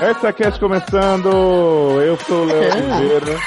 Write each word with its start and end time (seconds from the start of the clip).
Essa 0.00 0.32
cast 0.32 0.60
começando, 0.60 1.28
eu 2.00 2.16
sou 2.18 2.42
o 2.42 2.44
Léo 2.44 2.60
Oliveira 2.72 3.38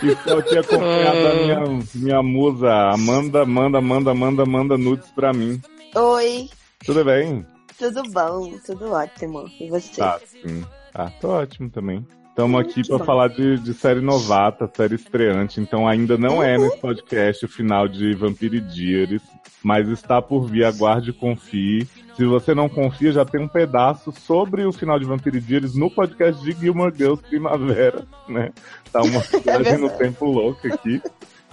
e 0.00 0.06
estou 0.08 0.38
aqui 0.38 0.56
acompanhado 0.56 1.22
da 1.24 1.34
minha, 1.34 1.84
minha 1.96 2.22
musa, 2.22 2.70
Amanda, 2.92 3.44
manda, 3.44 3.80
manda, 3.80 4.14
manda, 4.14 4.46
manda 4.46 4.78
nudes 4.78 5.10
pra 5.10 5.32
mim. 5.32 5.60
Oi, 5.96 6.48
Tudo 6.84 7.04
bem? 7.04 7.44
tudo 7.76 8.02
bom? 8.12 8.56
Tudo 8.64 8.92
ótimo. 8.92 9.50
E 9.60 9.68
você? 9.68 9.96
Tá, 10.00 10.20
sim. 10.24 10.64
Ah, 10.94 11.10
tô 11.20 11.30
ótimo 11.30 11.68
também. 11.70 12.06
Estamos 12.28 12.60
aqui 12.60 12.86
para 12.86 13.04
falar 13.04 13.28
de, 13.28 13.58
de 13.58 13.74
série 13.74 14.00
novata, 14.00 14.70
série 14.76 14.94
estreante, 14.94 15.60
então 15.60 15.88
ainda 15.88 16.16
não 16.16 16.40
é 16.42 16.56
nesse 16.56 16.78
podcast 16.78 17.44
o 17.44 17.48
final 17.48 17.88
de 17.88 18.12
Vampire 18.14 18.60
Diaries, 18.60 19.22
mas 19.64 19.88
está 19.88 20.20
por 20.20 20.46
vir, 20.46 20.64
aguarde 20.64 21.08
e 21.08 21.12
confie. 21.14 21.88
Se 22.14 22.24
você 22.26 22.54
não 22.54 22.68
confia, 22.68 23.10
já 23.10 23.24
tem 23.24 23.40
um 23.40 23.48
pedaço 23.48 24.12
sobre 24.12 24.64
o 24.66 24.72
final 24.72 24.98
de 24.98 25.06
Vampire 25.06 25.40
Diaries 25.40 25.74
no 25.74 25.90
podcast 25.90 26.44
de 26.44 26.52
Gilmore 26.52 26.94
Girls 26.94 27.22
Primavera, 27.22 28.04
né? 28.28 28.52
Tá 28.92 29.00
uma 29.00 29.20
viagem 29.42 29.78
no 29.78 29.88
tempo 29.88 30.26
louca 30.26 30.68
aqui. 30.68 31.02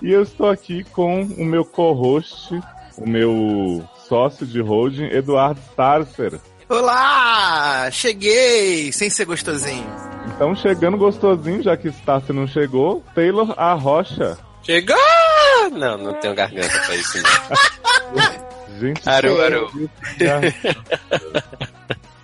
E 0.02 0.12
eu 0.12 0.22
estou 0.22 0.50
aqui 0.50 0.84
com 0.84 1.22
o 1.22 1.46
meu 1.46 1.64
co-host, 1.64 2.60
o 2.98 3.08
meu 3.08 3.82
sócio 4.08 4.46
de 4.46 4.60
holding, 4.60 5.06
Eduardo 5.06 5.62
Starcer. 5.72 6.38
Olá! 6.68 7.90
Cheguei! 7.92 8.92
Sem 8.92 9.10
ser 9.10 9.26
gostosinho. 9.26 9.88
Então, 10.36 10.54
chegando 10.54 10.98
gostosinho, 10.98 11.64
já 11.64 11.78
que 11.78 11.88
Starcer 11.88 12.36
não 12.36 12.46
chegou, 12.46 13.04
Taylor 13.16 13.54
Arrocha. 13.58 14.38
Chegou! 14.64 14.98
Não, 15.72 15.98
não 15.98 16.14
tenho 16.16 16.36
garganta 16.36 16.78
pra 16.86 16.96
isso. 16.96 17.18
Não. 17.22 17.92
Gente, 18.80 19.08
Aru, 19.08 19.42
aru. 19.42 19.70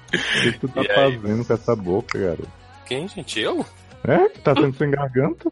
O 0.07 0.41
que 0.41 0.59
tu 0.59 0.67
tá 0.69 0.81
E 0.81 0.89
aí? 0.89 0.95
fazendo 1.19 1.45
com 1.45 1.53
essa 1.53 1.75
boca, 1.75 2.17
garoto? 2.17 2.47
Quem, 2.85 3.07
gente? 3.07 3.39
Eu? 3.41 3.65
É? 4.05 4.29
Que 4.29 4.39
tá 4.39 4.53
sendo 4.55 4.75
sem 4.77 4.89
garganta? 4.89 5.51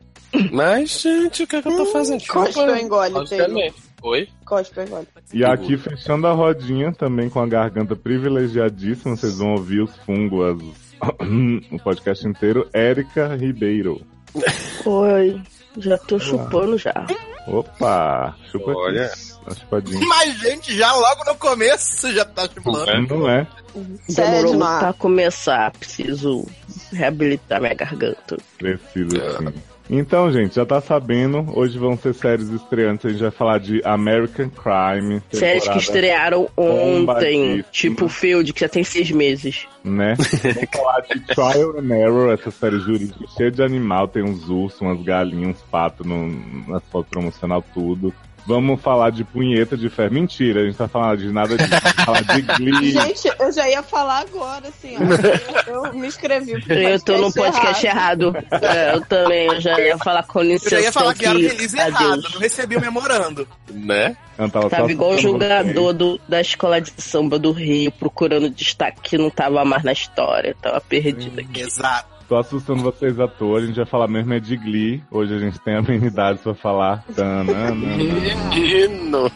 Mas, 0.51 1.01
gente, 1.01 1.43
o 1.43 1.47
que 1.47 1.57
é 1.57 1.61
que 1.61 1.67
eu 1.67 1.75
tô 1.75 1.85
fazendo? 1.87 2.25
Cospe 2.25 2.59
ou 2.59 2.75
engole, 2.75 3.27
Taylor? 3.27 3.73
Oi? 4.01 4.29
Ou 4.49 4.83
engole? 4.83 5.07
E 5.33 5.43
aqui, 5.43 5.77
fechando 5.77 6.25
a 6.27 6.31
rodinha, 6.31 6.93
também 6.93 7.29
com 7.29 7.41
a 7.41 7.47
garganta 7.47 7.95
privilegiadíssima, 7.95 9.15
vocês 9.17 9.37
vão 9.37 9.51
ouvir 9.51 9.81
os 9.81 9.95
fungos, 9.97 10.63
o 11.71 11.79
podcast 11.79 12.25
inteiro, 12.27 12.67
Érica 12.73 13.35
Ribeiro. 13.35 14.01
Oi, 14.85 15.41
já 15.77 15.97
tô 15.97 16.17
chupando 16.17 16.77
já. 16.77 17.05
Opa! 17.47 18.35
Chupa 18.51 18.71
aqui. 18.71 19.34
A. 19.47 20.05
Mas, 20.07 20.39
gente, 20.39 20.75
já 20.75 20.91
logo 20.93 21.23
no 21.25 21.35
começo 21.35 22.11
já 22.13 22.25
tá 22.25 22.47
chupando. 22.51 23.15
Não 23.15 23.29
é? 23.29 23.47
Sério, 24.07 24.31
Demorou 24.31 24.55
não. 24.55 24.79
pra 24.79 24.93
começar, 24.93 25.71
preciso 25.71 26.47
reabilitar 26.91 27.61
minha 27.61 27.73
garganta. 27.73 28.37
Precisa 28.57 29.37
sim. 29.37 29.53
Então, 29.87 30.31
gente, 30.31 30.55
já 30.55 30.65
tá 30.65 30.81
sabendo, 30.81 31.45
hoje 31.55 31.77
vão 31.77 31.95
ser 31.95 32.15
séries 32.15 32.49
estreantes, 32.49 33.05
a 33.05 33.09
gente 33.09 33.21
vai 33.21 33.31
falar 33.31 33.59
de 33.59 33.81
American 33.83 34.49
Crime. 34.49 35.21
Séries 35.31 35.67
que 35.67 35.77
estrearam 35.77 36.49
ontem, 36.57 37.63
tipo 37.71 38.07
Field, 38.07 38.51
que 38.51 38.61
já 38.61 38.69
tem 38.69 38.83
seis 38.83 39.11
meses. 39.11 39.67
Né? 39.83 40.15
Vamos 40.41 40.69
falar 40.75 41.01
de 41.01 41.19
Trial 41.19 41.77
and 41.77 41.95
Error, 41.95 42.33
essa 42.33 42.49
série 42.49 42.79
jurídica 42.79 43.25
cheia 43.37 43.51
de 43.51 43.61
animal, 43.61 44.07
tem 44.07 44.23
uns 44.23 44.49
ursos, 44.49 44.81
umas 44.81 45.03
galinhas, 45.03 45.57
uns 45.57 45.61
patos 45.69 46.05
no, 46.05 46.29
nas 46.67 46.83
fotos 46.85 47.11
promocional, 47.11 47.63
tudo. 47.73 48.11
Vamos 48.45 48.79
falar 48.79 49.09
de 49.09 49.23
punheta 49.23 49.75
de 49.75 49.89
ferro. 49.89 50.13
Mentira, 50.13 50.61
a 50.61 50.65
gente 50.65 50.77
tá 50.77 50.87
falando 50.87 51.17
de 51.17 51.31
nada 51.31 51.57
disso. 51.57 51.69
Falar 52.05 52.21
de 52.21 52.41
Glee. 52.41 52.91
Gente, 52.91 53.31
eu 53.39 53.51
já 53.51 53.67
ia 53.67 53.81
falar 53.81 54.19
agora, 54.19 54.67
assim, 54.67 54.95
ó. 54.97 54.99
Eu, 55.65 55.85
eu 55.85 55.93
me 55.93 56.07
inscrevi 56.07 56.61
pro 56.61 56.73
Eu 56.73 56.99
tô 57.01 57.17
no 57.17 57.33
podcast 57.33 57.85
errado. 57.85 58.35
É, 58.51 58.93
eu 58.93 59.01
também, 59.01 59.47
eu 59.47 59.59
já 59.59 59.79
ia 59.79 59.97
falar 59.97 60.23
com 60.23 60.39
Eu 60.41 60.45
licença 60.49 60.75
já 60.75 60.81
ia 60.81 60.91
falar 60.91 61.13
que 61.15 61.25
era 61.25 61.37
release 61.37 61.75
errado, 61.77 62.13
Adeus. 62.13 62.33
não 62.33 62.39
recebi 62.39 62.75
o 62.75 62.81
memorando. 62.81 63.47
Né? 63.71 64.15
Não, 64.37 64.49
tava 64.49 64.69
só 64.69 64.75
Tava 64.77 64.91
igual 64.91 65.11
o 65.11 65.17
jogador 65.17 65.93
do, 65.93 66.19
da 66.27 66.39
escola 66.39 66.79
de 66.79 66.93
samba 66.97 67.39
do 67.39 67.51
Rio, 67.51 67.91
procurando 67.91 68.49
destaque 68.49 69.01
que 69.01 69.17
não 69.17 69.29
tava 69.29 69.65
mais 69.65 69.83
na 69.83 69.91
história. 69.91 70.55
Tava 70.61 70.79
perdido 70.81 71.39
aqui. 71.39 71.61
Exato. 71.61 72.14
Tô 72.27 72.37
assustando 72.37 72.81
vocês 72.81 73.19
à 73.19 73.27
toa, 73.27 73.59
a 73.59 73.65
gente 73.65 73.75
vai 73.75 73.85
falar 73.85 74.07
mesmo 74.07 74.33
é 74.33 74.39
de 74.39 74.57
Glee. 74.57 75.03
Hoje 75.11 75.35
a 75.35 75.39
gente 75.39 75.59
tem 75.59 75.75
amenidades 75.75 76.41
pra 76.41 76.55
falar. 76.55 77.05
Menino! 77.75 79.31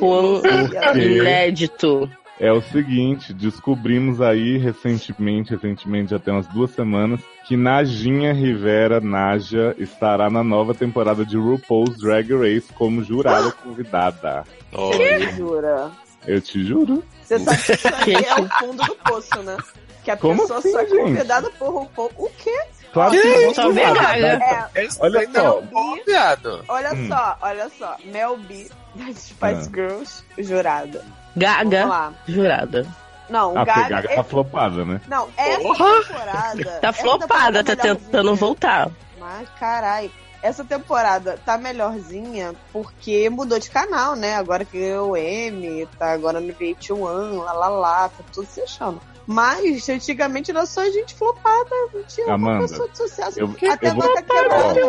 Um 0.00 0.94
quê? 0.94 1.18
inédito. 1.18 2.08
É 2.38 2.50
o 2.50 2.62
seguinte, 2.62 3.34
descobrimos 3.34 4.22
aí 4.22 4.56
recentemente, 4.56 5.50
recentemente 5.50 6.12
já 6.12 6.18
tem 6.18 6.32
umas 6.32 6.46
duas 6.46 6.70
semanas, 6.70 7.20
que 7.44 7.54
Najinha 7.54 8.32
Rivera 8.32 8.98
Naja 8.98 9.74
estará 9.78 10.30
na 10.30 10.42
nova 10.42 10.72
temporada 10.72 11.22
de 11.22 11.36
RuPaul's 11.36 11.98
Drag 11.98 12.32
Race 12.32 12.72
como 12.72 13.04
jurada 13.04 13.52
convidada. 13.52 14.44
Você 14.72 15.32
jura? 15.32 15.90
Eu 16.26 16.40
te 16.40 16.64
juro. 16.64 17.04
Você 17.22 17.38
sabe 17.38 17.62
que 17.62 17.72
isso 17.72 17.88
aí 17.88 18.04
Que 18.04 18.26
é 18.26 18.34
o 18.34 18.48
fundo 18.48 18.84
do 18.84 18.94
poço, 18.96 19.42
né? 19.42 19.56
Que 20.04 20.10
a 20.10 20.16
Como 20.16 20.40
pessoa 20.40 20.58
assim, 20.58 20.72
só 20.72 20.80
é 20.80 20.86
convidada 20.86 21.50
por 21.58 21.70
RuPaul. 21.70 22.10
O 22.16 22.30
quê? 22.38 22.58
Claro 22.92 23.12
que 23.12 23.22
não. 23.22 23.54
Só 23.54 23.70
verdade. 23.70 24.24
É, 24.24 24.88
Olha 24.98 25.30
só, 25.32 25.60
Bom, 25.60 25.96
viado. 26.06 26.64
olha 26.68 26.92
Hum. 26.94 27.08
só, 27.08 27.38
olha 27.42 27.70
só. 27.78 27.96
Mel 28.04 28.36
B, 28.38 28.68
das 28.96 29.16
Spice 29.18 29.68
Ah. 29.68 29.70
Girls, 29.74 30.24
jurada. 30.38 31.04
Gaga, 31.36 32.12
jurada. 32.26 32.86
Não, 33.28 33.56
a 33.56 33.62
o 33.62 33.64
Gaga... 33.64 33.88
Gaga 33.88 34.14
tá 34.16 34.24
flopada, 34.24 34.84
né? 34.84 35.00
Não, 35.06 35.28
essa 35.36 35.60
Porra! 35.60 36.02
temporada... 36.02 36.78
Tá 36.80 36.92
flopada, 36.92 37.64
tá 37.64 37.76
temporada 37.76 37.94
tentando 38.00 38.34
voltar. 38.34 38.90
Mas, 39.20 39.48
carai, 39.50 40.10
essa 40.42 40.64
temporada 40.64 41.38
tá 41.46 41.56
melhorzinha 41.56 42.54
porque 42.72 43.30
mudou 43.30 43.60
de 43.60 43.70
canal, 43.70 44.16
né? 44.16 44.34
Agora 44.34 44.64
que 44.64 44.92
o 44.94 45.16
M, 45.16 45.86
tá 45.96 46.10
agora 46.12 46.40
no 46.40 46.52
VH1, 46.52 47.44
lá 47.44 47.52
lá 47.52 47.68
lá, 47.68 48.08
tá 48.08 48.24
tudo 48.32 48.48
se 48.48 48.60
achando. 48.62 49.00
Mas 49.26 49.88
antigamente 49.88 50.50
era 50.50 50.66
só 50.66 50.84
gente 50.90 51.14
flopada, 51.14 51.70
não 51.94 52.02
tinha 52.04 52.26
uma 52.26 52.34
Amanda, 52.34 52.66
pessoa 52.68 52.88
de 52.88 52.96
sucesso. 52.96 53.40
eu- 53.40 53.54
Até 53.70 53.88
eu 53.88 53.94
vou- 53.94 54.14
Quebrada. 54.14 54.80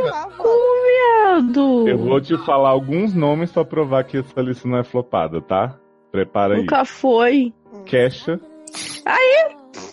Viado. 0.86 1.88
Eu 1.88 1.98
vou 1.98 2.20
te 2.22 2.38
falar 2.46 2.70
alguns 2.70 3.14
nomes 3.14 3.52
pra 3.52 3.64
provar 3.64 4.04
que 4.04 4.18
essa 4.18 4.42
lista 4.42 4.68
não 4.68 4.80
é 4.80 4.84
flopada, 4.84 5.42
tá? 5.42 5.76
Prepara 6.12 6.56
aí. 6.56 6.62
Nunca 6.62 6.84
foi. 6.86 7.54
Kesha, 7.86 8.40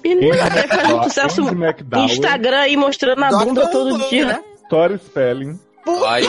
Menina, 0.05 0.45
Andy 0.45 0.53
vai 0.55 0.69
fazer 0.69 0.95
um 0.95 1.03
sucesso 1.05 1.41
no 1.43 1.99
Instagram 2.05 2.59
aí 2.59 2.77
mostrando 2.77 3.25
a 3.25 3.29
bunda 3.31 3.65
Dr. 3.67 3.71
todo 3.71 4.09
dia. 4.09 4.27
né? 4.27 4.45
Tori 4.69 4.99
Spelling, 4.99 5.59
Puta, 5.85 6.07
Ai. 6.09 6.23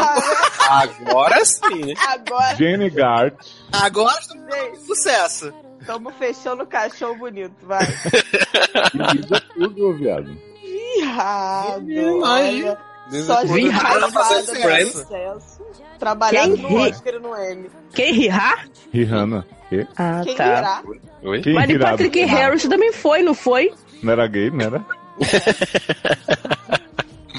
Agora 0.69 1.43
sim, 1.43 1.85
né? 1.85 1.93
agora 2.07 2.55
Jenny 2.55 2.89
Gart, 2.89 3.35
Agora 3.73 4.15
sucesso. 4.85 5.51
Estamos 5.89 6.13
fechando 6.15 6.63
o 6.63 6.67
caixão 6.67 7.17
bonito, 7.17 7.55
vai. 7.63 7.83
Kudrow, 9.55 9.95
viado. 9.95 10.37
Viado, 10.95 12.25
Ai. 12.25 12.63
olha. 12.63 12.77
Só 13.25 13.41
Friends. 13.41 14.91
sucesso. 14.91 15.63
Trabalhado 15.97 16.55
Quem 16.55 16.61
no? 16.61 16.77
Oscar 16.77 17.15
e 17.15 17.19
no 17.19 17.35
M. 17.35 17.71
Quem 17.91 18.13
rirá? 18.13 18.65
Rihanna. 18.93 19.47
Quê? 19.67 19.87
Ah, 19.97 20.21
Quem 20.23 20.35
tá. 20.35 20.55
dirá? 20.55 20.83
Oi? 21.23 21.41
Quem 21.41 21.55
Mas 21.55 21.67
de 21.67 21.73
irado? 21.73 21.91
Patrick 21.91 22.19
Harris 22.21 22.67
também 22.67 22.93
foi, 22.93 23.23
não 23.23 23.33
foi? 23.33 23.73
Não 24.03 24.13
era 24.13 24.27
gay, 24.27 24.51
não 24.51 24.61
era? 24.63 24.85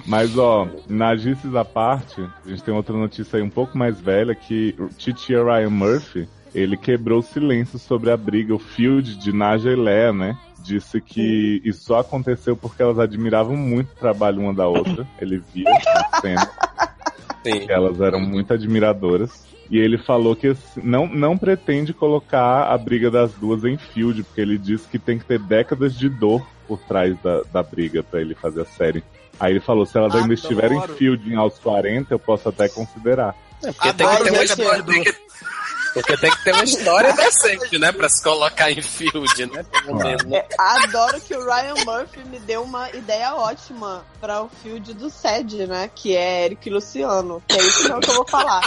Mas, 0.07 0.37
ó, 0.37 0.67
nagices 0.89 1.55
à 1.55 1.65
parte, 1.65 2.21
a 2.45 2.49
gente 2.49 2.65
tem 2.65 2.75
outra 2.75 2.97
notícia 2.97 3.37
aí 3.37 3.43
um 3.43 3.51
pouco 3.51 3.79
mais 3.79 4.01
velha, 4.01 4.35
que 4.35 4.75
o 4.77 4.89
Titia 4.89 5.45
Ryan 5.45 5.71
Murphy, 5.71 6.29
ele 6.55 6.77
quebrou 6.77 7.21
o 7.21 7.23
silêncio 7.23 7.79
sobre 7.79 8.11
a 8.11 8.17
briga, 8.17 8.55
o 8.55 8.59
field 8.59 9.17
de 9.17 9.33
Naja 9.33 9.71
e 9.71 9.77
Lea, 9.77 10.13
né? 10.13 10.39
Disse 10.63 11.01
que 11.01 11.61
isso 11.65 11.85
só 11.85 12.01
aconteceu 12.01 12.57
porque 12.57 12.83
elas 12.83 12.99
admiravam 12.99 13.57
muito 13.57 13.93
o 13.93 13.97
trabalho 13.97 14.41
uma 14.41 14.53
da 14.53 14.67
outra. 14.67 15.07
Ele 15.21 15.43
via 15.53 15.71
na 15.71 16.21
cena. 16.21 16.51
Sim. 17.43 17.67
que 17.67 17.73
elas 17.73 17.99
eram 18.01 18.21
muito 18.21 18.53
admiradoras. 18.53 19.49
E 19.71 19.79
ele 19.79 19.97
falou 19.97 20.35
que 20.35 20.55
não, 20.83 21.07
não 21.07 21.39
pretende 21.39 21.95
colocar 21.95 22.65
a 22.65 22.77
briga 22.77 23.11
das 23.11 23.33
duas 23.33 23.65
em 23.65 23.79
field, 23.79 24.25
porque 24.25 24.41
ele 24.41 24.59
disse 24.59 24.87
que 24.89 24.99
tem 24.99 25.19
que 25.19 25.25
ter 25.25 25.39
décadas 25.39 25.97
de 25.97 26.09
dor 26.09 26.45
por 26.67 26.79
trás 26.81 27.17
da, 27.23 27.43
da 27.53 27.63
briga 27.63 28.03
pra 28.03 28.21
ele 28.21 28.35
fazer 28.35 28.63
a 28.63 28.65
série. 28.65 29.03
Aí 29.39 29.53
ele 29.53 29.61
falou, 29.61 29.87
se 29.87 29.97
elas 29.97 30.13
ainda 30.13 30.25
Adoro. 30.25 30.35
estiverem 30.35 30.81
fielding 30.99 31.37
aos 31.37 31.59
40, 31.61 32.13
eu 32.13 32.19
posso 32.19 32.49
até 32.49 32.69
considerar. 32.69 33.35
É 33.63 33.73
porque 33.73 33.93
tem 33.93 34.07
que 34.07 34.13
Adoro 34.13 34.25
ter 34.25 34.33
mais 34.33 34.51
Porque 35.93 36.17
tem 36.17 36.31
que 36.31 36.45
ter 36.45 36.53
uma 36.55 36.65
história 36.65 37.13
decente, 37.13 37.79
né? 37.79 37.91
Pra 37.93 38.09
se 38.09 38.23
colocar 38.23 38.71
em 38.71 38.81
field, 38.81 39.47
né? 39.47 39.65
Pelo 39.65 39.97
menos. 39.99 40.25
É, 40.33 40.47
adoro 40.59 41.21
que 41.21 41.35
o 41.35 41.45
Ryan 41.45 41.75
Murphy 41.85 42.25
me 42.29 42.39
deu 42.41 42.63
uma 42.63 42.91
ideia 42.91 43.35
ótima 43.35 44.05
para 44.21 44.43
o 44.43 44.49
field 44.49 44.95
do 44.95 45.11
SED, 45.11 45.67
né? 45.67 45.91
Que 45.95 46.17
é 46.17 46.45
Eric 46.47 46.69
e 46.69 46.73
Luciano. 46.73 47.43
Que 47.49 47.57
é 47.57 47.61
isso 47.61 47.83
mesmo 47.85 48.01
que 48.01 48.11
eu 48.11 48.15
vou 48.15 48.29
falar. 48.29 48.61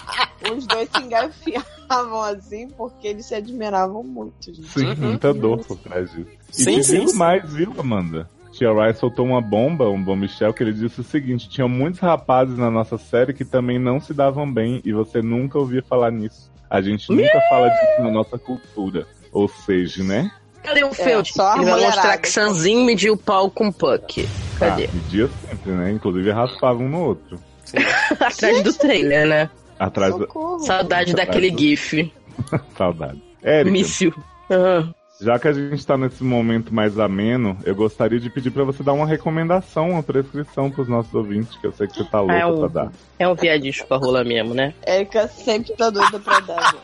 Os 0.55 0.65
dois 0.67 0.89
se 0.89 1.01
engafiavam 1.01 2.21
assim 2.23 2.69
porque 2.69 3.07
eles 3.07 3.25
se 3.25 3.35
admiravam 3.35 4.03
muito, 4.03 4.53
gente. 4.53 4.67
Sim, 4.69 4.87
Uhum. 4.87 4.95
muita 4.97 5.33
dor 5.33 5.59
por 5.65 5.77
trás 5.77 6.11
disso. 6.11 6.29
E 6.49 6.63
Sim, 6.63 6.83
sim, 6.83 7.13
mais, 7.15 7.49
viu, 7.51 7.73
Amanda? 7.77 8.29
Tia 8.51 8.71
Rai 8.71 8.93
soltou 8.93 9.25
uma 9.25 9.41
bomba, 9.41 9.89
um 9.89 10.01
bom 10.01 10.15
Michel, 10.15 10.53
que 10.53 10.61
ele 10.61 10.73
disse 10.73 11.01
o 11.01 11.03
seguinte: 11.03 11.49
tinha 11.49 11.67
muitos 11.67 11.99
rapazes 11.99 12.55
na 12.57 12.69
nossa 12.69 12.97
série 12.99 13.33
que 13.33 13.43
também 13.43 13.79
não 13.79 13.99
se 13.99 14.13
davam 14.13 14.51
bem 14.51 14.79
e 14.85 14.93
você 14.93 15.21
nunca 15.23 15.57
ouvia 15.57 15.81
falar 15.81 16.11
nisso. 16.11 16.52
A 16.73 16.81
gente 16.81 17.07
nunca 17.07 17.39
fala 17.49 17.69
disso 17.69 18.01
na 18.01 18.09
nossa 18.09 18.35
cultura. 18.35 19.05
Ou 19.31 19.47
seja, 19.47 20.03
né? 20.03 20.31
Cadê 20.63 20.83
o 20.83 20.91
Field? 20.91 21.29
É, 21.29 21.33
só 21.33 21.55
Ele 21.55 21.65
vai 21.65 21.81
mostrar 21.81 22.17
que 22.17 22.27
Sanzinho 22.27 22.83
mediu 22.83 23.13
o 23.13 23.17
pau 23.17 23.51
com 23.51 23.67
o 23.67 23.73
Puck. 23.73 24.27
Cadê? 24.57 24.85
Ah, 24.85 24.89
media 24.91 25.29
sempre, 25.47 25.71
né? 25.71 25.91
Inclusive 25.91 26.31
raspava 26.31 26.79
um 26.79 26.89
no 26.89 26.99
outro. 26.99 27.39
Atrás 28.19 28.63
do 28.63 28.73
trailer, 28.73 29.27
né? 29.27 29.49
Atrás. 29.77 30.15
Socorro. 30.15 30.59
Saudade 30.61 31.13
daquele 31.13 31.55
gif. 31.55 32.11
Saudade. 32.75 33.21
Érica, 33.43 33.71
Míssil. 33.71 34.11
Aham. 34.49 34.95
Já 35.21 35.39
que 35.39 35.47
a 35.47 35.53
gente 35.53 35.85
tá 35.85 35.97
nesse 35.97 36.23
momento 36.23 36.73
mais 36.73 36.99
ameno, 36.99 37.57
eu 37.63 37.73
gostaria 37.75 38.19
de 38.19 38.29
pedir 38.29 38.51
pra 38.51 38.63
você 38.63 38.83
dar 38.83 38.93
uma 38.93 39.05
recomendação, 39.07 39.91
uma 39.91 40.03
prescrição 40.03 40.69
pros 40.69 40.87
nossos 40.87 41.13
ouvintes, 41.13 41.55
que 41.57 41.65
eu 41.67 41.71
sei 41.71 41.87
que 41.87 41.95
você 41.95 42.03
tá 42.05 42.19
louca 42.19 42.33
Ah, 42.33 42.39
é 42.39 42.45
um- 42.45 42.59
pra 42.59 42.67
dar. 42.67 42.91
É 43.19 43.27
um 43.27 43.35
viadinho 43.35 43.73
com 43.87 43.93
a 43.93 43.97
rola 43.97 44.23
mesmo, 44.23 44.53
né? 44.53 44.73
Erika 44.85 45.27
sempre 45.27 45.73
tá 45.75 45.89
doida 45.89 46.19
pra 46.19 46.39
dar. 46.39 46.71
gente. 46.71 46.83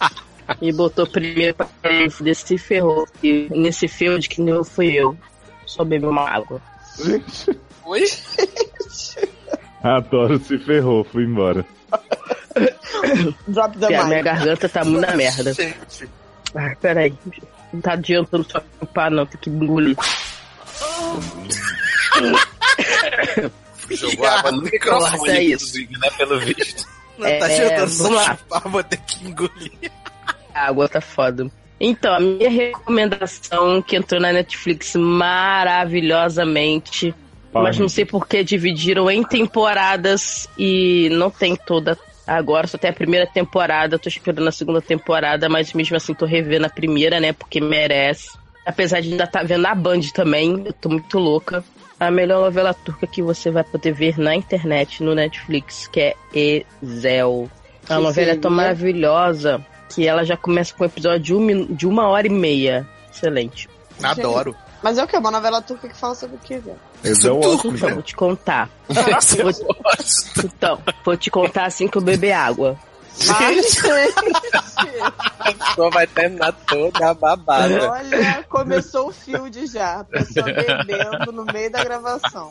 E 0.60 0.70
botou 0.74 1.06
primeiro 1.06 1.54
pra 1.54 1.68
ele 1.90 2.34
se 2.34 2.58
ferrou. 2.58 3.06
E 3.22 3.48
nesse 3.50 3.88
field 3.88 4.28
que 4.28 4.42
não 4.42 4.62
fui 4.62 4.92
eu. 4.92 5.16
Só 5.64 5.82
bebi 5.84 6.04
uma 6.04 6.28
água. 6.28 6.60
Gente, 7.02 7.58
Oi? 7.86 8.04
adoro, 9.82 10.38
se 10.38 10.58
ferrou, 10.58 11.02
fui 11.02 11.24
embora. 11.24 11.64
Drop 13.48 13.78
the 13.78 13.86
a 13.86 13.88
minha 13.88 14.04
mic. 14.16 14.22
garganta 14.22 14.68
tá 14.68 14.84
muito 14.84 15.00
na 15.06 15.16
merda. 15.16 15.54
Gente, 15.54 16.08
Ah, 16.54 16.76
peraí. 16.78 17.14
Não 17.74 17.80
tá 17.80 17.94
adiantando 17.94 18.46
só 18.48 18.62
chupar, 18.78 19.10
não. 19.10 19.26
Tem 19.26 19.40
que 19.40 19.50
engolir. 19.50 19.96
Jogou 23.90 24.26
água 24.26 24.52
no 24.52 24.62
microfone, 24.70 25.30
é 25.30 25.42
isso. 25.42 25.76
inclusive, 25.76 25.98
né? 25.98 26.08
Pelo 26.16 26.38
visto. 26.38 26.86
não 27.18 27.26
É, 27.26 27.38
tá 27.38 27.46
adiantando 27.46 27.90
só 27.90 28.36
chupar, 28.36 28.68
vou 28.68 28.84
ter 28.84 28.98
que 28.98 29.26
engolir. 29.26 29.72
A 30.54 30.68
água 30.68 30.88
tá 30.88 31.00
foda. 31.00 31.50
Então, 31.80 32.14
a 32.14 32.20
minha 32.20 32.48
recomendação 32.48 33.82
que 33.82 33.96
entrou 33.96 34.20
na 34.20 34.32
Netflix 34.32 34.94
maravilhosamente, 34.94 37.12
mas 37.52 37.76
não 37.76 37.88
sei 37.88 38.04
por 38.04 38.28
que 38.28 38.44
dividiram 38.44 39.10
em 39.10 39.24
temporadas 39.24 40.48
e 40.56 41.08
não 41.10 41.28
tem 41.28 41.56
toda 41.56 41.98
agora, 42.26 42.66
só 42.66 42.78
tem 42.78 42.90
a 42.90 42.94
primeira 42.94 43.26
temporada, 43.26 43.98
tô 43.98 44.08
esperando 44.08 44.48
a 44.48 44.52
segunda 44.52 44.80
temporada, 44.80 45.48
mas 45.48 45.72
mesmo 45.72 45.96
assim 45.96 46.14
tô 46.14 46.24
revendo 46.26 46.66
a 46.66 46.70
primeira, 46.70 47.20
né, 47.20 47.32
porque 47.32 47.60
merece. 47.60 48.30
Apesar 48.66 49.00
de 49.00 49.10
ainda 49.10 49.24
estar 49.24 49.44
vendo 49.44 49.62
na 49.62 49.74
Band 49.74 50.00
também, 50.14 50.62
eu 50.64 50.72
tô 50.72 50.88
muito 50.88 51.18
louca. 51.18 51.62
A 52.00 52.10
melhor 52.10 52.40
novela 52.40 52.74
turca 52.74 53.06
que 53.06 53.22
você 53.22 53.50
vai 53.50 53.62
poder 53.62 53.92
ver 53.92 54.18
na 54.18 54.34
internet, 54.34 55.02
no 55.02 55.14
Netflix, 55.14 55.86
que 55.86 56.00
é 56.00 56.16
Ezel. 56.82 57.50
A 57.88 57.96
Que 57.96 58.02
novela 58.02 58.30
é 58.32 58.36
tão 58.36 58.50
maravilhosa 58.50 59.64
que 59.94 60.06
ela 60.06 60.24
já 60.24 60.36
começa 60.36 60.74
com 60.74 60.82
um 60.82 60.86
episódio 60.86 61.20
de, 61.20 61.34
um, 61.34 61.66
de 61.66 61.86
uma 61.86 62.08
hora 62.08 62.26
e 62.26 62.30
meia. 62.30 62.86
Excelente. 63.12 63.68
Adoro. 64.02 64.56
Mas 64.82 64.98
é 64.98 65.04
o 65.04 65.06
que? 65.06 65.16
Uma 65.16 65.30
novela 65.30 65.62
turca 65.62 65.88
que 65.88 65.96
fala 65.96 66.14
sobre 66.14 66.36
o 66.36 66.38
que, 66.38 66.58
velho? 66.58 66.78
Esse 67.04 67.28
é 67.28 67.30
o 67.30 67.40
Tudo. 67.40 67.54
ótimo, 67.58 67.76
Então, 67.76 67.90
vou 67.94 68.02
te 68.02 68.16
contar. 68.16 68.70
Nossa, 68.88 69.42
Vou 69.42 69.52
te- 69.52 70.46
Então, 70.46 70.78
vou 71.04 71.16
te 71.16 71.30
contar 71.30 71.66
assim 71.66 71.86
que 71.86 71.98
eu 71.98 72.02
beber 72.02 72.32
água. 72.32 72.76
A 75.38 75.52
pessoa 75.52 75.90
vai 75.90 76.06
terminar 76.06 76.52
toda 76.66 77.10
a 77.10 77.14
babada. 77.14 77.92
olha, 77.92 78.44
começou 78.48 79.08
o 79.08 79.12
field 79.12 79.66
já. 79.66 80.00
A 80.00 80.04
pessoa 80.04 80.46
bebendo 80.46 81.30
no 81.32 81.44
meio 81.44 81.70
da 81.70 81.84
gravação. 81.84 82.50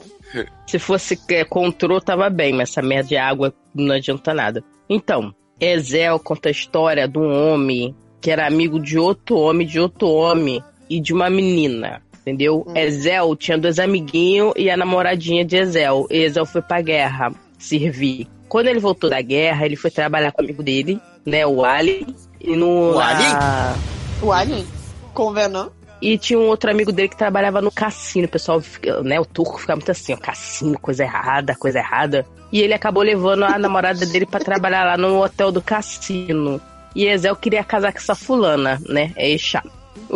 Se 0.67 0.79
fosse 0.79 1.19
é, 1.29 1.43
control, 1.43 1.99
tava 1.99 2.29
bem, 2.29 2.53
mas 2.53 2.69
essa 2.69 2.81
merda 2.81 3.09
de 3.09 3.17
água 3.17 3.53
não 3.73 3.95
adianta 3.95 4.33
nada. 4.33 4.63
Então, 4.89 5.33
Ezel 5.59 6.19
conta 6.19 6.49
a 6.49 6.51
história 6.51 7.07
de 7.07 7.17
um 7.17 7.51
homem 7.51 7.95
que 8.21 8.31
era 8.31 8.47
amigo 8.47 8.79
de 8.79 8.97
outro 8.97 9.35
homem, 9.37 9.67
de 9.67 9.79
outro 9.79 10.07
homem 10.07 10.63
e 10.89 10.99
de 11.01 11.13
uma 11.13 11.29
menina. 11.29 12.01
Entendeu? 12.23 12.65
Ezel 12.73 13.35
tinha 13.35 13.57
dois 13.57 13.79
amiguinhos 13.79 14.53
e 14.55 14.69
a 14.71 14.77
namoradinha 14.77 15.43
de 15.43 15.57
Ezel. 15.57 16.07
E 16.09 16.23
Ezel 16.23 16.45
foi 16.45 16.61
pra 16.61 16.81
guerra 16.81 17.33
servir. 17.59 18.27
Quando 18.47 18.67
ele 18.67 18.79
voltou 18.79 19.09
da 19.09 19.21
guerra, 19.21 19.65
ele 19.65 19.75
foi 19.75 19.91
trabalhar 19.91 20.31
com 20.31 20.41
o 20.41 20.45
amigo 20.45 20.63
dele, 20.63 20.99
né? 21.25 21.45
O 21.45 21.65
Ali. 21.65 22.05
E 22.39 22.55
no. 22.55 22.93
O 22.95 22.99
Ali? 22.99 23.23
na- 23.23 23.75
O 24.21 24.31
Alien, 24.31 24.65
com 25.13 25.33
Venom. 25.33 25.67
E 26.01 26.17
tinha 26.17 26.37
um 26.39 26.47
outro 26.47 26.69
amigo 26.69 26.91
dele 26.91 27.07
que 27.09 27.17
trabalhava 27.17 27.61
no 27.61 27.71
cassino. 27.71 28.25
O 28.25 28.29
pessoal, 28.29 28.61
né? 29.03 29.19
O 29.19 29.25
turco 29.25 29.57
fica 29.59 29.75
muito 29.75 29.89
assim, 29.91 30.13
ó, 30.13 30.17
cassino, 30.17 30.77
coisa 30.79 31.03
errada, 31.03 31.55
coisa 31.55 31.79
errada. 31.79 32.25
E 32.51 32.61
ele 32.61 32.73
acabou 32.73 33.01
levando 33.03 33.43
a 33.43 33.57
namorada 33.57 34.05
dele 34.05 34.25
pra 34.25 34.39
trabalhar 34.39 34.83
lá 34.85 34.97
no 34.97 35.21
hotel 35.23 35.51
do 35.51 35.61
cassino. 35.61 36.61
E 36.95 37.05
Ezel 37.05 37.35
queria 37.35 37.63
casar 37.63 37.91
com 37.91 37.97
essa 37.97 38.15
fulana, 38.15 38.79
né? 38.87 39.11
É 39.15 39.29
Exá. 39.31 39.63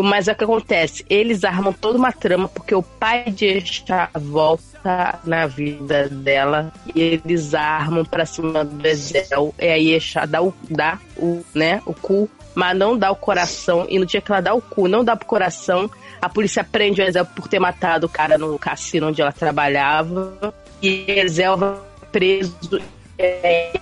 Mas 0.04 0.28
é 0.28 0.32
o 0.32 0.36
que 0.36 0.44
acontece? 0.44 1.06
Eles 1.10 1.44
armam 1.44 1.74
toda 1.74 1.98
uma 1.98 2.12
trama 2.12 2.48
porque 2.48 2.74
o 2.76 2.82
pai 2.84 3.26
de 3.32 3.46
Exá 3.46 4.10
volta 4.16 5.20
na 5.24 5.48
vida 5.48 6.08
dela 6.10 6.72
e 6.96 7.02
eles 7.02 7.54
armam 7.54 8.06
pra 8.06 8.26
cima 8.26 8.64
do 8.64 8.86
Ezel. 8.88 9.54
E 9.60 9.68
aí 9.68 9.94
Exá 9.94 10.26
dá 10.26 10.42
o, 10.42 10.54
dá 10.70 11.00
o, 11.18 11.44
né, 11.54 11.82
o 11.86 11.94
cu, 11.94 12.30
mas 12.54 12.78
não 12.78 12.98
dá 12.98 13.12
o 13.12 13.16
coração. 13.16 13.86
E 13.90 13.98
no 14.00 14.06
dia 14.06 14.22
que 14.22 14.32
ela 14.32 14.42
dá 14.42 14.54
o 14.54 14.62
cu, 14.62 14.88
não 14.88 15.04
dá 15.04 15.16
pro 15.16 15.26
coração, 15.28 15.90
a 16.22 16.30
polícia 16.30 16.64
prende 16.64 17.02
o 17.02 17.06
Ezel 17.06 17.26
por 17.26 17.48
ter 17.48 17.60
matado 17.60 18.06
o 18.06 18.10
cara 18.10 18.38
no 18.38 18.58
cassino 18.60 19.08
onde 19.08 19.22
ela 19.22 19.32
trabalhava. 19.32 20.54
E 20.82 21.06
Ezel 21.08 21.58
vai 21.58 21.76
preso. 22.12 22.56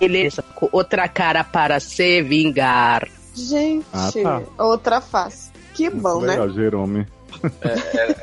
Ele 0.00 0.30
com 0.54 0.68
outra 0.72 1.06
cara 1.08 1.44
para 1.44 1.78
se 1.78 2.22
vingar. 2.22 3.06
Gente, 3.34 3.84
Ah, 3.92 4.10
tá. 4.22 4.64
outra 4.64 5.00
face. 5.00 5.50
Que 5.76 5.90
bom, 5.90 6.20
né? 6.20 6.32
Legal, 6.32 6.50
Jerome. 6.50 7.06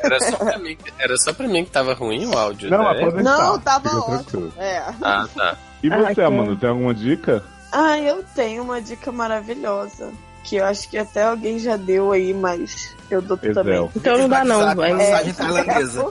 Era 0.04 0.20
só, 0.20 0.38
pra 0.38 0.58
mim, 0.58 0.78
era 0.98 1.18
só 1.18 1.34
pra 1.34 1.48
mim 1.48 1.64
que 1.64 1.72
tava 1.72 1.94
ruim 1.94 2.26
o 2.26 2.36
áudio, 2.38 2.70
Não, 2.70 2.84
né? 2.94 3.22
Não, 3.22 3.60
tava 3.60 3.90
ótimo. 4.00 4.52
É. 4.58 4.80
Ah, 5.02 5.28
tá. 5.36 5.56
E 5.84 5.92
Ah, 5.94 5.98
você, 6.00 6.12
então. 6.14 6.26
Amanda, 6.28 6.56
tem 6.56 6.70
alguma 6.70 6.94
dica? 6.96 7.44
Ah, 7.72 7.98
eu 8.00 8.24
tenho 8.36 8.64
uma 8.64 8.82
dica 8.82 9.12
maravilhosa. 9.12 10.12
Que 10.44 10.56
eu 10.58 10.66
acho 10.66 10.90
que 10.90 10.98
até 10.98 11.24
alguém 11.24 11.60
já 11.60 11.78
deu 11.78 12.12
aí, 12.12 12.34
mas 12.34 12.94
eu 13.10 13.22
dou 13.22 13.38
Ezel. 13.42 13.54
também. 13.54 13.90
Então 13.96 14.18
não 14.18 14.28
dá 14.28 14.44
não, 14.44 14.76
vai. 14.76 14.94
Mensagem 14.94 15.34
tailandesa. 15.34 16.08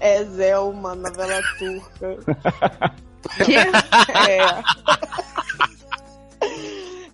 É 0.00 0.24
Zel, 0.24 0.70
uma 0.70 0.94
novela 0.94 1.40
turca. 1.58 2.16
Que? 3.44 3.56
É. 3.56 4.38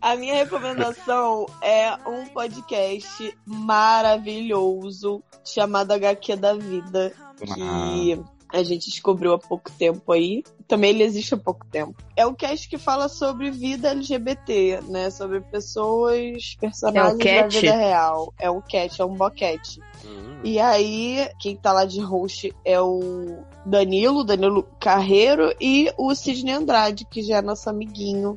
A 0.02 0.16
minha 0.16 0.35
recomendação 0.35 1.47
é 1.62 1.92
um 2.09 2.26
podcast 2.26 3.38
maravilhoso 3.47 5.23
chamado 5.44 5.92
HQ 5.92 6.35
da 6.35 6.54
Vida, 6.54 7.14
que 7.38 8.21
a 8.52 8.62
gente 8.62 8.90
descobriu 8.90 9.32
há 9.32 9.38
pouco 9.38 9.71
tempo 9.73 10.12
aí. 10.12 10.42
Também 10.68 10.90
ele 10.90 11.02
existe 11.02 11.35
há 11.35 11.37
pouco 11.37 11.66
tempo. 11.66 11.94
É 12.16 12.26
um 12.26 12.35
cast 12.35 12.68
que 12.68 12.78
fala 12.78 13.09
sobre 13.09 13.50
vida 13.50 13.90
LGBT, 13.90 14.80
né? 14.88 15.11
Sobre 15.11 15.40
pessoas, 15.40 16.56
personagens 16.61 17.18
da 17.18 17.25
cat? 17.25 17.61
vida 17.61 17.75
real. 17.76 18.32
É 18.38 18.50
um 18.50 18.61
cat, 18.61 19.00
é 19.00 19.04
um 19.04 19.14
boquete. 19.14 19.80
Hum. 20.04 20.40
E 20.44 20.59
aí, 20.59 21.28
quem 21.40 21.56
tá 21.56 21.73
lá 21.73 21.85
de 21.85 22.00
host 22.00 22.54
é 22.64 22.80
o 22.80 23.38
Danilo, 23.64 24.25
Danilo 24.25 24.64
Carreiro, 24.80 25.54
e 25.61 25.92
o 25.97 26.14
Sidney 26.14 26.52
Andrade, 26.54 27.04
que 27.04 27.23
já 27.23 27.38
é 27.38 27.42
nosso 27.42 27.68
amiguinho 27.71 28.37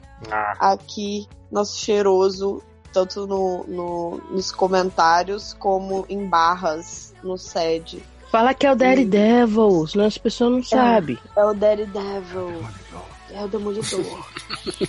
aqui, 0.59 1.27
nosso 1.51 1.77
cheiroso, 1.79 2.61
tanto 2.93 3.25
no, 3.27 3.63
no- 3.67 4.21
nos 4.29 4.51
comentários 4.51 5.53
como 5.53 6.05
em 6.07 6.27
barras 6.27 7.13
no 7.23 7.37
SED. 7.37 8.03
Fala 8.35 8.53
que 8.53 8.67
é 8.67 8.71
o 8.73 8.75
Daredevil, 8.75 9.87
senão 9.87 10.05
as 10.07 10.17
pessoas 10.17 10.51
não 10.51 10.61
sabem. 10.61 11.17
É 11.37 11.45
o 11.45 11.53
Daredevil. 11.53 12.65
É 13.33 13.41
o 13.41 13.47
Demolidor. 13.47 14.25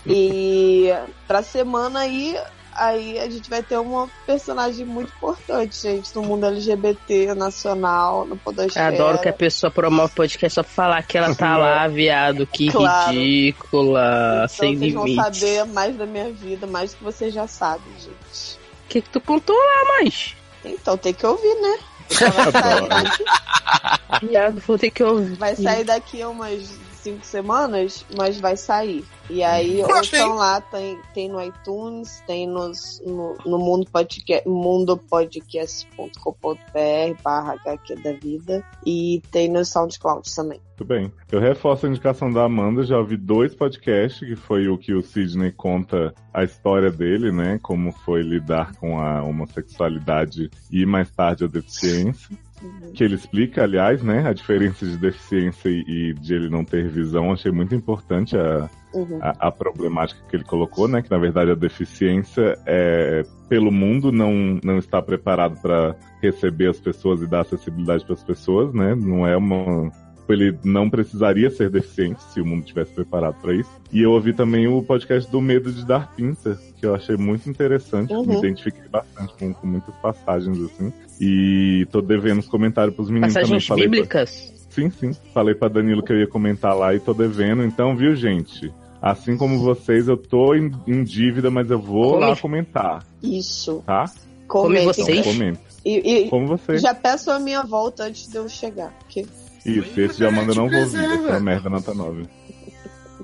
e 0.04 0.92
pra 1.28 1.44
semana 1.44 2.00
aí, 2.00 2.36
aí 2.74 3.20
a 3.20 3.30
gente 3.30 3.48
vai 3.48 3.62
ter 3.62 3.78
uma 3.78 4.08
personagem 4.26 4.84
muito 4.84 5.12
importante, 5.16 5.80
gente, 5.80 6.12
no 6.16 6.22
mundo 6.22 6.44
LGBT 6.46 7.34
nacional, 7.36 8.24
no 8.26 8.36
Podosfera. 8.36 8.88
Adoro 8.88 9.20
que 9.20 9.28
a 9.28 9.32
pessoa 9.32 9.70
promove 9.70 10.12
podcast 10.12 10.54
só 10.56 10.64
pra 10.64 10.72
falar 10.72 11.02
que 11.04 11.16
ela 11.16 11.32
tá 11.32 11.56
lá, 11.56 11.86
viado. 11.88 12.48
Que 12.48 12.68
Claro. 12.68 13.12
ridícula, 13.12 14.42
Então 14.44 14.48
sem 14.48 14.76
vocês 14.76 14.92
vão 14.92 15.06
limites. 15.06 15.38
saber 15.38 15.64
mais 15.66 15.94
da 15.96 16.04
minha 16.04 16.32
vida, 16.32 16.66
mais 16.66 16.90
do 16.94 16.96
que 16.98 17.04
vocês 17.04 17.32
já 17.32 17.46
sabem, 17.46 17.92
gente. 17.96 18.56
O 18.56 18.88
que, 18.88 19.00
que 19.02 19.08
tu 19.10 19.20
contou 19.20 19.54
lá, 19.54 19.98
mais? 20.00 20.34
Então 20.64 20.96
tem 20.98 21.14
que 21.14 21.24
ouvir, 21.24 21.54
né? 21.60 21.78
Vai, 22.10 22.52
sair, 22.52 24.20
Viado, 24.28 24.62
vou 24.66 24.78
ter 24.78 24.90
que 24.90 25.02
ouvir. 25.02 25.36
vai 25.36 25.56
sair 25.56 25.84
daqui 25.84 26.24
umas 26.24 26.85
cinco 27.06 27.24
semanas, 27.24 28.04
mas 28.16 28.40
vai 28.40 28.56
sair. 28.56 29.04
E 29.30 29.40
aí, 29.42 29.82
Gostei. 29.82 30.20
ouçam 30.20 30.34
lá, 30.34 30.60
tem, 30.60 31.00
tem 31.14 31.28
no 31.28 31.40
iTunes, 31.40 32.20
tem 32.26 32.48
nos, 32.48 33.00
no, 33.06 33.36
no 33.46 33.58
mundo 33.58 33.88
podcast, 33.90 34.48
mundopodcast.com.br 34.48 37.22
barra 37.22 37.52
HQ 37.52 37.94
da 37.96 38.12
vida 38.12 38.64
e 38.84 39.22
tem 39.30 39.48
no 39.48 39.64
SoundCloud 39.64 40.28
também. 40.34 40.60
Muito 40.78 40.84
bem. 40.84 41.10
Eu 41.30 41.40
reforço 41.40 41.86
a 41.86 41.88
indicação 41.88 42.32
da 42.32 42.44
Amanda, 42.44 42.82
já 42.82 42.98
ouvi 42.98 43.16
dois 43.16 43.54
podcasts, 43.54 44.20
que 44.20 44.36
foi 44.36 44.68
o 44.68 44.76
que 44.76 44.92
o 44.92 45.02
Sidney 45.02 45.52
conta 45.52 46.14
a 46.34 46.44
história 46.44 46.90
dele, 46.90 47.32
né? 47.32 47.58
Como 47.62 47.92
foi 47.92 48.20
lidar 48.22 48.76
com 48.76 49.00
a 49.00 49.22
homossexualidade 49.22 50.50
e 50.70 50.84
mais 50.84 51.10
tarde 51.10 51.44
a 51.44 51.46
deficiência. 51.46 52.36
Que 52.94 53.04
ele 53.04 53.14
explica, 53.14 53.62
aliás, 53.64 54.02
né, 54.02 54.26
a 54.26 54.32
diferença 54.32 54.86
de 54.86 54.96
deficiência 54.96 55.68
e 55.68 55.84
e 55.86 56.12
de 56.14 56.34
ele 56.34 56.48
não 56.48 56.64
ter 56.64 56.88
visão. 56.88 57.32
Achei 57.32 57.52
muito 57.52 57.74
importante 57.74 58.36
a, 58.36 58.68
Uhum. 58.94 59.18
a, 59.20 59.48
a 59.48 59.52
problemática 59.52 60.20
que 60.28 60.36
ele 60.36 60.44
colocou, 60.44 60.88
né? 60.88 61.02
Que 61.02 61.10
na 61.10 61.18
verdade 61.18 61.50
a 61.50 61.54
deficiência 61.54 62.58
é 62.64 63.22
pelo 63.48 63.70
mundo 63.70 64.10
não, 64.10 64.58
não 64.64 64.78
está 64.78 65.02
preparado 65.02 65.60
para 65.60 65.94
receber 66.22 66.68
as 66.70 66.80
pessoas 66.80 67.20
e 67.20 67.26
dar 67.26 67.40
acessibilidade 67.40 68.04
para 68.04 68.14
as 68.14 68.22
pessoas, 68.24 68.72
né? 68.72 68.94
Não 68.94 69.26
é 69.26 69.36
uma 69.36 69.90
ele 70.28 70.58
não 70.64 70.90
precisaria 70.90 71.48
ser 71.50 71.70
deficiente 71.70 72.20
se 72.32 72.40
o 72.40 72.44
mundo 72.44 72.64
tivesse 72.64 72.92
preparado 72.92 73.36
para 73.40 73.54
isso. 73.54 73.70
E 73.92 74.02
eu 74.02 74.10
ouvi 74.10 74.32
também 74.32 74.66
o 74.66 74.82
podcast 74.82 75.30
do 75.30 75.40
Medo 75.40 75.70
de 75.70 75.84
Dar 75.86 76.12
Pinta, 76.16 76.58
que 76.76 76.84
eu 76.84 76.94
achei 76.96 77.16
muito 77.16 77.48
interessante, 77.48 78.12
Uhum. 78.12 78.26
me 78.26 78.36
identifiquei 78.38 78.88
bastante 78.88 79.32
com, 79.38 79.52
com 79.54 79.66
muitas 79.68 79.94
passagens 79.98 80.58
assim. 80.62 80.92
E 81.20 81.86
tô 81.90 82.00
devendo 82.02 82.40
os 82.40 82.48
comentários 82.48 82.94
pros 82.94 83.08
meninos 83.08 83.32
também. 83.32 83.44
Passagens 83.44 83.66
Falei 83.66 83.84
pra- 83.84 83.90
bíblicas? 83.92 84.54
Sim, 84.70 84.90
sim. 84.90 85.10
Falei 85.32 85.54
pra 85.54 85.68
Danilo 85.68 86.02
que 86.02 86.12
eu 86.12 86.18
ia 86.18 86.26
comentar 86.26 86.76
lá 86.76 86.94
e 86.94 87.00
tô 87.00 87.14
devendo. 87.14 87.64
Então, 87.64 87.96
viu, 87.96 88.14
gente? 88.14 88.72
Assim 89.00 89.36
como 89.36 89.58
vocês, 89.58 90.08
eu 90.08 90.16
tô 90.16 90.54
em, 90.54 90.70
em 90.86 91.02
dívida, 91.04 91.50
mas 91.50 91.70
eu 91.70 91.78
vou 91.78 92.14
Come. 92.14 92.26
lá 92.26 92.36
comentar, 92.36 93.06
Isso. 93.22 93.82
tá? 93.86 94.04
Comentem. 94.48 94.86
vocês? 94.86 95.18
Então, 95.20 95.32
comenta. 95.32 95.60
E, 95.84 96.24
e 96.24 96.28
Como 96.28 96.46
vocês. 96.46 96.82
já 96.82 96.92
peço 96.94 97.30
a 97.30 97.38
minha 97.38 97.62
volta 97.62 98.04
antes 98.04 98.28
de 98.28 98.36
eu 98.36 98.48
chegar, 98.48 98.90
porque 98.98 99.24
Isso, 99.64 100.00
esse 100.00 100.16
de 100.18 100.26
Amanda 100.26 100.50
eu 100.52 100.56
não 100.56 100.68
vou 100.68 100.80
ouvir. 100.80 100.98
Essa 100.98 101.40
merda 101.40 101.70
nota 101.70 101.94
9. 101.94 102.24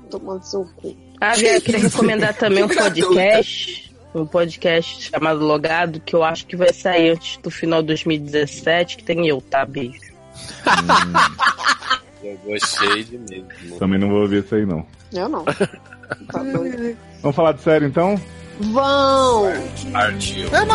tô 0.09 0.19
tomando 0.19 0.43
seu 0.43 0.63
cu. 0.77 0.95
Ah, 1.19 1.37
eu 1.39 1.61
queria 1.61 1.81
recomendar 1.81 2.35
também 2.37 2.63
um 2.63 2.67
podcast. 2.69 3.92
Um 4.13 4.25
podcast 4.25 5.09
chamado 5.09 5.43
Logado, 5.43 5.99
que 5.99 6.15
eu 6.15 6.23
acho 6.23 6.45
que 6.45 6.55
vai 6.55 6.71
sair 6.71 7.11
antes 7.11 7.37
do 7.37 7.49
final 7.49 7.81
de 7.81 7.87
2017, 7.87 8.97
que 8.97 9.03
tem 9.03 9.27
eu, 9.27 9.41
tá? 9.41 9.65
Beijo. 9.65 10.13
Eu 12.23 12.37
gostei 12.45 13.03
de 13.03 13.17
mesmo. 13.17 13.77
Também 13.77 13.99
não 13.99 14.09
vou 14.09 14.21
ouvir 14.21 14.43
esse 14.43 14.55
aí, 14.55 14.65
não. 14.65 14.85
Eu 15.11 15.27
não. 15.27 15.43
Tá. 15.43 15.53
Vamos 17.21 17.35
falar 17.35 17.53
de 17.53 17.61
sério, 17.61 17.87
então? 17.87 18.19
Vão! 18.59 19.51
Partiu. 19.91 20.49
Vamos 20.49 20.73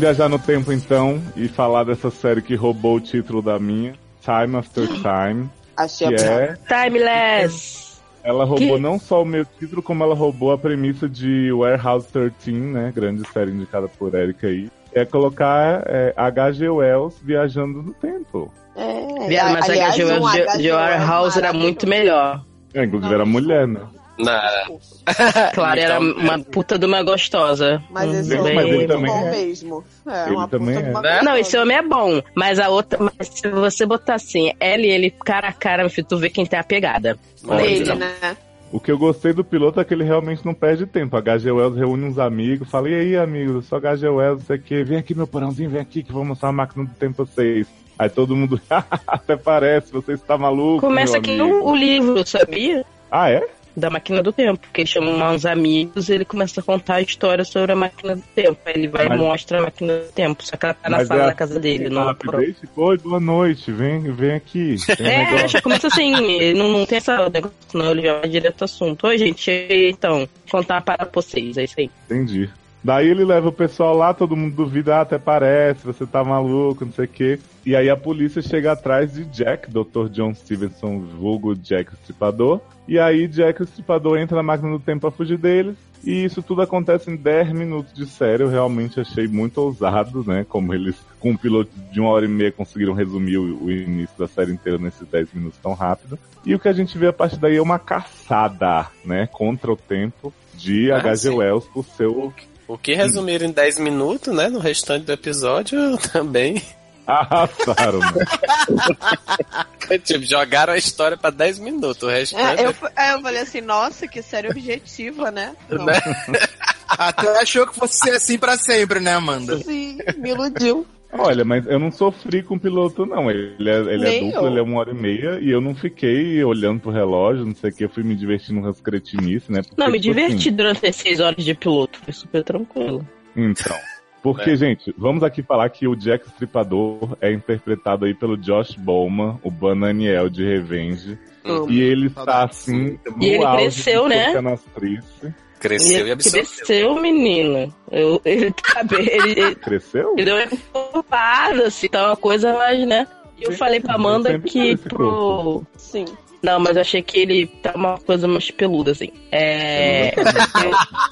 viajar 0.00 0.28
no 0.28 0.38
tempo, 0.38 0.72
então, 0.72 1.20
e 1.36 1.48
falar 1.48 1.84
dessa 1.84 2.10
série 2.10 2.42
que 2.42 2.54
roubou 2.54 2.96
o 2.96 3.00
título 3.00 3.40
da 3.42 3.58
minha, 3.58 3.94
Time 4.22 4.56
After 4.56 4.86
Time, 5.00 5.48
Achei 5.76 6.08
que 6.08 6.22
a 6.22 6.26
é... 6.26 6.56
Timeless! 6.68 7.90
Ela 8.22 8.44
roubou 8.44 8.76
Que? 8.76 8.82
não 8.82 8.98
só 8.98 9.22
o 9.22 9.24
meu 9.24 9.46
título, 9.46 9.82
como 9.82 10.04
ela 10.04 10.14
roubou 10.14 10.52
a 10.52 10.58
premissa 10.58 11.08
de 11.08 11.50
Warehouse 11.52 12.06
13, 12.12 12.52
né? 12.52 12.92
Grande 12.94 13.26
série 13.32 13.50
indicada 13.50 13.88
por 13.88 14.14
Erika 14.14 14.46
aí. 14.46 14.70
É 14.92 15.06
colocar 15.06 15.82
é, 15.86 16.12
H.G. 16.14 16.68
Wells 16.68 17.18
viajando 17.22 17.82
no 17.82 17.94
tempo. 17.94 18.52
É, 18.76 19.26
Viado, 19.26 19.52
mas 19.52 19.70
aliás, 19.70 19.98
a 19.98 20.02
H.G. 20.02 20.04
um 20.04 20.08
Wells 20.08 20.32
de, 20.32 20.42
H.G. 20.42 20.62
de 20.62 20.70
Warehouse 20.70 21.38
era 21.38 21.52
muito 21.54 21.86
melhor. 21.86 22.44
É, 22.74 22.84
inclusive 22.84 23.14
era 23.14 23.24
mulher, 23.24 23.66
né? 23.66 23.80
Não, 24.24 24.80
Claro, 25.54 25.80
era 25.80 25.96
Então, 25.96 26.22
uma 26.22 26.38
puta 26.38 26.78
de 26.78 26.86
uma 26.86 27.02
gostosa. 27.02 27.82
Mas 27.90 28.14
esse 28.14 28.38
homem 28.38 28.54
mas 28.54 28.64
é 28.64 28.68
ele 28.68 28.76
muito 28.76 28.88
também 28.88 29.12
bom 29.12 29.26
é. 29.26 29.30
mesmo. 29.30 29.84
É, 30.06 30.26
Ele 30.26 30.36
uma 30.36 30.48
também 30.48 30.74
puta 30.76 30.86
é. 30.86 30.90
uma. 30.90 31.22
Não, 31.22 31.36
esse 31.36 31.58
homem 31.58 31.76
é 31.76 31.82
bom, 31.82 32.22
mas 32.34 32.58
a 32.58 32.68
outra, 32.68 32.98
mas 32.98 33.28
se 33.28 33.48
você 33.48 33.86
botar 33.86 34.14
assim, 34.14 34.52
ela 34.60 34.82
e 34.82 34.90
ele 34.90 35.10
cara 35.10 35.48
a 35.48 35.52
cara, 35.52 35.82
meu 35.82 35.90
filho, 35.90 36.06
tu 36.08 36.18
vê 36.18 36.30
quem 36.30 36.46
tem 36.46 36.58
a 36.58 36.64
pegada. 36.64 37.18
Nele, 37.42 37.94
né? 37.94 38.36
O 38.72 38.78
que 38.78 38.92
eu 38.92 38.98
gostei 38.98 39.32
do 39.32 39.42
piloto 39.42 39.80
é 39.80 39.84
que 39.84 39.92
ele 39.92 40.04
realmente 40.04 40.46
não 40.46 40.54
perde 40.54 40.86
tempo. 40.86 41.16
A 41.16 41.18
H.G. 41.18 41.50
Wells 41.50 41.76
reúne 41.76 42.04
uns 42.04 42.18
amigos, 42.18 42.70
fala, 42.70 42.88
e 42.88 42.94
aí, 42.94 43.16
amigos, 43.16 43.54
eu 43.56 43.62
sou 43.62 43.76
a 43.76 43.78
H.G. 43.80 44.08
Wells, 44.08 44.42
isso 44.44 44.52
aqui, 44.52 44.84
vem 44.84 44.98
aqui 44.98 45.12
meu 45.12 45.26
porãozinho, 45.26 45.70
vem 45.70 45.80
aqui 45.80 46.04
que 46.04 46.12
vou 46.12 46.24
mostrar 46.24 46.50
a 46.50 46.52
máquina 46.52 46.84
do 46.84 46.94
tempo 46.94 47.16
pra 47.16 47.24
vocês. 47.24 47.66
Aí 47.98 48.08
todo 48.08 48.36
mundo, 48.36 48.60
até 49.06 49.36
parece, 49.36 49.92
você 49.92 50.12
está 50.12 50.38
maluco, 50.38 50.80
Começa 50.80 51.18
aqui 51.18 51.40
o, 51.40 51.64
o 51.64 51.74
livro, 51.74 52.24
sabia? 52.24 52.84
Ah, 53.10 53.28
é? 53.28 53.46
Da 53.76 53.88
máquina 53.88 54.22
do 54.22 54.32
tempo, 54.32 54.58
porque 54.58 54.80
ele 54.82 54.88
chama 54.88 55.30
uns 55.32 55.46
amigos 55.46 56.08
e 56.08 56.14
ele 56.14 56.24
começa 56.24 56.60
a 56.60 56.62
contar 56.62 56.96
a 56.96 57.00
história 57.00 57.44
sobre 57.44 57.72
a 57.72 57.76
máquina 57.76 58.16
do 58.16 58.22
tempo. 58.34 58.58
Aí 58.66 58.74
ele 58.74 58.88
vai 58.88 59.08
Mas- 59.08 59.18
e 59.18 59.22
mostra 59.22 59.58
a 59.58 59.62
máquina 59.62 59.98
do 59.98 60.12
tempo, 60.12 60.44
só 60.44 60.56
que 60.56 60.66
ela 60.66 60.74
tá 60.74 60.90
na 60.90 61.04
sala 61.04 61.22
é 61.22 61.26
da 61.26 61.34
casa 61.34 61.60
dele, 61.60 61.84
Tem 61.84 61.88
não 61.90 62.08
update? 62.08 62.56
Oi, 62.76 62.98
boa 62.98 63.20
noite, 63.20 63.70
vem, 63.70 64.00
vem 64.12 64.32
aqui. 64.32 64.76
Um 65.00 65.04
É, 65.04 65.48
já 65.48 65.62
começa 65.62 65.86
assim, 65.86 66.54
não, 66.54 66.68
não 66.68 66.84
tem 66.86 66.98
essa 66.98 67.28
negócio, 67.28 67.54
não, 67.74 67.90
ele 67.92 68.02
já 68.02 68.18
vai 68.18 68.28
direto 68.28 68.62
ao 68.62 68.64
assunto. 68.64 69.06
Oi, 69.06 69.18
gente, 69.18 69.50
então, 69.50 70.28
contar 70.50 70.80
para 70.82 71.08
vocês, 71.12 71.56
é 71.56 71.64
isso 71.64 71.74
aí. 71.78 71.90
Entendi. 72.06 72.50
Daí 72.82 73.08
ele 73.08 73.24
leva 73.24 73.48
o 73.48 73.52
pessoal 73.52 73.94
lá, 73.94 74.14
todo 74.14 74.36
mundo 74.36 74.56
duvida, 74.56 74.96
ah, 74.96 75.00
até 75.02 75.18
parece, 75.18 75.84
você 75.84 76.06
tá 76.06 76.24
maluco, 76.24 76.84
não 76.84 76.92
sei 76.92 77.04
o 77.04 77.08
quê. 77.08 77.38
E 77.64 77.76
aí 77.76 77.90
a 77.90 77.96
polícia 77.96 78.40
chega 78.40 78.72
atrás 78.72 79.12
de 79.12 79.24
Jack, 79.26 79.70
Dr. 79.70 80.08
John 80.10 80.32
Stevenson, 80.32 81.00
vulgo 81.00 81.54
Jack 81.54 81.92
o 81.92 81.94
Estripador. 81.94 82.60
E 82.88 82.98
aí 82.98 83.28
Jack 83.28 83.60
o 83.60 83.64
Estripador 83.64 84.18
entra 84.18 84.36
na 84.36 84.42
máquina 84.42 84.70
do 84.70 84.80
tempo 84.80 85.02
pra 85.02 85.10
fugir 85.10 85.36
deles. 85.36 85.76
E 86.02 86.24
isso 86.24 86.42
tudo 86.42 86.62
acontece 86.62 87.10
em 87.10 87.16
10 87.16 87.52
minutos 87.52 87.92
de 87.92 88.06
série. 88.06 88.42
Eu 88.42 88.48
realmente 88.48 88.98
achei 88.98 89.28
muito 89.28 89.58
ousado, 89.58 90.24
né? 90.26 90.46
Como 90.48 90.72
eles, 90.72 90.96
com 91.18 91.32
um 91.32 91.36
piloto 91.36 91.70
de 91.92 92.00
uma 92.00 92.08
hora 92.08 92.24
e 92.24 92.28
meia, 92.28 92.50
conseguiram 92.50 92.94
resumir 92.94 93.36
o, 93.36 93.64
o 93.64 93.70
início 93.70 94.18
da 94.18 94.26
série 94.26 94.52
inteira 94.52 94.78
nesses 94.78 95.06
10 95.06 95.34
minutos 95.34 95.58
tão 95.58 95.74
rápido. 95.74 96.18
E 96.44 96.54
o 96.54 96.58
que 96.58 96.68
a 96.68 96.72
gente 96.72 96.96
vê 96.96 97.08
a 97.08 97.12
partir 97.12 97.38
daí 97.38 97.56
é 97.56 97.62
uma 97.62 97.78
caçada, 97.78 98.86
né? 99.04 99.28
Contra 99.30 99.70
o 99.70 99.76
tempo 99.76 100.32
de 100.54 100.90
Ah, 100.90 100.96
H.G. 100.98 101.28
Wells 101.28 101.66
por 101.66 101.84
seu 101.84 102.32
O 102.70 102.78
que 102.78 102.94
resumiram 102.94 103.46
em 103.46 103.50
10 103.50 103.80
minutos, 103.80 104.32
né? 104.32 104.48
No 104.48 104.60
restante 104.60 105.04
do 105.04 105.10
episódio 105.10 105.98
também. 106.12 106.62
Arrasaram, 107.04 107.98
né? 107.98 109.98
tipo, 109.98 110.24
jogaram 110.24 110.74
a 110.74 110.78
história 110.78 111.16
pra 111.16 111.30
10 111.30 111.58
minutos. 111.58 112.00
O 112.04 112.08
restante. 112.08 112.62
É, 112.62 112.66
eu, 112.66 112.74
é, 112.94 113.14
eu 113.14 113.22
falei 113.22 113.42
assim, 113.42 113.60
nossa, 113.60 114.06
que 114.06 114.22
série 114.22 114.48
objetiva, 114.48 115.32
né? 115.32 115.56
Né? 115.68 116.00
Até 116.86 117.40
achou 117.40 117.66
que 117.66 117.74
fosse 117.74 117.98
ser 117.98 118.12
assim 118.12 118.38
pra 118.38 118.56
sempre, 118.56 119.00
né, 119.00 119.14
Amanda? 119.14 119.58
Sim, 119.64 119.98
me 120.18 120.30
iludiu. 120.30 120.86
Olha, 121.12 121.44
mas 121.44 121.66
eu 121.66 121.78
não 121.78 121.90
sofri 121.90 122.42
com 122.42 122.54
o 122.54 122.60
piloto, 122.60 123.04
não. 123.04 123.30
Ele 123.30 123.68
é, 123.68 123.78
ele 123.94 124.08
é 124.08 124.20
duplo, 124.20 124.42
eu. 124.42 124.46
ele 124.48 124.58
é 124.60 124.62
uma 124.62 124.78
hora 124.78 124.90
e 124.92 124.94
meia, 124.94 125.38
e 125.40 125.50
eu 125.50 125.60
não 125.60 125.74
fiquei 125.74 126.42
olhando 126.44 126.80
pro 126.80 126.90
relógio, 126.92 127.44
não 127.44 127.54
sei 127.54 127.70
o 127.70 127.74
que, 127.74 127.84
eu 127.84 127.88
fui 127.88 128.02
me 128.04 128.14
divertindo 128.14 128.60
com 128.60 128.68
as 128.68 128.80
cretinices, 128.80 129.48
né? 129.48 129.60
Porque, 129.62 129.74
Não, 129.80 129.90
me 129.90 129.98
tipo 130.00 130.12
assim, 130.18 130.26
diverti 130.28 130.50
durante 130.50 130.86
as 130.86 130.96
seis 130.96 131.18
horas 131.20 131.44
de 131.44 131.54
piloto, 131.54 131.98
foi 131.98 132.12
super 132.12 132.44
tranquilo. 132.44 133.06
Então. 133.36 133.76
Porque, 134.22 134.50
É. 134.50 134.56
gente, 134.56 134.94
vamos 134.98 135.22
aqui 135.22 135.42
falar 135.42 135.68
que 135.70 135.88
o 135.88 135.96
Jack 135.96 136.26
Stripador 136.28 137.16
é 137.22 137.32
interpretado 137.32 138.04
aí 138.04 138.14
pelo 138.14 138.36
Josh 138.36 138.76
Bowman, 138.76 139.38
o 139.42 139.50
Bananiel 139.50 140.28
de 140.28 140.44
Revenge. 140.44 141.18
Hum, 141.44 141.66
E 141.70 141.80
ele 141.80 142.08
está 142.08 142.44
assim. 142.44 142.98
no 143.16 143.24
E 143.24 143.30
ele 143.30 143.44
auge 143.44 143.62
cresceu, 143.62 144.02
de 144.02 144.08
né? 144.10 144.32
canastrice. 144.32 145.34
Cresceu 145.60 145.98
e 145.98 146.00
ele 146.00 146.12
absorveu. 146.12 146.42
cresceu, 146.44 146.94
menino. 147.00 147.72
Eu, 147.92 148.20
ele, 148.24 148.50
tá 148.50 148.82
bem, 148.82 149.06
ele, 149.06 149.40
ele, 149.40 149.54
Cresceu? 149.60 150.14
ele 150.16 150.24
deu 150.24 150.36
uma 150.36 150.44
encorpada, 150.44 151.66
assim, 151.66 151.86
tá 151.86 152.06
uma 152.06 152.16
coisa 152.16 152.52
mais, 152.54 152.86
né? 152.86 153.06
E 153.38 153.44
eu 153.44 153.52
falei 153.52 153.78
pra 153.78 153.94
Amanda 153.94 154.38
que 154.38 154.76
pro. 154.76 155.62
Sim. 155.76 156.06
Não, 156.42 156.58
mas 156.58 156.76
eu 156.76 156.80
achei 156.80 157.02
que 157.02 157.18
ele 157.18 157.46
tá 157.46 157.72
uma 157.74 157.98
coisa 157.98 158.26
mais 158.26 158.50
peluda, 158.50 158.92
assim. 158.92 159.12
É. 159.30 160.12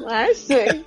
Ai, 0.06 0.34
gente. 0.34 0.84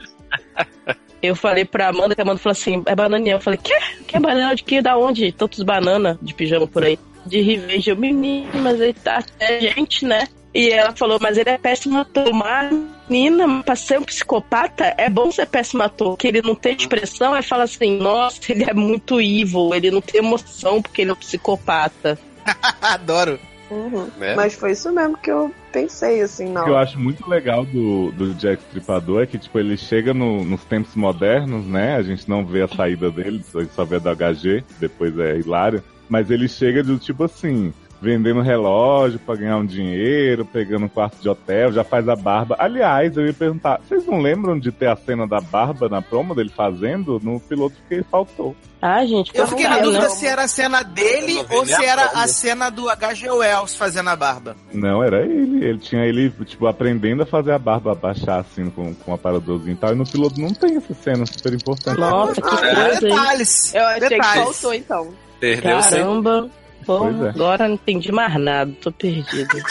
Eu 1.22 1.36
falei 1.36 1.64
pra 1.64 1.90
Amanda, 1.90 2.16
que 2.16 2.22
a 2.22 2.24
Amanda 2.24 2.40
falou 2.40 2.54
assim, 2.54 2.82
é 2.88 2.96
bananinha. 2.96 3.36
Eu 3.36 3.42
falei, 3.42 3.60
quê? 3.62 3.78
Que 4.08 4.18
é 4.18 4.20
banana 4.20 4.56
de 4.56 4.64
que? 4.64 4.82
Da 4.82 4.98
onde? 4.98 5.32
Tantos 5.32 5.62
bananas 5.62 6.18
de 6.20 6.34
pijama 6.34 6.66
por 6.66 6.84
aí. 6.84 6.98
De 7.26 7.40
Rivage, 7.42 7.92
eu, 7.92 7.96
menino, 7.96 8.50
mas 8.56 8.82
ele 8.82 8.94
tá 8.94 9.18
até 9.20 9.60
gente, 9.60 10.04
né? 10.06 10.28
E 10.54 10.70
ela 10.70 10.94
falou, 10.96 11.20
mas 11.22 11.38
ele 11.38 11.52
é 11.52 11.58
péssimo 11.58 12.00
ator. 12.00 12.34
Mas, 12.34 12.74
menina, 13.12 13.62
pra 13.64 13.76
ser 13.76 14.00
um 14.00 14.04
psicopata, 14.04 14.94
é 14.98 15.10
bom 15.10 15.32
ser 15.32 15.46
péssimo 15.46 15.84
ator, 15.84 16.16
que 16.18 16.28
ele 16.28 16.42
não 16.42 16.56
tem 16.56 16.76
expressão, 16.76 17.34
aí 17.34 17.44
fala 17.44 17.64
assim, 17.64 17.98
nossa, 17.98 18.40
ele 18.50 18.64
é 18.64 18.74
muito 18.74 19.20
evil, 19.20 19.74
ele 19.74 19.92
não 19.92 20.02
tem 20.02 20.20
emoção 20.22 20.82
porque 20.82 21.02
ele 21.02 21.12
é 21.12 21.14
um 21.14 21.18
psicopata. 21.18 22.18
Adoro. 22.82 23.40
Uhum. 23.70 24.10
Né? 24.18 24.36
Mas 24.36 24.54
foi 24.54 24.72
isso 24.72 24.92
mesmo 24.92 25.18
que 25.18 25.32
eu 25.32 25.50
pensei, 25.72 26.22
assim, 26.22 26.48
O 26.48 26.54
não. 26.54 26.64
que 26.66 26.70
eu 26.72 26.78
acho 26.78 27.00
muito 27.00 27.30
legal 27.30 27.64
do, 27.66 28.12
do 28.12 28.34
Jack 28.34 28.62
Stripador 28.64 29.22
é 29.24 29.26
que, 29.26 29.38
tipo, 29.38 29.58
ele 29.58 29.78
chega 29.78 30.14
no- 30.14 30.44
nos 30.44 30.64
tempos 30.66 30.94
modernos, 30.96 31.66
né? 31.66 31.96
A 31.96 32.02
gente 32.04 32.30
não 32.30 32.46
vê 32.46 32.64
a 32.64 32.68
saída 32.68 33.10
dele, 33.10 33.42
a 33.56 33.60
gente 33.62 33.74
só 33.74 33.86
vê 33.86 33.98
do 33.98 34.10
HG, 34.10 34.64
depois 34.78 35.18
é 35.20 35.38
hilário. 35.38 35.82
Mas 36.10 36.30
ele 36.30 36.50
chega 36.50 36.84
do 36.84 36.98
tipo 36.98 37.24
assim, 37.24 37.74
vendendo 38.02 38.42
relógio 38.42 39.20
pra 39.20 39.36
ganhar 39.36 39.58
um 39.58 39.66
dinheiro, 39.66 40.44
pegando 40.44 40.86
um 40.86 40.90
quarto 40.90 41.22
de 41.22 41.30
hotel, 41.30 41.72
já 41.72 41.84
faz 41.84 42.10
a 42.10 42.16
barba. 42.16 42.56
Aliás, 42.58 43.16
eu 43.16 43.26
ia 43.28 43.34
perguntar, 43.34 43.80
vocês 43.88 44.06
não 44.08 44.20
lembram 44.20 44.58
de 44.58 44.72
ter 44.72 44.88
a 44.88 44.96
cena 44.96 45.28
da 45.28 45.40
barba 45.40 45.88
na 45.88 46.02
promo 46.02 46.34
dele 46.34 46.50
fazendo? 46.50 47.20
No 47.22 47.40
piloto 47.40 47.76
que 47.88 48.02
faltou. 48.04 48.56
Ah, 48.82 49.06
gente, 49.06 49.32
Eu 49.36 49.46
fiquei 49.48 49.66
na 49.66 49.76
coitado, 49.76 49.92
dúvida 49.92 50.10
né? 50.10 50.16
se 50.16 50.26
era 50.26 50.44
a 50.44 50.48
cena 50.48 50.82
dele 50.82 51.36
não 51.48 51.58
ou 51.60 51.66
se 51.68 51.86
era 51.86 52.04
a 52.16 52.28
cena 52.28 52.72
do 52.72 52.90
H.G. 52.90 53.30
Wells 53.30 53.76
fazendo 53.76 54.10
a 54.10 54.16
barba. 54.16 54.56
Não, 54.74 55.04
era 55.04 55.22
ele. 55.24 55.64
Ele 55.64 55.78
tinha 55.78 56.04
ele, 56.04 56.32
tipo, 56.46 56.66
aprendendo 56.66 57.22
a 57.22 57.26
fazer 57.28 57.52
a 57.52 57.60
barba 57.60 57.92
abaixar 57.92 58.40
assim 58.40 58.72
com, 58.72 58.96
com 58.96 59.12
um 59.12 59.14
aparadorzinho 59.14 59.74
e 59.74 59.76
tal. 59.76 59.92
E 59.92 59.96
no 59.96 60.04
piloto 60.08 60.42
não 60.42 60.50
tem 60.52 60.78
essa 60.78 60.96
cena 60.96 61.24
super 61.28 61.54
importante. 61.54 62.00
Nossa, 62.00 62.42
que 62.42 62.48
Ah, 62.48 62.58
coisa, 62.86 63.02
detalhes. 63.02 63.76
Eu 63.76 63.86
achei 63.86 64.10
detalhes. 64.10 64.34
que 64.34 64.44
faltou, 64.44 64.74
então. 64.74 65.10
Perdeu. 65.40 65.80
Caramba. 65.80 66.50
Pois 66.86 67.22
é. 67.22 67.30
agora 67.30 67.68
não 67.68 67.76
entendi 67.76 68.12
mais 68.12 68.40
nada, 68.40 68.72
tô 68.82 68.92
perdido. 68.92 69.58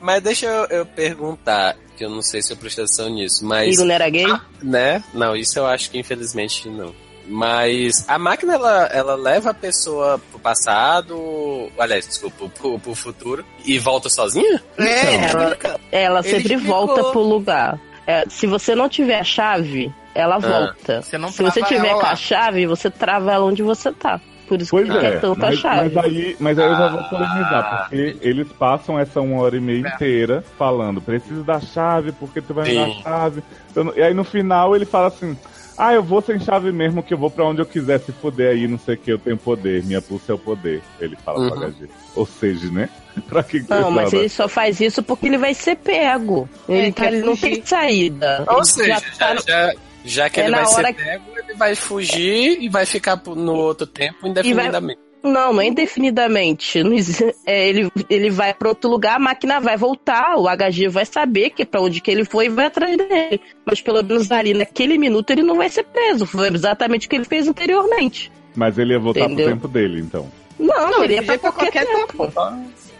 Mas 0.00 0.20
deixa 0.20 0.46
eu, 0.46 0.64
eu 0.78 0.86
perguntar, 0.86 1.76
que 1.96 2.04
eu 2.04 2.10
não 2.10 2.22
sei 2.22 2.42
se 2.42 2.52
eu 2.52 2.56
prestei 2.56 2.82
atenção 2.82 3.08
nisso, 3.08 3.46
mas. 3.46 3.72
Igor 3.74 3.86
não 3.86 3.94
era 3.94 4.10
gay? 4.10 4.26
Né? 4.60 5.02
Não, 5.14 5.36
isso 5.36 5.58
eu 5.60 5.66
acho 5.66 5.90
que 5.92 5.98
infelizmente 5.98 6.68
não. 6.68 6.92
Mas 7.24 8.04
a 8.08 8.18
máquina 8.18 8.54
ela, 8.54 8.86
ela 8.86 9.14
leva 9.14 9.50
a 9.50 9.54
pessoa 9.54 10.20
pro 10.30 10.40
passado, 10.40 11.70
aliás, 11.78 12.04
desculpa, 12.06 12.48
pro, 12.48 12.80
pro 12.80 12.94
futuro 12.96 13.44
e 13.64 13.78
volta 13.78 14.08
sozinha? 14.08 14.60
É, 14.76 15.14
Então, 15.14 15.40
ela-. 15.40 15.80
Ela 15.92 16.22
sempre 16.24 16.54
explicou. 16.54 16.86
volta 16.86 17.04
pro 17.12 17.20
lugar. 17.20 17.78
É, 18.04 18.24
se 18.28 18.48
você 18.48 18.74
não 18.74 18.88
tiver 18.88 19.20
a 19.20 19.24
chave, 19.24 19.92
ela 20.12 20.38
volta. 20.38 21.00
Você 21.00 21.16
não 21.16 21.30
Se 21.30 21.44
você 21.44 21.62
tiver 21.62 21.94
com 21.94 22.04
a 22.06 22.16
chave, 22.16 22.66
você 22.66 22.90
trava 22.90 23.30
ela 23.32 23.44
onde 23.44 23.62
você 23.62 23.92
tá. 23.92 24.20
Por 24.48 24.60
isso 24.60 24.70
Pois 24.70 24.88
que 24.90 24.98
quer 24.98 25.14
é, 25.14 25.18
tanto 25.18 25.42
a 25.44 25.48
mas, 25.48 25.58
chave. 25.58 25.94
mas 25.94 26.04
aí, 26.04 26.36
mas 26.38 26.58
aí 26.58 26.66
eu 26.66 26.76
já 26.76 26.88
vou 26.88 27.02
polemizar, 27.04 27.78
porque 27.88 28.16
eles 28.20 28.48
passam 28.52 28.98
essa 28.98 29.20
uma 29.20 29.40
hora 29.40 29.56
e 29.56 29.60
meia 29.60 29.80
inteira 29.80 30.44
falando, 30.58 31.00
preciso 31.00 31.42
da 31.42 31.60
chave, 31.60 32.12
porque 32.12 32.40
tu 32.42 32.52
vai 32.52 32.68
me 32.68 32.74
dar 32.74 33.02
chave. 33.02 33.42
Eu 33.74 33.84
não- 33.84 33.94
e 33.96 34.02
aí 34.02 34.12
no 34.12 34.24
final 34.24 34.74
ele 34.76 34.84
fala 34.84 35.06
assim, 35.08 35.36
ah, 35.78 35.94
eu 35.94 36.02
vou 36.02 36.20
sem 36.20 36.38
chave 36.38 36.70
mesmo, 36.70 37.02
que 37.02 37.14
eu 37.14 37.18
vou 37.18 37.30
pra 37.30 37.44
onde 37.44 37.62
eu 37.62 37.66
quiser 37.66 37.98
se 38.00 38.12
fuder 38.12 38.50
aí, 38.50 38.68
não 38.68 38.78
sei 38.78 38.94
o 38.94 38.98
que, 38.98 39.12
eu 39.12 39.18
tenho 39.18 39.38
poder, 39.38 39.82
minha 39.84 40.02
pulsa 40.02 40.32
é 40.32 40.34
o 40.34 40.38
poder. 40.38 40.82
Ele 41.00 41.16
fala 41.24 41.38
Uhum. 41.38 41.68
HG. 41.70 41.88
Ou 42.14 42.26
seja, 42.26 42.70
né? 42.70 42.88
pra 43.28 43.42
que 43.42 43.60
que 43.62 43.70
Não, 43.70 43.90
mas 43.90 44.12
ele 44.12 44.28
só 44.28 44.48
faz 44.48 44.80
isso 44.80 45.02
porque 45.02 45.26
ele 45.26 45.38
vai 45.38 45.54
ser 45.54 45.76
pego. 45.76 46.48
Ele, 46.68 46.88
É, 46.88 46.92
tá- 46.92 47.02
quer 47.04 47.14
ele 47.14 47.22
não 47.24 47.36
tem 47.36 47.64
saída. 47.64 48.44
Ou 48.48 48.56
Ele 48.58 48.64
seja, 48.66 49.00
tá- 49.18 49.34
já, 49.36 49.42
já, 49.46 49.74
já 50.04 50.30
que 50.30 50.40
É 50.40 50.44
ele 50.46 50.56
vai 50.56 50.66
ser 50.66 50.94
pego, 50.94 51.22
ele 51.52 51.58
vai 51.58 51.74
fugir 51.74 52.58
e 52.60 52.68
vai 52.68 52.84
ficar 52.86 53.20
no 53.26 53.54
outro 53.54 53.86
tempo 53.86 54.26
indefinidamente. 54.26 55.00
Não, 55.22 55.52
não 55.52 55.60
é 55.60 55.66
indefinidamente. 55.66 56.82
Não 56.82 56.92
é, 57.46 57.68
ele, 57.68 57.90
ele 58.10 58.28
vai 58.30 58.52
pra 58.52 58.70
outro 58.70 58.90
lugar, 58.90 59.16
a 59.16 59.18
máquina 59.20 59.60
vai 59.60 59.76
voltar, 59.76 60.36
o 60.36 60.48
HG 60.48 60.88
vai 60.88 61.06
saber 61.06 61.50
que 61.50 61.64
pra 61.64 61.80
onde 61.80 62.00
que 62.00 62.10
ele 62.10 62.24
foi 62.24 62.46
e 62.46 62.48
vai 62.48 62.66
atrás 62.66 62.96
dele. 62.96 63.40
Mas 63.64 63.80
pelo 63.80 64.02
menos 64.02 64.30
ali 64.32 64.52
naquele 64.52 64.98
minuto 64.98 65.30
ele 65.30 65.42
não 65.42 65.56
vai 65.56 65.68
ser 65.68 65.84
preso. 65.84 66.26
Foi 66.26 66.48
exatamente 66.52 67.06
o 67.06 67.10
que 67.10 67.16
ele 67.16 67.24
fez 67.24 67.46
anteriormente. 67.46 68.32
Mas 68.56 68.76
ele 68.78 68.92
ia 68.94 68.98
voltar 68.98 69.20
Entendeu? 69.20 69.44
pro 69.46 69.54
tempo 69.54 69.68
dele, 69.68 70.00
então. 70.00 70.28
Não, 70.58 70.90
Não, 70.90 71.04
ele 71.04 71.14
ia 71.14 71.22
pra 71.22 71.38
podia 71.38 71.52
qualquer, 71.52 71.86
pra 71.86 71.96
tempo. 71.96 72.32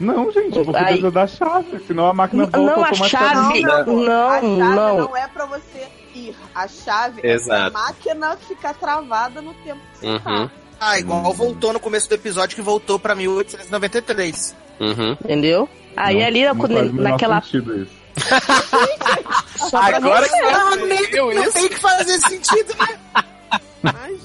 Não, 0.00 0.32
gente, 0.32 0.56
eu 0.59 0.64
vou 0.64 0.75
Aí- 0.76 0.85
precisar 0.85 1.11
da 1.11 1.26
chave, 1.26 1.78
senão 1.87 2.06
a 2.06 2.14
máquina 2.14 2.44
volta 2.47 2.59
Não, 2.59 2.85
a 2.85 2.94
chave. 2.94 3.61
Não, 3.62 3.85
Não, 3.87 4.28
a 4.28 4.35
chave 4.40 4.47
não. 4.47 4.97
não 4.99 5.16
é 5.16 5.28
pra 5.28 5.44
você 5.47 5.87
ir. 6.29 6.37
A 6.55 6.67
chave 6.69 7.21
é 7.23 7.33
Exato. 7.33 7.73
pra 7.73 7.83
máquina 7.83 8.37
ficar 8.37 8.75
travada 8.75 9.41
no 9.43 9.52
tempo 9.55 9.81
que 9.93 9.99
você 10.00 10.07
Uhum. 10.07 10.19
tá. 10.21 10.50
Ah, 10.81 10.99
igual 10.99 11.33
voltou 11.33 11.73
no 11.73 11.79
começo 11.79 12.09
do 12.09 12.14
episódio 12.14 12.57
que 12.57 12.62
voltou 12.62 12.99
pra 12.99 13.14
1893. 13.14 14.54
Uhum. 14.80 15.13
Entendeu? 15.13 15.69
Aí 15.97 16.19
Não, 16.19 16.26
ali, 16.26 16.45
não 16.45 17.02
naquela. 17.02 17.41
sentido 17.43 17.82
isso. 17.82 18.02
Agora 19.76 20.28
que 20.28 20.41
Não, 20.41 20.71
viu 20.76 21.35
não 21.35 21.43
isso? 21.45 21.52
tem 21.52 21.69
que 21.69 21.76
fazer 21.78 22.19
sentido, 22.21 22.75
né? 22.78 22.99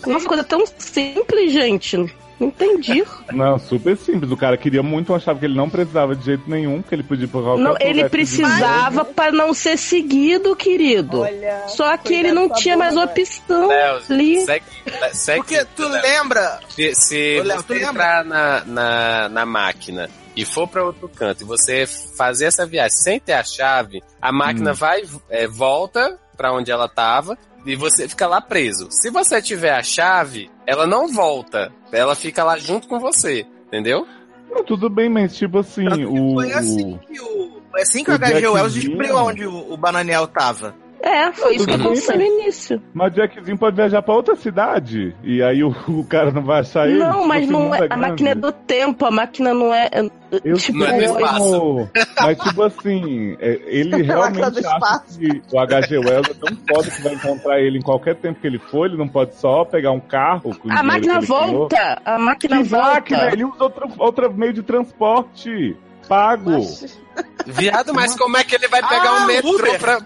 Uma 0.05 0.21
coisa 0.23 0.43
tão 0.43 0.63
simples, 0.77 1.51
gente. 1.53 1.97
Não 2.39 2.47
entendi. 2.50 3.04
Não, 3.34 3.58
super 3.58 3.97
simples. 3.97 4.32
O 4.32 4.38
cara 4.38 4.56
queria 4.58 4.84
muito 4.84 5.12
uma 5.12 5.19
chave 5.19 5.39
que 5.39 5.45
ele 5.45 5.56
não 5.56 5.69
precisava 5.69 6.15
de 6.15 6.23
jeito 6.23 6.50
nenhum, 6.50 6.82
que 6.84 6.93
ele 6.93 7.04
podia 7.04 7.28
qualquer 7.28 7.62
Não, 7.63 7.71
outro 7.71 7.88
ele 7.88 8.08
precisava 8.10 9.04
pra 9.06 9.32
não 9.32 9.54
ser 9.54 9.78
seguido, 9.78 10.56
querido. 10.56 11.21
Olha, 11.21 11.63
Só 11.67 11.97
que 11.97 12.13
ele 12.13 12.32
não 12.32 12.50
tinha 12.50 12.78
mais 12.78 12.95
opção 12.95 13.67
Léo, 13.67 14.02
ali. 14.10 14.41
segue, 14.45 14.65
segue 15.13 15.38
Porque 15.39 15.65
tu 15.76 15.88
Léo. 15.88 16.02
lembra? 16.02 16.60
Se, 16.69 16.93
se 16.95 17.41
Léo, 17.43 17.63
tu 17.63 17.67
você 17.67 17.73
lembra? 17.73 17.89
entrar 17.89 18.26
na, 18.26 18.63
na, 18.65 19.30
na 19.30 19.45
máquina 19.45 20.10
e 20.36 20.45
for 20.45 20.67
para 20.67 20.84
outro 20.84 21.10
canto 21.10 21.41
e 21.43 21.47
você 21.47 21.88
fazer 22.15 22.45
essa 22.45 22.65
viagem 22.67 22.91
sem 22.95 23.19
ter 23.19 23.34
a 23.34 23.43
chave, 23.43 24.04
a 24.21 24.32
máquina 24.32 24.71
Hum. 24.71 24.76
vai, 24.76 25.02
é, 25.30 25.47
volta 25.47 26.19
para 26.38 26.54
onde 26.54 26.69
ela 26.71 26.88
tava 26.88 27.36
e 27.67 27.75
você 27.75 28.08
fica 28.08 28.25
lá 28.25 28.39
preso. 28.39 28.88
Se 28.89 29.12
você 29.12 29.41
tiver 29.41 29.71
a 29.71 29.84
chave, 29.84 30.49
ela 30.65 30.88
não 30.88 31.08
volta, 31.10 31.71
ela 31.91 32.15
fica 32.15 32.43
lá 32.43 32.58
junto 32.58 32.88
com 32.88 32.97
você, 32.97 33.45
entendeu? 33.67 34.08
Não, 34.49 34.63
tudo 34.63 34.89
bem, 34.89 35.10
mas 35.10 35.36
tipo 35.36 35.60
assim, 35.60 35.86
que 35.86 36.06
o. 36.06 36.34
Foi 36.34 36.53
assim 36.53 36.97
que 37.06 37.19
o. 37.19 37.62
Foi 37.69 37.82
assim 37.82 38.03
que 38.03 38.10
o, 38.10 38.13
o 38.13 38.15
H.G. 38.15 38.47
Wells 38.47 38.73
descobriu 38.73 39.17
onde 39.17 39.45
o, 39.45 39.73
o 39.73 39.77
Bananiel 39.77 40.25
tava. 40.25 40.73
É, 41.01 41.31
foi 41.31 41.55
isso 41.55 41.67
que 41.67 41.73
aconteceu 41.75 42.17
no 42.17 42.23
início. 42.23 42.81
Mas 42.93 43.13
o 43.13 43.15
Jackzinho 43.15 43.57
pode 43.57 43.75
viajar 43.75 44.01
pra 44.01 44.13
outra 44.15 44.36
cidade. 44.36 45.15
E 45.23 45.41
aí 45.43 45.63
o, 45.63 45.69
o 45.88 46.03
cara 46.05 46.31
não 46.31 46.41
vai 46.41 46.62
achar 46.62 46.88
ele. 46.89 46.97
Não, 46.99 47.25
mas 47.27 47.47
não 47.47 47.62
mundo 47.62 47.75
é, 47.75 47.77
a 47.77 47.88
grande. 47.88 48.01
máquina 48.01 48.29
é 48.31 48.36
do 48.36 48.51
tempo, 48.51 49.05
a 49.05 49.12
máquina 49.12 49.53
não 49.53 49.73
é. 49.73 49.89
é- 49.91 50.10
Eu 50.43 50.57
tipo, 50.57 50.79
Não 50.79 50.88
é 50.88 50.97
do 50.97 51.03
espaço. 51.03 51.89
Mas 52.21 52.38
tipo 52.39 52.63
assim, 52.63 53.38
é, 53.39 53.62
ele 53.67 53.91
Máquina 53.91 54.13
realmente 54.13 54.39
do 54.51 54.60
acha 54.60 54.60
espaço. 54.75 55.19
que 55.19 55.41
o 55.53 55.60
HG 55.65 55.97
Wells 55.99 56.29
é 56.29 56.33
tão 56.33 56.57
foda 56.67 56.91
que 56.91 57.01
vai 57.01 57.13
encontrar 57.13 57.60
ele 57.62 57.77
em 57.77 57.81
qualquer 57.81 58.15
tempo 58.15 58.41
que 58.41 58.47
ele 58.47 58.60
for, 58.60 58.88
ele 58.88 58.97
não 58.97 59.07
pode 59.07 59.36
só 59.36 59.63
pegar 59.63 59.91
um 59.91 59.99
carro 60.01 60.57
a 60.69 60.83
máquina 60.83 61.19
criou. 61.21 61.47
volta! 61.47 62.01
A 62.03 62.17
máquina 62.19 62.57
Que 62.57 62.63
volta! 62.63 62.88
máquina? 62.93 63.31
Ele 63.31 63.45
usa 63.45 63.63
outro, 63.63 63.89
outro 63.99 64.33
meio 64.33 64.51
de 64.51 64.63
transporte. 64.63 65.77
Pago. 66.10 66.51
Mas- 66.51 66.99
Viado, 67.45 67.93
mas 67.93 68.15
como 68.15 68.38
é 68.38 68.43
que 68.43 68.55
ele 68.55 68.67
vai 68.67 68.81
pegar 68.81 69.10
Ah, 69.10 69.23
um 69.23 69.25
metrô 69.27 69.49
Uber. 69.55 69.79
pra 69.79 69.99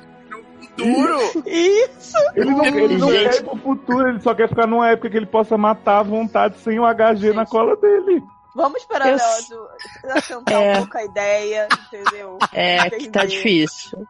futuro? 0.83 1.43
Isso! 1.45 2.17
Ele 2.35 2.49
não, 2.51 2.65
ele 2.65 2.97
não 2.97 3.11
Gente. 3.11 3.29
quer 3.29 3.35
ir 3.39 3.43
pro 3.43 3.57
futuro, 3.57 4.07
ele 4.09 4.19
só 4.21 4.33
quer 4.33 4.49
ficar 4.49 4.67
numa 4.67 4.89
época 4.89 5.09
que 5.09 5.17
ele 5.17 5.25
possa 5.25 5.57
matar 5.57 5.99
à 5.99 6.03
vontade 6.03 6.57
sem 6.59 6.79
o 6.79 6.83
HG 6.85 7.33
na 7.33 7.45
cola 7.45 7.75
dele. 7.75 8.21
Vamos 8.55 8.81
esperar 8.81 9.07
Eu- 9.09 9.15
o 9.15 9.17
Leózio 9.17 9.67
assentar 10.09 10.61
É. 10.61 10.71
um 10.71 10.75
pouco 10.79 10.97
a 10.97 11.05
ideia, 11.05 11.67
entendeu? 11.87 12.37
É, 12.51 12.89
que 12.89 13.09
tá 13.09 13.23
difícil. 13.25 14.05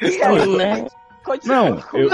Aí, 0.00 0.56
né? 0.56 0.86
Continua 1.22 1.56
Não, 1.56 1.82
eu-. 1.92 2.08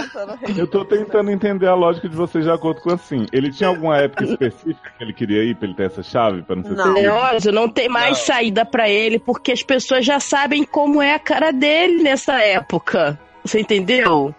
Eu 0.58 0.66
tô 0.66 0.84
tentando 0.84 1.30
entender 1.30 1.68
a 1.68 1.74
lógica 1.74 2.08
de 2.08 2.16
vocês 2.16 2.44
de 2.44 2.50
acordo 2.50 2.80
com 2.80 2.92
assim. 2.92 3.24
Ele 3.32 3.52
tinha 3.52 3.68
alguma 3.68 3.98
época 3.98 4.24
específica 4.24 4.90
que 4.98 5.04
ele 5.04 5.12
queria 5.12 5.44
ir 5.44 5.54
pra 5.54 5.68
ele 5.68 5.76
ter 5.76 5.84
essa 5.84 6.02
chave? 6.02 6.42
Pra 6.42 6.56
não 6.56 6.64
ser 6.64 6.70
Não. 6.70 6.82
seguido? 6.82 7.00
Leózio, 7.02 7.52
não 7.52 7.68
tem 7.68 7.88
mais 7.88 8.18
Não. 8.18 8.24
saída 8.24 8.64
pra 8.64 8.88
ele 8.88 9.20
porque 9.20 9.52
as 9.52 9.62
pessoas 9.62 10.04
já 10.04 10.18
sabem 10.18 10.64
como 10.64 11.00
é 11.00 11.14
a 11.14 11.20
cara 11.20 11.52
dele 11.52 12.02
nessa 12.02 12.42
época. 12.42 13.16
Você 13.46 13.60
entendeu? 13.60 14.34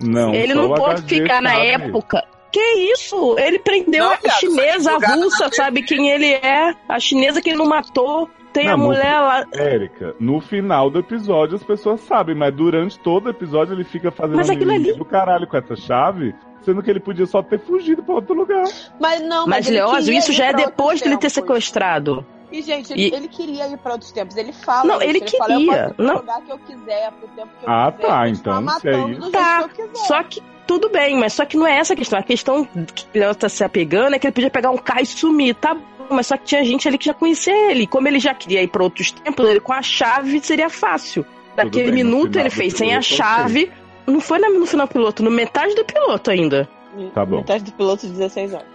Não, 0.00 0.34
ele 0.34 0.54
não 0.54 0.74
pode 0.74 1.02
ficar 1.02 1.40
na 1.42 1.50
sabe. 1.50 1.66
época. 1.68 2.24
Que 2.50 2.60
isso? 2.92 3.36
Ele 3.38 3.58
prendeu 3.58 4.04
Não, 4.06 4.12
a 4.12 4.30
chinesa, 4.30 4.92
a 4.92 5.14
russa, 5.14 5.44
na 5.44 5.52
sabe 5.52 5.82
quem 5.82 6.08
ele 6.08 6.32
é. 6.32 6.74
A 6.88 6.98
chinesa 6.98 7.42
que 7.42 7.50
ele 7.50 7.58
não 7.58 7.66
matou. 7.66 8.28
Tem 8.52 8.64
Não, 8.66 8.72
a 8.72 8.76
no- 8.78 8.84
mulher 8.84 9.20
lá. 9.20 9.44
Érica, 9.52 10.14
no 10.18 10.40
final 10.40 10.88
do 10.88 10.98
episódio 11.00 11.56
as 11.56 11.62
pessoas 11.62 12.00
sabem, 12.00 12.34
mas 12.34 12.54
durante 12.54 12.98
todo 12.98 13.26
o 13.26 13.30
episódio 13.30 13.74
ele 13.74 13.84
fica 13.84 14.10
fazendo 14.10 14.36
Mas 14.36 14.48
ali- 14.48 14.94
do 14.94 15.04
caralho 15.04 15.46
com 15.46 15.56
essa 15.58 15.76
chave, 15.76 16.34
sendo 16.62 16.82
que 16.82 16.90
ele 16.90 16.98
podia 16.98 17.26
só 17.26 17.42
ter 17.42 17.60
fugido 17.60 18.02
pra 18.02 18.14
outro 18.14 18.34
lugar. 18.34 18.64
Mas 18.98 19.20
não, 19.20 19.46
Mas, 19.46 19.68
ele 19.68 19.76
Leózio, 19.76 20.14
isso 20.14 20.32
já 20.32 20.46
é 20.46 20.52
depois 20.54 20.76
outros 20.78 21.00
dele 21.02 21.16
ter 21.18 21.28
sequestrado. 21.30 22.24
E, 22.50 22.62
gente, 22.62 22.92
ele, 22.92 23.02
E- 23.08 23.14
ele 23.14 23.28
queria 23.28 23.68
ir 23.68 23.76
pra 23.78 23.92
outros 23.92 24.10
tempos. 24.10 24.36
Ele 24.36 24.52
fala. 24.52 24.84
Não, 24.84 24.96
isso, 24.96 25.04
ele 25.10 25.20
Fala, 25.30 25.52
eu 25.52 25.58
queria. 25.58 25.72
posso 25.78 25.90
ir 25.90 25.94
pro 25.94 26.04
Não. 26.04 26.14
lugar 26.16 26.42
que 26.42 26.52
eu 26.52 26.58
quiser, 26.58 27.12
pro 27.12 27.28
tempo 27.28 27.48
que 27.60 27.66
eu 27.66 27.70
Ah, 27.70 27.92
quiser. 27.92 28.06
tá, 28.08 28.24
continuar 28.26 28.62
então, 28.62 28.78
se 28.80 28.88
é 28.88 28.92
do 28.92 29.10
isso. 29.12 29.30
Tá, 29.30 29.68
que 29.68 29.80
eu. 29.82 29.90
Só 29.94 30.22
que 30.22 30.42
tudo 30.66 30.88
bem, 30.90 31.18
mas 31.18 31.32
só 31.34 31.44
que 31.44 31.56
não 31.56 31.66
é 31.66 31.78
essa 31.78 31.92
a 31.92 31.96
questão. 31.96 32.18
A 32.18 32.22
questão 32.22 32.64
que 32.94 33.18
ela 33.18 33.34
tá 33.34 33.48
se 33.48 33.62
apegando 33.62 34.14
é 34.14 34.18
que 34.18 34.26
ele 34.26 34.32
podia 34.32 34.50
pegar 34.50 34.70
um 34.70 34.78
carro 34.78 35.02
e 35.02 35.06
sumir, 35.06 35.54
tá 35.56 35.74
bom, 35.74 35.82
mas 36.10 36.26
só 36.26 36.36
que 36.36 36.44
tinha 36.44 36.64
gente 36.64 36.88
ali 36.88 36.96
que 36.98 37.06
já 37.06 37.14
conhecia 37.14 37.70
ele. 37.70 37.86
Como 37.86 38.08
ele 38.08 38.18
já 38.18 38.32
queria 38.34 38.62
ir 38.62 38.68
pra 38.68 38.82
outros 38.82 39.10
tempos, 39.12 39.46
ele 39.48 39.60
com 39.60 39.72
a 39.72 39.82
chave 39.82 40.40
seria 40.42 40.70
fácil. 40.70 41.24
Naquele 41.56 41.90
bem, 41.90 42.04
minuto 42.04 42.36
ele 42.38 42.48
do 42.48 42.54
fez 42.54 42.74
sem 42.74 42.94
a 42.94 43.02
chave. 43.02 43.70
Não 44.06 44.20
foi 44.20 44.38
no 44.38 44.64
final 44.64 44.88
piloto, 44.88 45.22
no 45.22 45.30
metade 45.30 45.74
do 45.74 45.84
piloto 45.84 46.30
ainda. 46.30 46.66
Tá 47.14 47.26
bom. 47.26 47.38
Metade 47.38 47.64
do 47.64 47.72
piloto, 47.72 48.06
16 48.06 48.54
horas. 48.54 48.66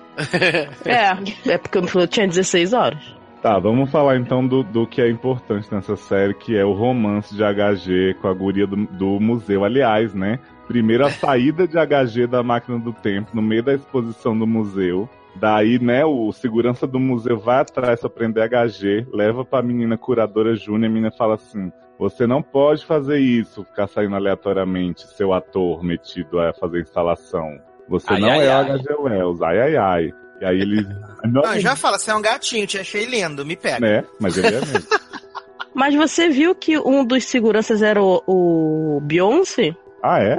É, 0.86 1.52
é 1.54 1.58
porque 1.58 1.78
o 1.80 1.82
piloto 1.84 2.08
tinha 2.08 2.28
16 2.28 2.74
horas. 2.74 3.00
Tá, 3.44 3.60
vamos 3.60 3.92
falar 3.92 4.16
então 4.16 4.48
do, 4.48 4.64
do 4.64 4.88
que 4.88 5.02
é 5.02 5.10
importante 5.10 5.68
nessa 5.70 5.98
série, 5.98 6.34
que 6.34 6.56
é 6.56 6.64
o 6.64 6.72
romance 6.72 7.36
de 7.36 7.44
HG 7.44 8.14
com 8.22 8.30
a 8.30 8.34
guria 8.34 8.66
do, 8.66 8.78
do 8.88 9.20
museu. 9.20 9.66
Aliás, 9.66 10.14
né? 10.14 10.40
Primeiro 10.66 11.06
a 11.06 11.10
saída 11.10 11.68
de 11.68 11.76
HG 11.76 12.26
da 12.26 12.42
máquina 12.42 12.80
do 12.80 12.94
tempo, 12.94 13.32
no 13.34 13.42
meio 13.42 13.62
da 13.62 13.74
exposição 13.74 14.40
do 14.40 14.48
museu. 14.48 15.10
Daí, 15.36 15.78
né, 15.78 16.06
o 16.06 16.32
segurança 16.32 16.88
do 16.88 17.02
museu 17.02 17.38
vai 17.38 17.60
atrás 17.60 18.00
pra 18.00 18.10
prender 18.10 18.48
HG, 18.48 19.08
leva 19.12 19.44
pra 19.44 19.62
menina 19.62 19.98
curadora 19.98 20.56
Júnior, 20.56 20.90
a 20.90 20.94
menina 20.94 21.12
fala 21.12 21.36
assim: 21.36 21.70
Você 22.00 22.26
não 22.26 22.42
pode 22.42 22.86
fazer 22.86 23.20
isso, 23.20 23.66
ficar 23.66 23.88
saindo 23.88 24.16
aleatoriamente, 24.16 25.06
seu 25.18 25.34
ator 25.34 25.84
metido 25.84 26.40
a 26.40 26.54
fazer 26.54 26.80
instalação. 26.80 27.60
Você 27.90 28.14
Ai, 28.14 28.22
não 28.22 28.30
ai, 28.30 28.48
é 28.48 28.54
ai. 28.54 28.78
HG 28.78 28.94
Wells, 28.98 29.42
ai 29.42 29.60
ai 29.60 29.76
ai. 29.76 30.23
E 30.42 30.46
aí 30.46 30.60
ele. 30.60 30.86
Não, 31.24 31.42
Não, 31.42 31.60
já 31.60 31.76
fala, 31.76 31.98
você 31.98 32.12
é 32.12 32.16
um 32.16 32.22
gatinho, 32.22 32.68
te 32.68 32.78
achei 32.78 33.06
lindo, 33.06 33.46
me 33.46 33.56
pega. 33.56 33.80
né? 33.80 34.04
Mas 34.20 34.38
ele 34.38 34.48
é 34.48 34.60
mesmo. 34.60 34.88
Mas 35.74 35.96
você 35.96 36.30
viu 36.30 36.54
que 36.54 36.78
um 36.78 37.04
dos 37.04 37.24
seguranças 37.26 37.82
era 37.82 38.02
o, 38.04 38.22
o 38.28 39.00
Beyoncé? 39.02 39.76
Ah, 40.04 40.20
é? 40.22 40.38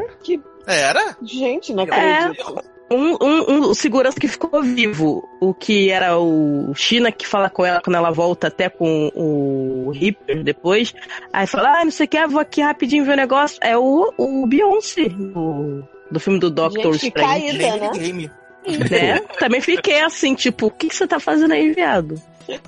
Era? 0.66 1.16
Gente, 1.22 1.72
não 1.72 1.85
É. 1.85 2.18
acredito. 2.26 2.62
Um, 2.90 3.16
um, 3.20 3.50
um 3.50 3.61
o 3.70 3.74
segurança 3.74 4.20
que 4.20 4.28
ficou 4.28 4.62
vivo, 4.62 5.26
o 5.40 5.52
que 5.54 5.90
era 5.90 6.16
o 6.18 6.72
China 6.74 7.11
que 7.11 7.26
fala 7.26 7.48
com 7.50 7.64
ela 7.64 7.80
quando 7.83 7.96
ela 7.96 8.11
volta 8.12 8.46
até 8.48 8.68
com 8.68 9.11
o 9.14 9.90
Reaper 9.90 10.44
depois. 10.44 10.94
Aí 11.33 11.46
fala, 11.46 11.80
ah, 11.80 11.85
não 11.85 11.90
sei 11.90 12.04
o 12.04 12.09
que, 12.09 12.16
ah, 12.18 12.26
vou 12.26 12.38
aqui 12.40 12.61
rapidinho 12.61 13.04
ver 13.04 13.14
o 13.14 13.16
negócio. 13.16 13.59
É 13.62 13.76
o, 13.76 14.12
o 14.18 14.46
Beyoncé, 14.46 15.09
do, 15.09 15.83
do 16.11 16.20
filme 16.20 16.38
do 16.38 16.50
Doctor 16.50 16.92
Gente, 16.92 17.09
Strange. 17.09 17.59
caída, 17.59 17.76
né? 17.78 18.30
Né? 18.90 19.20
Também 19.38 19.61
fiquei 19.61 20.00
assim, 20.03 20.35
tipo, 20.35 20.66
o 20.66 20.70
que, 20.70 20.88
que 20.88 20.96
você 20.96 21.07
tá 21.07 21.20
fazendo 21.20 21.53
aí, 21.53 21.72
viado? 21.72 22.20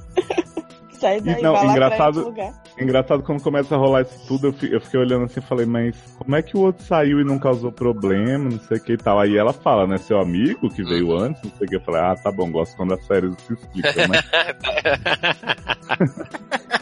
Sai 0.98 1.20
daí, 1.20 1.42
Não, 1.42 1.52
vai 1.52 1.66
lá 1.66 1.72
engraçado- 1.72 1.96
pra 1.96 2.06
outro 2.06 2.24
lugar. 2.42 2.66
Engraçado 2.78 3.22
quando 3.22 3.42
começa 3.42 3.74
a 3.74 3.78
rolar 3.78 4.02
isso 4.02 4.26
tudo, 4.28 4.48
eu 4.48 4.52
fi- 4.52 4.70
eu 4.70 4.80
fiquei 4.82 5.00
olhando 5.00 5.24
assim 5.24 5.40
e 5.40 5.42
falei, 5.42 5.64
mas 5.64 5.96
como 6.18 6.36
é 6.36 6.42
que 6.42 6.58
o 6.58 6.60
outro 6.60 6.84
saiu 6.84 7.20
e 7.20 7.24
não 7.24 7.38
causou 7.38 7.72
problema, 7.72 8.50
não 8.50 8.60
sei 8.60 8.76
o 8.76 8.80
que 8.82 8.92
e 8.92 8.96
tal. 8.98 9.18
Aí 9.18 9.34
ela 9.36 9.52
fala, 9.54 9.86
né, 9.86 9.96
seu 9.96 10.20
amigo 10.20 10.68
que 10.68 10.84
veio 10.84 11.16
antes, 11.16 11.42
não 11.42 11.50
sei 11.52 11.66
o 11.66 11.70
que. 11.70 11.76
Eu 11.76 11.80
falei, 11.80 12.02
ah, 12.02 12.14
tá 12.14 12.30
bom, 12.30 12.50
gosto 12.50 12.76
quando 12.76 12.92
as 12.92 13.02
séries 13.06 13.34
se 13.46 13.54
explicam, 13.54 14.08
né? 14.08 14.22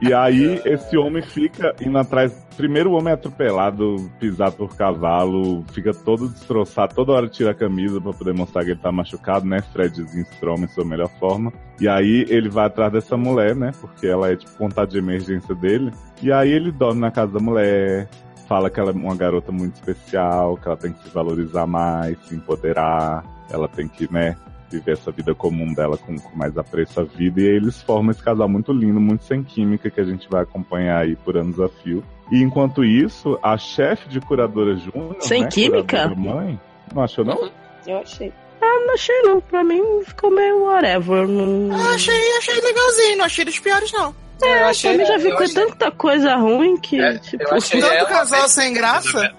E 0.00 0.12
aí, 0.12 0.60
esse 0.64 0.96
homem 0.96 1.22
fica 1.22 1.74
indo 1.80 1.96
atrás. 1.96 2.32
Primeiro, 2.56 2.90
o 2.90 2.94
homem 2.94 3.10
é 3.10 3.14
atropelado, 3.14 4.10
pisado 4.20 4.56
por 4.56 4.76
cavalo, 4.76 5.64
fica 5.72 5.92
todo 5.92 6.28
destroçado, 6.28 6.94
toda 6.94 7.12
hora 7.12 7.28
tira 7.28 7.50
a 7.50 7.54
camisa 7.54 8.00
pra 8.00 8.12
poder 8.12 8.34
mostrar 8.34 8.64
que 8.64 8.70
ele 8.70 8.80
tá 8.80 8.92
machucado, 8.92 9.46
né? 9.46 9.60
Fredzinho 9.72 10.22
Strom 10.32 10.58
em 10.58 10.68
sua 10.68 10.84
melhor 10.84 11.08
forma. 11.18 11.52
E 11.80 11.88
aí, 11.88 12.26
ele 12.28 12.48
vai 12.48 12.66
atrás 12.66 12.92
dessa 12.92 13.16
mulher, 13.16 13.56
né? 13.56 13.72
Porque 13.80 14.06
ela 14.06 14.30
é 14.30 14.36
tipo 14.36 14.52
contato 14.56 14.90
de 14.90 14.98
emergência 14.98 15.54
dele. 15.54 15.90
E 16.22 16.30
aí, 16.30 16.50
ele 16.50 16.70
dorme 16.70 17.00
na 17.00 17.10
casa 17.10 17.32
da 17.32 17.40
mulher, 17.40 18.08
fala 18.46 18.68
que 18.70 18.78
ela 18.78 18.90
é 18.90 18.94
uma 18.94 19.16
garota 19.16 19.50
muito 19.50 19.74
especial, 19.74 20.56
que 20.56 20.68
ela 20.68 20.76
tem 20.76 20.92
que 20.92 21.02
se 21.04 21.10
valorizar 21.10 21.66
mais, 21.66 22.18
se 22.26 22.34
empoderar, 22.34 23.24
ela 23.50 23.68
tem 23.68 23.88
que, 23.88 24.10
né? 24.12 24.36
Viver 24.70 24.92
essa 24.92 25.10
vida 25.10 25.34
comum 25.34 25.72
dela 25.74 25.96
com, 25.96 26.16
com 26.18 26.36
mais 26.36 26.56
apreço 26.58 27.00
à 27.00 27.04
vida. 27.04 27.40
E 27.40 27.44
aí 27.48 27.56
eles 27.56 27.80
formam 27.82 28.10
esse 28.10 28.22
casal 28.22 28.48
muito 28.48 28.72
lindo, 28.72 29.00
muito 29.00 29.24
sem 29.24 29.42
química, 29.42 29.90
que 29.90 30.00
a 30.00 30.04
gente 30.04 30.28
vai 30.28 30.42
acompanhar 30.42 31.02
aí 31.04 31.16
por 31.16 31.36
anos 31.36 31.58
a 31.60 31.68
fio. 31.68 32.02
E 32.30 32.42
enquanto 32.42 32.84
isso, 32.84 33.38
a 33.42 33.56
chefe 33.56 34.08
de 34.08 34.20
curadora 34.20 34.74
Júnior. 34.76 35.16
Sem 35.20 35.42
né, 35.42 35.48
química? 35.48 36.08
Mãe, 36.08 36.58
não 36.94 37.02
achou, 37.02 37.24
não? 37.24 37.50
Eu 37.86 37.98
achei. 37.98 38.32
Não 38.60 38.94
achei 38.94 39.22
não, 39.22 39.40
pra 39.40 39.62
mim 39.64 39.82
ficou 40.04 40.30
meio 40.30 40.64
whatever. 40.64 41.26
Não... 41.28 41.74
Ah, 41.76 41.94
achei, 41.94 42.14
achei 42.38 42.54
legalzinho, 42.60 43.18
não 43.18 43.24
achei 43.24 43.44
dos 43.44 43.58
piores, 43.58 43.92
não. 43.92 44.06
eu 44.08 44.48
pra 44.48 44.68
achei, 44.70 44.96
mim 44.96 45.04
já 45.04 45.14
eu 45.14 45.20
ficou 45.20 45.42
achei- 45.44 45.54
tanta 45.54 45.90
coisa 45.90 46.34
ruim 46.36 46.76
que, 46.78 47.00
É, 47.00 47.18
tipo, 47.18 47.44
eu 47.44 47.54
achei 47.54 47.80
Tanto 47.80 47.92
ela 47.92 48.08
casal 48.08 48.48
sem 48.48 48.72
graça. 48.74 49.32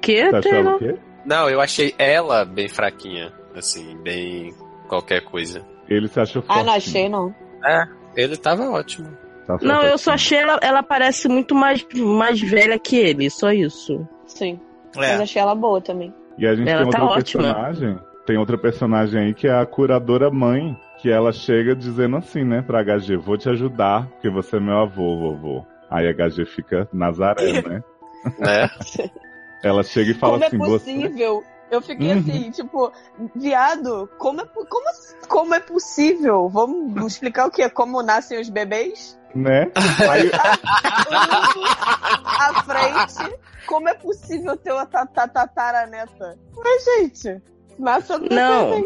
que 0.00 0.22
quê? 0.40 0.96
Não, 1.26 1.48
eu 1.50 1.60
achei 1.60 1.94
ela 1.98 2.44
bem 2.44 2.68
fraquinha. 2.68 3.32
Assim, 3.54 3.96
bem 4.02 4.54
qualquer 4.90 5.22
coisa. 5.22 5.62
Ele 5.88 6.08
se 6.08 6.18
achou 6.18 6.42
Ah, 6.48 6.64
não 6.64 6.72
achei, 6.72 7.08
não. 7.08 7.32
É, 7.64 7.86
ele 8.16 8.36
tava 8.36 8.68
ótimo. 8.68 9.08
Tá 9.46 9.56
Não, 9.62 9.82
eu 9.82 9.96
só 9.96 10.12
achei 10.12 10.38
ela, 10.38 10.58
ela 10.62 10.82
parece 10.82 11.28
muito 11.28 11.54
mais, 11.54 11.86
mais 11.94 12.40
velha 12.40 12.78
que 12.78 12.96
ele, 12.96 13.30
só 13.30 13.52
isso. 13.52 14.06
Sim. 14.26 14.60
É. 14.96 15.12
Mas 15.12 15.20
achei 15.20 15.40
ela 15.40 15.54
boa 15.54 15.80
também. 15.80 16.12
E 16.36 16.46
a 16.46 16.54
gente 16.54 16.68
Ela 16.68 16.82
tem 16.82 16.90
tá 16.90 17.02
outra 17.02 17.18
ótima. 17.20 17.42
personagem. 17.42 17.98
Tem 18.26 18.36
outra 18.36 18.58
personagem 18.58 19.20
aí 19.20 19.34
que 19.34 19.46
é 19.46 19.54
a 19.54 19.64
curadora 19.66 20.30
mãe. 20.30 20.76
Que 20.98 21.10
ela 21.10 21.32
chega 21.32 21.74
dizendo 21.74 22.16
assim, 22.18 22.44
né, 22.44 22.60
pra 22.60 22.82
HG, 22.84 23.16
vou 23.16 23.38
te 23.38 23.48
ajudar, 23.48 24.06
porque 24.08 24.28
você 24.28 24.58
é 24.58 24.60
meu 24.60 24.80
avô, 24.80 25.16
vovô. 25.16 25.66
Aí 25.90 26.06
a 26.06 26.12
HG 26.12 26.44
fica 26.44 26.86
Nazaré, 26.92 27.62
né? 27.62 27.82
Né? 28.38 28.70
Ela 29.64 29.82
chega 29.82 30.10
e 30.10 30.14
fala 30.14 30.38
como 30.50 30.74
assim, 30.74 31.04
é 31.04 31.08
você. 31.08 31.42
Eu 31.70 31.80
fiquei 31.80 32.12
Uhum. 32.12 32.18
assim, 32.20 32.50
tipo, 32.50 32.92
viado, 33.36 34.08
como 34.18 34.40
é, 34.40 34.44
como, 34.46 34.86
como 35.28 35.54
é 35.54 35.60
possível? 35.60 36.48
Vamos 36.48 37.12
explicar 37.12 37.46
o 37.46 37.50
que? 37.50 37.68
Como 37.70 38.02
nascem 38.02 38.40
os 38.40 38.48
bebês? 38.48 39.18
Né? 39.34 39.70
Aí, 40.10 40.28
à 42.24 42.62
frente. 42.64 43.36
Como 43.66 43.88
é 43.88 43.94
possível 43.94 44.56
ter 44.56 44.72
uma 44.72 44.86
ta- 44.86 45.06
ta- 45.06 45.28
tataraneta? 45.28 46.36
Mas, 46.56 46.84
gente, 46.84 47.40
nasce 47.78 48.12
Não. 48.30 48.84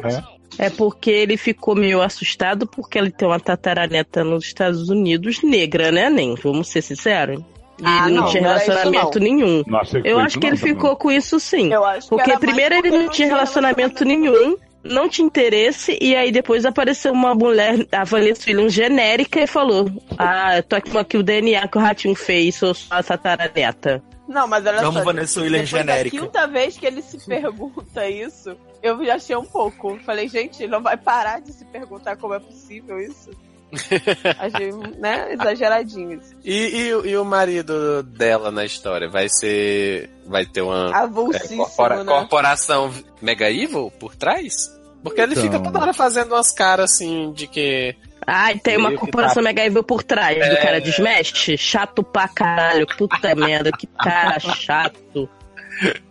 É 0.59 0.69
porque 0.71 1.11
ele 1.11 1.37
ficou 1.37 1.75
meio 1.75 2.01
assustado 2.03 2.67
porque 2.67 2.99
ele 2.99 3.11
tem 3.11 3.27
uma 3.27 3.41
tataraneta 3.41 4.23
nos 4.23 4.45
Estados 4.45 4.89
Unidos 4.89 5.43
negra, 5.43 5.91
né, 5.91 6.09
Nem? 6.11 6.35
Vamos 6.37 6.69
ser 6.69 6.83
sinceros. 6.83 7.43
E 7.79 7.83
Ah, 7.85 8.05
ele 8.07 8.15
não, 8.15 8.23
não, 8.23 8.31
tinha 8.31 8.43
relacionamento 8.43 9.19
não. 9.19 9.25
nenhum. 9.27 9.63
Eu 10.05 10.19
acho 10.21 10.39
que 10.39 10.47
ele 10.47 10.53
não, 10.55 10.61
também. 10.61 10.75
ficou 10.75 10.97
com 10.97 11.11
isso 11.11 11.41
sim. 11.41 11.73
Eu 11.73 11.85
acho 11.85 12.09
que 12.09 12.15
Porque 12.17 12.39
primeiro 12.39 12.75
ele 12.75 12.91
não 12.91 13.09
tinha 13.09 13.29
relacionamento 13.29 14.05
nenhum, 14.05 14.57
não 14.83 15.09
tinha 15.09 15.27
interesse, 15.27 15.99
e 16.01 16.15
aí 16.15 16.31
depois 16.31 16.65
apareceu 16.65 17.13
uma 17.13 17.35
mulher, 17.35 17.87
a 17.91 18.05
Vanessa 18.05 18.43
Williams, 18.49 18.73
genérica, 18.73 19.41
e 19.41 19.47
falou: 19.47 19.91
Ah, 20.19 20.59
eu 20.59 20.63
tô 20.63 20.77
aqui 20.77 20.91
com 20.91 20.99
aqui 20.99 21.17
o 21.17 21.23
DNA 21.23 21.67
que 21.67 21.79
o 21.79 21.81
Ratinho 21.81 22.15
fez, 22.15 22.55
sou 22.57 22.75
sua 22.75 23.03
tataraneta. 23.03 24.03
Não, 24.29 24.47
mas 24.49 24.65
olha 24.65 24.81
Vamos 24.81 24.95
só. 24.97 25.05
Vanessa 25.05 25.41
Williams 25.41 25.69
genérica. 25.69 26.17
Quinta 26.19 26.47
vez 26.47 26.79
que 26.79 26.87
ele 26.87 27.03
se 27.03 27.27
pergunta 27.27 28.09
isso, 28.09 28.57
eu 28.83 29.05
já 29.05 29.17
achei 29.17 29.37
um 29.37 29.45
pouco. 29.45 29.99
Falei, 30.05 30.29
gente, 30.29 30.67
não 30.67 30.81
vai 30.83 30.97
parar 30.97 31.41
de 31.41 31.53
se 31.53 31.65
perguntar 31.67 32.17
como 32.17 32.35
é 32.35 32.39
possível 32.39 32.99
isso. 33.01 33.31
achei, 34.39 34.71
né, 34.99 35.33
exageradinho 35.33 36.13
isso. 36.15 36.35
E, 36.45 36.87
e, 36.87 36.95
o- 36.95 37.07
e 37.07 37.17
o 37.17 37.25
marido 37.25 38.03
dela 38.03 38.51
na 38.51 38.65
história? 38.65 39.09
Vai 39.09 39.29
ser. 39.29 40.11
Vai 40.27 40.47
ter 40.47 40.63
uma 40.63 40.91
é, 40.91 41.57
corpora- 41.57 42.05
né? 42.05 42.13
corporação 42.13 42.91
Mega 43.21 43.51
Evil 43.51 43.91
por 43.99 44.15
trás? 44.17 44.55
Porque 45.03 45.21
ele 45.21 45.35
fica 45.37 45.57
Então. 45.59 45.63
toda 45.65 45.81
hora 45.81 45.93
fazendo 45.93 46.33
umas 46.35 46.51
caras 46.53 46.93
assim 46.93 47.31
de 47.33 47.47
que. 47.47 47.95
Ah, 48.27 48.53
e 48.53 48.59
tem 48.59 48.79
uma 48.79 48.91
que 48.91 48.97
corporação 48.97 49.43
tá- 49.43 49.49
mega 49.51 49.67
evil 49.67 49.85
por 49.85 50.03
trás 50.03 50.35
do 50.39 50.43
É. 50.55 50.57
cara 50.57 50.81
de 50.81 50.89
Smash? 50.89 51.57
Chato 51.59 52.03
pra 52.03 52.27
caralho, 52.27 52.87
puta 52.97 53.35
merda, 53.37 53.71
que 53.71 53.87
cara 53.87 54.41
chato. 54.41 55.29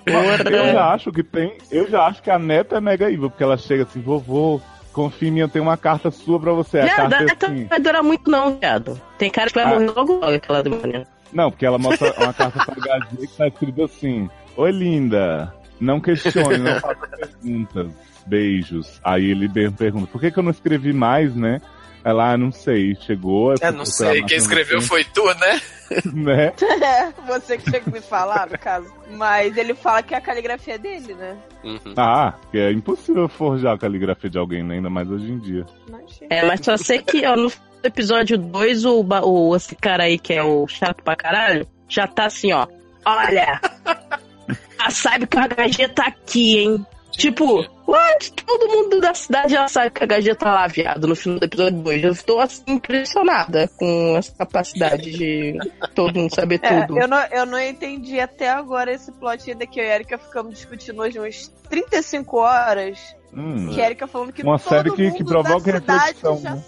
Eu 0.05 0.73
já 0.73 0.93
acho 0.93 1.11
que 1.11 1.23
tem. 1.23 1.57
Eu 1.71 1.89
já 1.89 2.03
acho 2.05 2.21
que 2.21 2.29
a 2.29 2.37
neta 2.37 2.77
é 2.77 2.81
mega 2.81 3.09
evil, 3.11 3.29
porque 3.31 3.43
ela 3.43 3.57
chega 3.57 3.83
assim, 3.83 3.99
vovô, 4.01 4.61
confia 4.93 5.27
em 5.27 5.31
mim, 5.31 5.39
eu 5.41 5.49
tenho 5.49 5.65
uma 5.65 5.75
carta 5.77 6.09
sua 6.11 6.39
pra 6.39 6.53
você. 6.53 6.79
A 6.79 6.83
Viado, 6.85 6.97
carta 7.09 7.15
é 7.17 7.23
essa 7.25 7.45
assim. 7.47 7.61
não 7.61 7.67
vai 7.67 7.79
durar 7.79 8.03
muito 8.03 8.31
não, 8.31 8.55
viado. 8.57 9.01
Tem 9.17 9.29
cara 9.29 9.49
que 9.49 9.55
vai 9.55 9.63
Ah. 9.65 9.67
morrer 9.69 9.87
logo 9.87 10.13
logo, 10.13 10.25
aquela 10.33 10.63
demônia. 10.63 11.07
Não, 11.33 11.49
porque 11.51 11.65
ela 11.65 11.77
mostra 11.79 12.13
uma 12.21 12.33
carta 12.33 12.63
pra 12.63 12.75
HG 12.99 13.27
que 13.27 13.37
tá 13.37 13.47
escrito 13.47 13.83
assim: 13.83 14.29
Oi, 14.55 14.71
linda, 14.71 15.53
não 15.79 15.99
questione, 15.99 16.57
não 16.59 16.79
faça 16.79 16.95
perguntas, 17.07 17.91
beijos. 18.27 18.99
Aí 19.03 19.31
ele 19.31 19.49
pergunta: 19.71 20.07
por 20.07 20.21
que, 20.21 20.31
que 20.31 20.37
eu 20.39 20.43
não 20.43 20.51
escrevi 20.51 20.93
mais, 20.93 21.35
né? 21.35 21.59
Ela, 22.03 22.33
ah, 22.33 22.37
não 22.37 22.51
sei, 22.51 22.95
chegou. 22.95 23.51
eu 23.51 23.57
É, 23.61 23.71
não 23.71 23.85
sei, 23.85 24.23
quem 24.23 24.37
escreveu 24.37 24.81
máquina 24.81 24.81
foi 24.81 25.03
tu, 25.05 25.25
né? 25.39 25.61
né? 26.13 26.53
É, 26.83 27.11
você 27.25 27.57
que 27.57 27.69
tinha 27.69 27.81
que 27.81 27.91
me 27.91 28.01
falar, 28.01 28.49
no 28.49 28.57
caso. 28.57 28.91
Mas 29.11 29.55
ele 29.55 29.73
fala 29.73 30.03
que 30.03 30.13
é 30.13 30.17
a 30.17 30.21
caligrafia 30.21 30.77
dele, 30.77 31.13
né? 31.13 31.37
Uhum. 31.63 31.93
Ah, 31.95 32.33
que 32.51 32.57
é 32.57 32.71
impossível 32.71 33.29
forjar 33.29 33.75
a 33.75 33.77
caligrafia 33.77 34.29
de 34.29 34.37
alguém, 34.37 34.63
né? 34.63 34.75
ainda 34.75 34.89
mais 34.89 35.09
hoje 35.09 35.31
em 35.31 35.39
dia. 35.39 35.65
Achei. 36.05 36.27
É, 36.29 36.45
mas 36.45 36.59
só 36.61 36.75
sei 36.75 37.01
que 37.01 37.25
ó, 37.25 37.35
no 37.35 37.49
do 37.83 37.87
episódio 37.87 38.37
2, 38.37 38.85
o, 38.85 39.05
o, 39.23 39.55
esse 39.55 39.75
cara 39.75 40.03
aí 40.03 40.17
que 40.17 40.33
é 40.33 40.41
o 40.41 40.65
chato 40.67 41.03
pra 41.03 41.17
caralho, 41.17 41.67
já 41.87 42.07
tá 42.07 42.25
assim, 42.25 42.53
ó. 42.53 42.65
Olha! 43.05 43.59
já 44.79 44.89
sabe 44.89 45.27
que 45.27 45.37
o 45.37 45.41
HG 45.41 45.89
tá 45.89 46.07
aqui, 46.07 46.59
hein? 46.59 46.85
Tipo, 47.17 47.65
what? 47.87 48.33
Todo 48.45 48.67
mundo 48.67 48.99
da 48.99 49.13
cidade 49.13 49.53
já 49.53 49.67
sabe 49.67 49.91
que 49.91 50.03
a 50.03 50.07
HG 50.19 50.35
tá 50.35 50.53
lá, 50.53 50.67
viado, 50.67 51.07
no 51.07 51.15
final 51.15 51.39
do 51.39 51.45
episódio 51.45 51.79
2. 51.79 52.03
Eu 52.03 52.11
estou, 52.11 52.39
assim, 52.39 52.63
impressionada 52.67 53.69
com 53.77 54.15
essa 54.17 54.31
capacidade 54.35 55.11
de 55.11 55.57
todo 55.95 56.19
mundo 56.19 56.33
saber 56.33 56.59
É, 56.63 56.85
tudo. 56.87 56.99
eu, 56.99 57.07
não, 57.07 57.17
eu 57.31 57.45
não 57.45 57.59
entendi 57.59 58.19
até 58.19 58.49
agora 58.49 58.91
esse 58.91 59.11
plot 59.11 59.49
ainda 59.51 59.65
que 59.67 59.79
eu 59.79 59.83
e 59.85 59.91
a 59.91 59.95
Erika 59.95 60.17
ficamos 60.17 60.55
discutindo 60.55 61.01
hoje 61.01 61.19
umas 61.19 61.47
35 61.69 62.37
horas. 62.37 63.15
Hum. 63.35 63.69
Que 63.73 63.81
a 63.81 63.85
Erika 63.85 64.05
falando 64.07 64.31
que 64.31 64.43
Uma 64.43 64.59
todo 64.59 64.69
série 64.69 64.91
que- 64.91 65.03
mundo 65.03 65.15
que 65.15 65.23
provoca 65.23 65.71
reflexão, 65.71 66.39
já... 66.41 66.55
né? 66.55 66.63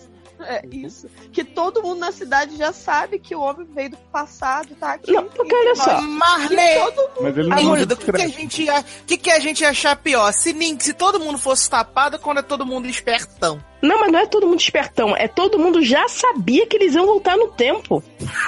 É, 0.48 0.62
isso. 0.72 1.08
Que 1.32 1.44
todo 1.44 1.82
mundo 1.82 2.00
na 2.00 2.12
cidade 2.12 2.56
já 2.58 2.72
sabe 2.72 3.20
que 3.20 3.36
o 3.36 3.42
homem 3.42 3.68
veio 3.74 3.92
do 3.92 3.98
passado, 4.12 4.70
tá 4.80 4.94
aqui. 4.94 5.12
Não, 5.12 5.26
porque 5.26 5.54
olha 5.56 5.76
só. 5.76 6.02
Marley! 6.02 6.80
Mas 7.22 7.38
ele 7.38 7.50
não 7.50 7.74
meu 7.74 7.86
Deus, 7.86 8.00
o 8.00 8.06
que, 8.06 8.12
que 8.12 8.22
a 8.22 8.28
gente 8.28 8.64
ia, 8.64 8.80
o 8.80 8.84
que, 9.06 9.18
que 9.18 9.32
a 9.32 9.40
gente 9.40 9.62
ia 9.62 9.70
achar 9.70 9.96
pior? 9.96 10.32
Se, 10.32 10.56
se 10.80 10.94
todo 10.94 11.20
mundo 11.20 11.38
fosse 11.38 11.70
tapado, 11.70 12.20
quando 12.20 12.40
é 12.40 12.42
todo 12.42 12.66
mundo 12.66 12.88
espertão. 12.88 13.62
Não, 13.82 14.00
mas 14.00 14.12
não 14.12 14.20
é 14.20 14.26
todo 14.26 14.48
mundo 14.48 14.60
espertão. 14.60 15.16
É 15.16 15.28
todo 15.28 15.60
mundo 15.60 15.82
já 15.82 16.08
sabia 16.08 16.66
que 16.66 16.76
eles 16.76 16.96
iam 16.96 17.06
voltar 17.06 17.38
no 17.38 17.50
tempo. 17.50 18.04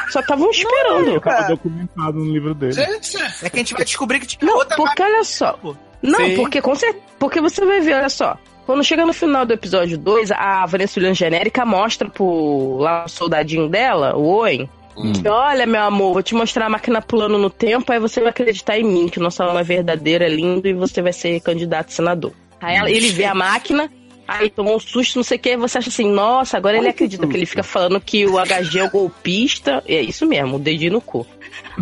Só 0.10 0.20
estavam 0.20 0.50
esperando. 0.50 1.20
Tava 1.22 1.48
documentado 1.50 2.18
no 2.20 2.32
livro 2.34 2.56
dele. 2.56 2.80
É 2.82 3.50
que 3.50 3.56
a 3.56 3.60
gente 3.60 3.74
vai 3.74 3.84
descobrir 3.86 4.20
que 4.20 4.26
tinha 4.28 4.50
Não, 4.50 4.58
outra 4.58 4.76
porque 4.76 5.02
olha 5.02 5.24
só. 5.24 5.58
Não, 6.02 6.20
Sim. 6.20 6.36
porque 6.36 6.62
com 6.62 6.76
cer- 6.76 6.96
Porque 7.20 7.42
você 7.42 7.66
vai 7.66 7.82
ver, 7.82 7.96
olha 7.96 8.10
só. 8.10 8.38
Quando 8.68 8.84
chega 8.84 9.04
no 9.06 9.14
final 9.14 9.46
do 9.46 9.54
episódio 9.54 9.98
2, 9.98 10.30
a 10.32 10.64
Vanessa 10.68 11.00
Williams 11.00 11.18
genérica 11.18 11.66
mostra 11.66 12.08
pro 12.10 12.78
lá 12.80 13.06
o 13.06 13.10
soldadinho 13.10 13.68
dela, 13.68 14.16
o 14.16 14.24
Owen, 14.26 14.70
Hum. 14.98 15.14
que 15.14 15.28
olha, 15.28 15.66
meu 15.68 15.82
amor, 15.84 16.14
vou 16.14 16.24
te 16.24 16.34
mostrar 16.36 16.66
a 16.66 16.70
máquina 16.70 17.02
pulando 17.02 17.38
no 17.38 17.50
tempo, 17.52 17.92
aí 17.92 18.00
você 18.00 18.20
vai 18.20 18.30
acreditar 18.32 18.78
em 18.80 18.84
mim, 18.84 19.08
que 19.08 19.20
nosso 19.20 19.42
alma 19.44 19.60
é 19.62 19.64
verdadeiro, 19.64 20.24
é 20.24 20.28
lindo, 20.28 20.68
e 20.68 20.74
você 20.74 21.02
vai 21.04 21.14
ser 21.14 21.40
candidato 21.40 21.88
a 21.88 21.92
senador. 21.92 22.34
Aí 22.60 22.76
ela- 22.76 22.90
ele 22.92 23.10
vê 23.12 23.24
a 23.26 23.36
máquina, 23.36 23.90
aí 24.28 24.50
tomou 24.50 24.76
um 24.76 24.80
susto, 24.80 25.16
não 25.18 25.24
sei 25.24 25.38
o 25.38 25.40
que, 25.40 25.56
você 25.56 25.78
acha 25.78 25.90
assim, 25.90 26.10
nossa, 26.12 26.58
agora 26.58 26.78
ele 26.78 26.90
acredita, 26.90 27.22
porque 27.24 27.38
ele 27.38 27.46
fica 27.46 27.62
falando 27.64 28.02
que 28.02 28.26
o 28.26 28.40
HG 28.40 28.80
é 28.80 28.84
o 28.84 28.90
golpista, 28.90 29.84
é 29.88 30.02
isso 30.02 30.26
mesmo, 30.26 30.56
o 30.56 30.60
dedinho 30.60 30.94
no 30.94 31.02
cu. 31.02 31.26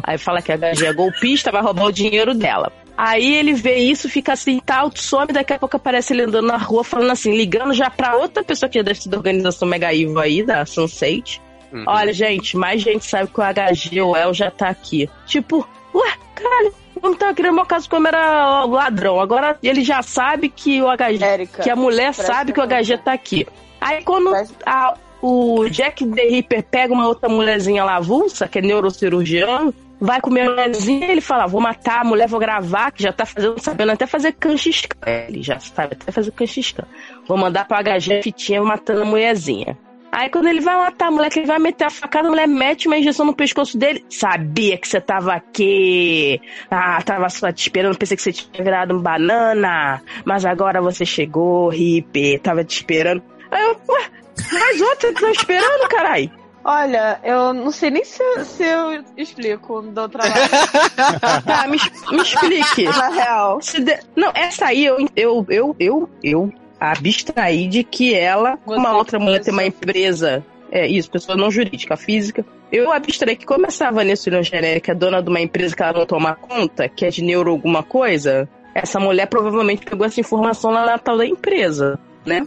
Aí 0.04 0.18
fala 0.18 0.42
que 0.42 0.52
a 0.52 0.58
HG 0.58 0.86
é 0.86 0.94
golpista, 0.94 1.52
vai 1.54 1.62
roubar 1.62 1.86
o 1.86 1.92
dinheiro 1.94 2.34
dela. 2.36 2.70
Aí 2.98 3.36
ele 3.36 3.54
vê 3.54 3.76
isso, 3.76 4.08
fica 4.10 4.34
assim, 4.34 4.60
tal, 4.66 4.90
some, 4.96 5.34
daqui 5.34 5.54
a 5.54 5.60
pouco 5.60 5.76
aparece 5.76 6.14
ele 6.14 6.24
andando 6.24 6.48
na 6.48 6.58
rua, 6.58 6.84
falando 6.84 7.12
assim, 7.12 7.36
ligando 7.36 7.74
já 7.74 7.90
pra 7.90 8.16
outra 8.16 8.44
pessoa 8.44 8.70
que 8.70 8.80
é 8.80 8.84
dessa 8.84 9.10
da 9.10 9.18
organização 9.18 9.68
Mega 9.68 9.94
Evil 9.94 10.18
aí, 10.20 10.42
da 10.44 10.66
Sunset. 10.66 11.42
Uhum. 11.74 11.84
Olha, 11.88 12.14
gente, 12.14 12.56
mais 12.56 12.82
gente 12.82 13.04
sabe 13.06 13.30
que 13.30 13.40
o 13.40 13.44
HG, 13.44 14.02
o 14.02 14.16
El, 14.16 14.34
já 14.34 14.50
tá 14.50 14.70
aqui. 14.70 15.10
Tipo, 15.26 15.68
ué, 15.94 16.14
caralho, 16.34 16.74
eu 17.04 17.10
não 17.10 17.16
tava 17.18 17.34
querendo 17.34 17.56
meu 17.56 17.66
caso 17.66 17.90
como 17.90 18.08
era 18.08 18.64
ladrão. 18.64 19.20
Agora 19.20 19.58
ele 19.62 19.84
já 19.84 20.02
sabe 20.02 20.48
que 20.48 20.82
o 20.82 20.88
HG, 20.90 21.22
Érica. 21.24 21.64
que 21.64 21.70
a 21.70 21.76
mulher 21.76 22.14
sabe 22.14 22.54
que 22.54 22.60
o 22.62 22.64
HG 22.66 22.98
tá 23.04 23.12
aqui. 23.12 23.46
Aí 23.82 24.04
quando 24.04 24.32
a- 24.66 24.94
o 25.22 25.68
Jack 25.70 26.06
the 26.08 26.22
Ripper 26.24 26.64
pega 26.64 26.94
uma 26.94 27.08
outra 27.08 27.28
mulherzinha 27.28 27.84
lá 27.84 27.98
avulsa, 27.98 28.48
que 28.48 28.60
é 28.60 28.62
neurocirurgião, 28.62 29.74
vai 30.00 30.22
comer 30.22 30.42
a 30.42 30.50
mulherzinha, 30.50 31.12
ele 31.12 31.22
fala, 31.22 31.48
vou 31.48 31.62
matar 31.62 32.02
a 32.02 32.04
mulher, 32.04 32.28
vou 32.28 32.40
gravar, 32.40 32.92
que 32.92 33.04
já 33.04 33.14
tá 33.14 33.26
fazendo, 33.26 33.60
sabendo 33.60 33.92
até 33.92 34.06
fazer 34.06 34.34
canchiscan. 34.34 34.98
Ele 35.06 35.42
já 35.42 35.60
sabe 35.60 35.98
até 36.00 36.12
fazer 36.12 36.32
canchiscan. 36.32 36.86
Vou 37.28 37.38
mandar 37.38 37.66
pro 37.66 37.78
HG 37.78 38.22
fitinha 38.22 38.62
matando 38.62 39.02
a 39.02 39.06
mulherzinha. 39.06 39.78
Aí 40.12 40.30
quando 40.30 40.48
ele 40.48 40.62
vai 40.62 40.78
matar 40.78 41.08
a 41.08 41.12
mulher, 41.12 41.30
que 41.30 41.40
ele 41.40 41.46
vai 41.46 41.60
meter 41.60 41.84
a 41.84 41.90
facada, 41.90 42.30
a 42.30 42.32
mulher 42.32 42.48
mete 42.48 42.88
uma 42.88 42.98
injeção 42.98 43.26
no 43.26 43.36
pescoço 43.36 43.78
dele. 43.78 44.06
Sabia 44.10 44.78
que 44.78 44.88
você 44.88 45.02
tava 45.02 45.34
aqui. 45.34 46.40
Ah, 46.72 47.02
tava 47.02 47.28
só 47.30 47.52
te 47.52 47.64
esperando, 47.64 47.98
pensei 47.98 48.16
que 48.16 48.24
você 48.24 48.32
tinha 48.32 48.64
virado 48.64 48.96
um 48.96 49.02
banana. 49.02 50.02
Mas 50.24 50.46
agora 50.46 50.82
você 50.82 51.06
chegou, 51.06 51.68
Ripper, 51.68 52.40
tava 52.40 52.64
te 52.64 52.78
esperando. 52.78 53.22
Aí 53.52 53.62
eu, 53.62 53.72
ué, 53.90 54.06
mais 54.54 54.82
outra 54.82 55.14
tá 55.14 55.32
esperando, 55.32 55.90
carai. 55.90 56.32
Olha, 56.68 57.20
eu 57.24 57.54
não 57.54 57.70
sei 57.70 57.92
nem 57.92 58.04
se, 58.04 58.24
se 58.46 58.64
eu 58.64 59.04
explico 59.16 59.84
do 59.84 60.02
lado. 60.02 60.12
Tá, 61.46 61.68
me, 61.68 61.78
me 62.12 62.24
explique. 62.24 62.86
Na 62.98 63.10
real. 63.10 63.60
De- 63.60 64.00
Não, 64.16 64.32
essa 64.34 64.66
aí 64.66 64.84
eu, 64.84 64.98
eu, 65.16 65.46
eu, 65.48 65.76
eu, 65.80 66.10
eu 66.24 66.52
abstraí 66.80 67.68
de 67.68 67.84
que 67.84 68.16
ela, 68.16 68.58
Você 68.66 68.76
uma 68.80 68.98
outra 68.98 69.20
mulher 69.20 69.42
tem 69.44 69.54
uma 69.54 69.64
empresa, 69.64 70.44
é 70.72 70.88
isso, 70.88 71.12
pessoa 71.12 71.38
não 71.38 71.52
jurídica, 71.52 71.96
física. 71.96 72.44
Eu 72.72 72.92
abstraí 72.92 73.36
que 73.36 73.46
como 73.46 73.68
essa 73.68 73.92
Vanessa 73.92 74.42
genérica 74.42 74.92
é 74.92 74.96
dona 74.96 75.22
de 75.22 75.30
uma 75.30 75.40
empresa 75.40 75.76
que 75.76 75.84
ela 75.84 75.94
não 75.94 76.06
toma 76.08 76.34
conta, 76.36 76.90
que 76.90 77.06
é 77.06 77.10
de 77.10 77.24
neuro 77.24 77.52
alguma 77.52 77.84
coisa, 77.84 78.50
essa 78.74 79.00
mulher 79.00 79.28
provavelmente 79.28 79.86
pegou 79.86 80.06
essa 80.08 80.20
informação 80.20 80.72
lá 80.72 80.84
na 80.84 80.98
tal 80.98 81.16
da 81.16 81.28
empresa, 81.28 82.00
né? 82.26 82.46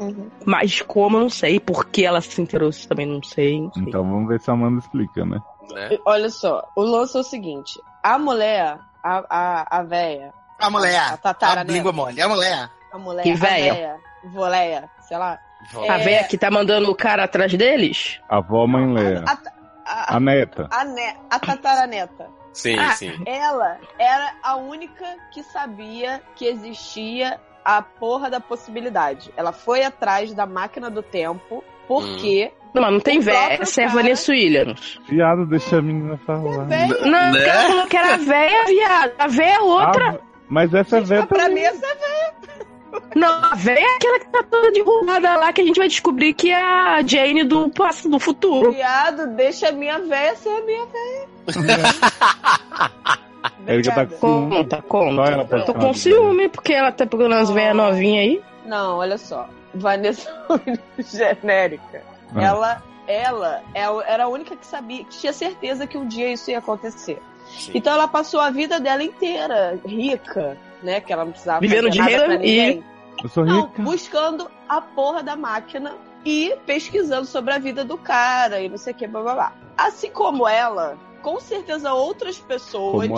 Uhum. 0.00 0.30
Mas 0.46 0.80
como, 0.82 1.16
eu 1.18 1.20
não 1.22 1.28
sei. 1.30 1.60
Por 1.60 1.84
que 1.86 2.04
ela 2.04 2.20
se 2.20 2.40
inteirou, 2.40 2.70
isso 2.70 2.88
também 2.88 3.06
não 3.06 3.22
sei. 3.22 3.60
Não 3.60 3.72
sei. 3.72 3.82
Então 3.84 4.02
vamos 4.02 4.28
ver 4.28 4.40
se 4.40 4.50
a 4.50 4.54
Amanda 4.54 4.78
explica, 4.80 5.24
né? 5.24 5.38
né? 5.72 5.98
Olha 6.06 6.30
só, 6.30 6.66
o 6.74 6.82
lance 6.82 7.16
é 7.16 7.20
o 7.20 7.24
seguinte: 7.24 7.78
a 8.02 8.18
mulher, 8.18 8.78
a, 9.04 9.24
a, 9.30 9.78
a 9.78 9.82
véia, 9.82 10.32
A 10.58 10.70
mulher. 10.70 11.12
A 11.12 11.16
tatara, 11.16 11.60
a 11.60 11.64
né? 11.64 11.72
língua 11.72 11.92
mole. 11.92 12.20
A 12.20 12.28
mulher. 12.28 12.70
a 12.92 12.98
mulher, 12.98 13.22
Que 13.22 13.32
a 13.32 13.36
véia? 13.36 13.74
véia, 13.74 13.96
voleia, 14.32 14.90
sei 15.02 15.18
lá. 15.18 15.38
A 15.88 15.98
É. 15.98 16.04
véia 16.04 16.24
que 16.24 16.38
tá 16.38 16.50
mandando 16.50 16.90
o 16.90 16.94
cara 16.96 17.24
atrás 17.24 17.52
deles? 17.52 18.18
A 18.28 18.38
avó 18.38 18.66
mãe 18.66 18.90
Léa. 18.94 19.24
A, 19.26 19.38
a, 19.84 20.16
A 20.16 20.20
neta. 20.20 20.66
a, 20.70 20.84
ne, 20.84 21.14
a 21.28 21.38
tataraneta. 21.38 22.28
Sim, 22.54 22.76
Ah. 22.78 22.92
sim. 22.92 23.12
Ela 23.26 23.78
era 23.98 24.32
a 24.42 24.56
única 24.56 25.04
que 25.32 25.42
sabia 25.42 26.22
que 26.34 26.46
existia 26.46 27.38
a 27.64 27.82
porra 27.82 28.30
da 28.30 28.40
possibilidade. 28.40 29.32
Ela 29.36 29.52
foi 29.52 29.82
atrás 29.84 30.32
da 30.34 30.46
máquina 30.46 30.88
do 30.90 31.02
tempo, 31.02 31.62
porque 31.88 32.52
Não, 32.74 32.82
mas 32.82 32.92
não 32.92 33.00
tem 33.00 33.20
véia. 33.20 33.60
Essa 33.62 33.82
é 33.82 33.84
a 33.84 33.88
cara- 33.88 34.02
Vanessa 34.02 34.32
Williams. 34.32 35.00
Viado, 35.08 35.46
deixa 35.46 35.78
a 35.78 35.82
menina 35.82 36.16
falar. 36.26 36.64
véia, 36.64 36.86
Não, 36.88 37.32
Né? 37.32 37.48
ela 37.48 37.68
falou 37.68 37.86
que 37.86 37.96
era 37.96 38.16
véia, 38.16 38.64
viado. 38.66 39.12
A 39.18 39.26
véia 39.26 39.54
é 39.56 39.60
outra. 39.60 40.20
Ah, 40.20 40.24
mas 40.48 40.72
essa 40.74 40.98
é 40.98 41.00
velha 41.00 41.26
pra 41.26 41.48
mim 41.48 41.60
essa 41.60 41.86
Não, 43.14 43.44
a 43.44 43.54
véia 43.54 43.84
é 43.86 43.96
aquela 43.96 44.18
que 44.20 44.26
tá 44.28 44.42
toda 44.50 44.72
derrubada 44.72 45.36
lá, 45.36 45.52
que 45.52 45.60
a 45.60 45.64
gente 45.64 45.78
vai 45.78 45.86
descobrir 45.88 46.32
que 46.34 46.50
é 46.50 46.60
a 46.60 47.02
Jane 47.06 47.44
do 47.44 47.68
passo 47.70 48.08
do 48.08 48.18
futuro. 48.18 48.72
viado, 48.72 49.28
deixa 49.36 49.68
a 49.68 49.72
minha 49.72 49.98
véia 50.00 50.34
ser 50.36 50.48
a 50.48 50.62
minha 50.62 50.86
véia. 50.86 51.28
Tá 53.42 53.52
Obrigada. 53.60 54.06
com 54.16 54.50
Conta, 54.50 54.82
conta. 54.82 55.22
ela 55.30 55.64
Tô 55.64 55.74
com 55.74 55.94
ciúme, 55.94 56.48
porque 56.48 56.72
ela 56.72 56.92
tá 56.92 57.06
pegando 57.06 57.34
umas 57.34 57.50
velhas 57.50 57.76
novinhas 57.76 58.22
aí. 58.24 58.42
Não, 58.66 58.98
olha 58.98 59.16
só. 59.18 59.48
Vanessa 59.74 60.28
Williams 60.50 61.12
genérica. 61.12 62.02
Ah. 62.34 62.42
Ela, 62.42 62.82
ela 63.06 63.62
é 63.74 63.84
a- 63.84 64.04
era 64.06 64.24
a 64.24 64.28
única 64.28 64.56
que 64.56 64.66
sabia, 64.66 65.04
que 65.04 65.10
tinha 65.18 65.32
certeza 65.32 65.86
que 65.86 65.96
um 65.96 66.06
dia 66.06 66.32
isso 66.32 66.50
ia 66.50 66.58
acontecer. 66.58 67.20
Sim. 67.46 67.72
Então 67.74 67.92
ela 67.92 68.06
passou 68.08 68.40
a 68.40 68.50
vida 68.50 68.78
dela 68.78 69.02
inteira 69.02 69.78
rica, 69.86 70.56
né? 70.82 71.00
Que 71.00 71.12
ela 71.12 71.24
não 71.24 71.32
precisava 71.32 71.60
Vivendo 71.60 71.86
fazer 71.86 71.90
de 71.90 71.98
nada 71.98 72.10
renda 72.10 72.24
pra 72.38 72.46
e-. 72.46 72.84
Eu 73.22 73.28
sou 73.28 73.44
Não, 73.44 73.66
rica. 73.66 73.82
buscando 73.82 74.50
a 74.68 74.80
porra 74.80 75.22
da 75.22 75.36
máquina 75.36 75.94
e 76.24 76.54
pesquisando 76.66 77.26
sobre 77.26 77.52
a 77.54 77.58
vida 77.58 77.84
do 77.84 77.96
cara 77.98 78.60
e 78.60 78.68
não 78.68 78.76
sei 78.76 78.92
o 78.92 78.96
que, 78.96 79.06
blá 79.06 79.22
blá 79.22 79.34
blá. 79.34 79.52
Assim 79.76 80.10
como 80.10 80.46
ela, 80.48 80.96
com 81.22 81.38
certeza 81.40 81.92
outras 81.92 82.38
pessoas 82.38 83.08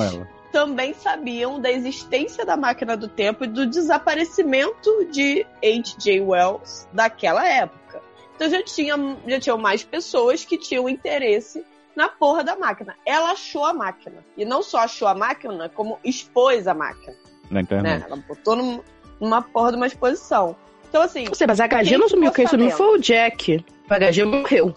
também 0.52 0.92
sabiam 0.92 1.58
da 1.60 1.70
existência 1.72 2.44
da 2.44 2.56
máquina 2.56 2.96
do 2.96 3.08
tempo 3.08 3.44
e 3.44 3.46
do 3.46 3.66
desaparecimento 3.66 5.06
de 5.10 5.46
H.J. 5.64 6.20
Wells 6.20 6.86
daquela 6.92 7.46
época. 7.48 8.02
Então 8.36 8.48
já, 8.50 8.62
tinha, 8.62 8.94
já 9.26 9.40
tinham 9.40 9.56
mais 9.58 9.82
pessoas 9.82 10.44
que 10.44 10.58
tinham 10.58 10.88
interesse 10.88 11.64
na 11.96 12.08
porra 12.08 12.42
da 12.44 12.56
máquina. 12.56 12.94
Ela 13.06 13.32
achou 13.32 13.64
a 13.64 13.72
máquina. 13.72 14.24
E 14.36 14.44
não 14.44 14.62
só 14.62 14.78
achou 14.80 15.08
a 15.08 15.14
máquina, 15.14 15.68
como 15.68 15.98
expôs 16.04 16.66
a 16.66 16.74
máquina. 16.74 17.14
Na 17.50 17.56
Né? 17.56 17.60
internet. 17.62 18.04
Ela 18.06 18.16
botou 18.16 18.56
num- 18.56 18.80
numa 19.20 19.42
porra 19.42 19.70
de 19.72 19.76
uma 19.76 19.86
exposição. 19.86 20.56
Então, 20.88 21.02
assim, 21.02 21.24
sei, 21.32 21.46
mas 21.46 21.60
a 21.60 21.64
HG 21.66 21.96
não 21.96 22.08
sumiu, 22.08 22.30
quem 22.32 22.46
sumiu 22.46 22.70
foi 22.70 22.98
o 22.98 22.98
Jack. 22.98 23.64
O 23.90 23.94
HG 23.94 24.24
morreu. 24.24 24.74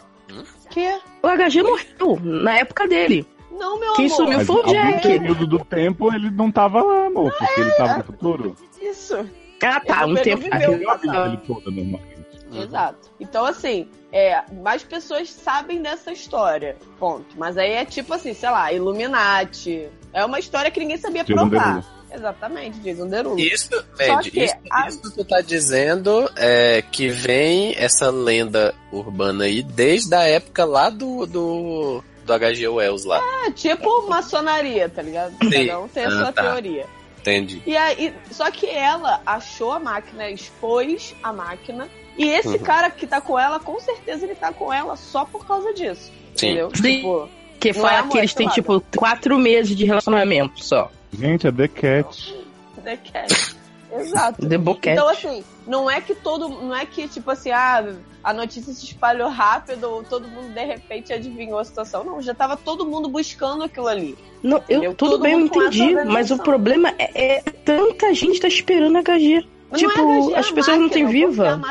Que? 0.76 1.00
O 1.24 1.28
HG 1.50 1.64
morreu 1.64 2.20
na 2.22 2.58
época 2.58 2.88
dele. 2.88 3.26
Não, 3.52 3.80
meu 3.80 3.94
Quem 3.94 4.08
amor. 4.08 4.16
sumiu 4.18 4.38
Mas 4.40 4.48
foi 4.48 4.56
o 4.58 4.60
algum 4.60 4.72
Jack. 4.74 5.02
período 5.08 5.48
do 5.48 5.60
tempo 5.64 6.14
ele 6.14 6.30
não 6.30 6.52
tava 6.52 6.82
lá, 6.84 7.06
amor, 7.06 7.34
porque 7.38 7.62
ele 7.62 7.72
tava 7.72 7.98
no 8.00 8.04
futuro. 8.04 8.56
Isso. 8.82 9.26
Ah, 9.64 9.80
tá, 9.80 10.04
Ele 10.04 10.12
um 10.20 10.22
tempo. 10.22 10.44
viveu. 10.44 10.74
Ele 10.74 10.90
a 10.90 10.96
vida 10.96 11.24
dele 11.24 11.40
toda, 11.48 11.72
normalmente. 11.72 12.16
Exato. 12.54 13.10
Então, 13.20 13.46
assim, 13.46 13.88
é, 14.12 14.44
mais 14.62 14.84
pessoas 14.84 15.30
sabem 15.32 15.82
dessa 15.82 16.12
história. 16.12 16.76
Ponto. 17.00 17.26
Mas 17.38 17.58
aí 17.58 17.72
é 17.72 17.86
tipo 17.86 18.14
assim, 18.14 18.34
sei 18.34 18.50
lá, 18.50 18.72
Illuminati. 18.72 19.90
É 20.14 20.24
uma 20.26 20.38
história 20.40 20.70
que 20.70 20.80
ninguém 20.80 20.98
sabia 20.98 21.24
Tira 21.24 21.42
um 21.44 21.50
provar. 21.50 21.84
Exatamente, 22.16 22.80
Jason 22.80 23.08
Derulo. 23.08 23.40
Isso, 23.40 23.70
Mandy, 24.08 24.32
que 24.32 24.44
isso, 24.44 24.56
a- 24.72 24.88
isso 24.88 25.12
tu 25.14 25.24
tá 25.26 25.42
dizendo 25.42 26.30
é 26.36 26.82
que 26.92 27.10
vem 27.10 27.76
essa 27.78 28.10
lenda 28.10 28.74
urbana 28.92 29.44
aí 29.46 29.62
desde 29.62 30.14
a 30.16 30.24
época 30.24 30.64
lá 30.66 30.90
do, 30.90 31.26
do, 31.26 32.04
do 32.26 32.34
H.G. 32.34 32.68
Wells 32.68 33.06
lá. 33.06 33.22
É 33.46 33.52
tipo 33.52 34.08
maçonaria, 34.08 34.88
tá 34.90 35.02
ligado? 35.02 35.34
Sim. 35.44 35.68
Cada 35.68 35.80
um 35.80 35.88
tem 35.88 36.04
a 36.06 36.08
Ah, 36.08 36.12
sua 36.12 36.32
tá. 36.32 36.42
teoria. 36.44 36.86
Entendi. 37.20 37.62
E 37.66 37.76
aí, 37.76 38.14
só 38.32 38.52
que 38.52 38.68
ela 38.70 39.20
achou 39.26 39.72
a 39.72 39.80
máquina, 39.80 40.30
expôs 40.30 41.16
a 41.24 41.34
máquina. 41.34 41.88
E 42.18 42.24
esse 42.30 42.48
Uhum. 42.50 42.60
cara 42.60 42.90
que 42.92 43.06
tá 43.08 43.20
com 43.20 43.38
ela, 43.38 43.60
com 43.60 43.80
certeza 43.80 44.26
ele 44.26 44.36
tá 44.36 44.54
com 44.54 44.72
ela 44.72 44.96
só 44.96 45.26
por 45.26 45.46
causa 45.46 45.74
disso. 45.74 46.12
Sim. 46.36 46.48
Entendeu? 46.52 46.72
Sim. 46.76 46.82
Tipo, 46.98 47.30
Que 47.60 47.74
Não 47.74 47.82
fala 47.82 48.08
é 48.08 48.12
que 48.12 48.18
eles 48.20 48.34
têm, 48.34 48.48
tipo, 48.50 48.80
quatro 48.96 49.40
meses 49.40 49.76
de 49.76 49.86
relacionamento 49.86 50.64
só. 50.64 50.92
Gente, 51.16 51.48
é 51.48 51.52
The 51.52 51.68
Cat. 51.68 52.46
The 52.84 52.98
Cat. 52.98 53.56
Exato. 54.00 54.48
The 54.48 54.58
Boquete. 54.58 54.90
Então, 54.90 55.08
assim, 55.08 55.44
não 55.66 55.90
é 55.90 56.02
que 56.02 56.14
todo. 56.14 56.50
Não 56.50 56.76
é 56.76 56.86
que, 56.86 57.08
tipo 57.08 57.32
assim, 57.32 57.52
ah, 57.52 57.96
a 58.24 58.34
notícia 58.34 58.74
se 58.74 58.86
espalhou 58.86 59.30
rápido 59.30 59.86
ou 59.86 60.04
todo 60.04 60.28
mundo 60.28 60.54
de 60.54 60.66
repente 60.66 61.14
adivinhou 61.14 61.60
a 61.60 61.64
situação. 61.64 62.04
Não, 62.04 62.22
já 62.22 62.34
tava 62.34 62.58
todo 62.58 62.86
mundo 62.86 63.08
buscando 63.08 63.64
aquilo 63.64 63.88
ali. 63.88 64.18
Não, 64.44 64.58
eu, 64.58 64.64
Entendeu? 64.78 64.94
tudo 64.96 65.12
Todo 65.12 65.22
bem, 65.22 65.34
eu 65.34 65.40
entendi, 65.40 65.96
mas 66.06 66.32
o 66.32 66.38
problema 66.38 66.94
é, 67.00 67.38
é 67.38 67.42
tanta 67.42 68.14
gente 68.14 68.40
tá 68.40 68.48
esperando 68.48 68.98
HG. 69.00 69.48
Mas 69.70 69.80
Tipo, 69.80 69.98
não 69.98 70.14
é 70.14 70.20
HG, 70.20 70.34
é 70.34 70.40
as 70.40 70.50
a 70.50 70.54
pessoas 70.54 70.80
não 70.80 70.90
têm 70.90 71.04
máquina, 71.06 71.26
o 71.26 71.28
povo 71.28 71.36
viva. 71.36 71.62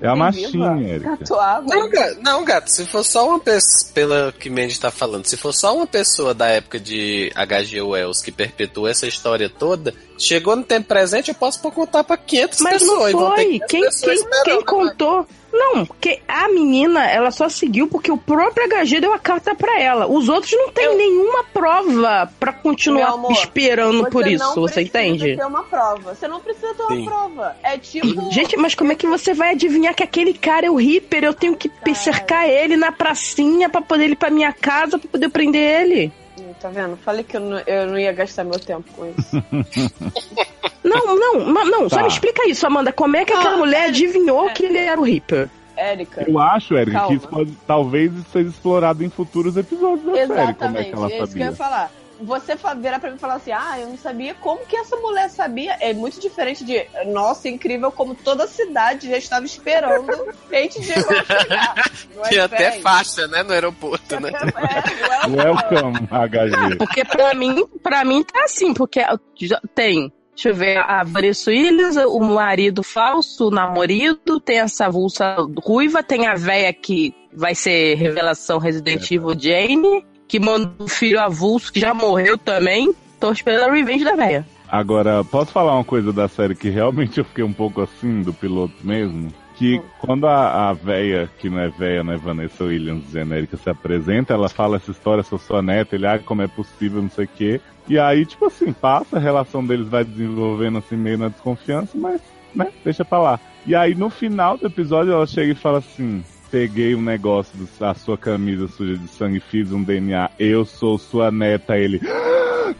É 0.00 0.08
a 0.08 0.14
machinha. 0.14 0.76
Erika. 0.78 1.18
Não, 1.66 1.88
gato, 1.88 2.20
não, 2.22 2.44
gato, 2.44 2.68
se 2.68 2.84
for 2.86 3.02
só 3.04 3.28
uma 3.28 3.40
pessoa, 3.40 3.92
pela 3.94 4.32
que 4.32 4.50
Mandy 4.50 4.78
tá 4.78 4.90
falando, 4.90 5.24
se 5.26 5.36
for 5.36 5.52
só 5.52 5.74
uma 5.74 5.86
pessoa 5.86 6.34
da 6.34 6.46
época 6.48 6.78
de 6.78 7.32
H.G. 7.34 7.80
Wells 7.80 8.22
que 8.22 8.30
perpetuou 8.30 8.86
essa 8.88 9.06
história 9.06 9.48
toda, 9.48 9.94
chegou 10.18 10.54
no 10.54 10.62
tempo 10.62 10.88
presente, 10.88 11.28
eu 11.30 11.34
posso 11.34 11.60
contar 11.60 12.04
pra 12.04 12.16
500 12.16 12.60
Mas 12.60 12.82
pessoas. 12.82 13.12
não 13.12 13.34
ter 13.34 13.36
foi. 13.36 13.44
500 13.44 13.66
Quem, 13.68 13.80
pessoas 13.82 14.20
quem, 14.20 14.42
quem 14.44 14.56
né? 14.58 14.62
contou? 14.66 15.26
Não, 15.58 15.86
que 16.00 16.20
a 16.28 16.48
menina, 16.48 17.04
ela 17.10 17.30
só 17.30 17.48
seguiu 17.48 17.88
porque 17.88 18.10
o 18.12 18.16
próprio 18.18 18.66
HG 18.68 19.00
deu 19.00 19.12
a 19.14 19.18
carta 19.18 19.54
pra 19.54 19.80
ela. 19.80 20.06
Os 20.06 20.28
outros 20.28 20.52
não 20.52 20.70
têm 20.70 20.84
Eu- 20.84 20.96
nenhuma 20.96 21.44
prova 21.44 22.30
pra 22.38 22.52
Meu 22.52 22.60
continuar 22.62 23.08
amor, 23.14 23.32
esperando 23.32 24.08
por 24.10 24.26
isso, 24.26 24.44
você 24.54 24.82
precisa 24.82 25.02
entende? 25.02 25.36
ter 25.36 25.46
uma 25.46 25.62
prova. 25.64 26.14
Você 26.14 26.28
não 26.28 26.40
precisa 26.40 26.74
ter 26.74 26.82
uma 26.82 26.96
Sim. 26.96 27.04
prova. 27.04 27.56
É 27.62 27.78
tipo. 27.78 28.06
Gente, 28.30 28.56
mas 28.56 28.74
como 28.74 28.92
é 28.92 28.94
que 28.94 29.06
você 29.06 29.32
vai 29.34 29.50
adivinhar 29.52 29.94
que 29.94 30.02
aquele 30.02 30.34
cara 30.34 30.66
é 30.66 30.70
o 30.70 30.76
Reaper? 30.76 31.24
Eu 31.24 31.34
tenho 31.34 31.56
que 31.56 31.68
Cara. 31.68 31.94
cercar 31.94 32.48
ele 32.48 32.76
na 32.76 32.92
pracinha 32.92 33.68
pra 33.68 33.80
poder 33.80 34.10
ir 34.10 34.16
pra 34.16 34.30
minha 34.30 34.52
casa 34.52 34.98
pra 34.98 35.08
poder 35.08 35.28
prender 35.30 35.80
ele. 35.82 36.12
Tá 36.60 36.68
vendo? 36.70 36.96
Falei 36.96 37.22
que 37.22 37.36
eu 37.36 37.40
não, 37.40 37.58
eu 37.60 37.86
não 37.86 37.98
ia 37.98 38.12
gastar 38.12 38.44
meu 38.44 38.58
tempo 38.58 38.84
com 38.96 39.06
isso. 39.06 39.42
Não, 40.84 41.16
não, 41.16 41.64
não, 41.64 41.88
só 41.88 41.96
Tá. 41.96 42.02
me 42.02 42.08
explica 42.08 42.48
isso, 42.48 42.64
Amanda. 42.64 42.92
Como 42.92 43.16
é 43.16 43.24
que 43.24 43.32
aquela 43.32 43.54
Ah, 43.54 43.56
mulher 43.56 43.86
é, 43.86 43.88
adivinhou 43.88 44.48
é. 44.48 44.52
que 44.52 44.64
ele 44.66 44.78
era 44.78 45.00
o 45.00 45.02
Reaper? 45.02 45.50
Érica. 45.76 46.24
Eu 46.28 46.38
acho, 46.38 46.76
Erika, 46.76 47.06
que 47.08 47.14
isso 47.14 47.26
pode 47.28 47.50
talvez 47.66 48.12
seja 48.32 48.48
explorado 48.48 49.02
em 49.04 49.10
futuros 49.10 49.56
episódios 49.56 50.06
da 50.06 50.12
série, 50.14 50.26
como 50.28 50.38
é 50.38 50.42
Exatamente, 50.44 50.88
que 50.90 50.94
ela 50.94 51.06
é 51.06 51.08
isso 51.08 51.16
que 51.16 51.22
eu 51.22 51.26
sabia. 51.26 51.44
ia 51.46 51.52
falar. 51.52 51.90
Você 52.20 52.56
virar 52.78 52.98
pra 52.98 53.10
mim 53.10 53.16
e 53.16 53.20
falar 53.20 53.34
assim, 53.34 53.52
ah, 53.52 53.78
eu 53.78 53.88
não 53.88 53.98
sabia 53.98 54.34
como 54.34 54.64
que 54.66 54.76
essa 54.76 54.96
mulher 54.96 55.28
sabia. 55.30 55.76
É 55.80 55.92
muito 55.92 56.20
diferente 56.20 56.64
de, 56.64 56.86
nossa, 57.06 57.48
incrível 57.48 57.92
como 57.92 58.14
toda 58.14 58.44
a 58.44 58.48
cidade 58.48 59.08
já 59.10 59.18
estava 59.18 59.44
esperando 59.44 60.06
gente 60.50 60.78
a 60.80 60.82
chegar. 60.82 61.90
Não 62.14 62.24
é 62.24 62.28
Tinha 62.28 62.44
até 62.44 62.72
faixa, 62.80 63.26
né, 63.26 63.42
no 63.42 63.52
aeroporto, 63.52 64.18
né? 64.20 64.30
É, 64.32 65.24
é 65.24 65.28
o- 65.28 65.36
Welcome, 65.36 66.08
HG. 66.10 66.76
Porque 66.78 67.04
pra 67.04 67.34
mim, 67.34 67.66
pra 67.82 68.04
mim 68.04 68.22
tá 68.22 68.44
assim, 68.44 68.72
porque 68.72 69.00
já 69.42 69.60
tem. 69.74 70.12
Deixa 70.34 70.50
eu 70.50 70.54
ver, 70.54 70.76
a 70.78 71.02
Vanessa 71.02 71.50
Williams, 71.50 71.96
o 71.96 72.20
marido 72.20 72.82
falso, 72.82 73.48
o 73.48 73.50
namorado, 73.50 74.38
tem 74.38 74.58
essa 74.60 74.88
vulsa 74.90 75.36
ruiva, 75.64 76.02
tem 76.02 76.26
a 76.26 76.34
véia 76.34 76.70
que 76.74 77.14
vai 77.32 77.54
ser 77.54 77.94
revelação 77.94 78.58
Resident 78.58 79.10
Evil 79.10 79.34
Jane, 79.38 80.04
que 80.28 80.38
manda 80.38 80.72
o 80.78 80.88
filho 80.88 81.20
avulso, 81.20 81.72
que 81.72 81.80
já 81.80 81.94
morreu 81.94 82.36
também. 82.36 82.94
Tô 83.18 83.32
esperando 83.32 83.70
a 83.70 83.72
revenge 83.72 84.04
da 84.04 84.14
véia. 84.14 84.46
Agora, 84.68 85.22
posso 85.24 85.52
falar 85.52 85.74
uma 85.74 85.84
coisa 85.84 86.12
da 86.12 86.28
série 86.28 86.54
que 86.54 86.68
realmente 86.68 87.18
eu 87.18 87.24
fiquei 87.24 87.44
um 87.44 87.52
pouco 87.52 87.80
assim, 87.80 88.22
do 88.22 88.32
piloto 88.32 88.74
mesmo? 88.82 89.32
Que 89.56 89.80
quando 90.00 90.26
a, 90.26 90.68
a 90.68 90.72
véia, 90.74 91.30
que 91.38 91.48
não 91.48 91.58
é 91.60 91.68
véia, 91.68 92.04
né, 92.04 92.16
Vanessa 92.16 92.64
Williams, 92.64 93.10
genérica, 93.10 93.56
se 93.56 93.70
apresenta, 93.70 94.34
ela 94.34 94.50
fala 94.50 94.76
essa 94.76 94.90
história, 94.90 95.22
sou 95.22 95.38
sua 95.38 95.62
neta, 95.62 95.96
ele, 95.96 96.06
ah, 96.06 96.18
como 96.18 96.42
é 96.42 96.46
possível, 96.46 97.00
não 97.00 97.08
sei 97.08 97.24
o 97.24 97.28
quê. 97.28 97.60
E 97.88 97.98
aí, 97.98 98.26
tipo 98.26 98.44
assim, 98.44 98.72
passa, 98.72 99.16
a 99.16 99.20
relação 99.20 99.64
deles 99.64 99.88
vai 99.88 100.04
desenvolvendo 100.04 100.78
assim, 100.78 100.96
meio 100.96 101.16
na 101.16 101.28
desconfiança, 101.28 101.92
mas, 101.94 102.20
né, 102.54 102.68
deixa 102.84 103.02
pra 103.02 103.18
lá. 103.18 103.40
E 103.66 103.74
aí, 103.74 103.94
no 103.94 104.10
final 104.10 104.58
do 104.58 104.66
episódio, 104.66 105.12
ela 105.12 105.26
chega 105.26 105.52
e 105.52 105.54
fala 105.54 105.78
assim, 105.78 106.22
peguei 106.50 106.94
um 106.94 107.02
negócio 107.02 107.52
da 107.78 107.94
sua 107.94 108.16
camisa 108.16 108.68
suja 108.68 108.96
de 108.96 109.08
sangue, 109.08 109.40
fiz 109.40 109.72
um 109.72 109.82
DNA, 109.82 110.30
eu 110.38 110.64
sou 110.64 110.98
sua 110.98 111.30
neta, 111.30 111.76
ele... 111.76 112.00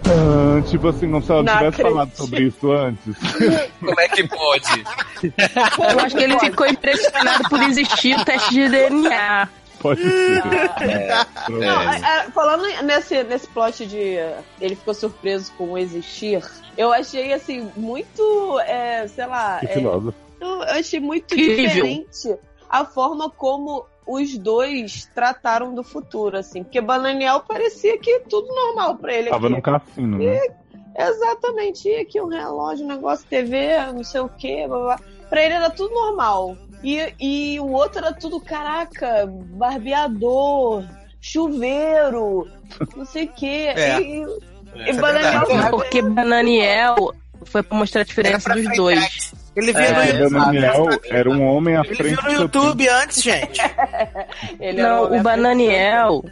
Ah, 0.05 0.61
tipo 0.69 0.89
assim, 0.89 1.11
como 1.11 1.23
se 1.23 1.31
ela 1.31 1.43
Não 1.43 1.53
tivesse 1.53 1.69
acredito. 1.69 1.93
falado 1.93 2.17
sobre 2.17 2.43
isso 2.45 2.73
antes. 2.73 3.17
Como 3.81 4.01
é 4.01 4.09
que 4.09 4.29
pode? 4.29 4.85
Eu 5.93 6.01
acho 6.01 6.17
que 6.17 6.25
ele 6.25 6.39
ficou 6.41 6.67
impressionado 6.67 7.49
por 7.49 7.63
existir 7.63 8.17
o 8.19 8.25
teste 8.25 8.53
de 8.55 8.69
DNA. 8.69 9.49
Pode 9.81 10.03
ser. 10.03 10.43
Não, 11.49 11.93
é, 11.93 11.99
é, 11.99 12.31
falando 12.33 12.65
nesse, 12.85 13.23
nesse 13.25 13.47
plot 13.49 13.87
de 13.87 14.17
ele 14.61 14.75
ficou 14.75 14.95
surpreso 14.95 15.53
com 15.57 15.73
o 15.73 15.79
existir, 15.79 16.43
eu 16.77 16.93
achei 16.93 17.33
assim 17.33 17.71
muito, 17.77 18.59
é, 18.67 19.07
sei 19.09 19.27
lá, 19.27 19.59
Que 19.61 19.67
é, 19.67 19.75
filósofo. 19.75 20.17
eu 20.41 20.63
achei 20.63 20.99
muito 21.01 21.33
Incrível. 21.35 21.69
diferente 21.69 22.37
a 22.69 22.85
forma 22.85 23.31
como 23.31 23.87
os 24.07 24.39
dois 24.39 25.11
trataram 25.15 25.75
do 25.75 25.83
futuro, 25.83 26.39
assim, 26.39 26.63
porque 26.63 26.81
Bananiel 26.81 27.41
parecia 27.41 27.99
que 27.99 28.21
tudo 28.21 28.47
normal 28.55 28.97
pra 28.97 29.13
ele. 29.13 29.31
Tava 29.31 29.47
aqui. 29.47 29.57
num 29.57 29.61
cassino, 29.61 30.19
né? 30.19 30.41
Exatamente, 30.99 31.89
e 31.89 31.97
aqui 31.97 32.21
um 32.21 32.29
relógio, 32.29 32.85
um 32.85 32.89
negócio 32.89 33.27
TV, 33.29 33.77
não 33.93 34.03
sei 34.03 34.21
o 34.21 34.29
que, 34.29 34.67
blá, 34.67 34.79
blá. 34.79 35.01
pra 35.29 35.43
ele 35.43 35.55
era 35.55 35.69
tudo 35.69 35.93
normal. 35.93 36.57
E, 36.83 37.13
e 37.21 37.61
o 37.61 37.71
outro 37.73 37.99
era 37.99 38.15
tudo, 38.15 38.41
caraca, 38.41 39.27
barbeador, 39.27 40.85
chuveiro, 41.21 42.49
não 42.97 43.05
sei 43.05 43.25
o 43.25 43.33
que. 43.33 43.67
É. 43.67 44.01
E, 44.01 44.23
Isso 44.23 44.39
e 44.75 44.91
é 44.91 44.93
Bananiel 44.95 45.47
verdade. 45.47 45.71
Porque 45.71 46.03
Bananiel 46.03 47.13
foi 47.47 47.63
pra 47.63 47.77
mostrar 47.79 48.03
a 48.03 48.05
diferença 48.05 48.51
dos 48.51 48.77
dois. 48.77 49.33
Ele 49.57 49.73
viu 49.73 49.81
É, 49.83 49.91
no 49.93 49.99
O 49.99 50.05
YouTube. 50.05 50.45
Daniel 50.45 50.87
era 51.05 51.31
um 51.31 51.43
homem 51.43 51.77
à 51.77 51.81
Ele 51.81 51.95
frente 51.95 52.15
viu 52.15 52.23
no 52.23 52.29
do 52.37 52.43
YouTube 52.43 52.89
antes, 52.89 53.23
gente. 53.23 53.61
Não, 54.77 55.17
o 55.17 55.23
Bananiel, 55.23 56.25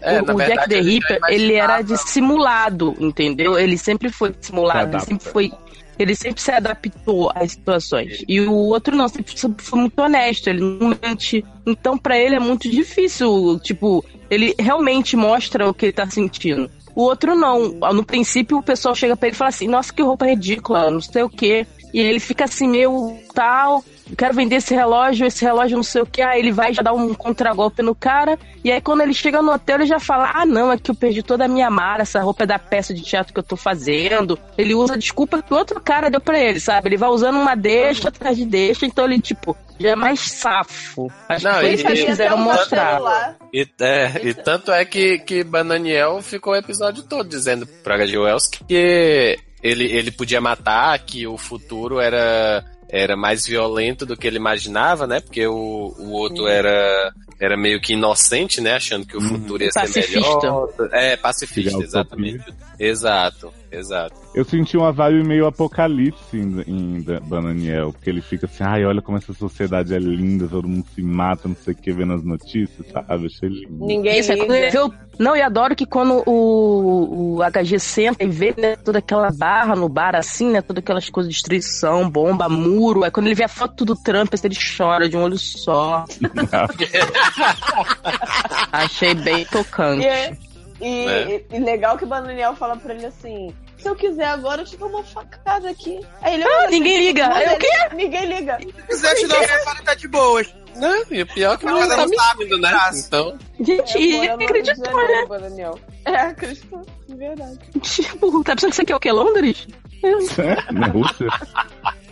É, 0.00 0.22
o, 0.22 0.24
na 0.26 0.32
o 0.32 0.36
verdade, 0.38 0.60
Jack 0.60 0.68
the 0.70 0.80
Ripper, 0.80 1.18
ele 1.28 1.54
era 1.54 1.82
dissimulado, 1.82 2.96
entendeu? 2.98 3.58
Ele 3.58 3.76
sempre 3.76 4.08
foi 4.10 4.32
dissimulado, 4.32 4.96
ele 4.96 5.04
sempre 5.04 5.28
foi. 5.28 5.52
Ele 5.98 6.14
sempre 6.14 6.42
se 6.42 6.50
adaptou 6.50 7.32
às 7.34 7.52
situações. 7.52 8.22
E 8.28 8.40
o 8.42 8.52
outro 8.52 8.94
não, 8.94 9.08
sempre, 9.08 9.34
foi 9.58 9.80
muito 9.80 9.98
honesto, 9.98 10.48
ele 10.48 10.60
não 10.60 10.94
mente. 11.02 11.42
Então, 11.66 11.96
pra 11.96 12.18
ele 12.18 12.34
é 12.36 12.38
muito 12.38 12.68
difícil, 12.70 13.58
tipo, 13.60 14.04
ele 14.30 14.54
realmente 14.58 15.16
mostra 15.16 15.66
o 15.66 15.72
que 15.72 15.86
ele 15.86 15.92
tá 15.92 16.06
sentindo. 16.06 16.70
O 16.96 17.02
outro 17.02 17.36
não. 17.36 17.74
No 17.92 18.02
princípio, 18.02 18.56
o 18.56 18.62
pessoal 18.62 18.94
chega 18.94 19.14
pra 19.14 19.28
ele 19.28 19.36
e 19.36 19.38
fala 19.38 19.50
assim: 19.50 19.68
Nossa, 19.68 19.92
que 19.92 20.02
roupa 20.02 20.26
ridícula, 20.26 20.90
não 20.90 21.00
sei 21.00 21.22
o 21.22 21.28
quê. 21.28 21.66
E 21.92 22.00
ele 22.00 22.18
fica 22.18 22.44
assim, 22.44 22.66
meio 22.66 23.16
tal. 23.34 23.84
Eu 24.08 24.16
quero 24.16 24.34
vender 24.34 24.56
esse 24.56 24.74
relógio, 24.74 25.26
esse 25.26 25.44
relógio 25.44 25.76
não 25.76 25.82
sei 25.82 26.02
o 26.02 26.06
que. 26.06 26.22
Aí 26.22 26.38
ele 26.38 26.52
vai 26.52 26.72
já 26.72 26.82
dar 26.82 26.92
um 26.92 27.12
contragolpe 27.12 27.82
no 27.82 27.94
cara. 27.94 28.38
E 28.62 28.70
aí 28.70 28.80
quando 28.80 29.00
ele 29.00 29.12
chega 29.12 29.42
no 29.42 29.52
hotel, 29.52 29.76
ele 29.76 29.86
já 29.86 29.98
fala: 29.98 30.30
Ah, 30.34 30.46
não, 30.46 30.72
é 30.72 30.78
que 30.78 30.90
eu 30.90 30.94
perdi 30.94 31.22
toda 31.22 31.44
a 31.44 31.48
minha 31.48 31.68
mara, 31.70 32.02
essa 32.02 32.20
roupa 32.20 32.44
é 32.44 32.46
da 32.46 32.58
peça 32.58 32.94
de 32.94 33.02
teatro 33.02 33.32
que 33.32 33.40
eu 33.40 33.44
tô 33.44 33.56
fazendo. 33.56 34.38
Ele 34.56 34.74
usa 34.74 34.94
a 34.94 34.98
desculpa 34.98 35.42
que 35.42 35.52
o 35.52 35.56
outro 35.56 35.80
cara 35.80 36.08
deu 36.08 36.20
pra 36.20 36.38
ele, 36.38 36.60
sabe? 36.60 36.88
Ele 36.88 36.96
vai 36.96 37.08
usando 37.08 37.36
uma 37.36 37.54
deixa 37.56 38.08
atrás 38.08 38.36
de 38.36 38.44
deixa, 38.44 38.86
então 38.86 39.04
ele, 39.04 39.20
tipo, 39.20 39.56
já 39.78 39.90
é 39.90 39.96
mais 39.96 40.20
safo. 40.20 41.10
Acho 41.28 41.44
Não, 41.44 41.54
que 41.54 41.60
foi 41.60 41.74
isso 41.74 41.84
que 41.84 41.92
eles 41.92 42.04
quiseram 42.04 42.40
usar 42.42 42.54
mostrar. 42.54 43.36
E, 43.52 43.66
é, 43.80 44.20
e 44.22 44.34
tanto 44.34 44.70
é 44.70 44.84
que, 44.84 45.18
que 45.18 45.44
Bananiel 45.44 46.22
ficou 46.22 46.52
o 46.52 46.56
episódio 46.56 47.02
todo 47.02 47.28
dizendo 47.28 47.66
pra 47.66 47.96
H.G. 47.96 48.18
Wells 48.18 48.48
que 48.66 49.38
ele, 49.62 49.84
ele 49.84 50.10
podia 50.10 50.40
matar, 50.40 50.98
que 51.00 51.26
o 51.26 51.36
futuro 51.36 52.00
era, 52.00 52.64
era 52.88 53.16
mais 53.16 53.46
violento 53.46 54.06
do 54.06 54.16
que 54.16 54.26
ele 54.26 54.36
imaginava, 54.36 55.06
né? 55.06 55.20
Porque 55.20 55.46
o, 55.46 55.94
o 55.98 56.10
outro 56.12 56.46
era, 56.46 57.12
era 57.40 57.56
meio 57.56 57.80
que 57.80 57.92
inocente, 57.94 58.60
né? 58.60 58.74
Achando 58.74 59.04
que 59.06 59.16
o 59.16 59.20
Uhum. 59.20 59.28
futuro 59.28 59.62
ia 59.62 59.70
ser 59.70 59.80
Pacifista. 59.80 60.20
melhor. 60.40 60.68
É, 60.92 61.16
pacifista, 61.16 61.82
exatamente. 61.82 62.44
Exato. 62.78 63.52
Exato. 63.70 64.14
Eu 64.34 64.44
senti 64.44 64.76
uma 64.76 64.92
vibe 64.92 65.26
meio 65.26 65.46
apocalipse 65.46 66.36
em, 66.38 66.62
em 66.66 67.04
Bananiel, 67.22 67.92
porque 67.92 68.08
ele 68.08 68.22
fica 68.22 68.46
assim, 68.46 68.62
ai, 68.64 68.84
olha 68.86 69.02
como 69.02 69.18
essa 69.18 69.34
sociedade 69.34 69.94
é 69.94 69.98
linda, 69.98 70.46
todo 70.48 70.68
mundo 70.68 70.86
se 70.94 71.02
mata, 71.02 71.48
não 71.48 71.56
sei 71.56 71.74
o 71.74 71.76
que, 71.76 71.92
vendo 71.92 72.14
as 72.14 72.22
notícias, 72.24 72.86
sabe? 72.92 73.26
Achei 73.26 73.48
lindo. 73.48 73.84
Ninguém 73.84 74.18
Isso, 74.20 74.32
é 74.32 74.36
quando 74.36 74.52
ele 74.54 74.66
liga. 74.66 74.70
vê 74.72 74.78
o- 74.78 74.94
Não, 75.18 75.34
e 75.36 75.42
adoro 75.42 75.74
que 75.74 75.84
quando 75.86 76.22
o, 76.26 77.36
o 77.36 77.42
HG 77.42 77.78
senta 77.78 78.22
e 78.24 78.28
vê 78.28 78.54
né, 78.56 78.76
toda 78.76 78.98
aquela 78.98 79.30
barra 79.30 79.74
no 79.74 79.88
bar, 79.88 80.14
assim, 80.14 80.50
né? 80.50 80.62
Todas 80.62 80.82
aquelas 80.82 81.08
coisas 81.10 81.30
de 81.32 81.36
destruição, 81.38 82.08
bomba, 82.08 82.48
muro. 82.48 83.02
Aí 83.04 83.10
quando 83.10 83.26
ele 83.26 83.34
vê 83.34 83.44
a 83.44 83.48
foto 83.48 83.84
do 83.84 83.96
Trump, 83.96 84.32
assim, 84.32 84.46
ele 84.46 84.56
chora 84.76 85.08
de 85.08 85.16
um 85.16 85.22
olho 85.22 85.38
só. 85.38 86.04
Achei 88.72 89.14
bem 89.14 89.44
tocante. 89.46 90.02
E, 90.04 90.06
é- 90.08 90.36
e, 90.80 91.06
Né? 91.06 91.40
e- 91.52 91.58
legal 91.60 91.96
que 91.96 92.04
o 92.04 92.06
Bananiel 92.06 92.54
fala 92.54 92.76
pra 92.76 92.94
ele 92.94 93.06
assim: 93.06 93.54
se 93.78 93.88
eu 93.88 93.94
quiser 93.96 94.26
agora, 94.28 94.62
eu 94.62 94.66
te 94.66 94.76
dou 94.76 94.88
uma 94.88 95.02
facada 95.04 95.70
aqui. 95.70 96.00
Aí 96.22 96.34
ele 96.34 96.44
Ah, 96.44 96.68
ninguém 96.70 96.98
liga. 96.98 97.28
Manda 97.28 97.38
Aí, 97.40 97.54
o 97.54 97.58
quê? 97.58 97.68
Ninguém 97.94 98.26
liga. 98.26 98.58
Se 98.60 98.72
quiser 98.72 99.14
te 99.14 99.26
dar 99.28 99.38
uma 99.38 99.48
facada, 99.48 99.82
tá 99.84 99.94
de 99.94 100.08
boas. 100.08 100.54
Não, 100.76 101.04
e 101.10 101.22
o 101.22 101.26
pior 101.26 101.54
é 101.54 101.56
que 101.56 101.64
não, 101.64 101.78
Mas 101.80 101.88
tá 101.88 101.96
não 101.96 102.08
sabe 102.08 102.44
né? 102.60 102.78
Então, 103.06 103.38
Gente, 103.58 103.96
ele 103.96 104.26
É, 104.26 104.32
acreditou, 104.32 104.94
né? 104.94 105.24
Bananiel. 105.26 105.78
É, 106.04 106.16
acreditou. 106.16 106.84
De 107.08 107.14
verdade. 107.16 107.58
Tipo, 107.80 108.44
tá 108.44 108.54
pensando 108.54 108.68
que 108.70 108.74
isso 108.74 108.82
aqui 108.82 108.92
é 108.92 108.96
o 108.96 109.00
que? 109.00 109.10
Londres? 109.10 109.66
É, 110.02 110.72
na 110.72 110.86
Rússia. 110.88 111.26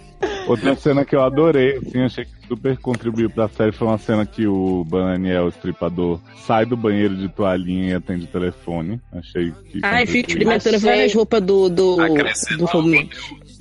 Outra 0.47 0.75
cena 0.77 1.05
que 1.05 1.17
eu 1.17 1.23
adorei, 1.23 1.77
assim, 1.79 2.03
achei 2.03 2.25
que 2.25 2.31
super 2.47 2.77
contribuiu 2.79 3.31
pra 3.31 3.49
série 3.49 3.73
foi 3.73 3.89
uma 3.89 3.99
cena 3.99 4.27
que 4.27 4.47
o 4.47 4.85
Bananiel, 4.85 5.45
o 5.45 5.49
estripador, 5.49 6.21
sai 6.47 6.67
do 6.67 6.77
banheiro 6.77 7.17
de 7.17 7.29
toalhinha 7.29 7.91
e 7.91 7.95
atende 7.95 8.25
o 8.25 8.29
telefone. 8.29 9.01
Achei 9.13 9.53
que. 9.71 9.81
Ai, 9.83 10.05
fico 10.07 10.29
experimentando 10.31 10.77
Achei- 10.77 10.89
várias 10.91 11.15
roupas 11.15 11.41
do, 11.43 11.69
do, 11.71 11.97
do 11.97 12.67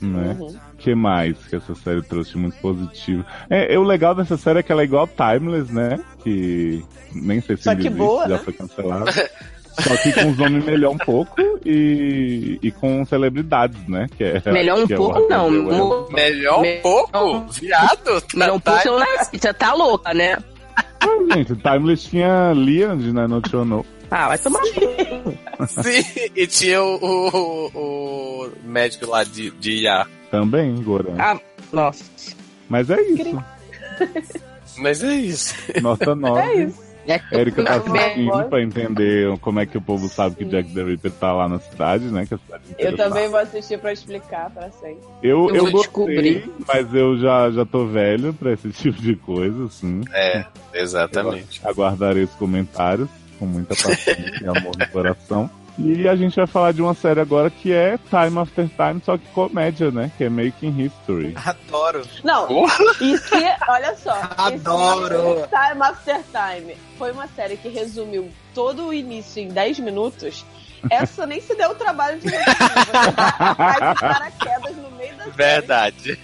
né? 0.02 0.36
Uhum. 0.38 0.54
que 0.78 0.94
mais 0.94 1.38
que 1.48 1.56
essa 1.56 1.74
série 1.76 2.02
trouxe 2.02 2.38
muito 2.38 2.58
positivo? 2.58 3.24
É, 3.50 3.74
é, 3.74 3.80
o 3.80 3.84
legal 3.84 4.14
dessa 4.14 4.36
série 4.36 4.60
é 4.60 4.64
que 4.64 4.70
ela 4.72 4.82
é 4.82 4.86
igual 4.86 5.08
Timeless, 5.08 5.72
né? 5.74 5.98
Que 6.22 6.84
nem 7.14 7.40
sei 7.40 7.56
se 7.56 7.64
Só 7.64 7.74
que 7.74 7.82
existe, 7.88 7.98
boa, 7.98 8.24
já 8.28 8.36
né? 8.36 8.42
foi 8.44 8.54
cancelada. 8.54 9.12
Só 9.80 9.98
que 9.98 10.14
com 10.14 10.30
os 10.32 10.38
nomes 10.38 10.64
melhor 10.66 10.92
um 10.92 10.98
pouco 10.98 11.34
e, 11.66 12.60
e 12.62 12.72
com 12.72 13.04
celebridades, 13.06 13.88
né? 13.88 14.08
Que 14.18 14.24
é, 14.24 14.52
Melhor 14.52 14.80
um 14.80 14.88
que 14.88 14.94
é 14.94 14.98
pouco, 14.98 15.16
Arthur 15.18 15.30
não. 15.30 15.46
Wells. 15.50 15.78
Mo- 15.78 16.08
melhor 16.12 16.62
um 16.64 16.82
pouco, 16.82 17.46
viado. 17.52 18.24
Melhor 18.36 18.56
um 18.56 18.60
tá- 18.60 18.72
pouco, 18.74 18.88
eu 18.88 19.00
nasci. 19.00 19.38
Você 19.40 19.54
tá 19.54 19.74
louca, 19.74 20.14
né? 20.14 20.38
Ah, 20.76 21.34
gente, 21.34 21.56
Timeless 21.56 22.04
tinha 22.10 22.54
Nine 22.56 23.28
Not 23.28 23.54
Your 23.54 23.66
Know. 23.66 23.86
Ah, 24.12 24.28
vai 24.28 24.38
tomar. 24.38 24.62
Sim, 25.68 26.30
e 26.36 26.46
tinha 26.48 26.82
o, 26.84 26.96
o, 27.04 27.68
o 28.46 28.50
médico 28.64 29.10
lá 29.10 29.24
de, 29.24 29.50
de 29.52 29.82
IA. 29.84 30.06
Também, 30.30 30.76
Goran. 30.84 31.16
Ah, 31.18 31.40
nossa. 31.72 32.04
Mas 32.70 32.90
é 32.90 33.02
isso. 33.02 33.44
Mas 34.78 35.04
é 35.04 35.14
isso. 35.16 35.56
Nota 35.82 36.14
9. 36.16 36.40
É 36.42 36.56
isso. 36.64 36.93
Érica 37.32 37.64
tá 37.64 37.76
assistindo 37.76 38.44
pra 38.50 38.62
entender 38.62 39.38
como 39.40 39.60
é 39.60 39.66
que 39.66 39.78
o 39.78 39.82
povo 39.82 40.08
sabe 40.08 40.36
que 40.36 40.46
Jack 40.46 40.74
the 40.74 40.84
Ripper 40.84 41.12
tá 41.12 41.34
lá 41.34 41.50
na 41.50 41.60
cidade, 41.60 42.06
né? 42.06 42.26
Que 42.26 42.34
a 42.36 42.38
cidade 42.38 42.64
Eu 42.78 42.96
também 42.96 43.14
sabe. 43.24 43.28
vou 43.30 43.40
assistir 43.40 43.80
pra 43.80 43.92
explicar 43.94 44.50
pra 44.50 44.70
sempre. 44.72 45.04
Eu, 45.22 45.50
Eu 45.50 45.68
eu, 45.68 45.72
descobrir. 45.72 46.50
mas 46.68 46.94
eu 46.94 47.18
já, 47.18 47.52
já 47.52 47.66
tô 47.66 47.86
velho 47.88 48.34
pra 48.34 48.54
esse 48.54 48.70
tipo 48.74 49.02
de 49.02 49.16
coisa, 49.16 49.66
assim. 49.66 50.02
É, 50.14 50.46
exatamente. 50.74 51.62
Aguardarei 51.66 52.24
os 52.24 52.32
comentários 52.32 53.10
com 53.40 53.46
muita 53.46 53.76
paciência 53.76 54.40
e 54.42 54.48
amor 54.48 54.78
no 54.78 54.88
coração. 54.90 55.50
E 55.78 56.08
a 56.08 56.16
gente 56.16 56.36
vai 56.36 56.46
falar 56.46 56.72
de 56.72 56.82
uma 56.82 56.94
série 56.94 57.20
agora 57.20 57.50
que 57.50 57.74
é 57.74 57.98
Time 58.10 58.40
After 58.40 58.68
Time, 58.70 59.02
só 59.04 59.18
que 59.18 59.26
comédia, 59.30 59.90
né? 59.90 60.12
Que 60.18 60.26
é 60.26 60.30
Making 60.30 60.82
History. 60.86 61.34
Adoro. 61.44 62.04
Não, 62.24 62.48
e 63.02 63.18
se, 63.18 63.36
olha 63.68 63.96
só. 63.98 64.16
Adoro. 64.38 65.40
esse 65.40 65.48
Time 65.48 65.82
After 65.82 66.22
Time 66.32 66.78
foi 66.98 67.12
uma 67.12 67.28
série 67.28 67.58
que 67.58 67.70
resumiu 67.70 68.30
todo 68.54 68.86
o 68.88 68.94
início 68.94 69.42
em 69.42 69.48
10 69.48 69.80
minutos. 69.80 70.46
Essa 70.92 71.26
nem 71.26 71.40
se 71.42 71.56
deu 71.56 71.72
o 71.72 71.76
trabalho 71.76 72.20
de 72.20 72.28
resumir. 72.28 72.46
Você 72.46 72.92
cai 73.56 73.94
de 73.94 74.00
paraquedas 74.00 74.76
no 74.78 74.92
meio 74.92 75.16
da 75.16 75.24
série. 75.24 75.36
Verdade. 75.36 76.20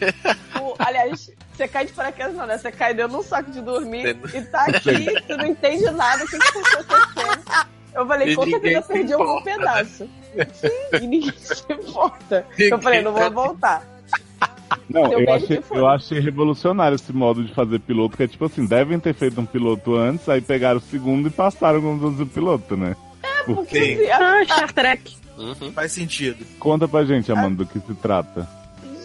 O- 0.62 0.76
aliás, 0.78 1.32
você 1.54 1.68
cai 1.68 1.86
de 1.86 1.94
paraquedas 1.94 2.36
não, 2.36 2.46
né? 2.46 2.58
Você 2.58 2.72
cai 2.72 2.94
dentro 2.94 3.12
de 3.14 3.18
um 3.18 3.24
saco 3.24 3.50
de 3.52 3.62
dormir 3.62 4.18
e 4.34 4.42
tá 4.44 4.66
aqui, 4.66 5.06
você 5.26 5.38
não 5.38 5.46
entende 5.48 5.90
nada, 5.92 6.24
o 6.24 6.28
que 6.28 6.38
que 6.38 6.52
tá 6.52 6.80
acontecendo. 6.80 7.79
Eu 8.00 8.08
falei, 8.08 8.30
E 8.32 8.36
com 8.36 8.46
ninguém 8.46 8.60
certeza 8.62 8.82
se 8.88 8.94
perdi 8.94 9.14
algum 9.14 9.26
importa, 9.40 9.44
pedaço. 9.58 10.10
Sim, 10.54 10.68
e 10.94 11.00
ninguém 11.08 11.34
se 11.38 11.64
importa. 11.72 12.46
Eu 12.58 12.82
falei, 12.82 13.02
não 13.02 13.12
vou 13.14 13.32
voltar. 13.32 13.86
Não, 14.90 15.12
eu 15.14 15.32
achei, 15.34 15.58
que 15.58 15.76
eu 15.78 15.88
achei 15.88 16.20
revolucionário 16.20 16.96
esse 16.96 17.14
modo 17.14 17.44
de 17.44 17.54
fazer 17.54 17.80
piloto, 17.80 18.18
que 18.18 18.24
é 18.24 18.28
tipo 18.28 18.46
assim, 18.46 18.66
devem 18.66 19.00
ter 19.00 19.14
feito 19.14 19.40
um 19.40 19.46
piloto 19.46 19.96
antes, 19.96 20.28
aí 20.30 20.42
pegaram 20.42 20.78
o 20.78 20.82
segundo 20.82 21.28
e 21.28 21.32
passaram 21.32 21.82
como 21.82 21.96
se 21.98 22.02
fosse 22.12 22.24
o 22.24 22.26
piloto, 22.34 22.76
né? 22.78 22.96
Porque 23.46 23.78
assim, 23.78 24.08
a- 24.10 24.18
Ah, 24.40 24.44
Star 24.46 24.74
Trek. 24.74 25.16
Uhum. 25.38 25.72
Faz 25.72 25.92
sentido. 25.92 26.46
Conta 26.60 26.88
pra 26.88 27.06
gente, 27.06 27.32
Amanda, 27.32 27.64
do 27.64 27.66
que 27.66 27.80
se 27.80 27.94
trata. 27.96 28.48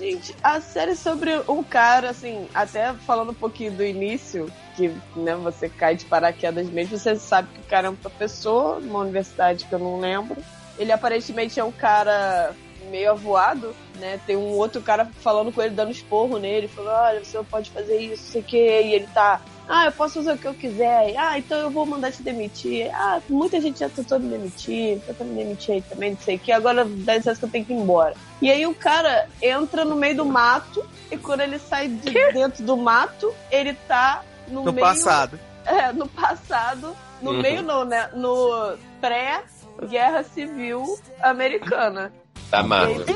Gente, 0.05 0.37
a 0.43 0.61
série 0.61 0.91
é 0.91 0.95
sobre 0.95 1.31
um 1.49 1.63
cara, 1.63 2.11
assim, 2.11 2.47
até 2.53 2.93
falando 2.93 3.31
um 3.31 3.35
pouquinho 3.35 3.73
do 3.73 3.83
início, 3.83 4.53
que 4.77 4.89
né, 5.17 5.35
você 5.35 5.67
cai 5.67 5.97
de 5.97 6.05
paraquedas 6.05 6.69
mesmo, 6.69 6.99
você 6.99 7.17
sabe 7.17 7.49
que 7.55 7.61
o 7.61 7.65
cara 7.65 7.87
é 7.87 7.91
um 7.91 7.97
professor 7.97 8.83
numa 8.83 8.99
universidade 8.99 9.65
que 9.65 9.73
eu 9.73 9.79
não 9.79 9.99
lembro. 9.99 10.37
Ele 10.79 10.93
aparentemente 10.93 11.59
é 11.59 11.65
um 11.65 11.73
cara 11.73 12.55
meio 12.91 13.13
avoado, 13.13 13.75
né? 13.97 14.21
Tem 14.27 14.37
um 14.37 14.51
outro 14.51 14.83
cara 14.83 15.07
falando 15.21 15.51
com 15.51 15.63
ele, 15.63 15.75
dando 15.75 15.91
esporro 15.91 16.39
nele, 16.39 16.69
falando, 16.69 16.97
olha, 16.97 17.25
você 17.25 17.43
pode 17.45 17.71
fazer 17.71 17.97
isso, 17.97 18.25
sei 18.25 18.43
o 18.43 18.45
quê, 18.45 18.83
e 18.85 18.93
ele 18.93 19.07
tá. 19.07 19.41
Ah, 19.69 19.87
eu 19.87 19.93
posso 19.93 20.15
fazer 20.15 20.33
o 20.33 20.39
que 20.39 20.47
eu 20.47 20.53
quiser. 20.55 21.15
Ah, 21.17 21.39
então 21.39 21.57
eu 21.59 21.71
vou 21.71 21.87
mandar 21.87 22.13
te 22.13 22.23
demitir. 22.23 22.91
Ah, 22.95 23.21
muita 23.29 23.61
gente 23.61 23.79
já 23.81 23.89
tentou 23.89 24.19
me 24.21 24.29
demitir, 24.29 25.01
tentou 25.07 25.27
me 25.27 25.35
demitir 25.35 25.75
aí 25.77 25.83
também, 25.83 26.11
não 26.11 26.19
sei 26.19 26.37
o 26.37 26.39
que. 26.39 26.53
Agora 26.53 26.85
dá 26.85 27.17
licença 27.17 27.39
que 27.39 27.45
eu 27.47 27.51
tenho 27.51 27.65
que 27.65 27.73
ir 27.73 27.77
embora. 27.77 28.15
E 28.43 28.51
aí 28.51 28.67
o 28.67 28.75
cara 28.75 29.27
entra 29.41 29.85
no 29.85 29.97
meio 29.97 30.17
do 30.17 30.25
mato 30.27 30.85
e 31.11 31.17
quando 31.17 31.41
ele 31.41 31.59
sai 31.59 31.89
de 31.89 32.13
dentro 32.33 32.63
do 32.63 32.77
mato, 32.77 33.35
ele 33.51 33.73
tá 33.89 34.23
no, 34.49 34.65
No 34.65 34.73
meio. 34.73 34.87
passado. 34.87 35.41
É, 35.65 35.93
no 35.93 36.07
passado. 36.09 36.95
No 37.23 37.31
Uhum. 37.31 37.41
meio 37.41 37.63
não, 37.63 37.87
né? 37.87 38.11
No 38.13 38.77
pré-guerra 39.01 40.23
civil 40.25 40.99
americana. 41.23 42.13
E 42.53 42.63
Marvel. 42.63 43.07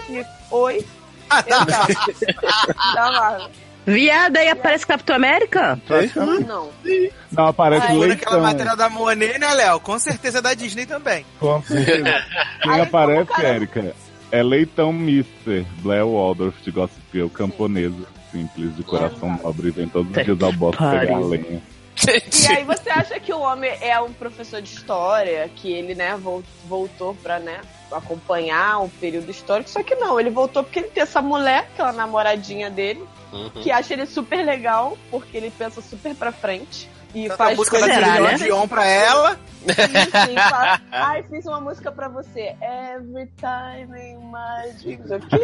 Oi? 0.51 0.87
Ah, 1.29 1.43
tá. 1.43 1.87
Da 2.95 3.13
Marvel. 3.13 3.51
Viado, 3.93 4.37
aí 4.37 4.49
aparece 4.49 4.87
Capitão 4.87 5.17
América? 5.17 5.81
Não. 6.47 6.71
Não, 7.33 7.47
aparece 7.47 7.87
naquela 7.87 8.07
leitão. 8.07 8.41
matéria 8.41 8.77
da 8.77 8.89
Monet, 8.91 9.39
né, 9.39 9.53
Léo? 9.55 9.81
Com 9.81 9.99
certeza 9.99 10.39
é 10.39 10.43
da 10.43 10.55
Disney 10.55 10.85
também. 10.87 11.25
Com 11.41 11.63
certeza. 11.63 12.05
Quem 12.63 12.73
Aí, 12.73 12.81
aparece, 12.83 13.27
como 13.27 13.43
o 13.43 13.47
Érica, 13.47 13.95
é 14.31 14.43
Leitão 14.43 14.93
Mister, 14.93 15.65
Blair 15.79 16.07
Waldorf 16.07 16.61
de 16.63 16.71
Gossip 16.71 17.01
Girl, 17.13 17.29
camponesa, 17.29 18.07
simples, 18.31 18.77
de 18.77 18.83
coração 18.83 19.39
nobre, 19.43 19.71
vem 19.71 19.89
todos 19.89 20.15
os 20.15 20.25
dias 20.25 20.43
ao 20.43 20.53
bote 20.53 20.77
Pariu. 20.77 21.01
pegar 21.01 21.17
a 21.17 21.21
lenha. 21.21 21.63
E 22.07 22.47
aí 22.53 22.63
você 22.65 22.91
acha 22.91 23.19
que 23.19 23.33
o 23.33 23.41
homem 23.41 23.73
é 23.81 23.99
um 24.01 24.13
professor 24.13 24.63
de 24.63 24.69
história, 24.73 25.51
que 25.57 25.73
ele, 25.73 25.95
né, 25.97 26.17
vol- 26.17 26.45
voltou 26.69 27.15
pra, 27.23 27.41
né, 27.41 27.61
acompanhar 27.91 28.81
o 28.85 28.89
período 28.89 29.31
histórico, 29.31 29.69
só 29.71 29.83
que 29.83 29.95
não, 29.97 30.21
ele 30.21 30.31
voltou 30.31 30.63
porque 30.63 30.79
ele 30.79 30.89
tem 30.89 31.03
essa 31.03 31.21
mulher, 31.21 31.69
aquela 31.75 31.91
namoradinha 31.93 32.71
dele, 32.71 33.03
Uhum. 33.33 33.51
que 33.51 33.71
acha 33.71 33.93
ele 33.95 34.07
super 34.07 34.45
legal, 34.45 34.97
porque 35.11 35.37
ele 35.37 35.51
pensa 35.51 35.81
super 35.83 36.15
pra 36.15 36.33
frente. 36.33 36.89
E 37.15 37.23
Tanta 37.25 37.37
faz 37.39 37.57
música 37.57 37.79
da 37.81 37.87
Celine 37.87 38.21
né? 38.21 38.35
Dion 38.35 38.69
pra 38.69 38.85
ela. 38.87 39.41
Sim, 39.65 40.29
sim, 40.29 40.35
fala, 40.51 40.81
Ai, 40.93 41.23
fiz 41.23 41.47
uma 41.47 41.59
música 41.61 41.91
pra 41.91 42.07
você. 42.09 42.55
Every 42.61 43.31
time 43.39 43.99
in 43.99 44.19
my 44.31 44.73
dreams. 44.83 45.11
O 45.11 45.19
quê? 45.21 45.39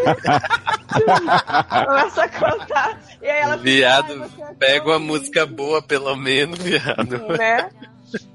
Começa 1.86 2.24
a 2.24 2.28
cantar. 2.28 3.00
E 3.22 3.26
aí 3.28 3.40
ela 3.42 3.52
fica, 3.58 3.62
Viado, 3.64 4.12
"Ai, 4.12 4.18
você 4.28 4.42
é 4.42 4.54
Pega 4.58 4.86
uma 4.86 4.98
música 4.98 5.40
lindo", 5.44 5.54
boa, 5.54 5.82
pelo 5.82 6.14
menos, 6.16 6.58
viado. 6.58 7.18
Né? 7.28 7.70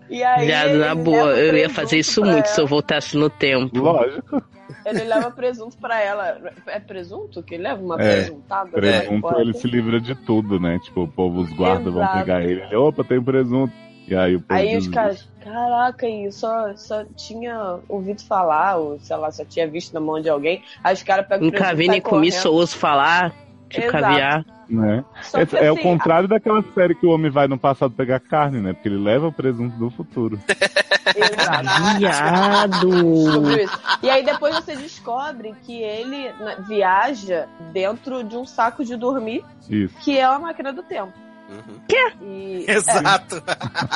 E 0.09 0.23
aí, 0.23 0.47
Viado, 0.47 0.77
na 0.79 0.95
boa, 0.95 1.31
eu 1.37 1.55
ia 1.55 1.69
fazer 1.69 1.99
isso 1.99 2.21
muito 2.21 2.37
ela. 2.37 2.45
se 2.45 2.59
eu 2.59 2.67
voltasse 2.67 3.15
no 3.15 3.29
tempo. 3.29 3.77
Lógico. 3.79 4.41
Ele 4.89 5.03
leva 5.03 5.31
presunto 5.31 5.77
pra 5.77 6.01
ela. 6.01 6.53
É 6.67 6.79
presunto 6.79 7.43
que 7.43 7.55
ele 7.55 7.63
leva? 7.63 7.81
Uma 7.81 8.01
É, 8.01 8.15
presuntada? 8.15 8.69
Presunto, 8.69 9.27
né? 9.27 9.41
ele 9.41 9.53
se 9.53 9.67
livra 9.67 9.99
de 9.99 10.15
tudo, 10.15 10.59
né? 10.59 10.79
Tipo, 10.79 11.03
o 11.03 11.07
povo, 11.07 11.41
os 11.41 11.53
guardas 11.53 11.93
vão 11.93 12.07
pegar 12.07 12.41
ele. 12.43 12.61
ele 12.61 12.75
Opa, 12.75 13.03
tem 13.03 13.21
presunto. 13.21 13.73
E 14.07 14.15
aí 14.15 14.35
o 14.35 14.41
povo 14.41 14.59
Aí 14.59 14.75
os 14.75 14.87
caras, 14.87 15.27
caraca, 15.39 16.07
e 16.07 16.31
só, 16.31 16.75
só 16.75 17.05
tinha 17.15 17.77
ouvido 17.87 18.23
falar, 18.23 18.77
ou 18.77 18.99
sei 18.99 19.15
lá, 19.15 19.31
só 19.31 19.45
tinha 19.45 19.67
visto 19.67 19.93
na 19.93 19.99
mão 19.99 20.19
de 20.19 20.27
alguém. 20.27 20.63
Aí 20.83 20.95
os 20.95 21.03
caras 21.03 21.27
pegam 21.27 21.47
o 21.47 21.51
Nunca 21.51 21.59
presunto 21.59 21.77
vi 21.77 21.87
nem 21.87 22.01
comi, 22.01 22.31
só 22.31 22.51
ouço 22.51 22.75
falar. 22.75 23.35
De 23.69 23.79
Exato. 23.81 23.91
caviar. 24.03 24.45
Né? 24.69 25.03
É, 25.33 25.45
que, 25.45 25.57
é 25.57 25.71
o 25.71 25.73
assim, 25.73 25.83
contrário 25.83 26.27
daquela 26.27 26.63
série 26.75 26.93
que 26.93 27.05
o 27.05 27.09
homem 27.09 27.31
vai 27.31 27.47
no 27.47 27.57
passado 27.57 27.91
pegar 27.91 28.19
carne, 28.19 28.59
né? 28.61 28.73
Porque 28.73 28.87
ele 28.87 28.97
leva 29.03 29.27
o 29.27 29.31
presunto 29.31 29.75
do 29.77 29.89
futuro. 29.89 30.39
Exato. 31.15 31.97
Viado! 31.97 32.89
E 34.03 34.09
aí 34.09 34.23
depois 34.23 34.53
você 34.55 34.75
descobre 34.75 35.55
que 35.63 35.81
ele 35.81 36.31
né, 36.33 36.57
viaja 36.67 37.47
dentro 37.71 38.23
de 38.23 38.37
um 38.37 38.45
saco 38.45 38.85
de 38.85 38.95
dormir, 38.95 39.43
Isso. 39.69 39.95
que 40.01 40.17
é 40.19 40.29
uma 40.29 40.39
máquina 40.39 40.71
do 40.71 40.83
tempo. 40.83 41.13
Uhum. 41.49 41.79
E, 42.21 42.65
Exato. 42.69 43.41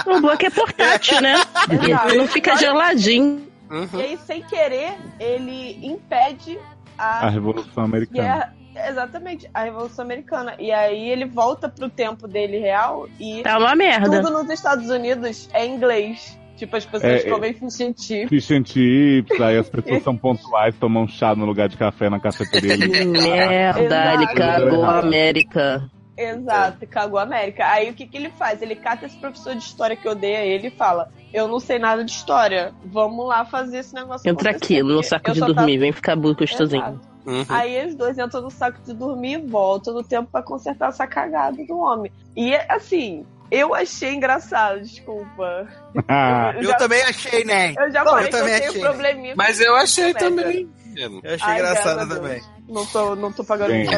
O 0.08 0.22
bom 0.22 0.32
é 0.32 0.46
é 0.46 0.50
portátil, 0.50 1.22
né? 1.22 1.36
Exato. 1.70 2.08
Ele 2.10 2.18
não 2.18 2.28
fica 2.28 2.56
geladinho. 2.58 3.48
E 3.70 3.76
Uhum. 3.76 3.88
aí, 3.94 4.18
sem 4.26 4.44
querer, 4.44 4.94
ele 5.20 5.80
impede 5.86 6.60
A 6.98 7.26
a 7.26 7.30
Revolução 7.30 7.84
Americana. 7.84 8.22
guerra. 8.24 8.54
Exatamente, 8.76 9.50
a 9.54 9.64
Revolução 9.64 10.04
Americana. 10.04 10.56
E 10.60 10.72
aí 10.72 11.10
ele 11.10 11.26
volta 11.26 11.68
pro 11.70 11.90
tempo 11.90 12.28
dele 12.28 12.58
real 12.60 13.08
e 13.20 13.42
Tá 13.44 13.58
uma 13.58 13.76
merda. 13.76 14.22
tudo 14.22 14.32
nos 14.32 14.50
Estados 14.50 14.90
Unidos 14.90 15.50
é 15.54 15.66
inglês. 15.66 16.38
Tipo, 16.56 16.76
as 16.78 16.86
pessoas 16.86 17.24
É, 17.24 17.28
é. 17.28 17.30
comem 17.32 17.54
fish 17.54 17.82
and 17.82 17.94
chips. 17.98 18.30
Fish 18.30 18.52
and 18.52 18.64
chips, 18.66 19.42
aí 19.42 19.58
as 19.58 19.68
pessoas 19.70 20.04
são 20.04 20.16
pontuais, 20.16 20.76
tomam 20.80 21.08
chá 21.08 21.36
no 21.36 21.46
lugar 21.46 21.68
de 21.68 21.76
café 21.78 22.10
na 22.10 22.20
cafeteria. 22.20 22.78
Merda, 23.08 24.14
ele 24.14 24.28
cagou 24.28 24.84
a 24.86 25.00
América. 25.00 25.90
Exato, 26.16 26.86
cagou 26.88 27.18
a 27.18 27.24
América. 27.24 27.66
Aí 27.68 27.90
o 27.90 27.94
que, 27.96 28.06
que 28.06 28.16
ele 28.16 28.30
faz? 28.30 28.62
Ele 28.62 28.76
cata 28.76 29.06
esse 29.08 29.18
professor 29.18 29.56
de 29.56 29.64
história 29.64 29.96
que 29.96 30.08
odeia 30.08 30.46
ele 30.46 30.68
e 30.68 30.72
fala: 30.72 31.10
Eu 31.34 31.48
não 31.48 31.60
sei 31.60 31.80
nada 31.80 32.04
de 32.06 32.12
história. 32.12 32.72
Vamos 32.86 33.28
lá 33.28 33.44
fazer 33.46 33.80
esse 33.80 33.96
negócio. 33.96 34.30
Entra 34.30 34.52
aqui 34.52 34.84
no 34.84 35.02
saco 35.02 35.32
de 35.32 35.40
só 35.40 35.48
tava- 35.48 35.56
dormir, 35.58 35.80
vem 35.80 35.92
ficar 35.92 36.16
gostosinho. 36.16 37.02
Uhum. 37.26 37.46
Aí 37.50 37.86
os 37.88 37.96
dois 37.96 38.18
entram 38.18 38.42
no 38.42 38.52
saco 38.52 38.80
de 38.86 38.94
dormir 38.94 39.34
e 39.40 39.48
voltam 39.48 39.94
no 39.94 40.04
tempo 40.04 40.30
pra 40.32 40.42
consertar 40.44 40.90
essa 40.90 41.08
cagada 41.08 41.58
do 41.66 41.78
homem. 41.78 42.12
E 42.36 42.54
assim, 42.70 43.26
eu 43.50 43.74
achei 43.74 44.14
engraçado, 44.14 44.82
desculpa. 44.82 45.68
Ah, 46.08 46.54
Eu 46.58 46.64
já- 46.64 46.76
também 46.76 47.02
achei, 47.04 47.44
né? 47.46 47.74
Eu 47.78 47.92
já 47.92 48.04
Não, 48.04 48.12
falei 48.12 48.26
eu 48.26 48.30
que 48.30 48.36
eu 48.36 48.40
também 48.40 48.58
tenho 48.60 48.70
achei. 48.72 48.82
probleminha. 48.82 49.34
Mas 49.38 49.60
eu 49.62 49.76
achei 49.76 50.14
também. 50.14 50.70
Eu 50.96 51.22
achei 51.24 51.40
Ai, 51.42 51.56
engraçado 51.56 52.08
também. 52.10 52.42
Não 52.70 52.86
tô, 52.86 53.16
não 53.16 53.32
tô 53.32 53.44
pagando 53.44 53.72
gente, 53.72 53.90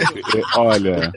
olha, 0.56 1.12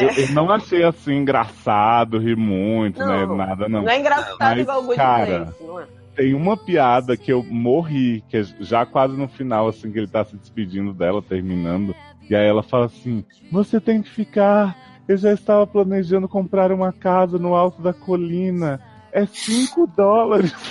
eu, 0.00 0.10
eu 0.10 0.32
não 0.32 0.50
achei 0.50 0.84
assim 0.84 1.14
engraçado, 1.14 2.18
ri 2.18 2.36
muito, 2.36 2.98
né? 3.04 3.26
Não, 3.26 3.34
Nada, 3.36 3.68
Não, 3.68 3.82
não. 3.82 3.88
é 3.88 3.98
engraçado 3.98 4.36
Mas, 4.38 4.60
igual 4.60 4.78
o 4.80 4.82
Good 4.84 4.96
cara, 4.96 5.26
Place, 5.46 5.62
não 5.64 5.80
é? 5.80 5.86
Tem 6.14 6.34
uma 6.34 6.56
piada 6.56 7.16
que 7.16 7.32
eu 7.32 7.42
morri, 7.42 8.22
que 8.28 8.36
é 8.36 8.44
já 8.60 8.86
quase 8.86 9.16
no 9.16 9.28
final, 9.28 9.68
assim, 9.68 9.90
que 9.90 9.98
ele 9.98 10.06
tá 10.06 10.24
se 10.24 10.36
despedindo 10.36 10.92
dela, 10.92 11.20
terminando. 11.20 11.94
E 12.28 12.34
aí 12.34 12.46
ela 12.46 12.62
fala 12.62 12.86
assim: 12.86 13.24
Você 13.50 13.80
tem 13.80 14.02
que 14.02 14.10
ficar. 14.10 14.76
Eu 15.06 15.16
já 15.18 15.32
estava 15.32 15.66
planejando 15.66 16.26
comprar 16.26 16.72
uma 16.72 16.90
casa 16.92 17.38
no 17.38 17.54
alto 17.54 17.82
da 17.82 17.92
colina. 17.92 18.80
É 19.12 19.26
5 19.26 19.86
dólares. 19.88 20.52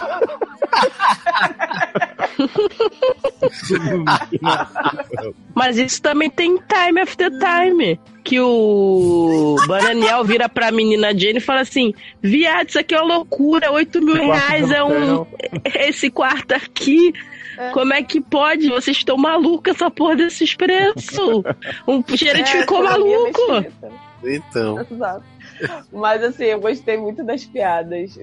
Mas 5.54 5.78
isso 5.78 6.02
também 6.02 6.30
tem 6.30 6.58
time 6.58 7.00
after 7.00 7.30
time. 7.30 8.00
Que 8.24 8.40
o 8.40 9.56
Bananiel 9.68 10.24
vira 10.24 10.48
pra 10.48 10.72
menina 10.72 11.18
Jane 11.18 11.38
e 11.38 11.42
fala 11.42 11.62
assim: 11.62 11.94
Viado, 12.22 12.70
isso 12.70 12.80
aqui 12.80 12.96
é 12.96 13.02
uma 13.02 13.16
loucura, 13.16 13.72
8 13.72 14.02
mil 14.02 14.16
reais 14.16 14.72
é 14.72 14.84
um. 14.84 15.26
Esse 15.76 16.10
quarto 16.10 16.54
aqui. 16.54 17.14
É. 17.58 17.70
Como 17.72 17.94
é 17.94 18.02
que 18.02 18.20
pode? 18.20 18.68
Vocês 18.70 18.98
estão 18.98 19.18
malucos 19.18 19.76
essa 19.76 19.92
porra 19.92 20.16
desses 20.16 20.56
preços. 20.56 21.44
Um 21.88 22.04
gerente 22.16 22.58
É, 22.58 22.62
ficou 22.62 22.84
maluco. 22.84 23.66
Então. 24.24 24.80
Exato. 24.80 25.24
Mas 25.92 26.24
assim, 26.24 26.46
eu 26.46 26.60
gostei 26.60 26.98
muito 26.98 27.24
das 27.24 27.44
piadas, 27.46 28.18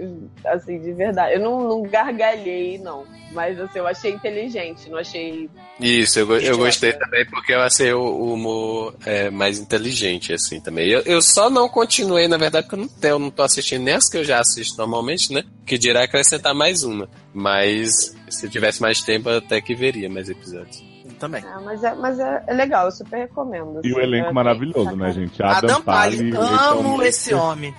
assim, 0.45 0.81
de 0.81 0.93
verdade. 0.93 1.35
Eu 1.35 1.41
não, 1.41 1.61
não 1.69 1.83
gargalhei, 1.83 2.79
não. 2.79 3.05
Mas 3.33 3.61
assim, 3.61 3.79
eu 3.79 3.87
achei 3.87 4.13
inteligente, 4.13 4.89
não 4.89 4.99
achei. 4.99 5.49
Isso, 5.79 6.19
eu, 6.19 6.39
eu 6.39 6.59
gostei 6.59 6.93
também 6.93 7.25
porque 7.27 7.53
eu 7.53 7.61
achei 7.61 7.93
o, 7.93 8.01
o 8.01 8.35
humor 8.35 8.95
é, 9.07 9.31
mais 9.31 9.59
inteligente, 9.59 10.33
assim, 10.33 10.61
também. 10.61 10.89
Eu, 10.89 11.01
eu 11.03 11.23
só 11.23 11.49
não 11.49 11.69
continuei, 11.69 12.27
na 12.27 12.37
verdade, 12.37 12.67
porque 12.67 12.81
eu 12.81 12.87
não, 12.87 12.89
tenho, 12.89 13.13
eu 13.13 13.19
não 13.19 13.31
tô 13.31 13.43
assistindo 13.43 13.85
nem 13.85 13.95
as 13.95 14.09
que 14.09 14.19
eu 14.19 14.25
já 14.25 14.41
assisto 14.41 14.77
normalmente, 14.77 15.33
né? 15.33 15.45
Que 15.65 15.79
dirá 15.79 16.05
acrescentar 16.05 16.55
mais 16.55 16.83
uma. 16.83 17.09
Mas 17.33 18.17
se 18.29 18.47
eu 18.47 18.51
tivesse 18.51 18.83
mais 18.83 19.01
tempo, 19.01 19.29
eu 19.29 19.39
até 19.39 19.61
que 19.61 19.75
veria 19.75 20.11
mais 20.11 20.29
episódios. 20.29 20.90
Também. 21.21 21.45
Ah, 21.47 21.61
mas 21.63 21.85
é, 21.85 21.95
mas 21.95 22.19
é, 22.19 22.43
é 22.47 22.55
legal, 22.55 22.87
eu 22.87 22.91
super 22.91 23.19
recomendo. 23.19 23.83
E 23.85 23.93
o 23.93 23.99
assim. 23.99 24.07
elenco 24.07 24.31
É, 24.31 24.33
maravilhoso, 24.33 24.97
né, 24.97 25.13
gente? 25.13 25.43
Adam 25.43 25.83
Pally, 25.83 26.17
Leitão 26.17 26.71
amo 26.71 27.03
esse 27.03 27.35
homem. 27.35 27.75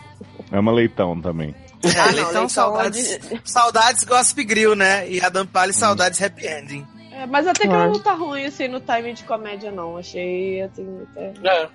Ama 0.52 0.72
Leitão 0.72 1.20
também. 1.20 1.56
É, 1.84 1.90
Ah, 2.00 2.06
não, 2.06 2.14
Leitão, 2.14 2.48
saudades, 2.48 3.32
é 3.32 3.40
saudades 3.44 4.04
Gossip 4.04 4.44
Grill, 4.44 4.76
né? 4.76 5.10
E 5.10 5.20
Adam 5.20 5.48
Pally, 5.48 5.74
saudades 5.74 6.22
Happy 6.22 6.46
Ending. 6.46 6.86
É, 7.12 7.26
mas 7.26 7.48
até 7.48 7.68
que 7.68 7.74
ela 7.74 7.88
não 7.88 8.00
tá 8.00 8.14
ruim, 8.14 8.46
assim, 8.46 8.68
no 8.68 8.80
timing 8.80 9.16
de 9.16 9.24
comédia, 9.24 9.72
não. 9.72 9.98
Achei, 9.98 10.62
assim, 10.62 11.02
até... 11.12 11.34
É. 11.44 11.68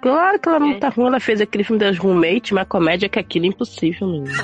Claro 0.00 0.38
que 0.38 0.48
ela 0.48 0.58
não 0.58 0.80
tá 0.80 0.88
ruim, 0.88 1.08
ela 1.08 1.20
fez 1.20 1.42
aquele 1.42 1.62
filme 1.62 1.78
das 1.78 1.98
roommates, 1.98 2.52
mas 2.52 2.66
comédia 2.66 3.06
que 3.06 3.18
aquilo 3.18 3.44
é 3.44 3.48
impossível, 3.48 4.08
menino. 4.08 4.32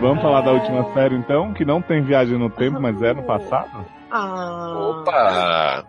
Vamos 0.00 0.22
falar 0.22 0.42
da 0.42 0.52
última 0.52 0.92
série, 0.92 1.14
então, 1.16 1.52
que 1.52 1.64
não 1.64 1.80
tem 1.80 2.02
viagem 2.02 2.38
no 2.38 2.50
tempo, 2.50 2.80
mas 2.80 3.00
é 3.02 3.14
no 3.14 3.22
passado? 3.22 3.84
Ah... 4.10 5.02
Opa! 5.02 5.86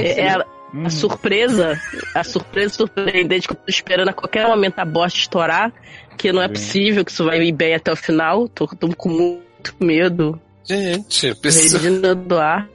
É, 0.00 0.20
ela- 0.20 0.46
Hum, 0.74 0.86
a 0.86 0.90
surpresa, 0.90 1.78
a 2.14 2.24
surpresa 2.24 2.72
surpreendente 2.72 3.46
que 3.46 3.52
eu 3.52 3.58
tô 3.58 3.64
esperando 3.68 4.08
a 4.08 4.12
qualquer 4.14 4.48
momento 4.48 4.78
a 4.78 4.86
bosta 4.86 5.18
estourar, 5.18 5.70
que 6.16 6.32
não 6.32 6.40
é 6.40 6.46
Sim. 6.46 6.54
possível 6.54 7.04
que 7.04 7.10
isso 7.10 7.24
vai 7.26 7.42
ir 7.42 7.52
bem 7.52 7.74
até 7.74 7.92
o 7.92 7.96
final. 7.96 8.48
Tô, 8.48 8.66
tô 8.66 8.88
com 8.96 9.10
muito 9.10 9.74
medo. 9.78 10.40
Gente, 10.64 11.34
pessoa... 11.34 11.82
Regina 11.82 12.14
Duarte. 12.14 12.70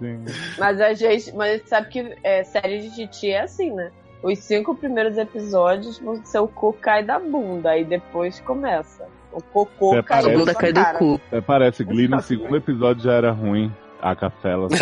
sim. 0.00 0.24
Mas 0.58 0.80
a 0.80 0.94
gente, 0.94 1.32
mas 1.36 1.62
sabe 1.68 1.88
que 1.90 2.16
é, 2.24 2.42
série 2.42 2.80
de 2.80 2.90
Titi 2.92 3.30
é 3.30 3.42
assim, 3.42 3.70
né? 3.70 3.92
Os 4.20 4.40
cinco 4.40 4.74
primeiros 4.74 5.16
episódios, 5.16 6.00
o 6.04 6.20
seu 6.24 6.48
cu 6.48 6.72
cai 6.72 7.04
da 7.04 7.20
bunda, 7.20 7.70
aí 7.70 7.84
depois 7.84 8.40
começa. 8.40 9.06
O 9.32 9.40
cocô 9.42 9.92
Até 9.92 10.02
cai 10.02 10.18
A 10.20 10.22
parece- 10.24 10.44
da 10.44 10.54
cai 10.54 10.72
do 10.72 10.82
cara. 10.82 10.98
cu. 10.98 11.20
Até 11.28 11.40
parece, 11.40 11.84
Glee 11.84 12.08
no 12.08 12.20
segundo 12.20 12.56
episódio 12.56 13.02
já 13.04 13.12
era 13.14 13.30
ruim. 13.32 13.72
A 14.00 14.14
Cafela. 14.16 14.68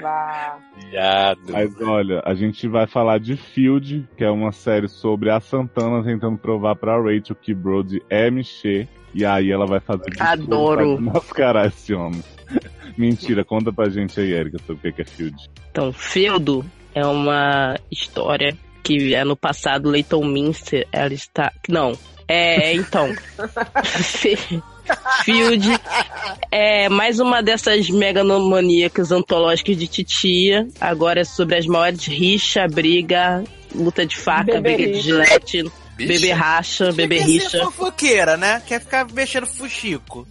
Vá. 0.00 0.58
Mas 1.50 1.80
olha, 1.80 2.22
a 2.24 2.34
gente 2.34 2.66
vai 2.68 2.86
falar 2.86 3.18
de 3.18 3.36
Field, 3.36 4.08
que 4.16 4.24
é 4.24 4.30
uma 4.30 4.52
série 4.52 4.88
sobre 4.88 5.30
a 5.30 5.40
Santana 5.40 6.02
tentando 6.04 6.38
provar 6.38 6.76
pra 6.76 6.96
Rachel 6.96 7.36
que 7.40 7.54
Brody 7.54 8.02
é 8.08 8.30
Michê. 8.30 8.88
E 9.14 9.24
aí 9.24 9.50
ela 9.52 9.66
vai 9.66 9.78
fazer 9.80 10.04
de 10.10 10.16
tudo 10.18 10.26
Adoro. 10.26 10.96
pra 10.96 11.12
mascarar 11.12 11.66
esse 11.68 11.94
homem. 11.94 12.22
Mentira, 12.98 13.44
conta 13.44 13.72
pra 13.72 13.88
gente 13.88 14.18
aí, 14.20 14.32
Erika, 14.32 14.58
sobre 14.66 14.88
o 14.88 14.92
que 14.92 15.02
é 15.02 15.04
Field. 15.04 15.36
Então, 15.70 15.92
Feudo 15.92 16.64
é 16.94 17.04
uma 17.06 17.76
história 17.90 18.56
que 18.82 19.14
é 19.14 19.24
no 19.24 19.36
passado 19.36 19.88
Leighton 19.88 20.24
Minster, 20.24 20.86
ela 20.92 21.12
está. 21.14 21.52
Não. 21.68 21.92
É, 22.28 22.72
então. 22.74 23.14
Field 25.24 25.66
é 26.50 26.88
mais 26.88 27.18
uma 27.18 27.42
dessas 27.42 27.88
meganomaníacas 27.88 29.10
antológicas 29.10 29.76
de 29.76 29.86
titia. 29.86 30.68
Agora 30.80 31.20
é 31.20 31.24
sobre 31.24 31.56
as 31.56 31.66
maiores 31.66 32.04
rixa, 32.06 32.66
briga, 32.68 33.42
luta 33.74 34.04
de 34.04 34.16
faca, 34.16 34.60
Bebê 34.60 34.74
briga 34.74 34.92
de 34.92 35.00
gilete, 35.00 35.64
bebê 35.96 36.32
racha, 36.32 36.92
bebê 36.92 37.18
Quer 37.18 37.24
rixa. 37.26 37.50
ser 37.50 37.64
fofoqueira, 37.64 38.36
né? 38.36 38.62
Quer 38.66 38.80
ficar 38.80 39.06
mexendo 39.10 39.46
fuxico. 39.46 40.26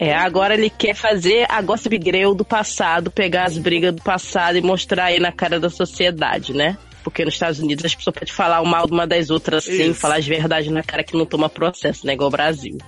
É, 0.00 0.12
agora 0.12 0.54
ele 0.54 0.68
quer 0.68 0.94
fazer 0.94 1.46
a 1.48 1.62
Gossip 1.62 2.00
Girl 2.02 2.32
do 2.32 2.44
passado, 2.44 3.10
pegar 3.10 3.44
as 3.44 3.56
brigas 3.56 3.94
do 3.94 4.02
passado 4.02 4.58
e 4.58 4.60
mostrar 4.60 5.04
aí 5.06 5.20
na 5.20 5.30
cara 5.30 5.60
da 5.60 5.70
sociedade, 5.70 6.52
né? 6.52 6.76
Porque 7.04 7.24
nos 7.24 7.34
Estados 7.34 7.60
Unidos 7.60 7.84
as 7.84 7.94
pessoas 7.94 8.14
podem 8.14 8.34
falar 8.34 8.60
o 8.60 8.66
mal 8.66 8.86
de 8.86 8.92
uma 8.92 9.06
das 9.06 9.30
outras 9.30 9.68
assim, 9.68 9.90
Isso. 9.90 10.00
falar 10.00 10.16
as 10.16 10.26
verdades 10.26 10.72
na 10.72 10.82
cara 10.82 11.04
que 11.04 11.16
não 11.16 11.26
toma 11.26 11.48
processo, 11.48 12.06
né? 12.06 12.14
Igual 12.14 12.28
o 12.28 12.32
Brasil. 12.32 12.78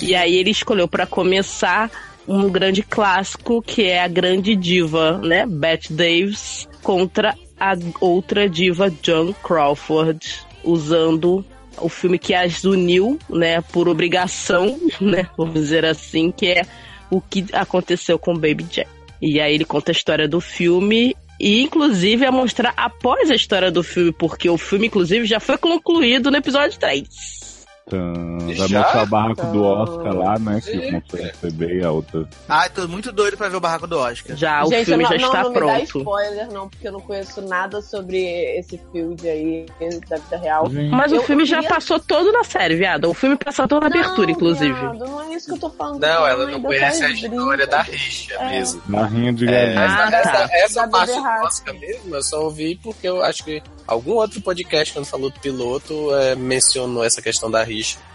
E 0.00 0.14
aí 0.14 0.36
ele 0.36 0.50
escolheu 0.50 0.86
pra 0.86 1.06
começar 1.06 1.90
um 2.28 2.48
grande 2.48 2.82
clássico 2.82 3.60
que 3.60 3.84
é 3.84 4.02
a 4.02 4.08
grande 4.08 4.54
diva, 4.54 5.18
né? 5.18 5.46
Bette 5.46 5.92
Davis 5.92 6.68
contra 6.82 7.34
a 7.58 7.74
outra 8.00 8.48
diva 8.48 8.90
John 9.02 9.32
Crawford, 9.32 10.44
usando 10.62 11.44
o 11.80 11.88
filme 11.88 12.18
que 12.18 12.34
as 12.34 12.64
uniu, 12.64 13.18
né, 13.28 13.60
por 13.60 13.88
obrigação, 13.88 14.78
né, 15.00 15.28
vamos 15.36 15.54
dizer 15.54 15.84
assim, 15.84 16.30
que 16.30 16.46
é 16.46 16.66
o 17.10 17.20
que 17.20 17.46
aconteceu 17.52 18.18
com 18.18 18.34
Baby 18.34 18.64
Jack. 18.64 18.90
E 19.20 19.40
aí 19.40 19.54
ele 19.54 19.64
conta 19.64 19.90
a 19.90 19.94
história 19.94 20.26
do 20.26 20.40
filme 20.40 21.14
e 21.42 21.60
inclusive 21.60 22.24
a 22.24 22.30
mostrar 22.30 22.72
após 22.76 23.28
a 23.28 23.34
história 23.34 23.68
do 23.68 23.82
filme, 23.82 24.12
porque 24.12 24.48
o 24.48 24.56
filme 24.56 24.86
inclusive 24.86 25.26
já 25.26 25.40
foi 25.40 25.58
concluído 25.58 26.30
no 26.30 26.36
episódio 26.36 26.78
3. 26.78 27.41
Vai 27.90 28.54
Já? 28.68 28.80
mostrar 28.80 29.02
o 29.02 29.06
barraco 29.06 29.46
do. 29.46 29.62
Oscar 29.64 30.14
lá, 30.16 30.38
né? 30.38 30.60
Que 30.60 30.70
Sim. 30.70 30.90
uma 30.90 31.02
foi 31.08 31.20
receber 31.22 31.84
a 31.84 31.90
outra. 31.90 32.28
Ai, 32.48 32.70
tô 32.70 32.86
muito 32.86 33.10
doido 33.10 33.36
pra 33.36 33.48
ver 33.48 33.56
o 33.56 33.60
barraco 33.60 33.86
do 33.86 33.98
Oscar. 33.98 34.36
Já, 34.36 34.62
o 34.64 34.68
Gente, 34.70 34.84
filme 34.86 35.02
não, 35.02 35.10
já 35.10 35.18
não, 35.18 35.26
está 35.26 35.42
não 35.42 35.48
me 35.50 35.54
dá 35.54 35.60
pronto. 35.60 35.98
spoiler, 35.98 36.52
não, 36.52 36.68
porque 36.68 36.88
eu 36.88 36.92
não 36.92 37.00
conheço 37.00 37.42
nada 37.42 37.82
sobre 37.82 38.18
esse 38.58 38.80
field 38.92 39.28
aí 39.28 39.66
da 40.08 40.16
vida 40.16 40.36
real. 40.38 40.70
Gente, 40.70 40.90
Mas 40.90 41.10
o 41.12 41.16
Eu 41.16 41.22
filme 41.24 41.44
já 41.44 41.56
queria- 41.56 41.70
passou 41.74 41.98
todo 41.98 42.30
na 42.32 42.44
série, 42.44 42.76
viado. 42.76 43.10
O 43.10 43.14
filme 43.14 43.36
passou 43.36 43.66
toda 43.66 43.88
na 43.88 43.94
abertura, 43.96 44.26
Não, 44.28 44.32
inclusive. 44.34 44.72
viado, 44.72 44.98
não 44.98 45.20
é 45.22 45.34
isso 45.34 45.46
que 45.48 45.52
eu 45.54 45.58
tô 45.58 45.70
falando. 45.70 46.00
Não, 46.00 46.26
ela 46.26 46.46
não 46.46 46.62
conhece 46.62 47.04
a 47.04 47.10
história 47.10 47.66
da 47.66 47.82
rixa 47.82 48.34
É. 48.34 48.48
mesmo. 48.50 48.82
barrinha 48.86 49.32
de 49.32 49.48
É. 49.48 49.76
Ah, 49.76 50.08
essa, 50.10 50.10
tá. 50.10 50.18
essa, 50.44 50.54
essa 50.56 50.88
parte 50.88 51.12
do. 51.14 51.22
Oscar 51.46 51.74
mesmo, 51.74 52.14
eu 52.14 52.22
só 52.22 52.44
ouvi 52.44 52.76
porque 52.82 53.08
eu 53.08 53.22
acho 53.22 53.44
que 53.44 53.60
algum 53.86 54.12
outro 54.12 54.40
podcast, 54.40 54.92
quando 54.94 55.06
falou 55.06 55.30
do 55.30 55.40
piloto, 55.40 56.14
é, 56.14 56.34
mencionou 56.36 57.02
essa 57.04 57.20
questão 57.20 57.50
da 57.50 57.62
rixa. 57.64 57.71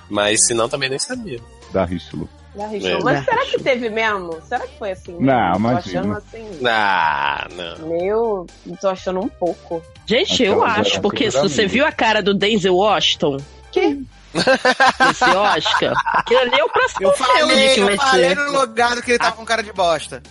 Mas 0.09 0.45
se 0.45 0.53
não, 0.53 0.69
também 0.69 0.89
nem 0.89 0.99
sabia. 0.99 1.39
Da 1.71 1.83
Richelieu. 1.85 2.29
Da. 2.55 2.63
É. 2.63 3.03
Mas 3.03 3.23
será 3.23 3.45
que 3.45 3.59
teve 3.61 3.89
mesmo? 3.89 4.41
Será 4.41 4.65
que 4.65 4.77
foi 4.79 4.91
assim? 4.91 5.11
mesmo? 5.11 5.27
Não, 5.27 5.51
Tô 5.51 5.59
imagina. 5.59 5.99
achando 5.99 6.17
assim. 6.17 6.59
Ah, 6.65 7.47
não. 7.51 7.87
Meu, 7.87 8.47
tô 8.81 8.89
achando 8.89 9.19
um 9.19 9.27
pouco. 9.27 9.83
Gente, 10.07 10.43
eu 10.43 10.63
Aquela 10.63 10.79
acho, 10.79 11.01
porque 11.01 11.29
se 11.29 11.39
você 11.39 11.67
viu 11.67 11.85
a 11.85 11.91
cara 11.91 12.23
do 12.23 12.33
Denzel 12.33 12.75
Washington 12.75 13.37
Que? 13.71 14.01
nesse 14.33 15.23
Oscar, 15.23 15.93
aquilo 16.13 16.39
ali 16.41 16.59
é 16.59 16.63
o 16.63 16.69
próximo 16.69 17.07
Eu 17.07 17.11
filme 17.13 17.33
falei, 17.33 17.73
que 17.73 17.81
vai 17.81 17.97
falei 17.97 18.35
no 18.35 18.59
lugar 18.59 19.01
que 19.01 19.11
ele 19.11 19.19
tava 19.19 19.35
com 19.35 19.45
cara 19.45 19.63
de 19.63 19.73
bosta. 19.73 20.21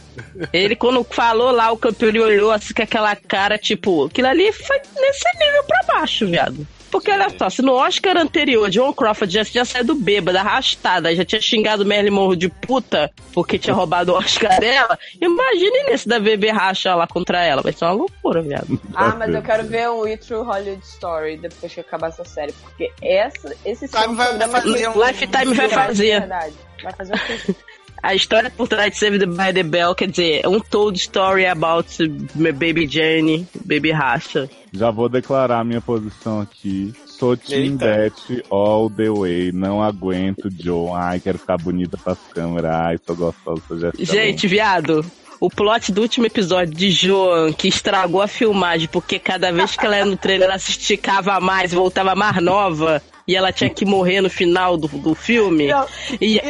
Ele, 0.53 0.77
quando 0.77 1.03
falou 1.05 1.51
lá, 1.51 1.73
o 1.73 1.77
campeão 1.77 2.09
ele 2.11 2.21
olhou 2.21 2.53
assim 2.53 2.75
com 2.75 2.83
aquela 2.83 3.17
cara, 3.17 3.59
tipo, 3.59 4.07
aquilo 4.07 4.29
ali 4.29 4.53
foi 4.53 4.81
nesse 4.97 5.25
nível 5.39 5.65
pra 5.65 5.95
baixo, 5.95 6.27
viado. 6.27 6.67
Porque 6.97 7.11
olha 7.11 7.29
só, 7.39 7.51
se 7.51 7.61
no 7.63 7.73
Oscar 7.75 8.17
anterior 8.17 8.71
John 8.71 8.93
Crawford 8.93 9.33
já 9.33 9.45
tinha 9.45 9.65
saído 9.65 9.95
bêbado, 9.95 10.39
arrastada, 10.39 11.15
já 11.15 11.25
tinha 11.25 11.41
xingado 11.41 11.85
Marilyn 11.85 12.11
Monroe 12.11 12.37
de 12.37 12.49
puta 12.49 13.11
porque 13.33 13.59
tinha 13.59 13.75
roubado 13.75 14.13
o 14.13 14.17
Oscar 14.17 14.59
dela, 14.59 14.99
imagine 15.21 15.85
nesse 15.85 16.09
da 16.09 16.19
bebê 16.19 16.51
racha 16.51 16.95
lá 16.95 17.07
contra 17.07 17.43
ela. 17.45 17.61
Vai 17.63 17.73
ser 17.73 17.85
uma 17.85 17.93
loucura, 17.93 18.41
viado. 18.43 18.81
Ah, 18.95 19.15
mas 19.19 19.35
eu 19.35 19.43
quero 19.43 19.65
ver 19.65 19.91
um 19.91 20.01
We 20.01 20.17
True 20.17 20.43
Hollywood 20.45 20.85
Story 20.85 21.37
depois 21.37 21.73
que 21.73 21.81
acabar 21.81 22.09
essa 22.09 22.25
série. 22.25 22.53
Porque 22.53 22.91
essa, 23.03 23.55
esse 23.65 23.87
Time 23.89 24.15
vai 24.15 24.29
programa 24.29 24.61
fazer 24.61 24.89
um- 24.89 25.07
Lifetime 25.07 25.55
vai 25.55 25.69
fazer. 25.69 26.21
verdade. 26.21 26.55
Vai 26.83 26.93
fazer 26.95 27.15
o 27.15 27.19
quê? 27.19 27.55
A 28.03 28.15
história 28.15 28.51
por 28.51 28.69
trás 28.69 28.93
de 28.93 28.99
Saved 28.99 29.27
by 29.27 29.53
the 29.53 29.63
Bell, 29.63 29.95
quer 29.95 30.09
dizer, 30.09 30.41
é 30.45 30.49
um 30.49 30.61
told 30.61 30.99
story 30.99 31.47
about 31.47 31.89
Baby 32.35 32.87
Jane, 32.87 33.47
Baby 33.65 33.91
Racha. 33.91 34.49
Já 34.73 34.91
vou 34.91 35.09
declarar 35.09 35.65
minha 35.65 35.81
posição 35.81 36.41
aqui. 36.41 36.93
Sou 37.07 37.37
Team. 37.37 37.77
Beth 37.77 38.43
all 38.51 38.91
the 38.91 39.09
way. 39.09 39.51
Não 39.53 39.83
aguento 39.83 40.51
Joe. 40.51 40.91
Ai, 40.95 41.19
quero 41.19 41.39
ficar 41.39 41.57
bonita 41.57 41.97
pras 41.97 42.19
câmeras. 42.33 42.71
Ai, 42.71 42.99
sou 43.05 43.17
gostosa, 43.17 43.63
sou 43.67 43.79
Gente, 43.99 44.47
viado, 44.47 45.05
o 45.41 45.51
plot 45.51 45.93
do 45.93 46.03
último 46.03 46.27
episódio 46.27 46.75
de 46.75 46.91
Joan, 46.91 47.53
que 47.53 47.69
estragou 47.69 48.23
a 48.23 48.29
filmagem, 48.29 48.89
porque 48.89 49.19
cada 49.19 49.51
vez 49.51 49.77
que 49.77 49.85
ela 49.85 49.99
ia 49.99 50.05
no 50.05 50.17
trailer, 50.17 50.49
ela 50.49 50.59
se 50.59 50.73
esticava 50.73 51.41
mais, 51.41 51.73
voltava 51.73 52.15
mais 52.15 52.43
nova, 52.43 53.03
e 53.27 53.35
ela 53.35 53.53
tinha 53.53 53.71
que 53.71 53.85
morrer 53.85 54.21
no 54.21 54.31
final 54.31 54.77
do, 54.77 54.89
do 54.89 55.15
filme. 55.15 55.69
Não, 55.69 55.87
E 56.21 56.41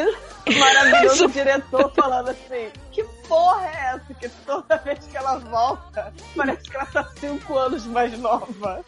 maravilhoso 0.55 1.25
o 1.27 1.31
diretor 1.31 1.93
falando 1.95 2.29
assim, 2.31 2.71
que 2.93 3.03
porra 3.29 3.67
é 3.67 3.95
essa? 3.95 4.15
Que 4.15 4.29
toda 4.29 4.77
vez 4.79 4.99
que 5.07 5.17
ela 5.17 5.39
volta, 5.39 6.13
parece 6.37 6.71
que 6.71 6.77
ela 6.77 6.87
tá 6.87 7.09
cinco 7.19 7.57
anos 7.59 7.85
mais 7.87 8.17
nova. 8.19 8.85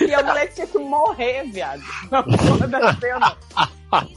E 0.00 0.14
a 0.14 0.22
mulher 0.22 0.52
tinha 0.52 0.66
que 0.66 0.78
morrer, 0.78 1.44
viado. 1.50 1.82
Na 2.10 2.22
porra 2.22 2.68
da 2.68 2.94
cena. 2.96 3.36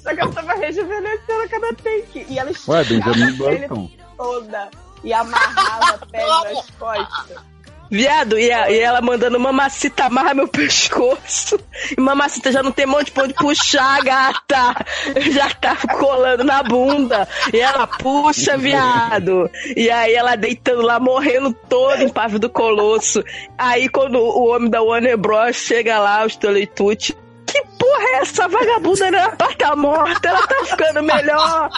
Só 0.01 0.13
que 0.13 0.19
ela 0.21 0.31
tava 0.31 0.53
rejuvenescendo 0.53 1.41
a 1.43 1.47
cada 1.47 1.73
take. 1.75 2.25
E 2.29 2.39
ela 2.39 2.51
Ué, 2.67 2.81
esticava 2.81 3.13
Benjamin 3.13 3.33
a 3.33 3.37
pele 3.37 3.67
Button. 3.67 3.91
toda. 4.17 4.69
E 5.03 5.13
amarrava 5.13 5.95
a 5.95 6.05
pele 6.05 6.53
nas 6.53 6.69
costas. 6.71 7.54
Viado, 7.89 8.37
e, 8.39 8.51
a- 8.51 8.69
e 8.71 8.79
ela 8.79 9.01
mandando 9.01 9.39
mamacita 9.39 10.05
amarra 10.05 10.33
meu 10.33 10.47
pescoço. 10.49 11.59
E 11.97 11.99
mamacita 12.01 12.51
já 12.51 12.63
não 12.63 12.71
tem 12.71 12.85
de 13.03 13.11
pão 13.11 13.27
de 13.27 13.33
puxar, 13.33 14.01
gata. 14.03 14.85
Já 15.31 15.49
tá 15.51 15.75
colando 15.97 16.43
na 16.43 16.63
bunda. 16.63 17.27
E 17.53 17.59
ela 17.59 17.85
puxa, 17.87 18.57
viado. 18.57 19.49
E 19.75 19.89
aí 19.89 20.13
ela 20.13 20.35
deitando 20.35 20.81
lá, 20.81 20.99
morrendo 20.99 21.53
todo 21.69 22.01
em 22.01 22.09
pave 22.09 22.39
do 22.39 22.49
colosso. 22.49 23.23
Aí 23.57 23.87
quando 23.89 24.17
o 24.19 24.47
homem 24.49 24.69
da 24.69 24.81
Warner 24.81 25.17
Bros. 25.17 25.55
chega 25.57 25.99
lá, 25.99 26.25
os 26.25 26.35
Toleitucci. 26.35 27.15
Que 27.55 27.61
porra 27.79 28.03
é 28.03 28.15
essa? 28.17 28.49
Vagabunda 28.49 29.29
pra 29.37 29.47
tá 29.55 29.75
morta, 29.77 30.27
ela 30.27 30.45
tá 30.45 30.65
ficando 30.65 31.01
melhor. 31.01 31.69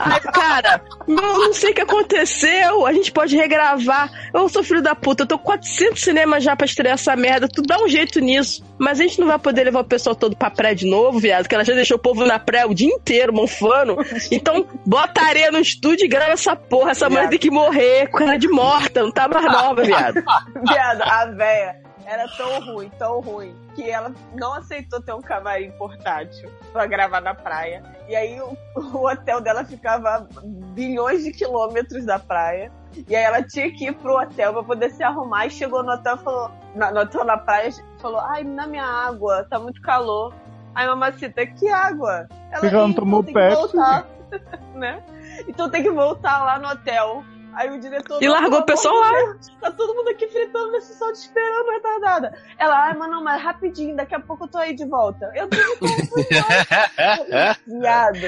Ai, 0.00 0.20
cara, 0.20 0.82
não, 1.06 1.38
não 1.38 1.54
sei 1.54 1.70
o 1.70 1.74
que 1.74 1.82
aconteceu. 1.82 2.84
A 2.84 2.92
gente 2.92 3.12
pode 3.12 3.36
regravar. 3.36 4.10
Eu 4.34 4.48
sou 4.48 4.64
filho 4.64 4.82
da 4.82 4.92
puta, 4.96 5.22
eu 5.22 5.26
tô 5.28 5.38
com 5.38 5.44
400 5.44 6.02
cinemas 6.02 6.42
já 6.42 6.56
pra 6.56 6.66
estrear 6.66 6.94
essa 6.94 7.14
merda. 7.14 7.46
Tu 7.46 7.62
dá 7.62 7.80
um 7.80 7.88
jeito 7.88 8.18
nisso. 8.18 8.64
Mas 8.76 8.98
a 8.98 9.04
gente 9.04 9.20
não 9.20 9.28
vai 9.28 9.38
poder 9.38 9.62
levar 9.62 9.80
o 9.80 9.84
pessoal 9.84 10.16
todo 10.16 10.34
pra 10.34 10.50
praia 10.50 10.74
de 10.74 10.84
novo, 10.84 11.20
viado, 11.20 11.48
que 11.48 11.54
ela 11.54 11.64
já 11.64 11.74
deixou 11.74 11.96
o 11.96 12.00
povo 12.00 12.26
na 12.26 12.40
praia 12.40 12.66
o 12.66 12.74
dia 12.74 12.92
inteiro, 12.92 13.32
monfando. 13.32 13.96
Então, 14.32 14.66
bota 14.84 15.22
areia 15.22 15.52
no 15.52 15.60
estúdio 15.60 16.06
e 16.06 16.08
grava 16.08 16.32
essa 16.32 16.56
porra. 16.56 16.90
Essa 16.90 17.08
mulher 17.08 17.28
tem 17.28 17.38
que 17.38 17.52
morrer 17.52 18.08
com 18.08 18.18
cara 18.18 18.36
de 18.36 18.48
morta, 18.48 19.02
não 19.02 19.12
tá 19.12 19.28
mais 19.28 19.44
nova, 19.44 19.82
viado. 19.82 20.14
Viado, 20.66 21.02
a 21.02 21.26
véia 21.26 21.76
era 22.04 22.26
tão 22.36 22.60
ruim, 22.60 22.90
tão 22.98 23.20
ruim, 23.20 23.54
que 23.74 23.90
ela 23.90 24.12
não 24.34 24.54
aceitou 24.54 25.00
ter 25.00 25.12
um 25.12 25.20
camarim 25.20 25.70
portátil 25.72 26.50
pra 26.72 26.86
gravar 26.86 27.20
na 27.20 27.34
praia. 27.34 27.82
E 28.08 28.14
aí 28.14 28.40
o, 28.40 28.56
o 28.76 29.06
hotel 29.06 29.40
dela 29.40 29.64
ficava 29.64 30.08
a 30.08 30.26
bilhões 30.74 31.24
de 31.24 31.32
quilômetros 31.32 32.04
da 32.04 32.18
praia. 32.18 32.70
E 33.08 33.14
aí 33.14 33.24
ela 33.24 33.42
tinha 33.42 33.70
que 33.72 33.86
ir 33.86 33.94
pro 33.94 34.18
hotel 34.20 34.52
pra 34.52 34.62
poder 34.62 34.90
se 34.90 35.02
arrumar. 35.02 35.46
E 35.46 35.50
chegou 35.50 35.82
no 35.82 35.92
hotel 35.92 36.16
falou, 36.18 36.50
na, 36.74 36.90
no 36.90 37.00
hotel 37.00 37.24
na 37.24 37.36
praia, 37.36 37.70
falou, 37.98 38.20
ai, 38.20 38.44
dá 38.44 38.66
minha 38.66 38.84
água, 38.84 39.44
tá 39.50 39.58
muito 39.58 39.80
calor. 39.82 40.34
Aí 40.74 40.86
mamacita, 40.86 41.46
que 41.46 41.68
água? 41.68 42.28
Você 42.52 42.68
já 42.68 42.78
não 42.78 42.90
"Ih, 42.90 42.94
tomou 42.94 43.22
Pepsi?" 43.22 43.54
voltar, 43.54 44.06
né? 44.74 45.02
Então 45.46 45.70
tem 45.70 45.82
que 45.82 45.90
voltar 45.90 46.44
lá 46.44 46.58
no 46.58 46.68
hotel. 46.68 47.24
Aí 47.54 47.70
o 47.70 47.78
diretor. 47.80 48.22
E 48.22 48.26
"Não, 48.26 48.32
largou 48.32 48.60
o 48.60 48.64
pessoal 48.64 48.94
lá. 48.98 49.12
Tá 49.60 49.70
todo 49.70 49.94
mundo 49.94 50.08
aqui 50.08 50.26
fritando 50.28 50.72
nesse 50.72 50.96
sol 50.98 51.12
te 51.12 51.16
esperando, 51.20 51.70
retardada. 51.70 52.34
Ela, 52.58 52.86
ai, 52.86 52.94
mas 52.96 53.10
não, 53.10 53.22
mas 53.22 53.42
rapidinho, 53.42 53.96
daqui 53.96 54.14
a 54.14 54.20
pouco 54.20 54.44
eu 54.44 54.48
tô 54.48 54.58
aí 54.58 54.74
de 54.74 54.84
volta. 54.84 55.30
Eu 55.34 55.48
tô 55.48 55.56
viado. 57.80 58.18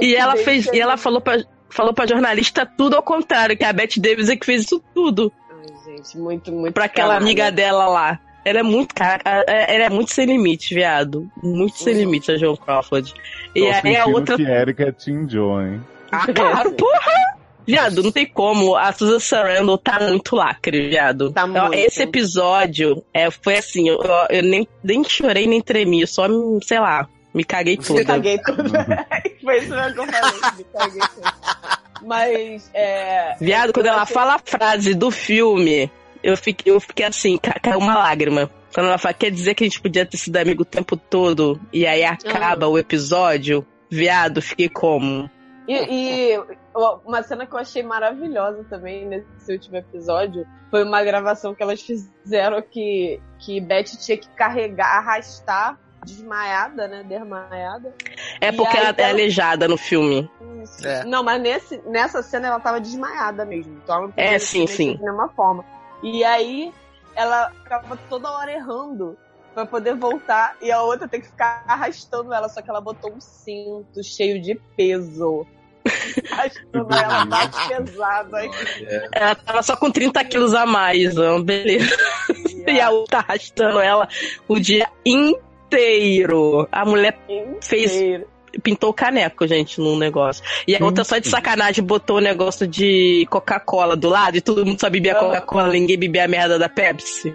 E 0.00 0.14
ela 0.14 0.36
fez, 0.36 0.66
e 0.66 0.80
ela 0.80 0.96
falou 0.96 1.20
pra, 1.20 1.38
falou 1.70 1.92
pra 1.92 2.06
jornalista 2.06 2.64
tudo 2.66 2.96
ao 2.96 3.02
contrário, 3.02 3.56
que 3.56 3.64
a 3.64 3.72
Beth 3.72 3.98
Davis 3.98 4.28
é 4.28 4.36
que 4.36 4.46
fez 4.46 4.62
isso 4.64 4.82
tudo. 4.94 5.32
Ai, 5.50 5.96
gente, 5.96 6.18
muito, 6.18 6.52
muito. 6.52 6.74
pra 6.74 6.84
aquela 6.84 7.16
amiga 7.16 7.50
dela 7.50 7.86
lá. 7.88 8.18
Ela 8.44 8.58
é 8.58 8.62
muito, 8.64 8.92
cara, 8.92 9.20
ela 9.24 9.84
é 9.84 9.88
muito 9.88 10.12
sem 10.12 10.26
limite, 10.26 10.74
viado. 10.74 11.30
Muito 11.40 11.76
sem 11.78 11.94
limite, 11.94 12.32
a 12.32 12.36
Joan 12.36 12.56
Crawford. 12.56 13.14
E 13.54 13.68
aí 13.68 13.96
a 13.96 14.06
outra. 14.06 14.36
que 14.36 14.42
Erika 14.42 14.82
é 14.88 14.92
Team 14.92 15.28
Joe, 15.28 15.64
hein? 15.64 15.86
Ah, 16.10 16.26
claro, 16.32 16.72
porra! 16.72 17.36
Viado, 17.66 18.02
não 18.02 18.10
tem 18.12 18.26
como. 18.26 18.74
A 18.76 18.92
Susan 18.92 19.18
Sarandon 19.18 19.76
tá 19.76 19.98
muito 20.00 20.34
lacre, 20.36 20.88
viado. 20.88 21.32
Tá 21.32 21.46
muito. 21.46 21.74
Esse 21.74 22.02
episódio 22.02 23.04
é, 23.14 23.30
foi 23.30 23.56
assim, 23.58 23.88
eu, 23.88 24.00
eu 24.30 24.42
nem, 24.42 24.66
nem 24.82 25.04
chorei, 25.04 25.46
nem 25.46 25.60
tremi, 25.60 26.00
eu 26.00 26.06
só, 26.06 26.26
me- 26.28 26.58
sei 26.64 26.78
lá, 26.80 27.08
me 27.32 27.44
caguei 27.44 27.76
Me 27.76 27.84
toda. 27.84 28.04
caguei 28.04 28.38
tudo. 28.38 28.62
Foi 29.42 29.58
isso 29.58 29.70
mesmo 29.70 29.94
que 29.94 30.00
eu 30.00 30.06
falei. 30.06 30.40
Me 30.56 30.64
caguei 30.64 31.00
tudo. 31.14 31.32
Mas, 32.04 32.70
é. 32.74 33.36
Viado, 33.40 33.72
quando 33.72 33.86
ela 33.86 34.06
fala 34.06 34.34
a 34.34 34.38
frase 34.38 34.94
do 34.94 35.10
filme, 35.10 35.90
eu 36.22 36.36
fiquei, 36.36 36.72
eu 36.72 36.80
fiquei 36.80 37.06
assim, 37.06 37.38
ca- 37.38 37.58
caiu 37.60 37.78
uma 37.78 37.96
lágrima. 37.96 38.50
Quando 38.74 38.86
ela 38.86 38.98
fala, 38.98 39.14
quer 39.14 39.30
dizer 39.30 39.54
que 39.54 39.64
a 39.64 39.66
gente 39.66 39.80
podia 39.80 40.04
ter 40.06 40.16
sido 40.16 40.36
amigo 40.36 40.62
o 40.62 40.66
tempo 40.66 40.96
todo, 40.96 41.60
e 41.72 41.86
aí 41.86 42.04
acaba 42.04 42.66
o 42.66 42.78
episódio, 42.78 43.66
viado, 43.90 44.40
fiquei 44.40 44.68
como? 44.68 45.30
E, 45.68 45.74
e 45.74 46.40
uma 46.74 47.22
cena 47.22 47.46
que 47.46 47.54
eu 47.54 47.58
achei 47.58 47.82
maravilhosa 47.82 48.64
também 48.64 49.06
nesse 49.06 49.52
último 49.52 49.76
episódio 49.76 50.46
foi 50.70 50.84
uma 50.84 51.04
gravação 51.04 51.54
que 51.54 51.62
elas 51.62 51.82
fizeram 51.82 52.62
que, 52.62 53.20
que 53.38 53.60
Beth 53.60 53.84
tinha 53.84 54.16
que 54.16 54.28
carregar, 54.30 54.96
arrastar, 54.96 55.78
desmaiada, 56.04 56.88
né? 56.88 57.02
Desmaiada. 57.02 57.94
É 58.40 58.50
porque 58.50 58.76
ela 58.76 58.94
é 58.96 59.10
aleijada 59.10 59.68
no 59.68 59.76
filme. 59.76 60.30
Isso. 60.62 60.86
É. 60.86 61.04
Não, 61.04 61.22
mas 61.22 61.40
nesse, 61.42 61.82
nessa 61.86 62.22
cena 62.22 62.48
ela 62.48 62.60
tava 62.60 62.80
desmaiada 62.80 63.44
mesmo. 63.44 63.80
Então 63.82 64.04
ela 64.04 64.12
É, 64.16 64.38
sim, 64.38 64.66
sim. 64.66 64.94
De 64.94 65.02
nenhuma 65.02 65.28
forma. 65.28 65.64
E 66.02 66.24
aí 66.24 66.72
ela 67.14 67.50
ficava 67.50 67.96
toda 68.08 68.30
hora 68.30 68.50
errando 68.50 69.16
pra 69.54 69.66
poder 69.66 69.94
voltar. 69.94 70.56
E 70.60 70.72
a 70.72 70.82
outra 70.82 71.06
tem 71.06 71.20
que 71.20 71.28
ficar 71.28 71.64
arrastando 71.66 72.32
ela. 72.32 72.48
Só 72.48 72.62
que 72.62 72.70
ela 72.70 72.80
botou 72.80 73.12
um 73.12 73.20
cinto 73.20 74.02
cheio 74.02 74.40
de 74.40 74.54
peso. 74.76 75.46
Arrastando 76.30 76.94
ela 76.94 77.24
mais 77.24 77.50
pesado. 77.68 78.36
Aí, 78.36 78.50
Ela 79.12 79.34
tava 79.34 79.62
só 79.62 79.76
com 79.76 79.90
30 79.90 80.24
quilos 80.24 80.54
a 80.54 80.64
mais, 80.66 81.16
ó, 81.18 81.40
beleza. 81.40 81.94
E 82.66 82.80
a 82.80 82.90
outra 82.90 83.18
arrastando 83.18 83.80
ela 83.80 84.08
o 84.46 84.58
dia 84.60 84.88
inteiro. 85.04 86.68
A 86.70 86.84
mulher 86.84 87.18
fez 87.60 87.92
Inteiro. 87.92 88.26
pintou 88.62 88.90
o 88.90 88.94
caneco, 88.94 89.44
gente, 89.48 89.80
num 89.80 89.98
negócio. 89.98 90.44
E 90.66 90.76
a 90.76 90.84
outra 90.84 91.02
só 91.02 91.18
de 91.18 91.26
sacanagem 91.28 91.82
botou 91.84 92.18
o 92.18 92.20
negócio 92.20 92.64
de 92.66 93.26
Coca-Cola 93.28 93.96
do 93.96 94.08
lado 94.08 94.36
e 94.36 94.40
todo 94.40 94.64
mundo 94.64 94.78
só 94.80 94.88
bebia. 94.88 95.16
Coca-Cola, 95.16 95.68
ninguém 95.72 95.98
bebia 95.98 96.24
a 96.24 96.28
merda 96.28 96.56
da 96.56 96.68
Pepsi. 96.68 97.34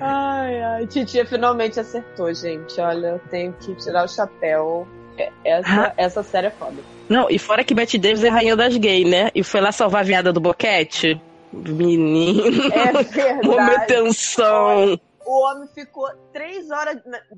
Ai, 0.00 0.62
ai. 0.62 0.86
Titia 0.86 1.26
finalmente 1.26 1.78
acertou, 1.78 2.32
gente. 2.34 2.80
Olha, 2.80 3.08
eu 3.08 3.18
tenho 3.30 3.52
que 3.52 3.74
tirar 3.76 4.04
o 4.04 4.08
chapéu. 4.08 4.86
É- 5.22 5.32
Essa, 5.44 5.82
Ah. 5.88 5.92
essa 5.96 6.22
série 6.22 6.46
é 6.48 6.50
foda. 6.50 6.76
Não, 7.08 7.28
e 7.30 7.38
fora 7.38 7.62
que 7.64 7.74
Betty 7.74 7.98
Davis 7.98 8.24
é 8.24 8.28
rainha 8.28 8.56
das 8.56 8.76
gays, 8.76 9.08
né? 9.08 9.30
E 9.34 9.42
foi 9.42 9.60
lá 9.60 9.70
salvar 9.72 10.00
a 10.00 10.04
viada 10.04 10.32
do 10.32 10.40
boquete. 10.40 11.20
Menino. 11.52 12.42
É 12.72 12.92
verdade. 12.92 13.86
tensão. 13.86 14.98
O 15.24 15.44
homem 15.46 15.68
ficou 15.74 16.08
três 16.32 16.70
horas 16.70 16.96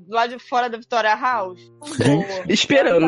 lá 0.09 0.25
de 0.27 0.39
fora 0.39 0.69
da 0.69 0.77
Victoria 0.77 1.13
House. 1.15 1.59
Esperando. 2.47 3.05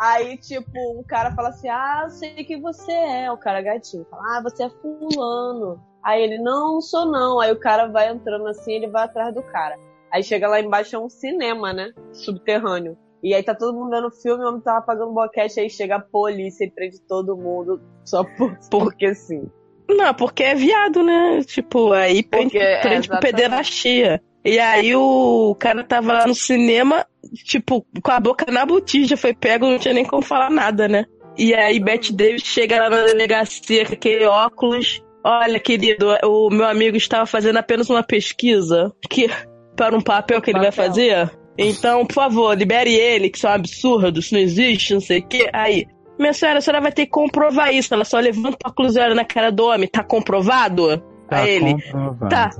Aí, 0.00 0.36
tipo, 0.38 0.70
o 0.98 1.04
cara 1.04 1.30
fala 1.34 1.50
assim: 1.50 1.68
Ah, 1.68 2.02
eu 2.04 2.10
sei 2.10 2.34
que 2.44 2.56
você 2.60 2.90
é. 2.92 3.30
O 3.30 3.36
cara 3.36 3.60
gatinho 3.62 4.06
fala: 4.10 4.22
Ah, 4.38 4.42
você 4.42 4.64
é 4.64 4.70
fulano. 4.70 5.80
Aí 6.02 6.22
ele: 6.22 6.38
Não, 6.38 6.74
não 6.74 6.80
sou 6.80 7.04
não. 7.06 7.38
Aí 7.40 7.52
o 7.52 7.60
cara 7.60 7.86
vai 7.86 8.08
entrando 8.10 8.46
assim, 8.48 8.72
ele 8.72 8.88
vai 8.88 9.04
atrás 9.04 9.32
do 9.34 9.42
cara. 9.42 9.76
Aí 10.12 10.22
chega 10.22 10.48
lá 10.48 10.60
embaixo, 10.60 10.96
é 10.96 10.98
um 10.98 11.08
cinema, 11.08 11.72
né? 11.72 11.90
Subterrâneo. 12.12 12.98
E 13.22 13.34
aí 13.34 13.42
tá 13.42 13.54
todo 13.54 13.76
mundo 13.76 13.90
vendo 13.90 14.08
o 14.08 14.10
filme, 14.10 14.44
o 14.44 14.48
homem 14.48 14.60
tava 14.60 14.82
pagando 14.82 15.12
boquete, 15.12 15.60
aí 15.60 15.70
chega 15.70 15.96
a 15.96 16.00
polícia 16.00 16.64
e 16.64 16.70
prende 16.70 17.00
todo 17.02 17.36
mundo 17.36 17.80
só 18.04 18.24
por, 18.36 18.58
porque 18.70 19.14
sim. 19.14 19.48
Não, 19.88 20.12
porque 20.14 20.42
é 20.42 20.54
viado, 20.54 21.02
né? 21.02 21.42
Tipo, 21.44 21.92
aí 21.92 22.22
prende, 22.22 22.52
Porque, 22.52 22.58
é, 22.58 22.80
prende 22.80 23.08
por 23.08 23.14
exatamente. 23.14 23.34
pederastia. 23.34 24.22
E 24.44 24.58
aí 24.58 24.96
o 24.96 25.54
cara 25.56 25.84
tava 25.84 26.12
lá 26.12 26.26
no 26.26 26.34
cinema, 26.34 27.06
tipo, 27.44 27.86
com 28.02 28.10
a 28.10 28.18
boca 28.18 28.50
na 28.50 28.66
botija, 28.66 29.16
foi 29.16 29.32
pego, 29.32 29.68
não 29.68 29.78
tinha 29.78 29.94
nem 29.94 30.04
como 30.04 30.22
falar 30.22 30.50
nada, 30.50 30.88
né? 30.88 31.04
E 31.38 31.54
aí 31.54 31.78
Bette 31.78 32.12
Davis 32.12 32.42
chega 32.42 32.80
lá 32.80 32.90
na 32.90 33.04
delegacia 33.04 33.86
com 33.86 33.94
aquele 33.94 34.26
óculos. 34.26 35.02
Olha, 35.24 35.60
querido, 35.60 36.08
o 36.24 36.50
meu 36.50 36.66
amigo 36.66 36.96
estava 36.96 37.24
fazendo 37.24 37.58
apenas 37.58 37.88
uma 37.88 38.02
pesquisa 38.02 38.92
que 39.08 39.28
para 39.76 39.96
um 39.96 40.00
papel 40.00 40.42
que 40.42 40.50
ele 40.50 40.58
vai 40.58 40.72
fazer. 40.72 41.30
Então, 41.58 42.06
por 42.06 42.14
favor, 42.14 42.56
libere 42.56 42.94
ele, 42.94 43.28
que 43.30 43.36
isso 43.38 43.46
é 43.46 43.50
um 43.50 43.54
absurdo, 43.54 44.20
isso 44.20 44.34
não 44.34 44.40
existe, 44.40 44.94
não 44.94 45.00
sei 45.00 45.18
o 45.20 45.26
quê. 45.26 45.50
Aí, 45.52 45.86
minha 46.18 46.32
senhora, 46.32 46.58
a 46.58 46.60
senhora 46.62 46.80
vai 46.82 46.92
ter 46.92 47.04
que 47.06 47.12
comprovar 47.12 47.72
isso. 47.74 47.92
Ela 47.92 48.04
só 48.04 48.18
levanta 48.18 48.56
o 48.64 48.68
óculos 48.70 48.96
e 48.96 49.00
olha 49.00 49.14
na 49.14 49.24
cara 49.24 49.50
do 49.52 49.64
homem. 49.66 49.88
Tá 49.88 50.02
comprovado? 50.02 50.98
Tá 51.28 51.38
Aí 51.42 51.50
ele, 51.50 51.74
comprovado. 51.82 52.28
Tá. 52.28 52.50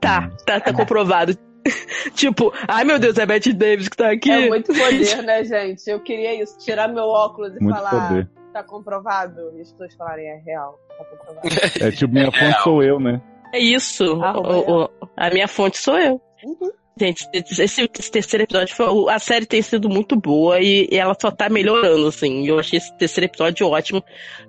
tá, 0.00 0.30
tá, 0.46 0.60
tá 0.60 0.72
comprovado. 0.72 1.36
tipo, 2.14 2.52
ai 2.68 2.84
meu 2.84 2.98
Deus, 2.98 3.16
é 3.16 3.22
a 3.22 3.26
Bette 3.26 3.52
Davis 3.52 3.88
que 3.88 3.96
tá 3.96 4.10
aqui. 4.10 4.30
É 4.30 4.48
muito 4.48 4.66
poder, 4.74 5.22
né, 5.22 5.42
gente? 5.44 5.88
Eu 5.88 6.00
queria 6.00 6.42
isso, 6.42 6.58
tirar 6.58 6.88
meu 6.88 7.04
óculos 7.04 7.56
e 7.56 7.60
Muito 7.60 7.74
falar, 7.76 8.08
poder. 8.08 8.28
tá 8.52 8.62
comprovado? 8.62 9.40
E 9.56 9.62
as 9.62 9.70
pessoas 9.72 9.94
falarem, 9.94 10.26
é 10.28 10.36
real, 10.44 10.78
tá 10.98 11.04
comprovado. 11.04 11.48
É 11.80 11.90
tipo, 11.90 12.12
minha 12.12 12.30
fonte 12.30 12.60
sou 12.62 12.82
eu, 12.82 13.00
né? 13.00 13.20
É 13.54 13.58
isso. 13.58 14.20
Ah, 14.22 14.38
O- 14.38 14.84
o- 14.84 14.90
a 15.16 15.30
minha 15.30 15.48
fonte 15.48 15.78
sou 15.78 15.98
eu. 15.98 16.20
Uhum. 16.44 16.70
Gente, 16.96 17.28
esse, 17.32 17.90
esse 17.98 18.10
terceiro 18.10 18.44
episódio, 18.44 18.74
foi, 18.74 19.12
a 19.12 19.18
série 19.18 19.46
tem 19.46 19.60
sido 19.60 19.88
muito 19.88 20.14
boa 20.14 20.60
e, 20.60 20.88
e 20.90 20.96
ela 20.96 21.16
só 21.20 21.30
tá 21.30 21.48
melhorando, 21.48 22.06
assim. 22.06 22.46
Eu 22.46 22.58
achei 22.58 22.78
esse 22.78 22.96
terceiro 22.96 23.26
episódio 23.26 23.66
ótimo, 23.66 24.02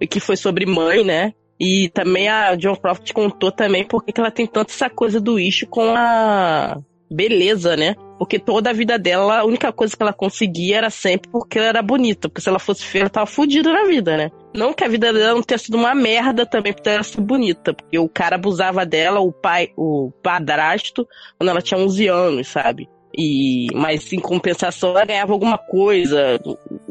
que 0.09 0.19
foi 0.19 0.37
sobre 0.37 0.65
mãe, 0.65 1.03
né? 1.03 1.33
E 1.59 1.89
também 1.89 2.27
a 2.27 2.55
John 2.55 2.75
Croft 2.75 3.11
contou 3.13 3.51
também 3.51 3.83
porque 3.83 4.11
que 4.11 4.19
ela 4.19 4.29
tem 4.29 4.45
tanto 4.45 4.71
essa 4.71 4.89
coisa 4.89 5.19
do 5.19 5.39
issue 5.39 5.67
com 5.67 5.95
a 5.95 6.77
beleza, 7.11 7.75
né? 7.75 7.95
Porque 8.17 8.39
toda 8.39 8.69
a 8.69 8.73
vida 8.73 8.97
dela, 8.97 9.39
a 9.39 9.45
única 9.45 9.71
coisa 9.71 9.95
que 9.95 10.01
ela 10.01 10.13
conseguia 10.13 10.77
era 10.77 10.89
sempre 10.89 11.29
porque 11.29 11.57
ela 11.59 11.67
era 11.67 11.81
bonita. 11.81 12.29
Porque 12.29 12.41
se 12.41 12.49
ela 12.49 12.59
fosse 12.59 12.83
feia, 12.83 13.03
ela 13.03 13.09
tava 13.09 13.25
fodida 13.25 13.71
na 13.73 13.85
vida, 13.85 14.15
né? 14.15 14.31
Não 14.53 14.73
que 14.73 14.83
a 14.83 14.87
vida 14.87 15.11
dela 15.11 15.35
não 15.35 15.43
tenha 15.43 15.57
sido 15.57 15.75
uma 15.75 15.93
merda 15.93 16.45
também 16.45 16.73
por 16.73 16.87
ela 16.87 17.03
ser 17.03 17.21
bonita. 17.21 17.73
Porque 17.73 17.99
o 17.99 18.07
cara 18.07 18.35
abusava 18.35 18.85
dela, 18.85 19.19
o 19.19 19.31
pai, 19.31 19.69
o 19.75 20.11
padrasto, 20.23 21.07
quando 21.37 21.49
ela 21.49 21.61
tinha 21.61 21.79
11 21.79 22.07
anos, 22.07 22.47
sabe? 22.47 22.89
E, 23.17 23.67
mas 23.73 24.11
em 24.11 24.19
compensação 24.19 24.91
ela 24.91 25.05
ganhava 25.05 25.33
alguma 25.33 25.57
coisa, 25.57 26.39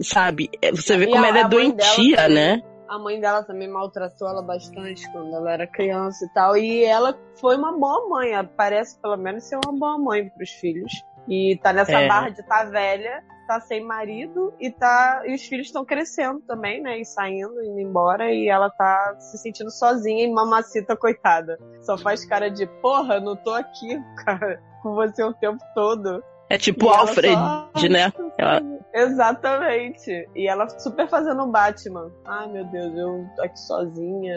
sabe? 0.00 0.48
É, 0.60 0.70
Você 0.72 0.96
vê 0.96 1.04
E 1.04 1.08
como 1.08 1.24
ela 1.24 1.40
é 1.40 1.48
doentia, 1.48 2.28
né? 2.28 2.62
A 2.88 2.98
mãe 2.98 3.20
dela 3.20 3.42
também 3.42 3.68
maltratou 3.68 4.28
ela 4.28 4.42
bastante 4.42 5.10
quando 5.10 5.34
ela 5.34 5.52
era 5.52 5.66
criança 5.66 6.24
e 6.24 6.28
tal. 6.34 6.56
E 6.56 6.84
ela 6.84 7.18
foi 7.40 7.56
uma 7.56 7.72
boa 7.72 8.08
mãe. 8.08 8.32
Parece, 8.56 9.00
pelo 9.00 9.16
menos, 9.16 9.44
ser 9.44 9.58
uma 9.64 9.72
boa 9.72 9.98
mãe 9.98 10.28
pros 10.28 10.50
filhos. 10.50 10.92
E 11.26 11.58
tá 11.62 11.72
nessa 11.72 12.00
É. 12.00 12.06
barra 12.06 12.28
de 12.28 12.42
tá 12.42 12.64
velha, 12.64 13.24
tá 13.46 13.58
sem 13.58 13.82
marido 13.82 14.52
e 14.60 14.70
tá. 14.70 15.22
E 15.24 15.34
os 15.34 15.42
filhos 15.42 15.68
estão 15.68 15.82
crescendo 15.84 16.40
também, 16.42 16.82
né? 16.82 16.98
E 17.00 17.04
saindo, 17.06 17.62
indo 17.64 17.80
embora. 17.80 18.30
E 18.30 18.48
ela 18.48 18.68
tá 18.68 19.16
se 19.18 19.38
sentindo 19.38 19.70
sozinha 19.70 20.24
e 20.24 20.30
mamacita, 20.30 20.94
coitada. 20.94 21.58
Só 21.80 21.96
faz 21.96 22.24
cara 22.26 22.50
de, 22.50 22.66
porra, 22.82 23.18
não 23.20 23.34
tô 23.36 23.50
aqui, 23.52 23.98
cara, 24.24 24.62
com 24.82 24.94
você 24.94 25.22
o 25.22 25.32
tempo 25.32 25.64
todo. 25.74 26.22
É 26.50 26.58
tipo 26.58 26.88
Alfred, 26.88 27.34
só- 27.34 27.88
né? 27.88 28.12
Ela- 28.38 28.60
Exatamente. 28.92 30.28
E 30.34 30.46
ela 30.46 30.68
super 30.78 31.08
fazendo 31.08 31.42
o 31.42 31.46
Batman. 31.50 32.10
Ai, 32.26 32.46
meu 32.48 32.64
Deus, 32.66 32.94
eu 32.96 33.26
tô 33.36 33.42
aqui 33.42 33.58
sozinha. 33.60 34.36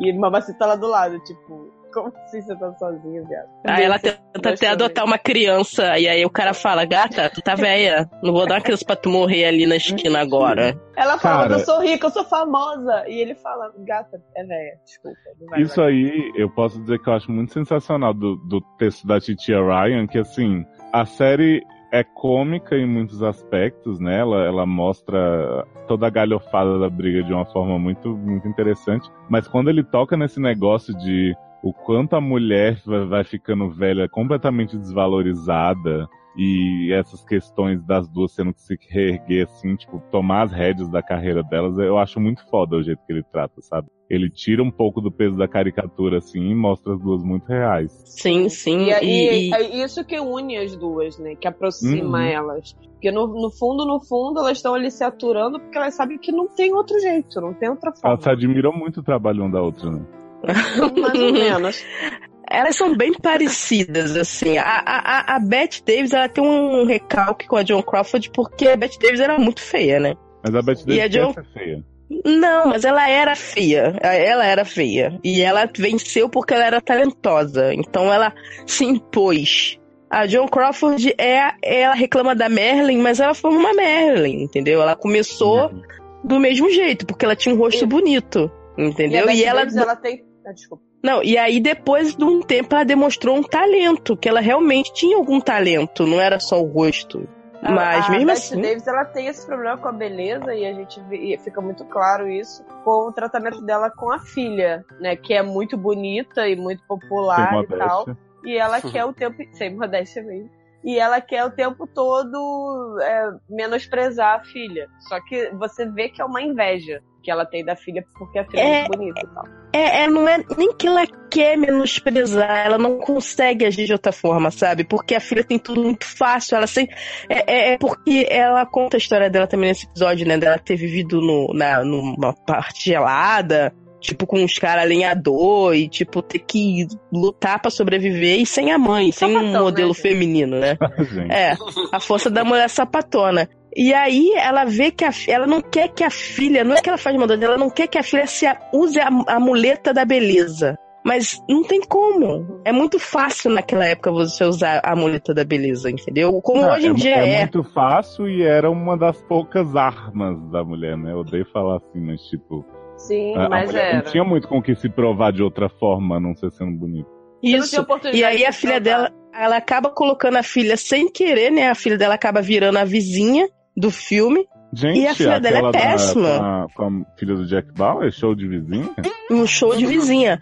E 0.00 0.12
Mamacita 0.12 0.58
tá 0.58 0.66
lá 0.66 0.76
do 0.76 0.86
lado, 0.86 1.18
tipo, 1.24 1.70
como 1.92 2.12
assim 2.24 2.40
você 2.40 2.56
tá 2.56 2.72
sozinha, 2.74 3.22
viado? 3.24 3.48
Aí 3.66 3.84
ela 3.84 3.98
tenta 3.98 4.50
até 4.50 4.68
adotar 4.68 5.04
uma 5.04 5.18
criança, 5.18 5.98
e 5.98 6.08
aí 6.08 6.24
o 6.24 6.30
cara 6.30 6.54
fala, 6.54 6.84
gata, 6.84 7.30
tu 7.30 7.40
tá 7.42 7.54
velha, 7.54 8.08
não 8.22 8.32
vou 8.32 8.46
dar 8.46 8.56
uma 8.56 8.60
criança 8.60 8.84
pra 8.84 8.96
tu 8.96 9.08
morrer 9.08 9.44
ali 9.44 9.66
na 9.66 9.76
esquina 9.76 10.20
agora. 10.20 10.78
Ela 10.96 11.18
fala, 11.18 11.42
Cara- 11.42 11.54
eu 11.54 11.64
sou 11.64 11.80
rica, 11.80 12.06
eu 12.06 12.10
sou 12.10 12.24
famosa. 12.24 13.04
E 13.08 13.20
ele 13.20 13.34
fala, 13.34 13.72
gata, 13.78 14.20
é 14.36 14.44
velha, 14.44 14.78
desculpa. 14.84 15.18
Não 15.40 15.48
vai, 15.48 15.62
Isso 15.62 15.80
aí, 15.82 16.32
eu 16.36 16.50
posso 16.50 16.80
dizer 16.80 16.98
que 17.00 17.08
eu 17.08 17.12
acho 17.14 17.30
muito 17.30 17.52
sensacional 17.52 18.12
do, 18.12 18.36
do 18.36 18.60
texto 18.78 19.06
da 19.06 19.20
Titia 19.20 19.58
Ryan, 19.62 20.06
que 20.06 20.18
assim, 20.18 20.64
a 20.92 21.04
série 21.04 21.62
é 21.92 22.02
cômica 22.02 22.74
em 22.74 22.86
muitos 22.86 23.22
aspectos, 23.22 24.00
né? 24.00 24.18
Ela, 24.18 24.46
ela 24.46 24.64
mostra 24.64 25.66
toda 25.86 26.06
a 26.06 26.10
galhofada 26.10 26.78
da 26.78 26.88
briga 26.88 27.22
de 27.22 27.32
uma 27.34 27.44
forma 27.44 27.78
muito, 27.78 28.16
muito 28.16 28.48
interessante. 28.48 29.10
Mas 29.28 29.46
quando 29.46 29.68
ele 29.68 29.84
toca 29.84 30.16
nesse 30.16 30.40
negócio 30.40 30.96
de 30.96 31.34
o 31.62 31.70
quanto 31.70 32.16
a 32.16 32.20
mulher 32.20 32.80
vai, 32.86 33.04
vai 33.04 33.24
ficando 33.24 33.70
velha, 33.70 34.08
completamente 34.08 34.76
desvalorizada, 34.78 36.08
e 36.36 36.92
essas 36.92 37.24
questões 37.24 37.84
das 37.84 38.08
duas 38.08 38.34
tendo 38.34 38.54
que 38.54 38.60
se 38.62 38.78
reerguer, 38.88 39.44
assim, 39.44 39.76
tipo, 39.76 40.00
tomar 40.10 40.42
as 40.42 40.52
rédeas 40.52 40.88
da 40.88 41.02
carreira 41.02 41.42
delas, 41.42 41.76
eu 41.78 41.98
acho 41.98 42.18
muito 42.20 42.42
foda 42.48 42.76
o 42.76 42.82
jeito 42.82 43.00
que 43.06 43.12
ele 43.12 43.22
trata, 43.30 43.60
sabe? 43.60 43.88
Ele 44.08 44.28
tira 44.30 44.62
um 44.62 44.70
pouco 44.70 45.00
do 45.00 45.10
peso 45.10 45.36
da 45.36 45.48
caricatura, 45.48 46.18
assim, 46.18 46.40
e 46.50 46.54
mostra 46.54 46.94
as 46.94 47.00
duas 47.00 47.22
muito 47.22 47.46
reais. 47.46 47.90
Sim, 48.04 48.48
sim. 48.48 48.90
E, 48.90 48.92
E, 49.04 49.48
e- 49.50 49.54
é 49.54 49.84
isso 49.84 50.04
que 50.04 50.18
une 50.20 50.56
as 50.58 50.76
duas, 50.76 51.18
né? 51.18 51.34
Que 51.34 51.48
aproxima 51.48 52.18
Uhum. 52.18 52.24
elas. 52.24 52.74
Porque 52.92 53.10
no, 53.10 53.26
no 53.26 53.50
fundo, 53.50 53.84
no 53.86 54.00
fundo, 54.00 54.38
elas 54.40 54.58
estão 54.58 54.74
ali 54.74 54.90
se 54.90 55.02
aturando 55.02 55.58
porque 55.58 55.76
elas 55.76 55.94
sabem 55.94 56.18
que 56.18 56.30
não 56.30 56.46
tem 56.48 56.72
outro 56.74 56.98
jeito, 57.00 57.40
não 57.40 57.52
tem 57.54 57.68
outra 57.70 57.90
forma. 57.92 58.14
Elas 58.14 58.22
se 58.22 58.30
admiram 58.30 58.72
muito 58.72 59.00
o 59.00 59.02
trabalho 59.02 59.42
uma 59.42 59.50
da 59.50 59.60
outra, 59.62 59.90
né? 59.90 60.00
Mais 61.00 61.20
ou 61.20 61.32
menos. 61.32 61.82
elas 62.52 62.76
são 62.76 62.96
bem 62.96 63.12
parecidas, 63.14 64.16
assim. 64.16 64.58
A, 64.58 64.64
a, 64.64 65.34
a- 65.34 65.36
a 65.36 65.40
Bette 65.40 65.82
Davis, 65.84 66.12
ela 66.12 66.28
tem 66.28 66.44
um 66.44 66.84
recalque 66.84 67.46
com 67.46 67.56
a 67.56 67.62
John 67.62 67.82
Crawford 67.82 68.30
porque 68.30 68.68
a 68.68 68.76
Bette 68.76 68.98
Davis 68.98 69.20
era 69.20 69.38
muito 69.38 69.60
feia, 69.60 69.98
né? 69.98 70.14
Mas 70.44 70.54
a 70.54 70.62
Betty 70.62 70.84
E 70.90 71.00
a 71.00 71.08
Davis 71.08 71.12
Jo- 71.28 71.34
quer 71.34 71.44
ser 71.44 71.52
feia. 71.52 71.84
Não, 72.26 72.66
mas 72.66 72.84
ela 72.84 73.08
era 73.08 73.34
feia. 73.34 73.94
Ela 74.02 74.44
era 74.44 74.64
feia. 74.66 75.18
E 75.24 75.40
ela 75.40 75.68
venceu 75.74 76.28
porque 76.28 76.52
ela 76.52 76.66
era 76.66 76.80
talentosa. 76.80 77.72
Então 77.72 78.12
ela 78.12 78.32
se 78.66 78.84
impôs. 78.84 79.78
A 80.10 80.26
John 80.26 80.46
Crawford 80.46 81.14
é. 81.16 81.52
Ela 81.62 81.94
reclama 81.94 82.34
da 82.34 82.48
Merlin, 82.50 82.98
mas 82.98 83.18
ela 83.18 83.32
foi 83.34 83.50
uma 83.50 83.72
Merlin, 83.72 84.42
entendeu? 84.42 84.82
Ela 84.82 84.94
começou 84.94 85.70
Uhum. 85.70 85.82
do 86.22 86.38
mesmo 86.38 86.68
jeito, 86.70 87.06
porque 87.06 87.24
ela 87.24 87.34
tinha 87.34 87.54
um 87.54 87.58
rosto 87.58 87.84
E- 87.84 87.88
bonito. 87.88 88.50
Entendeu? 88.76 89.24
E, 89.26 89.30
a 89.30 89.32
E, 89.32 89.36
Bette 89.36 89.44
ela. 89.46 89.60
Davis, 89.60 89.76
ela 89.76 89.96
tem. 89.96 90.24
Ah, 90.46 90.52
desculpa. 90.52 90.84
Não, 91.02 91.22
e 91.22 91.36
aí 91.36 91.58
depois 91.58 92.14
de 92.14 92.24
um 92.24 92.40
tempo 92.40 92.74
ela 92.74 92.84
demonstrou 92.84 93.36
um 93.36 93.42
talento, 93.42 94.16
que 94.16 94.28
ela 94.28 94.40
realmente 94.40 94.92
tinha 94.94 95.16
algum 95.16 95.40
talento, 95.40 96.06
não 96.06 96.20
era 96.20 96.38
só 96.38 96.60
o 96.62 96.66
rosto. 96.66 97.28
Mas 97.62 98.06
a 98.06 98.10
mesmo 98.10 98.26
Bette 98.26 98.38
assim. 98.38 98.60
Davis, 98.60 98.86
ela 98.86 99.04
tem 99.04 99.28
esse 99.28 99.46
problema 99.46 99.78
com 99.78 99.88
a 99.88 99.92
beleza 99.92 100.52
e 100.52 100.66
a 100.66 100.72
gente 100.72 101.00
vê, 101.02 101.16
e 101.16 101.38
fica 101.38 101.60
muito 101.60 101.84
claro 101.84 102.28
isso 102.28 102.64
com 102.84 103.08
o 103.08 103.12
tratamento 103.12 103.60
dela 103.62 103.88
com 103.88 104.10
a 104.10 104.18
filha, 104.18 104.84
né? 105.00 105.14
Que 105.14 105.34
é 105.34 105.42
muito 105.42 105.76
bonita 105.76 106.48
e 106.48 106.56
muito 106.56 106.82
popular 106.88 107.62
e 107.62 107.66
tal. 107.68 108.06
E 108.44 108.56
ela 108.56 108.80
quer 108.82 109.04
o 109.04 109.12
tempo. 109.12 109.36
Sem 109.52 109.76
modéstia 109.76 110.22
mesmo. 110.24 110.50
e 110.82 110.98
ela 110.98 111.20
quer 111.20 111.44
o 111.44 111.50
tempo 111.50 111.86
todo 111.86 112.98
é, 113.00 113.30
menosprezar 113.48 114.40
a 114.40 114.44
filha. 114.44 114.88
Só 115.08 115.20
que 115.20 115.50
você 115.50 115.88
vê 115.88 116.08
que 116.08 116.20
é 116.20 116.24
uma 116.24 116.42
inveja 116.42 117.00
que 117.22 117.30
ela 117.30 117.46
tem 117.46 117.64
da 117.64 117.76
filha 117.76 118.04
porque 118.18 118.38
a 118.38 118.44
filha 118.44 118.60
é, 118.60 118.64
é 118.64 118.78
muito 118.80 118.98
bonita 118.98 119.20
e 119.22 119.34
tal. 119.34 119.44
É, 119.72 120.02
é, 120.02 120.06
não 120.06 120.28
é 120.28 120.44
nem 120.58 120.74
que 120.74 120.86
ela 120.86 121.06
quer 121.30 121.56
menosprezar, 121.56 122.66
ela 122.66 122.76
não 122.76 122.98
consegue 122.98 123.64
agir 123.64 123.86
de 123.86 123.92
outra 123.92 124.12
forma, 124.12 124.50
sabe? 124.50 124.84
Porque 124.84 125.14
a 125.14 125.20
filha 125.20 125.42
tem 125.42 125.58
tudo 125.58 125.82
muito 125.82 126.04
fácil, 126.04 126.56
ela 126.56 126.66
sem. 126.66 126.86
É, 127.28 127.52
é, 127.52 127.72
é 127.72 127.78
porque 127.78 128.26
ela 128.28 128.66
conta 128.66 128.96
a 128.96 128.98
história 128.98 129.30
dela 129.30 129.46
também 129.46 129.70
nesse 129.70 129.86
episódio, 129.86 130.26
né? 130.26 130.36
Dela 130.36 130.58
ter 130.58 130.76
vivido 130.76 131.20
no, 131.20 131.54
na, 131.54 131.82
numa 131.84 132.34
parte 132.34 132.90
gelada, 132.90 133.72
tipo, 134.02 134.26
com 134.26 134.42
uns 134.42 134.58
caras 134.58 134.82
alinhador 134.82 135.74
e, 135.74 135.88
tipo, 135.88 136.20
ter 136.20 136.40
que 136.40 136.86
lutar 137.10 137.60
para 137.60 137.70
sobreviver 137.70 138.40
e 138.40 138.44
sem 138.44 138.72
a 138.72 138.78
mãe, 138.78 139.12
sem 139.12 139.28
Sapatão, 139.28 139.48
um 139.48 139.52
né, 139.52 139.60
modelo 139.60 139.88
né, 139.88 139.94
feminino, 139.94 140.58
né? 140.58 140.76
é, 141.30 141.54
a 141.92 142.00
força 142.00 142.28
da 142.28 142.44
mulher 142.44 142.68
sapatona. 142.68 143.48
E 143.74 143.94
aí 143.94 144.32
ela 144.36 144.64
vê 144.64 144.90
que 144.90 145.04
a, 145.04 145.10
ela 145.28 145.46
não 145.46 145.60
quer 145.60 145.88
que 145.88 146.04
a 146.04 146.10
filha, 146.10 146.62
não 146.62 146.74
é 146.74 146.80
que 146.80 146.88
ela 146.88 146.98
faz 146.98 147.16
maldade, 147.16 147.44
ela 147.44 147.56
não 147.56 147.70
quer 147.70 147.86
que 147.86 147.98
a 147.98 148.02
filha 148.02 148.26
se 148.26 148.46
use 148.72 149.00
a, 149.00 149.08
a 149.26 149.40
muleta 149.40 149.94
da 149.94 150.04
beleza. 150.04 150.76
Mas 151.04 151.42
não 151.48 151.64
tem 151.64 151.80
como. 151.80 152.60
É 152.64 152.70
muito 152.70 152.98
fácil 152.98 153.50
naquela 153.50 153.84
época 153.84 154.12
você 154.12 154.44
usar 154.44 154.80
a 154.84 154.94
muleta 154.94 155.34
da 155.34 155.44
beleza, 155.44 155.90
entendeu? 155.90 156.40
Como 156.40 156.62
Não, 156.62 156.72
hoje 156.72 156.86
em 156.86 156.90
é, 156.90 156.94
dia 156.94 157.16
é. 157.16 157.34
é. 157.34 157.38
muito 157.40 157.64
fácil 157.64 158.28
e 158.28 158.42
era 158.42 158.70
uma 158.70 158.96
das 158.96 159.20
poucas 159.22 159.74
armas 159.74 160.38
da 160.50 160.62
mulher, 160.62 160.96
né? 160.96 161.12
Eu 161.12 161.18
odeio 161.18 161.44
falar 161.52 161.78
assim, 161.78 162.00
mas 162.00 162.20
tipo. 162.28 162.64
Sim, 162.96 163.34
a, 163.36 163.46
a 163.46 163.48
mas 163.48 163.70
mulher 163.70 163.84
era. 163.86 163.96
não 163.96 164.12
tinha 164.12 164.24
muito 164.24 164.46
com 164.46 164.58
o 164.58 164.62
que 164.62 164.76
se 164.76 164.88
provar 164.88 165.32
de 165.32 165.42
outra 165.42 165.68
forma, 165.68 166.18
a 166.18 166.20
não 166.20 166.36
ser 166.36 166.52
sendo 166.52 166.78
bonito. 166.78 167.08
Isso. 167.42 167.84
E 168.12 168.22
aí 168.22 168.46
a 168.46 168.52
filha 168.52 168.80
dela, 168.80 169.10
ela 169.34 169.56
acaba 169.56 169.90
colocando 169.90 170.36
a 170.36 170.42
filha 170.44 170.76
sem 170.76 171.10
querer, 171.10 171.50
né? 171.50 171.68
A 171.68 171.74
filha 171.74 171.98
dela 171.98 172.14
acaba 172.14 172.40
virando 172.40 172.78
a 172.78 172.84
vizinha 172.84 173.48
do 173.82 173.90
filme. 173.90 174.46
Gente, 174.72 175.00
E 175.00 175.06
a 175.06 175.14
filha 175.14 175.38
dela 175.40 175.58
é 175.58 175.62
da- 175.62 175.70
péssima. 175.72 176.38
com, 176.38 176.44
a, 176.44 176.66
com 176.74 177.02
a 177.02 177.18
filha 177.18 177.34
do 177.34 177.46
Jack 177.46 177.72
Bauer, 177.74 178.10
show 178.10 178.34
de 178.34 178.48
vizinha? 178.48 178.88
um 179.30 179.46
show 179.46 179.76
de 179.76 179.84
vizinha. 179.84 180.38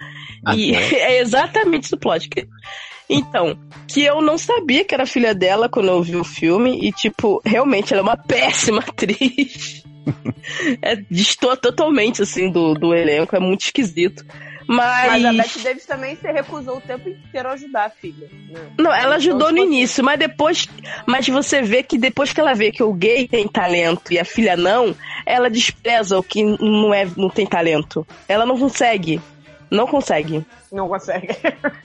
E 0.55 0.73
é 0.95 1.21
exatamente 1.21 1.87
esse 1.87 1.95
o 1.95 1.99
plot. 1.99 2.29
que- 2.29 2.47
Então, 3.09 3.59
que 3.89 4.03
eu 4.05 4.21
não 4.23 4.39
sabia 4.39 4.85
que 4.85 4.95
era 4.95 5.05
filha 5.05 5.35
dela 5.35 5.69
quando 5.69 5.89
eu 5.89 6.01
vi 6.03 6.15
o 6.15 6.23
filme, 6.23 6.79
e, 6.87 6.93
tipo, 6.93 7.41
realmente 7.45 7.93
ela 7.93 8.03
é 8.03 8.05
uma 8.05 8.17
péssima 8.23 8.81
atriz. 8.87 9.80
é, 10.83 10.97
destoa 11.11 11.57
totalmente, 11.57 12.23
assim, 12.23 12.51
do, 12.51 12.75
do 12.75 12.95
elenco, 12.95 13.35
é 13.35 13.41
muito 13.41 13.63
esquisito. 13.63 14.25
Mas. 14.71 15.23
Mas 15.23 15.25
a 15.25 15.33
Bette 15.33 15.59
Davis 15.59 15.85
também 15.85 16.15
se 16.15 16.31
recusou 16.31 16.77
o 16.77 16.81
tempo 16.81 17.09
inteiro 17.09 17.49
a 17.49 17.53
ajudar 17.53 17.87
a 17.87 17.91
filha. 17.91 18.29
Né? 18.49 18.61
Não, 18.79 18.95
ela 18.95 19.17
ajudou 19.17 19.51
Então, 19.51 19.51
no 19.51 19.63
tipo, 19.63 19.67
início, 19.67 20.05
mas 20.05 20.19
depois. 20.19 20.69
Mas 21.07 21.27
você 21.27 21.61
vê 21.61 21.83
que 21.83 21.99
depois 21.99 22.33
que 22.33 22.41
ela 22.41 22.55
vê 22.55 22.71
que 22.71 22.83
o 22.83 22.93
gay 22.93 23.27
tem 23.27 23.49
talento 23.49 24.13
e 24.13 24.19
a 24.19 24.25
filha 24.25 24.57
não, 24.57 24.95
ela 25.27 25.51
despreza 25.51 26.17
o 26.17 26.23
que 26.23 26.45
não, 26.45 26.95
é, 26.95 27.05
não 27.17 27.29
tem 27.29 27.47
talento. 27.47 28.07
Ela 28.29 28.47
não 28.47 28.57
consegue. 28.57 29.21
Não 29.71 29.87
consegue. 29.87 30.45
Não 30.73 30.89
consegue. 30.89 31.29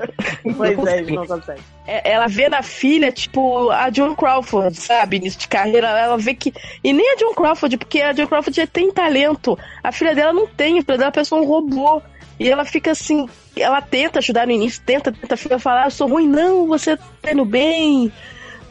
pois 0.58 0.86
é, 0.88 1.02
não 1.02 1.28
consegue. 1.28 1.62
É, 1.86 2.12
ela 2.12 2.28
vê 2.28 2.50
na 2.50 2.64
filha, 2.64 3.12
tipo, 3.12 3.70
a 3.70 3.90
John 3.90 4.16
Crawford, 4.16 4.76
sabe? 4.76 5.18
Início 5.18 5.40
de 5.40 5.48
carreira, 5.48 5.88
ela 5.90 6.18
vê 6.18 6.34
que. 6.34 6.52
E 6.84 6.92
nem 6.92 7.14
a 7.14 7.16
John 7.16 7.34
Crawford, 7.36 7.78
porque 7.78 8.02
a 8.02 8.12
John 8.12 8.26
Crawford 8.28 8.58
já 8.58 8.66
tem 8.66 8.92
talento. 8.92 9.58
A 9.84 9.92
filha 9.92 10.16
dela 10.16 10.34
não 10.34 10.48
tem, 10.48 10.80
a 10.80 10.82
filha 10.82 10.98
dela 10.98 11.12
é 11.16 11.24
só 11.24 11.40
um 11.40 11.46
robô. 11.46 12.02
E 12.40 12.50
ela 12.50 12.66
fica 12.66 12.92
assim. 12.92 13.30
Ela 13.56 13.82
tenta 13.82 14.20
ajudar 14.20 14.48
no 14.48 14.52
início, 14.52 14.82
tenta, 14.86 15.12
tenta, 15.12 15.38
fica 15.38 15.60
falar, 15.60 15.84
ah, 15.84 15.88
eu 15.88 15.92
sou 15.92 16.10
ruim, 16.10 16.28
não, 16.28 16.68
você 16.68 16.98
tá 17.22 17.32
indo 17.32 17.46
bem. 17.46 18.12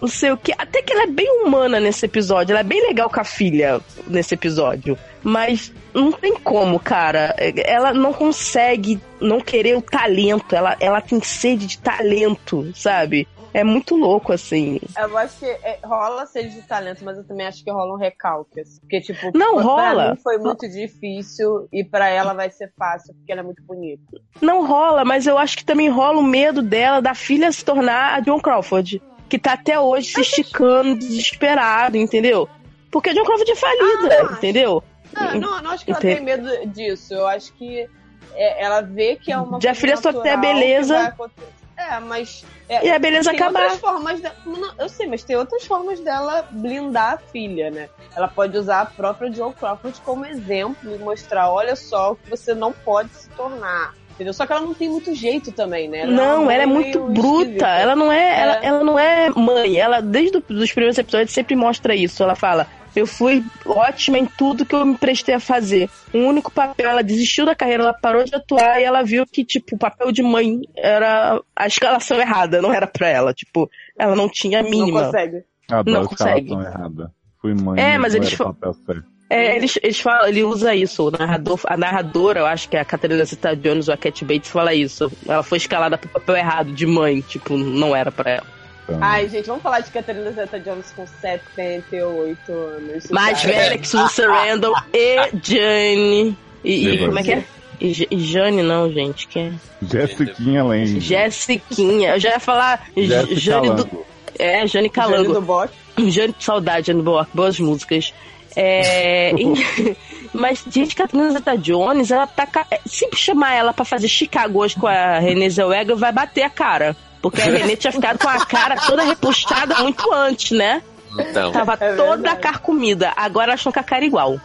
Não 0.05 0.09
sei 0.09 0.33
o 0.33 0.37
que. 0.37 0.53
Até 0.59 0.83
que 0.83 0.93
ela 0.93 1.05
é 1.05 1.07
bem 1.07 1.43
humana 1.43 1.81
nesse 1.81 2.05
episódio. 2.05 2.53
Ela 2.53 2.61
é 2.61 2.63
bem 2.63 2.87
legal 2.87 3.09
com 3.09 3.21
a 3.21 3.25
filha 3.25 3.81
nesse 4.07 4.35
episódio. 4.35 4.99
Mas 5.23 5.73
não 5.95 6.13
tem 6.13 6.37
como, 6.39 6.79
cara. 6.79 7.35
Ela 7.65 7.95
não 7.95 8.13
consegue 8.13 9.01
não 9.19 9.41
querer 9.41 9.79
o 9.79 9.81
talento. 9.81 10.55
Ela, 10.55 10.77
ela 10.79 11.01
tem 11.01 11.23
sede 11.23 11.67
de 11.67 11.79
talento, 11.79 12.71
sabe? 12.77 13.27
É 13.55 13.65
muito 13.65 13.97
louco, 13.97 14.31
assim. 14.31 14.79
Eu 14.99 15.17
acho 15.17 15.39
que 15.39 15.47
é, 15.47 15.79
rola 15.83 16.27
sede 16.27 16.51
de 16.57 16.63
talento, 16.63 17.03
mas 17.03 17.17
eu 17.17 17.25
também 17.25 17.47
acho 17.47 17.65
que 17.65 17.71
rola 17.71 17.95
um 17.95 17.99
recalque. 17.99 18.61
assim. 18.61 18.81
Porque, 18.81 19.01
tipo, 19.01 19.31
Não, 19.33 19.55
pra 19.55 19.63
rola. 19.65 20.11
mim 20.11 20.21
foi 20.23 20.37
muito 20.37 20.69
difícil 20.69 21.67
e 21.73 21.83
pra 21.83 22.11
ela 22.11 22.35
vai 22.35 22.51
ser 22.51 22.71
fácil, 22.77 23.15
porque 23.15 23.33
ela 23.33 23.41
é 23.41 23.45
muito 23.45 23.63
bonita. 23.63 24.03
Não 24.43 24.67
rola, 24.67 25.03
mas 25.03 25.27
eu 25.27 25.39
acho 25.39 25.57
que 25.57 25.65
também 25.65 25.89
rola 25.89 26.19
o 26.19 26.23
medo 26.23 26.61
dela, 26.61 27.01
da 27.01 27.15
filha 27.15 27.51
se 27.51 27.65
tornar 27.65 28.17
a 28.17 28.21
John 28.21 28.39
Crawford. 28.41 29.01
Que 29.29 29.39
tá 29.39 29.55
até 29.55 29.79
hoje 29.79 30.12
se 30.12 30.20
esticando, 30.20 30.97
desesperado, 30.97 31.97
entendeu? 31.97 32.49
Porque 32.91 33.12
John 33.12 33.25
Crawford 33.25 33.51
é 33.51 33.57
falida, 33.57 34.29
Ah, 34.31 34.33
entendeu? 34.35 34.85
Ah, 35.16 35.35
não, 35.35 35.62
não 35.62 35.70
acho 35.70 35.85
que 35.85 35.91
ela 35.91 36.01
tem 36.01 36.20
medo 36.20 36.49
disso. 36.68 37.14
Eu 37.14 37.27
acho 37.27 37.53
que 37.55 37.89
é, 38.35 38.64
ela 38.64 38.81
vê 38.83 39.16
que 39.16 39.33
é 39.33 39.39
uma 39.39 39.59
De 39.59 39.68
a 39.68 39.75
coisa 39.75 39.97
natural 40.12 40.39
beleza. 40.41 40.95
vai 40.95 41.07
acontecer. 41.09 41.49
É, 41.77 41.99
mas. 41.99 42.45
é, 42.68 42.87
E 42.87 42.91
a 42.93 42.99
beleza 43.01 43.31
tem 43.31 43.41
acabar. 43.41 43.62
outras 43.62 43.81
formas 43.81 44.20
de- 44.20 44.31
não, 44.47 44.72
eu 44.79 44.89
sei, 44.89 45.09
mas 45.09 45.25
tem 45.25 45.35
outras 45.35 45.66
formas 45.66 45.99
dela 45.99 46.47
blindar 46.53 47.14
a 47.14 47.18
filha, 47.18 47.68
né? 47.70 47.89
Ela 48.14 48.29
pode 48.29 48.57
usar 48.57 48.83
a 48.83 48.87
própria 48.87 49.33
Joe 49.33 49.53
Crawford 49.53 50.01
como 50.03 50.25
exemplo 50.25 50.95
e 50.95 50.99
mostrar, 50.99 51.51
olha 51.51 51.75
só 51.75 52.12
o 52.12 52.16
que 52.16 52.31
você 52.31 52.55
não 52.55 52.72
pode 52.72 53.11
se 53.14 53.29
tornar. 53.31 53.93
Entendeu? 54.15 54.33
Só 54.33 54.47
que 54.47 54.53
ela 54.53 54.61
não 54.62 54.73
tem 54.75 54.89
muito 54.89 55.12
jeito 55.15 55.51
também, 55.53 55.89
né? 55.89 56.01
Ela 56.01 56.12
não, 56.12 56.43
uma 56.45 56.55
ela 56.55 56.62
é 56.62 56.67
mãe 56.67 56.75
muito 56.75 57.01
bruta. 57.07 57.41
esquisita. 57.43 57.67
Ela 57.67 57.97
não 57.97 58.12
é, 58.12 58.41
Ela, 58.41 58.55
É. 58.62 58.67
ela 58.67 58.85
não 58.85 58.99
é 58.99 59.31
mãe. 59.31 59.77
Ela, 59.77 60.01
desde 60.01 60.39
os 60.39 60.73
primeiros 60.73 60.97
episódios, 60.99 61.33
sempre 61.33 61.57
mostra 61.57 61.95
isso. 61.97 62.23
Ela 62.23 62.35
fala: 62.37 62.67
Eu 62.95 63.09
fui 63.09 63.43
ótima 63.67 64.17
em 64.17 64.25
tudo 64.27 64.65
que 64.65 64.73
eu 64.75 64.87
me 64.87 64.97
prestei 64.97 65.35
a 65.35 65.41
fazer. 65.41 65.91
O 66.12 66.19
único 66.19 66.53
papel, 66.53 66.89
ela 66.89 67.03
desistiu 67.03 67.45
da 67.45 67.53
carreira, 67.57 67.83
ela 67.83 67.93
parou 67.93 68.23
de 68.23 68.33
atuar 68.37 68.81
e 68.81 68.85
ela 68.85 69.03
viu 69.03 69.27
que, 69.27 69.45
tipo, 69.45 69.75
o 69.75 69.79
papel 69.79 70.12
de 70.12 70.23
mãe 70.23 70.61
era 70.77 71.41
a 71.57 71.67
escalação 71.67 72.21
errada, 72.21 72.62
não 72.62 72.73
era 72.73 72.87
pra 72.87 73.09
ela. 73.09 73.35
Tipo, 73.35 73.69
ela 73.99 74.15
não 74.15 74.29
tinha 74.29 74.61
a 74.61 74.62
Não 74.62 74.71
mínima. 74.71 75.07
consegue. 75.07 75.43
Adoro 75.69 75.91
Não 75.99 76.05
a 76.05 76.09
consegue. 76.09 76.41
escalação 76.47 76.73
errada. 76.73 77.11
Fui 77.41 77.53
mãe, 77.53 77.81
É, 77.83 77.99
mas 77.99 78.12
não 78.15 78.21
eles 78.23 78.35
papel 78.37 78.73
certo. 78.87 79.05
É, 79.35 79.57
eles, 79.57 79.76
eles 79.82 79.99
falam, 79.99 80.28
ele 80.28 80.45
usa 80.45 80.74
isso, 80.76 81.09
o 81.09 81.11
narrador, 81.11 81.59
a 81.66 81.76
narradora, 81.76 82.41
eu 82.41 82.47
acho 82.47 82.68
que 82.68 82.76
é 82.76 82.80
a 82.80 82.85
Catarina 82.85 83.24
Zeta 83.24 83.57
Jones 83.57 83.89
ou 83.89 83.95
a 83.95 83.97
Cat 83.97 84.24
Bates 84.24 84.49
fala 84.49 84.72
isso. 84.72 85.11
Ela 85.26 85.43
foi 85.43 85.59
escalada 85.59 85.99
pro 85.99 86.09
papel 86.09 86.37
errado 86.37 86.70
de 86.72 86.87
mãe, 86.87 87.20
tipo, 87.20 87.57
não 87.57 87.97
era 87.97 88.12
pra 88.12 88.30
ela. 88.30 88.55
Então, 88.85 88.99
Ai, 89.01 89.28
gente, 89.28 89.47
vamos 89.47 89.62
falar 89.62 89.80
de 89.80 89.91
Catherine 89.91 90.30
Zeta-Jones 90.30 90.93
com 90.95 91.07
78 91.07 92.53
anos. 92.53 93.11
Mais 93.11 93.43
velha 93.43 93.78
que 93.78 93.89
Susan 93.89 94.30
Randall 94.30 94.74
e 94.93 95.30
Jane. 95.43 96.39
E, 96.62 96.89
e 96.89 96.99
como 96.99 97.18
é 97.18 97.22
que 97.22 97.32
é? 97.32 97.45
E, 97.80 98.18
Jane 98.18 98.62
não, 98.62 98.93
gente, 98.93 99.26
que 99.26 99.39
é? 99.39 99.53
Jessiquinha 99.82 100.62
Lange. 100.62 101.01
Jessiquinha. 101.01 102.11
Eu 102.11 102.20
já 102.20 102.30
ia 102.30 102.41
falar 102.41 102.89
Jane 103.32 103.70
do... 103.70 104.05
É, 104.39 104.59
Jane 104.59 104.68
Jane 104.68 104.91
Calango. 104.91 105.32
do 105.32 105.41
Bock. 105.41 105.72
Jane, 106.09 106.35
saudade, 106.39 106.89
Jane 106.89 107.03
Boa, 107.03 107.26
boas 107.32 107.59
músicas. 107.59 108.12
É, 108.57 109.33
e- 109.39 109.97
mas, 110.33 110.65
gente, 110.71 110.95
Catarina 110.95 111.31
Zeta 111.33 111.57
Jones, 111.59 112.11
ela 112.11 112.27
tá. 112.27 112.47
ca- 112.47 112.67
Se 112.87 113.09
chamar 113.15 113.55
ela 113.55 113.73
pra 113.73 113.85
fazer 113.85 114.09
Chicago 114.09 114.61
hoje 114.61 114.77
com 114.77 114.87
a 114.87 115.19
Renée 115.19 115.51
Zellweger, 115.51 115.97
vai 115.97 116.13
bater 116.13 116.43
a 116.43 116.51
cara. 116.51 116.97
Porque 117.23 117.41
a 117.41 117.45
Renée 117.47 117.77
tinha 117.77 117.93
ficado 117.93 118.19
com 118.19 118.29
a 118.29 118.45
cara 118.45 118.77
toda 118.77 119.03
repuxada 119.03 119.77
muito 119.77 120.13
antes, 120.13 120.51
né? 120.51 120.83
Então. 121.19 121.53
Tava 121.53 121.75
É 121.81 121.95
toda 121.95 122.17
verdade. 122.17 122.41
carcomida. 122.41 123.13
Agora 123.17 123.47
elas 123.53 123.61
estão 123.61 123.73
com 123.73 123.81
a 123.81 123.83
cara 123.85 124.05
igual. 124.05 124.39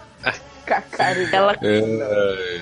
Cacari. 0.66 1.28
Ela, 1.34 1.57
É, 1.62 2.62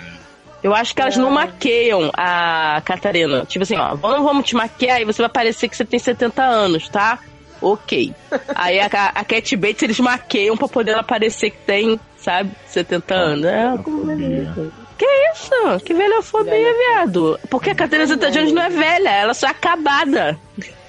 eu 0.64 0.74
acho 0.74 0.96
que 0.96 1.02
elas 1.02 1.18
não 1.18 1.30
maqueiam 1.30 2.10
a 2.16 2.82
Catarina. 2.86 3.46
Tipo 3.46 3.64
assim, 3.64 3.76
ó, 3.76 3.96
vamos, 3.96 4.24
vamos 4.24 4.46
te 4.46 4.56
maquiar 4.56 5.02
e 5.02 5.06
você 5.06 5.22
vai 5.22 5.30
parecer 5.30 5.68
que 5.70 5.76
você 5.78 5.86
tem 5.86 6.00
70 6.00 6.42
anos, 6.42 6.88
tá? 6.90 7.20
Ok. 7.62 8.14
Aí 8.56 8.80
a, 8.80 8.86
a 8.86 9.24
Cat 9.24 9.56
Bates 9.56 9.84
eles 9.84 10.00
maqueiam 10.00 10.58
pra 10.58 10.68
poder 10.68 10.92
ela 10.92 11.04
parecer 11.04 11.52
que 11.52 11.58
tem, 11.58 12.00
sabe, 12.18 12.52
70 12.68 13.16
anos. 13.16 13.46
É, 13.46 13.78
como 13.84 14.06
Velhofobia. 14.06 14.88
Que 14.98 15.06
isso? 15.32 15.86
Que 15.86 15.94
velhofobia, 15.94 16.74
viado. 16.74 17.40
Porque 17.50 17.70
a 17.70 17.76
Catarina 17.76 18.08
Zeta 18.08 18.32
Jones 18.32 18.52
não 18.52 18.64
é 18.64 18.70
velha, 18.70 19.10
ela 19.10 19.34
só 19.34 19.48
é 19.48 19.52
acabada. 19.52 20.38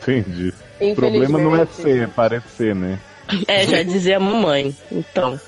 Entendi. 0.01 0.53
O 0.81 0.95
problema 0.95 1.39
não 1.39 1.55
é 1.55 1.67
ser, 1.67 2.05
é 2.05 2.07
parecer, 2.07 2.75
né? 2.75 2.99
É, 3.47 3.67
já 3.67 3.83
dizia 3.83 4.17
a 4.17 4.21
mamãe. 4.21 4.75
Então. 4.91 5.39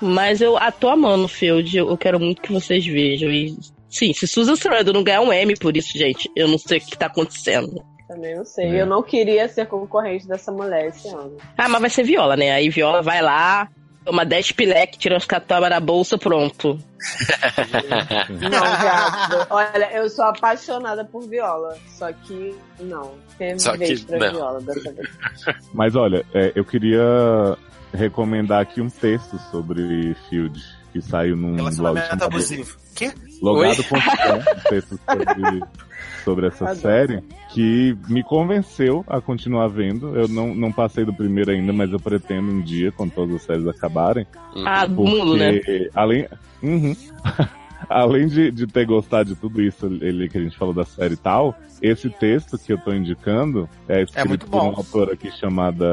Mas 0.00 0.40
eu 0.40 0.56
a 0.56 0.72
tô 0.72 0.88
amando 0.88 1.24
o 1.24 1.28
Field, 1.28 1.76
eu 1.76 1.96
quero 1.96 2.18
muito 2.18 2.42
que 2.42 2.52
vocês 2.52 2.84
vejam. 2.84 3.30
E, 3.30 3.56
sim, 3.88 4.12
se 4.12 4.26
Susan 4.26 4.56
Sarandon 4.56 4.92
não 4.92 5.04
ganhar 5.04 5.20
um 5.20 5.32
M 5.32 5.54
por 5.56 5.76
isso, 5.76 5.96
gente, 5.96 6.28
eu 6.34 6.48
não 6.48 6.58
sei 6.58 6.78
o 6.78 6.80
que 6.80 6.98
tá 6.98 7.06
acontecendo. 7.06 7.84
Também 8.08 8.36
não 8.36 8.44
sei. 8.44 8.66
É. 8.66 8.80
Eu 8.80 8.86
não 8.86 9.02
queria 9.02 9.46
ser 9.48 9.66
concorrente 9.66 10.26
dessa 10.26 10.50
mulher 10.50 10.86
esse 10.86 11.08
ano. 11.08 11.36
Ah, 11.56 11.68
mas 11.68 11.80
vai 11.80 11.90
ser 11.90 12.02
Viola, 12.02 12.36
né? 12.36 12.52
Aí 12.52 12.70
Viola 12.70 13.02
vai 13.02 13.20
lá, 13.20 13.68
Toma 14.08 14.24
10 14.24 14.52
pileque, 14.52 14.96
tira 14.98 15.18
os 15.18 15.26
cataba 15.26 15.68
da 15.68 15.78
bolsa, 15.78 16.16
pronto. 16.16 16.78
Não, 18.40 18.50
já. 18.50 19.46
Olha, 19.50 19.92
eu 19.92 20.08
sou 20.08 20.24
apaixonada 20.24 21.04
por 21.04 21.28
viola. 21.28 21.76
Só 21.88 22.10
que 22.10 22.56
não. 22.80 23.12
Tem 23.36 23.58
Só 23.58 23.76
que 23.76 24.02
pra 24.06 24.18
não. 24.18 24.30
viola 24.30 24.60
dessa 24.62 24.92
vez. 24.92 25.08
Mas 25.74 25.94
olha, 25.94 26.24
é, 26.32 26.52
eu 26.54 26.64
queria 26.64 27.56
recomendar 27.92 28.62
aqui 28.62 28.80
um 28.80 28.88
texto 28.88 29.38
sobre 29.50 30.16
Field, 30.30 30.58
que 30.90 31.02
saiu 31.02 31.36
num 31.36 31.56
blog 31.56 31.76
Relacionamento 31.76 32.24
abusivo. 32.24 32.78
Quê? 32.94 33.12
Logado.com, 33.42 33.96
um 33.96 34.60
texto 34.70 34.98
sobre, 35.06 35.60
sobre 36.24 36.46
essa 36.48 36.64
Adoro. 36.64 36.80
série, 36.80 37.22
que 37.52 37.96
me 38.08 38.22
convenceu 38.22 39.04
a 39.06 39.20
continuar 39.20 39.68
vendo. 39.68 40.16
Eu 40.16 40.28
não, 40.28 40.54
não 40.54 40.72
passei 40.72 41.04
do 41.04 41.12
primeiro 41.14 41.50
ainda, 41.50 41.72
mas 41.72 41.90
eu 41.92 41.98
pretendo 42.00 42.50
um 42.50 42.60
dia, 42.60 42.92
quando 42.92 43.12
todas 43.12 43.36
as 43.36 43.42
séries 43.42 43.66
acabarem. 43.66 44.26
Ah, 44.64 44.86
do 44.86 45.04
mundo, 45.04 45.36
né? 45.36 45.60
além, 45.94 46.26
Uhum. 46.62 46.94
além 47.88 48.26
de, 48.26 48.50
de 48.50 48.66
ter 48.66 48.84
gostado 48.84 49.30
de 49.30 49.36
tudo 49.40 49.62
isso 49.62 49.86
ele, 49.86 50.28
que 50.28 50.36
a 50.38 50.40
gente 50.42 50.56
falou 50.58 50.74
da 50.74 50.84
série 50.84 51.14
e 51.14 51.18
tal, 51.18 51.56
esse 51.80 52.10
texto 52.10 52.58
que 52.58 52.72
eu 52.72 52.78
tô 52.78 52.92
indicando 52.92 53.68
é 53.88 54.02
escrito 54.02 54.28
muito 54.28 54.46
por 54.46 54.60
uma 54.60 54.76
autora 54.76 55.12
aqui 55.14 55.30
chamada. 55.30 55.86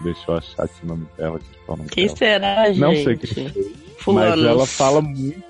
Deixa 0.00 0.20
eu 0.28 0.36
achar 0.36 0.64
aqui 0.64 0.84
o 0.84 0.86
nome 0.86 1.06
dela. 1.16 1.38
É 1.68 1.84
Quem 1.90 2.06
dela. 2.06 2.16
será, 2.18 2.66
gente? 2.68 2.80
Não 2.80 2.94
sei 2.94 3.16
quem. 3.16 3.48
Fulano. 3.98 4.30
Mas 4.42 4.44
ela 4.46 4.66
fala 4.66 5.02
muito 5.02 5.42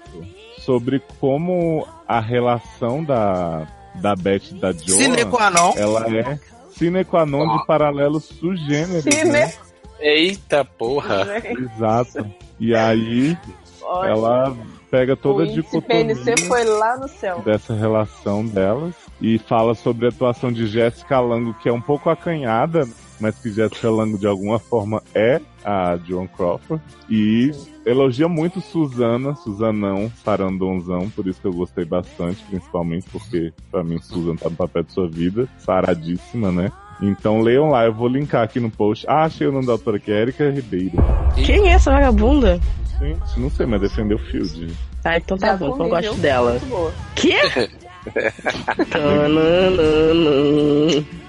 sobre 0.58 1.00
como 1.20 1.86
a 2.06 2.20
relação 2.20 3.02
da, 3.04 3.66
da 3.94 4.14
Beth 4.14 4.50
e 4.50 4.54
da 4.54 4.72
Joan, 4.72 4.96
Sine 4.96 5.24
qua 5.24 5.50
non. 5.50 5.72
ela 5.76 6.06
é 6.08 6.38
sine 6.70 7.04
qua 7.04 7.24
non 7.26 7.56
de 7.58 7.66
paralelos 7.66 8.24
sugêneros. 8.24 9.02
Cine. 9.02 9.24
Né? 9.30 9.52
Eita 9.98 10.64
porra. 10.64 11.26
Exato. 11.44 12.26
E 12.60 12.74
aí 12.74 13.36
Olha, 13.82 14.10
ela 14.10 14.56
pega 14.90 15.16
toda 15.16 15.44
a 15.44 15.46
dicotomia 15.46 16.14
PNC 16.14 16.46
foi 16.46 16.64
lá 16.64 16.96
no 16.96 17.08
céu. 17.08 17.40
dessa 17.44 17.74
relação 17.74 18.44
delas 18.46 18.94
e 19.20 19.38
fala 19.38 19.74
sobre 19.74 20.06
a 20.06 20.08
atuação 20.10 20.52
de 20.52 20.66
Jessica 20.66 21.18
Lango, 21.20 21.54
que 21.54 21.68
é 21.68 21.72
um 21.72 21.80
pouco 21.80 22.10
acanhada, 22.10 22.86
mas 23.18 23.36
que 23.38 23.50
Jessica 23.50 23.90
Lango 23.90 24.18
de 24.18 24.26
alguma 24.26 24.58
forma 24.58 25.02
é 25.14 25.40
a 25.64 25.98
Joan 26.04 26.26
Crawford. 26.26 26.82
E 27.08 27.50
elogia 27.86 28.28
muito 28.28 28.60
Suzana, 28.60 29.36
Suzanão, 29.36 30.10
Sarandonzão, 30.24 31.08
por 31.10 31.26
isso 31.26 31.40
que 31.40 31.46
eu 31.46 31.52
gostei 31.52 31.84
bastante, 31.84 32.42
principalmente 32.44 33.06
porque 33.10 33.52
pra 33.70 33.84
mim 33.84 33.98
Susan 34.00 34.34
tá 34.34 34.50
no 34.50 34.56
papel 34.56 34.82
de 34.82 34.92
sua 34.92 35.08
vida, 35.08 35.48
saradíssima, 35.58 36.50
né? 36.50 36.72
Então 37.00 37.40
leiam 37.40 37.70
lá, 37.70 37.84
eu 37.84 37.92
vou 37.92 38.08
linkar 38.08 38.42
aqui 38.42 38.58
no 38.58 38.70
post. 38.70 39.06
Ah, 39.08 39.24
achei 39.24 39.46
o 39.46 39.52
nome 39.52 39.66
da 39.66 39.72
autora 39.72 39.98
que 39.98 40.10
é 40.10 40.22
Erika 40.22 40.50
Ribeiro. 40.50 40.96
Quem 41.34 41.68
é 41.68 41.74
essa 41.74 41.92
vagabunda? 41.92 42.58
Gente, 42.98 43.38
não 43.38 43.50
sei, 43.50 43.66
mas 43.66 43.80
defendeu 43.80 44.16
o 44.16 44.20
Field. 44.20 44.74
Ah, 45.04 45.18
então 45.18 45.38
tá 45.38 45.48
Já 45.48 45.56
bom, 45.56 45.74
então 45.74 45.86
eu 45.86 45.90
gosto 45.90 46.14
dela. 46.20 46.58
Que? 47.14 47.34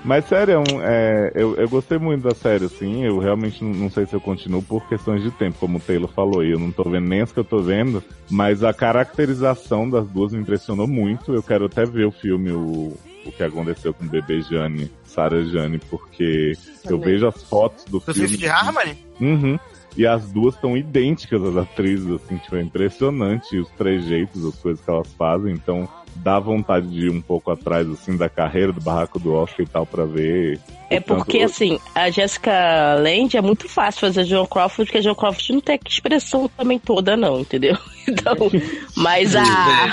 Mas 0.03 0.25
sério, 0.25 0.53
é 0.53 0.59
um- 0.59 0.81
é, 0.81 1.31
eu, 1.35 1.55
eu 1.55 1.67
gostei 1.69 1.97
muito 1.97 2.23
da 2.23 2.33
série, 2.33 2.65
assim. 2.65 3.03
Eu 3.05 3.19
realmente 3.19 3.63
não, 3.63 3.71
não 3.71 3.89
sei 3.89 4.05
se 4.05 4.13
eu 4.13 4.21
continuo 4.21 4.61
por 4.61 4.87
questões 4.87 5.21
de 5.21 5.31
tempo, 5.31 5.57
como 5.59 5.77
o 5.77 5.81
Taylor 5.81 6.09
falou. 6.09 6.43
E 6.43 6.51
eu 6.51 6.59
não 6.59 6.71
tô 6.71 6.83
vendo 6.89 7.07
nem 7.07 7.21
as 7.21 7.31
que 7.31 7.39
eu 7.39 7.43
tô 7.43 7.59
vendo. 7.61 8.03
Mas 8.29 8.63
a 8.63 8.73
caracterização 8.73 9.89
das 9.89 10.07
duas 10.07 10.31
me 10.33 10.39
impressionou 10.39 10.87
muito. 10.87 11.33
Eu 11.33 11.43
quero 11.43 11.65
até 11.65 11.85
ver 11.85 12.05
o 12.05 12.11
filme, 12.11 12.51
o, 12.51 12.93
o 13.25 13.31
que 13.31 13.43
aconteceu 13.43 13.93
com 13.93 14.05
o 14.05 14.09
bebê 14.09 14.41
Jane, 14.41 14.89
Sarah 15.05 15.41
Jane, 15.43 15.79
porque 15.89 16.53
eu 16.89 16.99
vejo 16.99 17.27
as 17.27 17.43
fotos 17.43 17.83
do 17.85 17.99
Do 17.99 18.13
filme. 18.13 18.29
Fifth 18.29 18.49
Harmony? 18.49 18.97
Uhum. 19.19 19.59
E 19.97 20.05
as 20.05 20.31
duas 20.31 20.53
estão 20.55 20.77
idênticas, 20.77 21.43
as 21.43 21.57
atrizes, 21.57 22.07
assim, 22.11 22.37
tipo, 22.37 22.55
é 22.55 22.61
impressionante 22.61 23.57
os 23.57 23.67
trejeitos, 23.71 24.45
as 24.45 24.55
coisas 24.55 24.83
que 24.83 24.89
elas 24.91 25.11
fazem, 25.17 25.53
então 25.53 25.89
dá 26.17 26.39
vontade 26.39 26.87
de 26.87 27.07
ir 27.07 27.09
um 27.09 27.21
pouco 27.21 27.49
atrás, 27.51 27.87
assim, 27.89 28.15
da 28.15 28.29
carreira 28.29 28.71
do 28.71 28.79
barraco 28.81 29.19
do 29.19 29.33
Oscar 29.33 29.65
e 29.65 29.69
tal, 29.69 29.85
pra 29.85 30.05
ver. 30.05 30.59
É 30.89 30.97
o 30.97 31.01
tanto- 31.01 31.17
porque, 31.25 31.39
assim, 31.39 31.79
a 31.95 32.09
Jessica 32.11 32.95
Lange 32.99 33.37
é 33.37 33.41
muito 33.41 33.67
fácil 33.67 34.01
fazer 34.01 34.21
a 34.21 34.23
Joan 34.23 34.45
Crawford, 34.45 34.85
porque 34.85 34.97
a 34.99 35.01
Joan 35.01 35.15
Crawford 35.15 35.53
não 35.53 35.61
tem 35.61 35.75
a 35.83 35.89
expressão 35.89 36.47
também 36.55 36.77
toda, 36.79 37.17
não, 37.17 37.39
entendeu? 37.41 37.75
Então, 38.09 38.35
mas 38.95 39.35
a. 39.35 39.43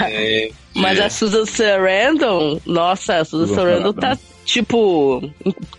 É, 0.08 0.48
Mas 0.72 1.00
a 1.00 1.10
Susan 1.10 1.44
Sarandon, 1.46 2.60
nossa, 2.64 3.16
a 3.16 3.24
Susan 3.24 3.52
Sarandon 3.56 3.92
tá. 3.92 4.16
Tipo, 4.44 5.20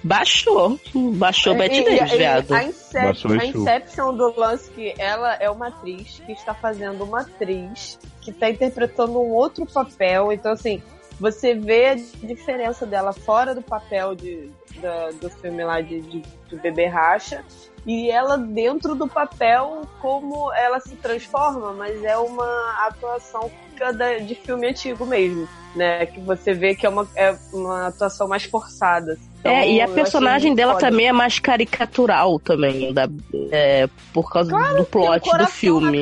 baixou. 0.04 0.80
Baixou 0.94 1.54
É, 1.54 1.58
Betty 1.58 1.84
Davis, 1.84 2.12
viado. 2.12 2.54
A, 2.54 2.64
incep 2.64 3.04
Baixou 3.06 3.32
a. 3.32 3.46
Inception 3.46 4.14
do 4.16 4.34
lance 4.40 4.70
que 4.72 4.94
ela 4.98 5.34
é 5.36 5.50
uma 5.50 5.68
atriz 5.68 6.22
que 6.26 6.32
está 6.32 6.54
fazendo 6.54 7.04
uma 7.04 7.22
atriz 7.22 8.00
que 8.22 8.32
está 8.32 8.50
interpretando 8.50 9.20
um 9.20 9.32
outro 9.34 9.66
papel. 9.66 10.32
Então, 10.32 10.52
assim, 10.52 10.82
você 11.20 11.54
vê 11.54 11.88
a 11.90 11.96
diferença 11.96 12.86
dela 12.86 13.14
fora 13.14 13.54
do 13.56 13.62
papel 13.62 14.16
de, 14.16 14.50
da- 14.82 15.12
do 15.12 15.30
filme 15.30 15.64
lá 15.64 15.80
de, 15.82 16.02
de, 16.02 16.22
de 16.50 16.56
Bebê 16.58 16.88
Racha. 16.88 17.44
E 17.86 18.10
ela 18.10 18.36
dentro 18.36 18.96
do 18.96 19.08
papel, 19.08 19.84
como 20.02 20.52
ela 20.54 20.80
se 20.80 20.96
transforma, 20.96 21.72
mas 21.74 22.04
é 22.04 22.18
uma 22.18 22.88
atuação 22.88 23.52
cada- 23.76 24.20
de 24.20 24.36
filme 24.36 24.68
antigo 24.68 25.06
mesmo, 25.06 25.48
né? 25.76 26.06
Que 26.06 26.20
você 26.20 26.54
vê 26.54 26.74
que 26.76 26.86
é 26.86 26.90
uma, 26.90 27.08
é 27.16 27.36
uma 27.54 27.88
atuação 27.88 28.28
mais 28.28 28.44
forçada. 28.46 29.18
Então, 29.40 29.52
É, 29.52 29.70
e 29.70 29.80
a 29.82 29.88
personagem 29.88 30.56
dela 30.56 30.74
foda. 30.74 30.90
também 30.90 31.08
é 31.08 31.12
mais 31.12 31.38
caricatural 31.40 32.40
também, 32.40 32.92
da, 32.94 33.08
é, 33.52 33.88
por 34.14 34.32
causa 34.32 34.52
do 34.52 34.58
Tem 34.58 34.82
um 34.82 34.86
plot 34.86 35.38
do 35.38 35.48
filme. 35.48 36.02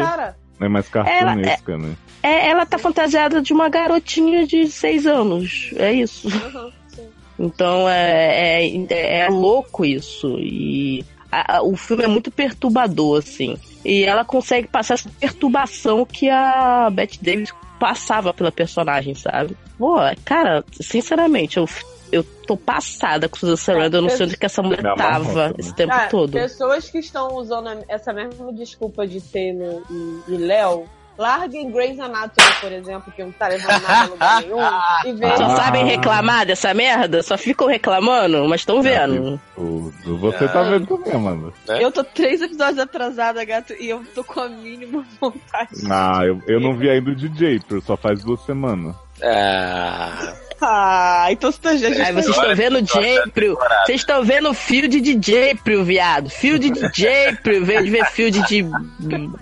É 0.61 0.69
mais 0.69 0.87
cartunesca, 0.87 1.77
né? 1.77 1.93
É, 2.21 2.47
ela 2.49 2.65
tá 2.65 2.77
fantasiada 2.77 3.41
de 3.41 3.51
uma 3.51 3.67
garotinha 3.67 4.47
de 4.47 4.67
seis 4.67 5.05
anos. 5.05 5.71
É 5.75 5.91
isso. 5.91 6.29
Uhum, 6.29 6.71
sim. 6.87 7.07
Então 7.37 7.89
é, 7.89 8.65
é, 8.89 9.19
é 9.19 9.27
louco 9.29 9.83
isso. 9.83 10.37
E 10.39 11.03
a- 11.41 11.57
a- 11.57 11.63
o 11.63 11.75
filme 11.75 12.03
é 12.03 12.07
muito 12.07 12.29
perturbador, 12.31 13.19
assim. 13.19 13.57
E 13.83 14.03
ela 14.03 14.23
consegue 14.23 14.67
passar 14.67 14.93
essa 14.95 15.09
perturbação 15.19 16.05
que 16.05 16.29
a 16.29 16.89
Bette 16.91 17.23
Davis 17.23 17.51
passava 17.79 18.33
pela 18.33 18.51
personagem, 18.51 19.13
sabe? 19.15 19.57
Pô, 19.77 19.95
cara, 20.23 20.63
sinceramente, 20.79 21.57
eu, 21.57 21.67
eu 22.11 22.23
tô 22.23 22.55
passada 22.55 23.27
com 23.27 23.35
Susan 23.35 23.55
Sarandon, 23.57 23.97
eu 23.97 24.01
não 24.03 24.09
sei 24.09 24.25
onde 24.25 24.37
que 24.37 24.45
essa 24.45 24.61
mulher 24.61 24.81
tava 24.95 25.53
esse 25.57 25.73
tempo 25.75 25.91
Ah, 25.93 26.07
todo. 26.07 26.31
Pessoas 26.31 26.89
que 26.89 26.99
estão 26.99 27.35
usando 27.35 27.69
essa 27.89 28.13
mesma 28.13 28.53
desculpa 28.53 29.05
de 29.05 29.19
Taylor 29.19 29.81
e, 29.89 30.31
e 30.33 30.37
Léo, 30.37 30.85
larguem 31.17 31.69
Grey's 31.71 31.99
Anatomy, 31.99 32.53
por 32.59 32.71
exemplo, 32.71 33.13
que 33.15 33.23
não 33.23 33.31
tá 33.31 33.47
levando 33.47 33.81
nada 33.81 34.01
a 34.01 34.05
lugar 34.05 34.41
nenhum, 34.41 34.59
e 34.59 35.11
Só 35.11 35.13
vejam. 35.29 35.55
Sabem 35.55 35.85
reclamar 35.85 36.45
dessa 36.45 36.73
merda? 36.73 37.21
Só 37.23 37.37
ficam 37.37 37.67
reclamando, 37.67 38.47
mas 38.47 38.61
estão 38.61 38.81
vendo. 38.81 39.39
O- 39.55 39.91
o- 40.05 40.17
você 40.17 40.47
tá 40.47 40.63
vendo 40.63 40.87
também, 40.87 41.13
Amanda. 41.13 41.53
Eu 41.79 41.91
tô 41.91 42.03
três 42.03 42.41
episódios 42.41 42.79
atrasada, 42.79 43.43
gato, 43.45 43.73
e 43.79 43.89
eu 43.89 44.03
tô 44.15 44.23
com 44.23 44.39
a 44.39 44.49
mínima 44.49 45.05
vontade. 45.21 45.69
Ah, 45.89 46.21
eu, 46.25 46.41
eu 46.47 46.59
não 46.59 46.75
vi 46.75 46.89
ainda 46.89 47.11
o 47.11 47.15
DJ, 47.15 47.61
só 47.85 47.95
faz 47.95 48.23
duas 48.23 48.41
semanas. 48.45 48.95
Ah, 49.23 50.33
Ah, 50.61 51.27
então 51.29 51.51
você 51.51 51.59
tá 51.59 51.75
já 51.75 51.87
Aí 51.87 52.13
vocês 52.13 52.35
estão 52.35 52.55
vendo 52.55 52.79
o 52.79 52.85
Japril. 52.85 53.57
Vocês 53.85 54.01
estão 54.01 54.23
vendo 54.23 54.49
o 54.49 54.53
fio 54.53 54.87
de 54.87 55.01
DJ 55.01 55.55
Pril, 55.55 55.83
viado. 55.83 56.29
Fio 56.29 56.57
de 56.59 56.69
DJ 56.69 57.35
Pril, 57.43 57.65
veio 57.65 57.83
de 57.83 57.89
ver 57.89 58.05
fio 58.05 58.31
de. 58.31 58.41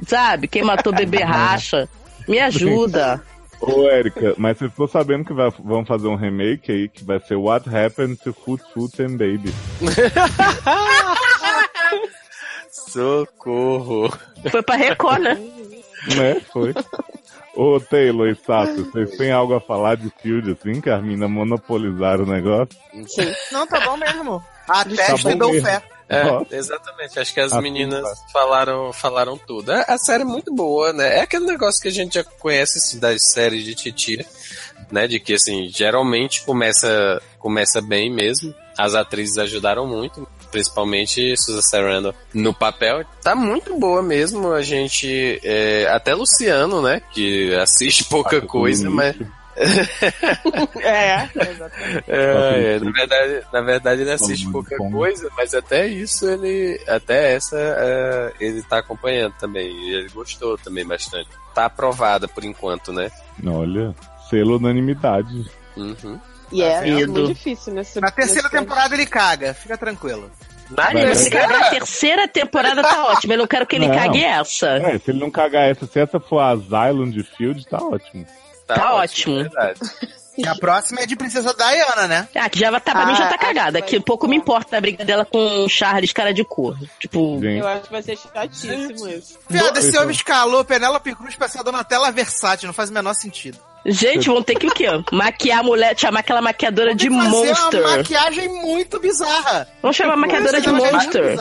Sabe? 0.08 0.48
Quem 0.48 0.64
matou 0.64 0.94
bebê 0.94 1.24
racha. 1.24 1.88
Me 2.28 2.40
ajuda. 2.40 3.22
Ô, 3.60 3.88
Érica, 3.88 4.34
mas 4.38 4.58
você 4.58 4.68
ficou 4.70 4.88
sabendo 4.88 5.24
que 5.24 5.34
vai- 5.34 5.52
vão 5.64 5.86
fazer 5.86 6.08
um 6.08 6.16
remake 6.16 6.72
aí 6.72 6.90
que 6.90 7.04
vai 7.04 7.20
ser 7.20 7.36
What 7.36 7.70
Happened 7.70 8.18
to 8.24 8.34
Foot, 8.34 8.64
Foot 8.74 9.00
and 9.04 9.18
Baby. 9.18 9.54
socorro. 12.72 14.12
Foi 14.50 14.64
pra 14.64 14.76
Record, 14.76 15.22
né? 15.22 15.36
Né? 16.16 16.42
Foi. 16.52 16.74
Ô, 17.56 17.80
Taylor 17.80 18.30
e 18.30 18.36
Sato, 18.36 18.86
vocês 18.86 19.18
têm 19.18 19.32
algo 19.32 19.54
a 19.54 19.60
falar 19.62 19.96
de 19.96 20.10
Field, 20.22 20.52
assim, 20.52 20.80
que 20.80 20.90
as 20.90 21.04
minas 21.04 21.30
monopolizaram 21.30 22.24
o 22.24 22.28
negócio? 22.28 22.70
Não, 23.52 23.68
tá 23.68 23.80
bom 23.82 23.98
mesmo. 23.98 24.42
Até 24.68 24.96
Tá 25.08 25.18
bom 25.18 25.38
deu 25.38 25.50
mesmo. 25.52 25.68
fé. 25.68 25.82
É, 26.08 26.24
Nossa. 26.26 26.56
exatamente. 26.56 27.20
Acho 27.20 27.34
que 27.34 27.40
as 27.40 27.54
Ah, 27.54 27.62
meninas 27.62 28.06
falaram, 28.34 28.92
falaram 28.94 29.38
tudo. 29.38 29.72
A, 29.72 29.82
a 29.82 29.98
série 29.98 30.24
é 30.24 30.26
muito 30.26 30.54
boa, 30.54 30.92
né? 30.94 31.18
É 31.18 31.22
aquele 31.22 31.46
negócio 31.46 31.82
que 31.82 31.88
a 31.88 31.92
gente 31.92 32.16
já 32.16 32.24
conhece 32.24 32.78
assim, 32.78 33.00
das 33.00 33.32
séries 33.32 33.64
de 33.64 33.76
Titira, 33.76 34.26
né? 34.92 35.08
De 35.08 35.20
que 35.20 35.34
assim, 35.34 35.70
geralmente 35.70 36.44
começa, 36.44 37.22
começa 37.40 37.82
bem 37.82 38.10
mesmo. 38.12 38.54
As 38.78 38.94
atrizes 38.96 39.38
ajudaram 39.38 39.86
muito, 39.88 40.28
principalmente 40.52 41.36
Susan 41.38 41.62
Sarandon 41.62 42.14
no 42.34 42.54
papel. 42.54 43.04
Tá 43.24 43.34
muito 43.36 43.78
boa 43.80 44.02
mesmo. 44.02 44.52
A 44.52 44.62
gente. 44.62 45.40
é, 45.44 45.88
até 45.90 46.14
Luciano, 46.14 46.82
né? 46.82 47.02
Que 47.12 47.56
assiste 47.56 48.04
pouca 48.06 48.42
Tá 48.42 48.48
coisa, 48.48 48.90
mas. 48.90 49.16
É, 50.82 51.24
exatamente. 51.52 52.04
É, 52.08 52.76
é, 52.76 52.80
na, 52.80 52.92
verdade, 52.92 53.42
na 53.52 53.62
verdade 53.62 54.02
ele 54.02 54.12
assiste 54.12 54.46
Muito 54.46 54.54
pouca 54.54 54.78
bom. 54.78 54.92
coisa, 54.92 55.30
mas 55.36 55.54
até 55.54 55.88
isso 55.88 56.28
ele. 56.28 56.80
Até 56.88 57.34
essa 57.36 57.58
é, 57.60 58.34
ele 58.40 58.62
tá 58.64 58.80
acompanhando 58.80 59.34
também. 59.40 59.68
E 59.70 59.94
ele 59.94 60.10
gostou 60.10 60.58
também 60.58 60.86
bastante. 60.86 61.30
Tá 61.54 61.66
aprovada 61.66 62.28
por 62.28 62.44
enquanto, 62.46 62.94
né? 62.94 63.12
Olha, 63.46 63.94
selo 64.30 64.56
unanimidade. 64.58 65.46
Uhum. 65.76 66.20
E 66.52 66.62
é, 66.62 66.78
é 66.78 66.82
Medo. 66.96 67.12
muito 67.14 67.34
difícil 67.34 67.74
nesse 67.74 68.00
Na 68.02 68.12
terceira 68.12 68.44
nesse- 68.44 68.58
temporada 68.58 68.94
ele 68.96 69.06
caga, 69.06 69.54
fica 69.54 69.78
tranquilo. 69.78 70.30
Na 70.70 70.90
Vai, 70.92 71.16
Se 71.16 71.30
cagar 71.30 71.64
a 71.64 71.70
terceira 71.70 72.28
temporada 72.30 72.82
tá 72.82 73.06
ótimo. 73.08 73.34
Eu 73.34 73.40
não 73.40 73.48
quero 73.48 73.68
que 73.68 73.76
ele 73.76 73.88
Não. 73.90 73.96
cague 73.96 74.24
essa. 74.24 74.68
É, 74.78 74.98
se 74.98 75.12
ele 75.12 75.20
não 75.20 75.30
cagar 75.30 75.70
essa, 75.70 75.86
se 75.86 76.00
essa 76.00 76.18
for 76.20 76.40
a 76.40 76.52
Asylum 76.52 77.10
de 77.10 77.24
Field, 77.24 77.66
tá 77.68 77.78
ótimo. 77.78 78.26
Tá 78.68 78.94
ótimo. 78.96 79.40
é 79.40 79.44
verdade. 79.44 79.80
E 80.38 80.48
a 80.48 80.56
próxima 80.56 81.02
é 81.02 81.06
de 81.06 81.14
Princesa 81.18 81.54
Diana, 81.54 82.08
né? 82.08 82.28
Ah, 82.34 82.50
que 82.50 82.58
já 82.58 82.72
tá, 82.80 82.94
pra 82.94 83.06
mim 83.06 83.16
já 83.18 83.28
tá 83.28 83.36
Ah, 83.36 83.38
cagada. 83.38 83.82
que 83.82 84.00
pouco 84.00 84.30
me 84.30 84.38
importa 84.38 84.78
a 84.78 84.82
briga 84.82 85.04
dela 85.04 85.26
com 85.26 85.66
o 85.66 85.68
Charles, 85.70 86.14
cara 86.14 86.34
de 86.34 86.46
cor. 86.46 86.78
Tipo, 86.98 87.38
Gente, 87.42 87.60
Eu 87.60 87.68
acho 87.68 87.82
que 87.84 87.92
vai 87.92 88.02
ser 88.02 88.18
chatíssimo 88.18 89.10
isso. 89.10 89.38
Viado, 89.50 89.78
esse 89.78 89.90
Então- 89.90 90.04
homem 90.04 90.16
escalou 90.16 90.64
Penélope 90.64 91.14
Cruz 91.16 91.36
pra 91.36 91.50
ser 91.50 91.60
a 91.60 91.64
Donatella 91.64 92.10
Versátil, 92.14 92.68
não 92.68 92.74
faz 92.74 92.90
o 92.90 92.94
menor 92.94 93.14
sentido. 93.14 93.58
Gente, 93.86 94.28
vão 94.30 94.42
ter 94.44 94.56
que 94.56 94.68
o 94.68 94.72
quê? 94.74 94.86
Maquiar 95.12 95.60
a 95.60 95.64
mulher, 95.64 95.98
chamar 95.98 96.20
aquela 96.20 96.42
maquiadora 96.42 96.94
de 96.96 97.10
fazer 97.10 97.30
monster. 97.30 97.82
uma 97.86 97.98
maquiagem 97.98 98.50
muito 98.62 99.00
bizarra. 99.00 99.68
Vamos 99.82 99.98
chamar 99.98 100.14
a 100.14 100.18
maquiadora 100.18 100.62
de 100.62 100.70
é 100.70 100.72
monster. 100.72 101.38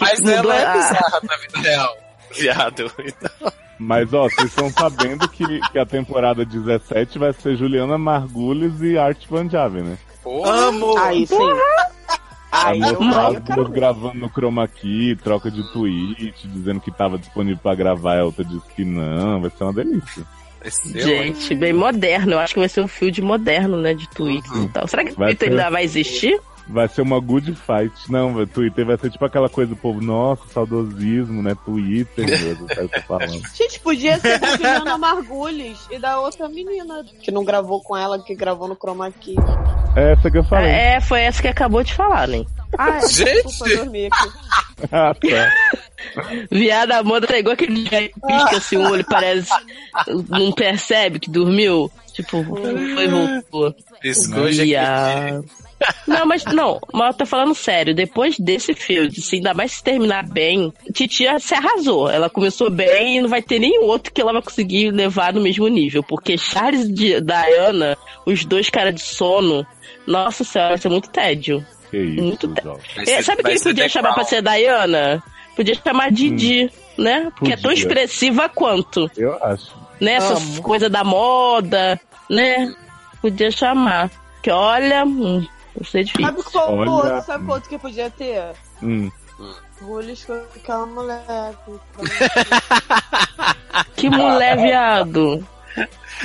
Mas 0.00 0.20
ela 0.22 0.56
é 0.56 0.66
a- 0.66 0.72
bizarra 0.72 1.20
na 1.22 1.36
vida 1.36 1.58
real. 1.60 1.96
Viado. 2.36 2.92
Então, 2.98 3.52
Mas 3.78 4.12
ó, 4.12 4.24
vocês 4.24 4.48
estão 4.48 4.70
sabendo 4.70 5.28
que, 5.28 5.60
que 5.70 5.78
a 5.78 5.86
temporada 5.86 6.44
17 6.44 7.18
vai 7.18 7.32
ser 7.32 7.56
Juliana 7.56 7.96
Margulis 7.98 8.80
e 8.80 8.96
Art 8.98 9.18
Van 9.28 9.48
Jave, 9.48 9.82
né? 9.82 9.96
porra. 10.22 10.50
Amo. 10.52 10.98
Aí 10.98 11.26
sim. 11.26 11.36
Aí 12.50 12.78
duas 12.80 13.32
ver. 13.42 13.68
gravando 13.70 14.14
no 14.18 14.28
chroma 14.30 14.66
key, 14.68 15.16
troca 15.16 15.50
de 15.50 15.60
tweet, 15.72 16.34
dizendo 16.48 16.80
que 16.80 16.90
tava 16.90 17.18
disponível 17.18 17.58
pra 17.60 17.74
gravar, 17.74 18.18
a 18.20 18.24
outra 18.24 18.44
disse 18.44 18.66
que 18.76 18.84
não, 18.84 19.40
vai 19.40 19.50
ser 19.50 19.64
uma 19.64 19.72
delícia. 19.72 20.24
Gente, 20.84 21.54
bem 21.54 21.72
moderno. 21.72 22.32
Eu 22.32 22.38
acho 22.38 22.54
que 22.54 22.60
vai 22.60 22.68
ser 22.68 22.80
um 22.80 22.88
field 22.88 23.20
moderno, 23.22 23.76
né? 23.76 23.94
De 23.94 24.08
Twitter 24.08 24.62
e 24.62 24.68
tal. 24.68 24.86
Será 24.86 25.04
que 25.04 25.12
o 25.12 25.14
Twitter 25.14 25.48
ser. 25.48 25.54
ainda 25.54 25.70
vai 25.70 25.84
existir? 25.84 26.40
Vai 26.66 26.88
ser 26.88 27.02
uma 27.02 27.20
good 27.20 27.54
fight. 27.54 28.10
Não, 28.10 28.34
o 28.34 28.46
Twitter 28.46 28.86
vai 28.86 28.96
ser 28.96 29.10
tipo 29.10 29.24
aquela 29.24 29.50
coisa 29.50 29.70
do 29.70 29.76
povo, 29.76 30.00
nossa, 30.00 30.42
saudosismo, 30.48 31.42
né? 31.42 31.54
Twitter, 31.64 32.24
o 32.24 32.66
que 32.66 32.80
eu 32.80 32.88
tô 32.88 33.00
falando. 33.02 33.42
Gente, 33.54 33.78
podia 33.80 34.18
ser 34.18 34.38
da 34.38 34.56
Juliana 34.56 34.96
Margulis 34.96 35.86
e 35.90 35.98
da 35.98 36.18
outra 36.20 36.48
menina 36.48 37.04
que 37.20 37.30
não 37.30 37.44
gravou 37.44 37.82
com 37.82 37.94
ela, 37.94 38.18
que 38.18 38.34
gravou 38.34 38.66
no 38.66 38.76
Chroma 38.76 39.10
Key. 39.10 39.36
É 39.94 40.12
essa 40.12 40.30
que 40.30 40.38
eu 40.38 40.44
falei. 40.44 40.70
É, 40.70 41.00
foi 41.00 41.20
essa 41.20 41.42
que 41.42 41.48
acabou 41.48 41.82
de 41.82 41.92
falar, 41.92 42.26
né? 42.26 42.44
Ah, 42.78 42.98
é, 43.02 43.08
Gente! 43.08 43.42
desculpa 43.44 43.76
dormir 43.76 44.10
aqui. 44.12 44.32
Ah, 44.92 45.14
tá. 45.14 45.52
Viada, 46.50 46.98
a 46.98 47.02
moda 47.02 47.26
tá 47.26 47.38
igual 47.38 47.54
aquele 47.54 47.84
que 47.88 48.12
pisca 48.26 48.56
assim 48.56 48.76
o 48.76 48.90
olho, 48.90 49.04
parece. 49.08 49.50
Não 50.28 50.52
percebe 50.52 51.18
que 51.18 51.30
dormiu? 51.30 51.90
Tipo, 52.12 52.44
foi 52.44 53.04
e 53.04 53.08
voltou. 53.08 53.74
piscou 54.00 54.50
já 54.52 54.62
que- 54.62 54.68
Viado. 54.68 55.44
Não, 56.06 56.24
mas 56.24 56.44
não, 56.46 56.80
mas 56.92 57.08
eu 57.08 57.18
tô 57.18 57.26
falando 57.26 57.54
sério. 57.54 57.94
Depois 57.94 58.38
desse 58.38 58.72
field, 58.74 59.20
se 59.20 59.36
ainda 59.36 59.52
mais 59.52 59.72
se 59.72 59.82
terminar 59.82 60.26
bem, 60.26 60.72
Titia 60.94 61.38
se 61.40 61.52
arrasou. 61.54 62.08
Ela 62.08 62.30
começou 62.30 62.70
bem 62.70 63.18
e 63.18 63.20
não 63.20 63.28
vai 63.28 63.42
ter 63.42 63.58
nenhum 63.58 63.84
outro 63.84 64.12
que 64.12 64.20
ela 64.20 64.32
vai 64.32 64.40
conseguir 64.42 64.90
levar 64.92 65.32
no 65.32 65.42
mesmo 65.42 65.66
nível. 65.68 66.02
Porque 66.02 66.38
Charles 66.38 66.84
e 66.88 67.20
Diana, 67.20 67.98
os 68.24 68.44
dois 68.44 68.70
caras 68.70 68.94
de 68.94 69.02
sono, 69.02 69.66
nossa 70.06 70.42
senhora, 70.44 70.70
vai 70.70 70.78
ser 70.78 70.88
muito 70.88 71.10
tédio. 71.10 71.64
Que 71.94 72.02
isso, 72.02 72.22
Muito 72.24 72.48
te- 72.48 72.62
Jó. 72.62 72.76
Vai 72.96 73.04
É, 73.04 73.06
ser- 73.06 73.22
sabe 73.22 73.42
vai 73.42 73.52
quem 73.52 73.58
ser 73.58 73.68
podia 73.70 73.88
chamar 73.88 74.14
pra 74.14 74.24
Crown. 74.24 74.28
ser 74.28 74.42
Diana? 74.42 75.22
Podia 75.56 75.74
chamar 75.76 76.10
Didi, 76.10 76.70
né? 76.98 77.30
Porque 77.36 77.52
é 77.52 77.56
tão 77.56 77.70
Podia. 77.70 77.78
expressiva 77.78 78.48
quanto, 78.48 79.08
Eu 79.16 79.42
acho. 79.44 79.72
né? 80.00 80.14
Essa 80.14 80.34
Amo. 80.34 80.62
coisa 80.62 80.90
da 80.90 81.04
moda, 81.04 82.00
né? 82.28 82.74
Podia 83.22 83.50
chamar. 83.52 84.10
Que 84.42 84.50
olha, 84.50 85.04
hum, 85.04 85.46
não 85.76 85.84
sei 85.84 86.02
difícil. 86.04 86.26
Sabe 86.26 86.42
qual 86.42 86.74
Olha- 86.76 86.90
outro? 86.90 87.22
Sabe 87.22 87.44
qual 87.44 87.54
outro 87.56 87.70
que 87.70 87.78
podia 87.78 88.10
ter? 88.10 88.42
Hum. 88.82 89.10
Bullies 89.80 90.24
com 90.24 90.32
aquela 90.32 90.86
mulher. 90.86 91.22
Que 93.96 94.08
mulher, 94.10 94.56
viado. 94.56 95.46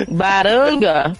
Baranga? 0.09 1.13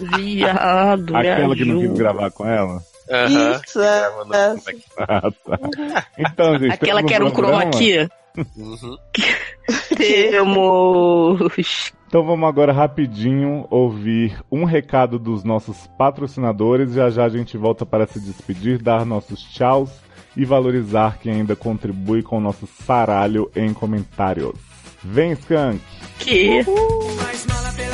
Viado, 0.00 1.16
Aquela 1.16 1.54
que 1.54 1.64
não 1.64 1.80
quis 1.80 1.92
gravar 1.92 2.30
com 2.30 2.46
ela? 2.46 2.82
Aham. 3.10 3.60
Isso, 3.64 3.80
é. 3.80 4.12
É. 4.32 4.72
key. 4.72 4.84
Ah, 4.98 5.20
tá. 5.20 6.06
Então, 6.18 6.58
gente. 6.58 6.72
Aquela 6.72 7.02
que 7.02 7.14
era 7.14 7.24
um 7.24 7.30
chroma 7.30 7.60
programa? 7.60 7.76
aqui. 7.76 8.08
Uhum. 8.56 8.98
Temos. 9.96 11.92
Então 12.06 12.24
vamos 12.24 12.48
agora 12.48 12.72
rapidinho 12.72 13.66
ouvir 13.70 14.40
um 14.50 14.64
recado 14.64 15.18
dos 15.18 15.44
nossos 15.44 15.86
patrocinadores. 15.98 16.92
Já 16.92 17.10
já 17.10 17.24
a 17.24 17.28
gente 17.28 17.56
volta 17.56 17.84
para 17.86 18.06
se 18.06 18.20
despedir, 18.20 18.82
dar 18.82 19.04
nossos 19.04 19.40
tchauz 19.42 19.90
e 20.36 20.44
valorizar 20.44 21.18
quem 21.18 21.32
ainda 21.32 21.54
contribui 21.54 22.22
com 22.22 22.38
o 22.38 22.40
nosso 22.40 22.66
saralho 22.66 23.50
em 23.54 23.72
comentários. 23.72 24.54
Vem, 25.02 25.32
Skank! 25.32 25.80
Que? 26.18 26.64
O 26.66 27.93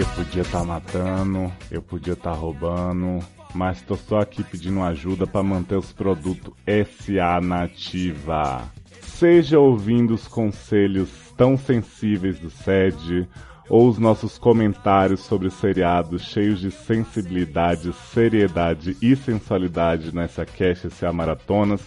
Eu 0.00 0.06
podia 0.06 0.40
estar 0.40 0.64
matando, 0.64 1.52
eu 1.70 1.82
podia 1.82 2.14
estar 2.14 2.32
roubando, 2.32 3.22
mas 3.54 3.82
tô 3.82 3.96
só 3.96 4.20
aqui 4.20 4.42
pedindo 4.42 4.80
ajuda 4.80 5.26
para 5.26 5.42
manter 5.42 5.76
os 5.76 5.92
produtos 5.92 6.54
SA 6.64 7.38
nativa. 7.42 8.62
Seja 9.02 9.58
ouvindo 9.58 10.14
os 10.14 10.26
conselhos 10.26 11.10
tão 11.36 11.54
sensíveis 11.58 12.38
do 12.38 12.48
SED, 12.48 13.28
ou 13.68 13.90
os 13.90 13.98
nossos 13.98 14.38
comentários 14.38 15.20
sobre 15.20 15.48
os 15.48 15.54
seriados 15.54 16.22
cheios 16.22 16.60
de 16.60 16.70
sensibilidade, 16.70 17.92
seriedade 17.92 18.96
e 19.02 19.14
sensualidade 19.14 20.14
nessa 20.14 20.46
Cash 20.46 20.86
SA 20.90 21.12
Maratonas, 21.12 21.82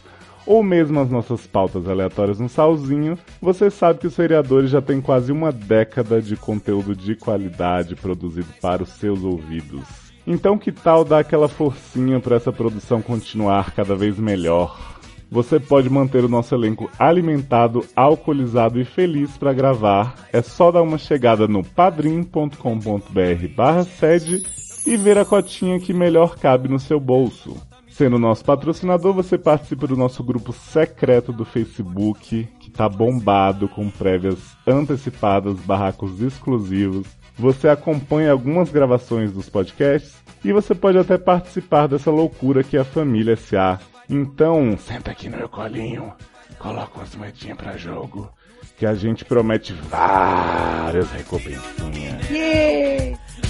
ou 0.46 0.64
mesmo 0.64 1.00
as 1.00 1.10
nossas 1.10 1.46
pautas 1.48 1.88
aleatórias 1.88 2.40
no 2.40 2.50
salzinho, 2.50 3.18
você 3.42 3.70
sabe 3.70 4.00
que 4.00 4.08
os 4.08 4.14
seriadores 4.14 4.70
já 4.70 4.82
têm 4.82 5.02
quase 5.02 5.32
uma 5.32 5.52
década 5.52 6.22
de 6.22 6.36
conteúdo 6.36 6.96
de 6.96 7.16
qualidade 7.16 7.96
produzido 7.96 8.50
para 8.62 8.84
os 8.84 8.90
seus 8.90 9.24
ouvidos. 9.24 9.84
Então 10.26 10.58
que 10.58 10.72
tal 10.72 11.04
dar 11.04 11.20
aquela 11.20 11.48
forcinha 11.48 12.20
para 12.20 12.36
essa 12.36 12.52
produção 12.52 13.02
continuar 13.02 13.72
cada 13.72 13.96
vez 13.96 14.18
melhor? 14.18 14.94
Você 15.30 15.60
pode 15.60 15.90
manter 15.90 16.24
o 16.24 16.30
nosso 16.30 16.54
elenco 16.54 16.90
alimentado, 17.00 17.84
alcoolizado 17.96 18.80
e 18.80 18.86
feliz 18.86 19.36
para 19.36 19.52
gravar. 19.52 20.16
É 20.32 20.44
só 20.44 20.72
dar 20.72 20.84
uma 20.84 21.00
chegada 21.00 21.48
no 21.48 21.64
padrim.com.br 21.64 23.48
barra 23.56 23.84
sede 23.84 24.44
e 24.86 24.96
ver 24.96 25.18
a 25.18 25.26
cotinha 25.26 25.80
que 25.80 25.92
melhor 25.92 26.38
cabe 26.38 26.70
no 26.70 26.80
seu 26.80 27.00
bolso. 27.00 27.73
Sendo 27.94 28.18
nosso 28.18 28.44
patrocinador, 28.44 29.14
você 29.14 29.38
participa 29.38 29.86
do 29.86 29.96
nosso 29.96 30.24
grupo 30.24 30.52
secreto 30.52 31.32
do 31.32 31.46
Facebook, 31.46 32.50
que 32.60 32.72
tá 32.72 32.90
bombado 32.90 33.68
com 33.68 33.88
prévias 33.88 34.40
antecipadas, 34.66 35.60
barracos 35.60 36.20
exclusivos. 36.20 37.06
Você 37.38 37.70
acompanha 37.70 38.32
algumas 38.32 38.72
gravações 38.72 39.32
dos 39.32 39.48
podcasts 39.48 40.16
e 40.44 40.52
você 40.52 40.74
pode 40.74 40.98
até 40.98 41.20
participar 41.20 41.86
dessa 41.86 42.10
loucura 42.10 42.64
que 42.64 42.78
é 42.78 42.80
a 42.80 42.86
família 42.86 43.36
SA. 43.36 43.80
Então, 44.10 44.76
senta 44.76 45.12
aqui 45.12 45.30
no 45.30 45.38
meu 45.38 45.48
colinho, 45.48 46.12
coloca 46.58 46.98
umas 46.98 47.16
moedinhas 47.16 47.58
pra 47.58 47.78
jogo, 47.78 48.28
que 48.76 48.88
a 48.88 48.96
gente 48.96 49.24
promete 49.24 49.72
várias 49.72 51.12
recompensinhas. 51.12 52.28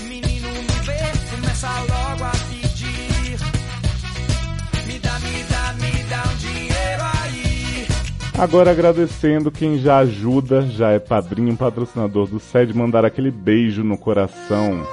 Menino 0.06 0.50
me 0.50 0.80
vê, 0.84 1.00
começa 1.34 1.70
a 1.70 1.93
Agora 8.38 8.72
agradecendo 8.72 9.52
quem 9.52 9.78
já 9.78 10.00
ajuda, 10.00 10.64
já 10.64 10.90
é 10.90 11.00
padrinho, 11.00 11.56
patrocinador 11.56 12.28
do 12.28 12.40
SED, 12.40 12.74
mandar 12.74 13.06
aquele 13.06 13.30
beijo 13.30 13.84
no 13.84 13.98
coração. 13.98 14.86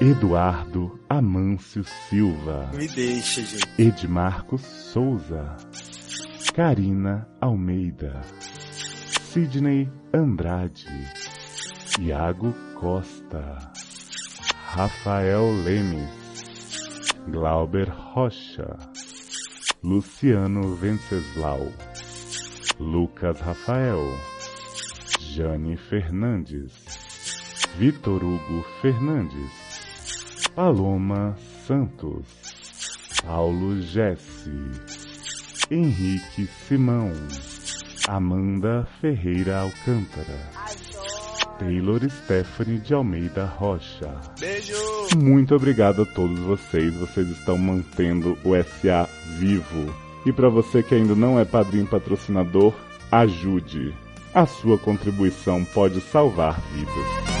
Eduardo 0.00 0.98
Amâncio 1.08 1.84
Silva, 2.08 2.70
Me 2.72 2.88
deixa, 2.88 3.42
gente. 3.42 3.68
Edmarcos 3.78 4.62
Souza, 4.62 5.56
Karina 6.54 7.28
Almeida, 7.38 8.22
Sidney 9.30 9.90
Andrade, 10.12 10.88
Iago 12.00 12.54
Costa, 12.74 13.58
Rafael 14.64 15.52
Lemes, 15.62 16.08
Glauber 17.28 17.90
Rocha, 17.90 18.78
Luciano 19.84 20.74
Venceslau, 20.74 21.68
Lucas 22.80 23.38
Rafael, 23.40 24.00
Jane 25.20 25.76
Fernandes, 25.76 26.72
Vitor 27.76 28.24
Hugo 28.24 28.64
Fernandes, 28.80 30.48
Paloma 30.54 31.36
Santos, 31.66 32.24
Paulo 33.22 33.82
Jesse, 33.82 34.50
Henrique 35.70 36.46
Simão, 36.46 37.12
Amanda 38.08 38.88
Ferreira 38.98 39.58
Alcântara, 39.58 40.40
Taylor 41.58 42.00
Stephanie 42.08 42.78
de 42.78 42.94
Almeida 42.94 43.44
Rocha. 43.44 44.10
Beijo! 44.40 44.74
Muito 45.18 45.54
obrigado 45.54 46.02
a 46.02 46.06
todos 46.06 46.38
vocês, 46.38 46.94
vocês 46.94 47.28
estão 47.28 47.58
mantendo 47.58 48.38
o 48.42 48.54
SA 48.62 49.06
vivo. 49.38 50.09
E 50.24 50.32
para 50.32 50.48
você 50.48 50.82
que 50.82 50.94
ainda 50.94 51.14
não 51.14 51.38
é 51.38 51.44
padrinho 51.44 51.86
patrocinador, 51.86 52.74
ajude. 53.10 53.94
A 54.34 54.46
sua 54.46 54.78
contribuição 54.78 55.64
pode 55.64 56.00
salvar 56.00 56.60
vidas. 56.72 57.39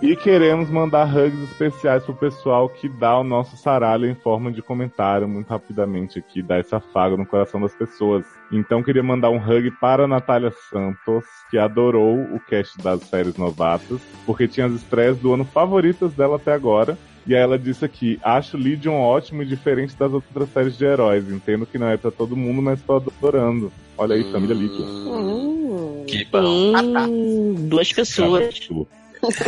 E 0.00 0.14
queremos 0.14 0.70
mandar 0.70 1.08
hugs 1.08 1.42
especiais 1.50 2.04
pro 2.04 2.14
pessoal 2.14 2.68
que 2.68 2.88
dá 2.88 3.18
o 3.18 3.24
nosso 3.24 3.56
saralho 3.56 4.08
em 4.08 4.14
forma 4.14 4.52
de 4.52 4.62
comentário 4.62 5.26
muito 5.26 5.48
rapidamente 5.48 6.20
aqui, 6.20 6.40
dá 6.40 6.56
essa 6.56 6.78
faga 6.78 7.16
no 7.16 7.26
coração 7.26 7.60
das 7.60 7.74
pessoas. 7.74 8.24
Então 8.52 8.80
queria 8.80 9.02
mandar 9.02 9.30
um 9.30 9.38
hug 9.38 9.72
para 9.80 10.04
a 10.04 10.08
Natália 10.08 10.52
Santos, 10.70 11.24
que 11.50 11.58
adorou 11.58 12.16
o 12.16 12.38
cast 12.38 12.80
das 12.80 13.02
séries 13.02 13.36
novatas, 13.36 14.00
porque 14.24 14.46
tinha 14.46 14.66
as 14.66 14.72
estreias 14.72 15.18
do 15.18 15.34
ano 15.34 15.44
favoritas 15.44 16.14
dela 16.14 16.36
até 16.36 16.52
agora. 16.52 16.96
E 17.26 17.34
aí 17.34 17.42
ela 17.42 17.58
disse 17.58 17.84
aqui, 17.84 18.20
acho 18.22 18.56
Legion 18.56 18.94
ótimo 18.94 19.42
e 19.42 19.46
diferente 19.46 19.96
das 19.96 20.12
outras 20.12 20.48
séries 20.50 20.78
de 20.78 20.84
heróis. 20.84 21.28
Entendo 21.28 21.66
que 21.66 21.76
não 21.76 21.88
é 21.88 21.96
pra 21.96 22.12
todo 22.12 22.36
mundo, 22.36 22.62
mas 22.62 22.80
tô 22.80 22.94
adorando. 22.94 23.72
Olha 23.98 24.14
aí, 24.14 24.22
família 24.30 24.54
Legion. 24.54 24.86
Hum. 24.86 26.04
Que 26.06 26.24
bom. 26.24 26.72
Hum, 27.10 27.68
duas 27.68 27.92
pessoas. 27.92 28.68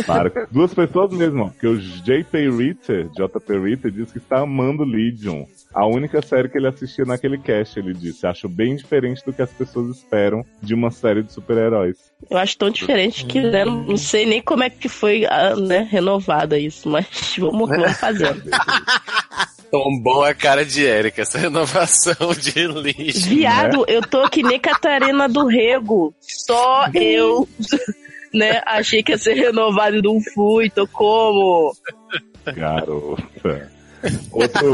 Para. 0.05 0.47
Duas 0.51 0.73
pessoas 0.73 1.11
mesmo, 1.11 1.49
porque 1.51 1.67
o 1.67 1.77
JP 1.77 2.49
Ritter, 2.49 3.09
JP 3.09 3.59
Ritter, 3.59 3.91
disse 3.91 4.13
que 4.13 4.17
está 4.17 4.39
amando 4.39 4.83
Legion. 4.83 5.45
A 5.73 5.85
única 5.85 6.21
série 6.21 6.49
que 6.49 6.57
ele 6.57 6.67
assistia 6.67 7.05
naquele 7.05 7.37
cast, 7.37 7.79
ele 7.79 7.93
disse. 7.93 8.27
Acho 8.27 8.49
bem 8.49 8.75
diferente 8.75 9.23
do 9.25 9.31
que 9.31 9.41
as 9.41 9.51
pessoas 9.51 9.95
esperam 9.95 10.45
de 10.61 10.73
uma 10.73 10.91
série 10.91 11.23
de 11.23 11.31
super-heróis. 11.31 11.97
Eu 12.29 12.37
acho 12.37 12.57
tão 12.57 12.69
diferente 12.69 13.25
que 13.25 13.41
né, 13.41 13.63
não 13.65 13.97
sei 13.97 14.25
nem 14.25 14.41
como 14.41 14.63
é 14.63 14.69
que 14.69 14.89
foi 14.89 15.25
ah, 15.25 15.55
né, 15.55 15.87
renovada 15.89 16.57
isso, 16.57 16.89
mas 16.89 17.07
vamos, 17.39 17.69
vamos 17.69 17.97
fazendo. 17.97 18.43
Tombou 19.71 20.25
a 20.25 20.33
cara 20.33 20.65
de 20.65 20.83
Erika, 20.83 21.21
essa 21.21 21.37
renovação 21.37 22.33
de 22.37 22.67
lixo. 22.67 23.29
Viado, 23.29 23.85
eu 23.87 24.01
tô 24.01 24.29
que 24.29 24.43
nem 24.43 24.59
Catarina 24.59 25.29
do 25.29 25.47
Rego. 25.47 26.13
Só 26.19 26.87
eu, 26.93 27.47
né? 28.33 28.61
Achei 28.65 29.03
que 29.03 29.11
ia 29.11 29.17
ser 29.17 29.33
renovado 29.33 29.97
e 29.97 30.01
não 30.01 30.19
fui. 30.21 30.69
Tô 30.69 30.87
como? 30.87 31.73
Garota. 32.55 33.71
Outro, 34.31 34.71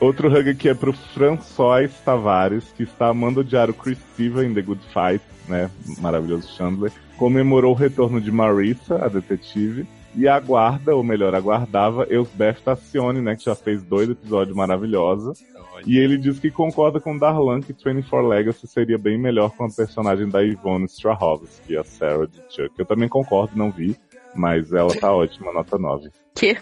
outro 0.00 0.28
hug 0.28 0.50
aqui 0.50 0.68
é 0.68 0.74
pro 0.74 0.92
François 0.92 1.90
Tavares, 2.04 2.64
que 2.76 2.82
está 2.82 3.08
amando 3.08 3.40
odiar 3.40 3.70
o 3.70 3.74
Chris 3.74 3.98
Steven 4.12 4.50
em 4.50 4.54
The 4.54 4.62
Good 4.62 4.82
Fight, 4.92 5.24
né? 5.48 5.70
Maravilhoso 6.00 6.48
Chandler. 6.56 6.92
Comemorou 7.16 7.72
o 7.72 7.76
retorno 7.76 8.20
de 8.20 8.32
Marissa, 8.32 8.96
a 8.96 9.08
detetive. 9.08 9.86
E 10.14 10.28
aguarda, 10.28 10.94
ou 10.94 11.02
melhor, 11.02 11.34
aguardava 11.34 12.06
Elsbeth 12.10 12.56
Tassione, 12.64 13.20
né? 13.20 13.34
Que 13.34 13.44
já 13.44 13.54
fez 13.54 13.82
dois 13.82 14.10
episódios 14.10 14.54
maravilhosos. 14.54 15.42
E 15.86 15.98
ele 15.98 16.18
diz 16.18 16.38
que 16.38 16.50
concorda 16.50 17.00
com 17.00 17.16
Darlan 17.16 17.60
que 17.60 17.72
24 17.72 18.28
Legacy 18.28 18.66
seria 18.66 18.98
bem 18.98 19.18
melhor 19.18 19.50
com 19.50 19.64
a 19.64 19.70
personagem 19.70 20.28
da 20.28 20.40
Yvonne 20.42 20.84
Strahovski, 20.84 21.76
a 21.76 21.82
Sarah 21.82 22.26
de 22.26 22.38
Chuck. 22.50 22.72
Eu 22.78 22.86
também 22.86 23.08
concordo, 23.08 23.56
não 23.56 23.70
vi, 23.70 23.96
mas 24.34 24.72
ela 24.72 24.94
tá 24.94 25.12
ótima, 25.12 25.52
nota 25.52 25.78
9. 25.78 26.10
Que? 26.34 26.56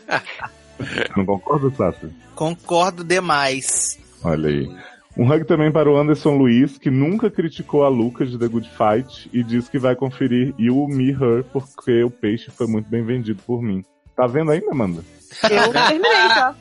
Não 1.17 1.27
concorda, 1.27 1.71
Sassi? 1.71 2.09
Concordo 2.35 3.05
demais. 3.05 3.99
Olha 4.25 4.49
aí. 4.49 4.77
Um 5.21 5.31
hug 5.31 5.45
também 5.45 5.71
para 5.71 5.91
o 5.91 5.99
Anderson 5.99 6.35
Luiz, 6.35 6.79
que 6.79 6.91
nunca 6.91 7.31
criticou 7.31 7.85
a 7.85 7.89
Lucas 7.91 8.31
de 8.31 8.39
The 8.39 8.49
Good 8.49 8.71
Fight 8.71 9.29
e 9.31 9.43
diz 9.43 9.69
que 9.69 9.79
vai 9.79 9.95
conferir 9.95 10.55
You, 10.59 10.89
Me, 10.89 11.11
Her, 11.11 11.45
porque 11.53 12.03
o 12.03 12.11
peixe 12.11 12.51
foi 12.51 12.67
muito 12.67 12.89
bem 12.89 13.05
vendido 13.05 13.43
por 13.43 13.61
mim. 13.61 13.85
Tá 14.17 14.27
vendo 14.27 14.51
ainda, 14.51 14.71
Amanda? 14.71 15.05
Eu 15.43 15.73
terminei, 15.73 16.29
tá? 16.29 16.55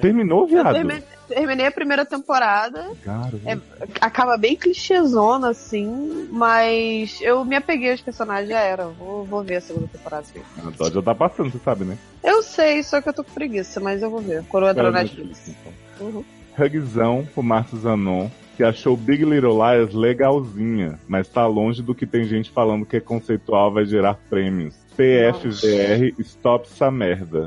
Terminou, 0.00 0.46
viado? 0.46 0.72
terminei, 0.72 1.02
terminei 1.28 1.66
a 1.66 1.70
primeira 1.70 2.06
temporada. 2.06 2.90
Cara, 3.04 3.38
É, 3.44 3.58
acaba 4.00 4.38
bem 4.38 4.56
clichêzona, 4.56 5.50
assim, 5.50 6.26
mas 6.32 7.20
eu 7.20 7.44
me 7.44 7.56
apeguei 7.56 7.90
aos 7.90 8.00
personagens, 8.00 8.48
já 8.48 8.60
era. 8.60 8.86
Vou, 8.86 9.26
vou 9.26 9.44
ver 9.44 9.56
a 9.56 9.60
segunda 9.60 9.86
temporada. 9.86 10.24
sim. 10.24 10.40
a 10.66 10.70
Dó 10.70 10.90
já 10.90 11.02
tá 11.02 11.14
passando, 11.14 11.50
você 11.50 11.58
sabe, 11.58 11.84
né? 11.84 11.98
Eu 12.24 12.42
sei, 12.42 12.82
só 12.82 13.02
que 13.02 13.10
eu 13.10 13.12
tô 13.12 13.22
com 13.22 13.34
preguiça, 13.34 13.78
mas 13.80 14.00
eu 14.00 14.08
vou 14.08 14.20
ver. 14.20 14.40
Entrar 14.40 14.72
na 14.74 14.90
Netflix. 14.92 15.54
Uhum. 16.00 16.24
Hugzão 16.58 17.26
pro 17.34 17.42
Márcio 17.42 17.78
Zanon, 17.78 18.28
que 18.56 18.64
achou 18.64 18.96
Big 18.96 19.24
Little 19.24 19.54
Liars 19.54 19.94
legalzinha, 19.94 20.98
mas 21.06 21.28
tá 21.28 21.46
longe 21.46 21.82
do 21.82 21.94
que 21.94 22.06
tem 22.06 22.24
gente 22.24 22.50
falando 22.50 22.84
que 22.84 22.96
é 22.96 23.00
conceitual 23.00 23.72
vai 23.72 23.84
gerar 23.84 24.14
prêmios. 24.28 24.74
PFVR, 24.96 26.12
stop 26.18 26.66
essa 26.70 26.90
merda. 26.90 27.46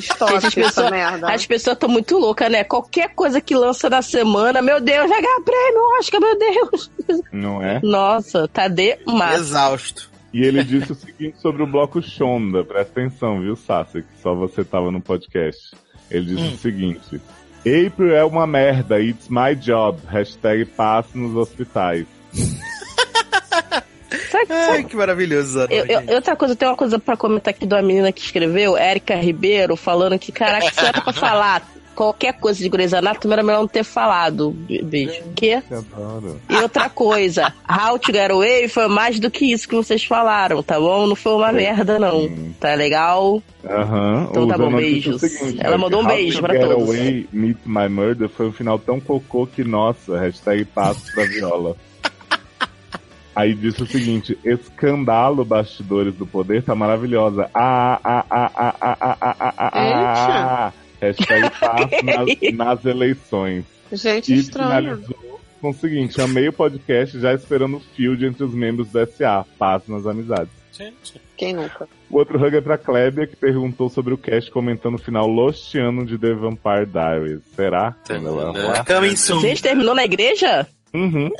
Stop 0.00 0.32
Gente, 0.32 0.44
as 0.44 0.44
essa 0.44 0.60
pessoas- 0.82 0.90
merda. 0.90 1.32
As 1.32 1.46
pessoas 1.46 1.74
estão 1.76 1.88
muito 1.88 2.18
loucas, 2.18 2.50
né? 2.50 2.62
Qualquer 2.64 3.14
coisa 3.14 3.40
que 3.40 3.54
lança 3.54 3.88
na 3.88 4.02
semana, 4.02 4.60
meu 4.60 4.80
Deus, 4.80 5.08
vai 5.08 5.22
ganhar 5.22 5.40
prêmio, 5.40 5.80
Oscar, 5.98 6.20
meu 6.20 6.38
Deus. 6.38 6.90
Não 7.32 7.62
é? 7.62 7.80
Nossa, 7.82 8.46
tá 8.46 8.68
demais. 8.68 9.40
Exausto. 9.40 10.10
E 10.34 10.42
ele 10.44 10.62
disse 10.62 10.92
o 10.92 10.94
seguinte 10.94 11.38
sobre 11.40 11.62
o 11.62 11.66
bloco 11.66 12.02
Shonda, 12.02 12.62
presta 12.62 13.00
atenção, 13.00 13.40
viu, 13.40 13.56
Sassi, 13.56 14.02
que 14.02 14.20
só 14.22 14.34
você 14.34 14.62
tava 14.62 14.90
no 14.90 15.00
podcast. 15.00 15.74
Ele 16.10 16.26
disse 16.36 16.54
o 16.54 16.58
seguinte: 16.58 17.20
April 17.66 18.14
é 18.14 18.24
uma 18.24 18.46
merda, 18.46 19.00
it's 19.00 19.28
my 19.28 19.54
job. 19.56 19.98
Hashtag 20.08 20.64
passe 20.64 21.16
nos 21.18 21.34
hospitais. 21.36 22.06
Sabe, 24.30 24.52
Ai, 24.52 24.84
que 24.84 24.94
maravilhoso, 24.96 25.66
Eu- 25.70 25.84
eu- 25.86 26.14
outra 26.14 26.36
coisa, 26.36 26.54
tem 26.54 26.68
uma 26.68 26.76
coisa 26.76 26.98
pra 26.98 27.16
comentar 27.16 27.52
aqui 27.52 27.66
da 27.66 27.82
menina 27.82 28.12
que 28.12 28.20
escreveu, 28.20 28.76
Érica 28.76 29.14
Ribeiro, 29.16 29.76
falando 29.76 30.18
que, 30.18 30.30
caraca, 30.30 30.70
se 30.72 30.84
era 30.84 31.00
pra 31.00 31.12
falar 31.12 31.68
qualquer 31.96 32.34
coisa 32.34 32.60
de 32.62 32.68
Grey's 32.68 32.94
Anatomy, 32.94 33.32
era 33.32 33.42
melhor 33.42 33.60
não 33.60 33.66
ter 33.68 33.82
falado. 33.82 34.50
Be- 34.52 34.82
Beijo. 34.82 35.22
Que? 35.34 35.60
Que. 35.60 35.74
E 36.50 36.56
outra 36.56 36.88
coisa, 36.88 37.52
How 37.68 37.98
to 37.98 38.12
Get 38.12 38.30
Away 38.30 38.68
foi 38.68 38.86
mais 38.86 39.18
do 39.18 39.30
que 39.30 39.46
isso 39.52 39.66
que 39.68 39.74
vocês 39.74 40.04
falaram, 40.04 40.62
tá 40.62 40.78
bom? 40.78 41.06
Não 41.06 41.16
foi 41.16 41.32
uma 41.32 41.50
merda, 41.50 41.98
não. 41.98 42.28
Tá 42.60 42.74
legal? 42.74 43.42
Aham. 43.68 44.28
Então 44.30 44.44
O 44.44 44.46
tá 44.46 44.56
bom, 44.58 44.70
beijos. 44.76 45.16
o 45.22 45.28
seguinte, 45.28 45.58
Ela 45.60 45.76
mandou 45.78 46.00
um 46.00 46.04
How 46.04 46.08
beijo 46.14 46.36
to 46.36 46.42
pra 46.44 46.54
Get 46.54 46.62
todos. 46.68 46.88
Away, 46.88 47.26
Meet 47.32 47.58
My 47.66 47.88
Murder 47.88 48.28
foi 48.28 48.46
um 48.48 48.52
final 48.52 48.78
tão 48.78 49.00
cocô 49.00 49.46
que, 49.46 49.64
nossa, 49.64 50.16
hashtag 50.18 50.64
passo 50.66 51.12
pra 51.14 51.24
viola. 51.24 51.74
Aí 53.34 53.54
disse 53.54 53.82
o 53.82 53.86
seguinte, 53.86 54.38
escandalo 54.42 55.44
bastidores 55.44 56.14
do 56.14 56.26
poder 56.26 56.62
tá 56.62 56.74
maravilhosa. 56.74 57.50
Ah, 57.54 58.00
ah, 58.02 58.24
ah, 58.30 58.50
ah, 58.54 58.74
ah, 58.80 58.96
ah, 59.00 59.16
ah, 59.20 59.36
ah, 59.38 59.54
ah, 59.58 59.70
ah, 60.68 60.72
Hashtag 61.00 61.50
passo 61.60 62.04
nas, 62.04 62.52
nas 62.54 62.84
eleições. 62.84 63.64
Gente 63.92 64.32
E 64.34 64.38
estranha. 64.38 64.96
finalizou 64.96 65.40
com 65.60 65.70
o 65.70 65.74
seguinte, 65.74 66.20
amei 66.20 66.48
o 66.48 66.52
podcast 66.52 67.18
já 67.18 67.32
esperando 67.32 67.78
o 67.78 67.80
field 67.80 68.24
entre 68.26 68.44
os 68.44 68.52
membros 68.54 68.88
do 68.90 69.06
SA. 69.06 69.44
Passo 69.58 69.90
nas 69.90 70.06
amizades. 70.06 70.50
Gente. 70.72 71.20
Quem 71.36 71.54
nunca? 71.54 71.88
O 72.10 72.18
outro 72.18 72.36
hug 72.38 72.54
é 72.56 72.60
pra 72.60 72.76
Klebia, 72.76 73.26
que 73.26 73.34
perguntou 73.36 73.88
sobre 73.88 74.12
o 74.12 74.18
cast 74.18 74.50
comentando 74.50 74.96
o 74.96 74.98
final 74.98 75.26
lostiano 75.26 76.04
de 76.04 76.18
The 76.18 76.34
Vampire 76.34 76.86
Diaries. 76.86 77.40
Será? 77.54 77.94
Coming 78.86 79.16
soon. 79.16 79.40
Gente, 79.40 79.62
terminou 79.62 79.94
na 79.94 80.04
igreja? 80.04 80.66
Uhum. 80.94 81.30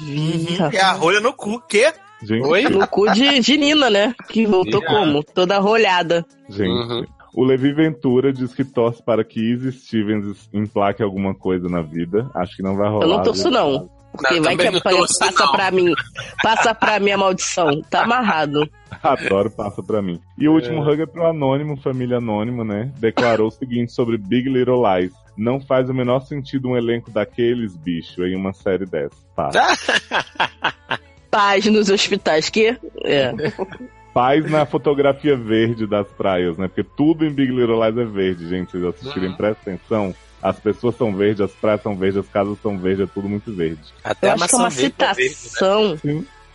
Ih, 0.00 0.58
E 0.72 0.78
a 0.78 0.92
rolha 0.92 1.20
no 1.20 1.32
cu, 1.32 1.60
quê? 1.68 1.92
Gente, 2.22 2.44
Oi? 2.46 2.62
No 2.64 2.86
cu 2.86 3.10
de, 3.12 3.40
de 3.40 3.56
Nina, 3.56 3.88
né? 3.88 4.14
Que 4.28 4.46
voltou 4.46 4.82
como? 4.82 5.22
Toda 5.22 5.58
rolhada. 5.58 6.24
gente. 6.48 6.68
Uhum. 6.68 7.04
O 7.34 7.44
Levi 7.44 7.72
Ventura 7.72 8.32
diz 8.32 8.52
que 8.52 8.64
torce 8.64 9.02
para 9.02 9.22
que 9.24 9.40
Izzy 9.40 9.72
Stevens 9.72 10.48
emplaque 10.52 11.02
alguma 11.02 11.34
coisa 11.34 11.68
na 11.68 11.80
vida. 11.80 12.28
Acho 12.34 12.56
que 12.56 12.62
não 12.62 12.76
vai 12.76 12.88
rolar. 12.88 13.04
Eu 13.04 13.08
não 13.08 13.22
torço, 13.22 13.50
não. 13.50 13.88
Porque 14.12 14.34
Não, 14.34 14.42
vai 14.42 14.56
que 14.56 14.66
a- 14.66 14.72
torço, 14.80 15.18
passa 15.20 15.44
não. 15.44 15.52
pra 15.52 15.70
mim. 15.70 15.94
Passa 16.42 16.74
pra 16.74 16.98
mim 16.98 17.12
a 17.12 17.16
maldição. 17.18 17.80
Tá 17.88 18.02
amarrado. 18.02 18.68
Adoro, 19.00 19.48
passa 19.52 19.80
pra 19.84 20.02
mim. 20.02 20.20
E 20.36 20.48
o 20.48 20.52
último 20.54 20.82
hug 20.82 21.00
é 21.02 21.06
pro 21.06 21.26
Anônimo, 21.26 21.76
família 21.76 22.16
Anônimo, 22.18 22.64
né? 22.64 22.90
Declarou 22.98 23.46
o 23.46 23.50
seguinte 23.52 23.92
sobre 23.92 24.18
Big 24.18 24.48
Little 24.48 24.82
Lies. 24.82 25.12
Não 25.36 25.60
faz 25.60 25.88
o 25.88 25.94
menor 25.94 26.20
sentido 26.22 26.68
um 26.68 26.76
elenco 26.76 27.08
daqueles, 27.12 27.76
bicho, 27.76 28.24
em 28.26 28.34
uma 28.34 28.52
série 28.52 28.84
dessa. 28.84 29.14
Pá. 29.36 29.50
paz 31.30 31.64
nos 31.66 31.88
hospitais, 31.88 32.50
que? 32.50 32.76
É. 33.04 33.32
Paz 34.12 34.50
na 34.50 34.66
fotografia 34.66 35.36
verde 35.36 35.86
das 35.86 36.06
praias, 36.08 36.56
né? 36.58 36.66
Porque 36.68 36.82
tudo 36.96 37.24
em 37.24 37.30
Big 37.30 37.52
Little 37.52 37.82
Lies 37.84 37.96
é 37.98 38.04
verde, 38.04 38.48
gente. 38.48 38.72
Vocês 38.72 38.84
assistirem, 38.84 39.30
Uhum. 39.30 39.36
prestem 39.36 39.74
atenção. 39.74 40.14
As 40.42 40.58
pessoas 40.58 40.96
são 40.96 41.14
verdes, 41.14 41.40
as 41.42 41.52
praias 41.52 41.82
são 41.82 41.94
verdes, 41.96 42.16
as 42.18 42.28
casas 42.28 42.58
são 42.62 42.78
verdes, 42.78 43.04
é 43.08 43.10
tudo 43.12 43.28
muito 43.28 43.52
verde. 43.52 43.80
Até 44.02 44.28
Eu 44.28 44.30
a 44.32 44.34
acho 44.34 44.48
que 44.48 44.54
é 44.54 44.58
uma 44.58 44.64
maçã 44.64 44.80
verde 44.80 44.94
é 44.98 45.06
né? 45.06 45.14
citação. 45.14 45.98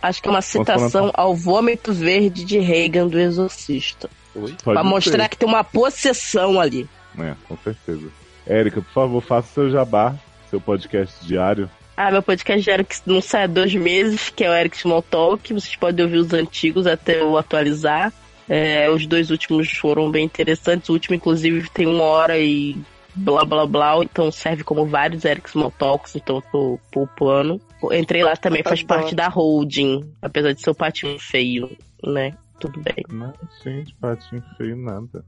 Acho 0.02 0.22
que 0.22 0.28
é 0.28 0.30
uma 0.30 0.42
citação 0.42 1.10
ao 1.14 1.34
vômito 1.34 1.92
verde 1.92 2.44
de 2.44 2.58
Reagan 2.58 3.06
do 3.06 3.18
Exorcista. 3.18 4.10
Pode 4.34 4.56
pra 4.62 4.84
mostrar 4.84 5.22
ser. 5.24 5.28
que 5.30 5.36
tem 5.38 5.48
uma 5.48 5.64
possessão 5.64 6.60
ali. 6.60 6.86
É, 7.18 7.34
com 7.48 7.56
certeza. 7.58 8.06
Érica, 8.46 8.82
por 8.82 8.90
favor, 8.92 9.20
faça 9.22 9.48
o 9.48 9.54
seu 9.54 9.70
jabá, 9.70 10.14
seu 10.50 10.60
podcast 10.60 11.24
diário. 11.24 11.70
Ah, 11.96 12.10
meu 12.10 12.22
podcast 12.22 12.62
diário 12.62 12.84
que 12.84 12.96
não 13.06 13.22
sai 13.22 13.44
há 13.44 13.46
dois 13.46 13.74
meses, 13.74 14.28
que 14.28 14.44
é 14.44 14.50
o 14.50 14.52
Eric 14.52 14.76
Small 14.76 15.00
Talk. 15.00 15.50
Vocês 15.50 15.74
podem 15.76 16.04
ouvir 16.04 16.18
os 16.18 16.32
antigos 16.34 16.86
até 16.86 17.20
eu 17.22 17.38
atualizar. 17.38 18.12
É, 18.46 18.90
os 18.90 19.06
dois 19.06 19.30
últimos 19.30 19.72
foram 19.72 20.10
bem 20.10 20.26
interessantes. 20.26 20.90
O 20.90 20.92
último, 20.92 21.16
inclusive, 21.16 21.70
tem 21.70 21.86
uma 21.86 22.04
hora 22.04 22.38
e 22.38 22.76
blá 23.14 23.46
blá 23.46 23.66
blá. 23.66 23.96
Então 24.04 24.30
serve 24.30 24.62
como 24.62 24.84
vários 24.84 25.24
Eric 25.24 25.48
Small 25.48 25.70
Talks, 25.70 26.14
então 26.16 26.36
eu 26.36 26.42
tô 26.52 26.80
poupando. 26.92 27.58
Entrei 27.90 28.22
lá 28.22 28.36
também, 28.36 28.62
faz 28.62 28.80
Adoro. 28.80 29.00
parte 29.00 29.14
da 29.14 29.28
holding, 29.28 30.02
apesar 30.20 30.52
de 30.52 30.60
ser 30.60 30.70
o 30.70 30.74
patinho 30.74 31.18
feio, 31.18 31.70
né? 32.04 32.34
Tudo 32.60 32.78
bem. 32.80 33.04
Mas, 33.08 33.34
gente, 33.64 33.94
patinho 33.94 34.42
feio 34.58 34.76
nada. 34.76 35.24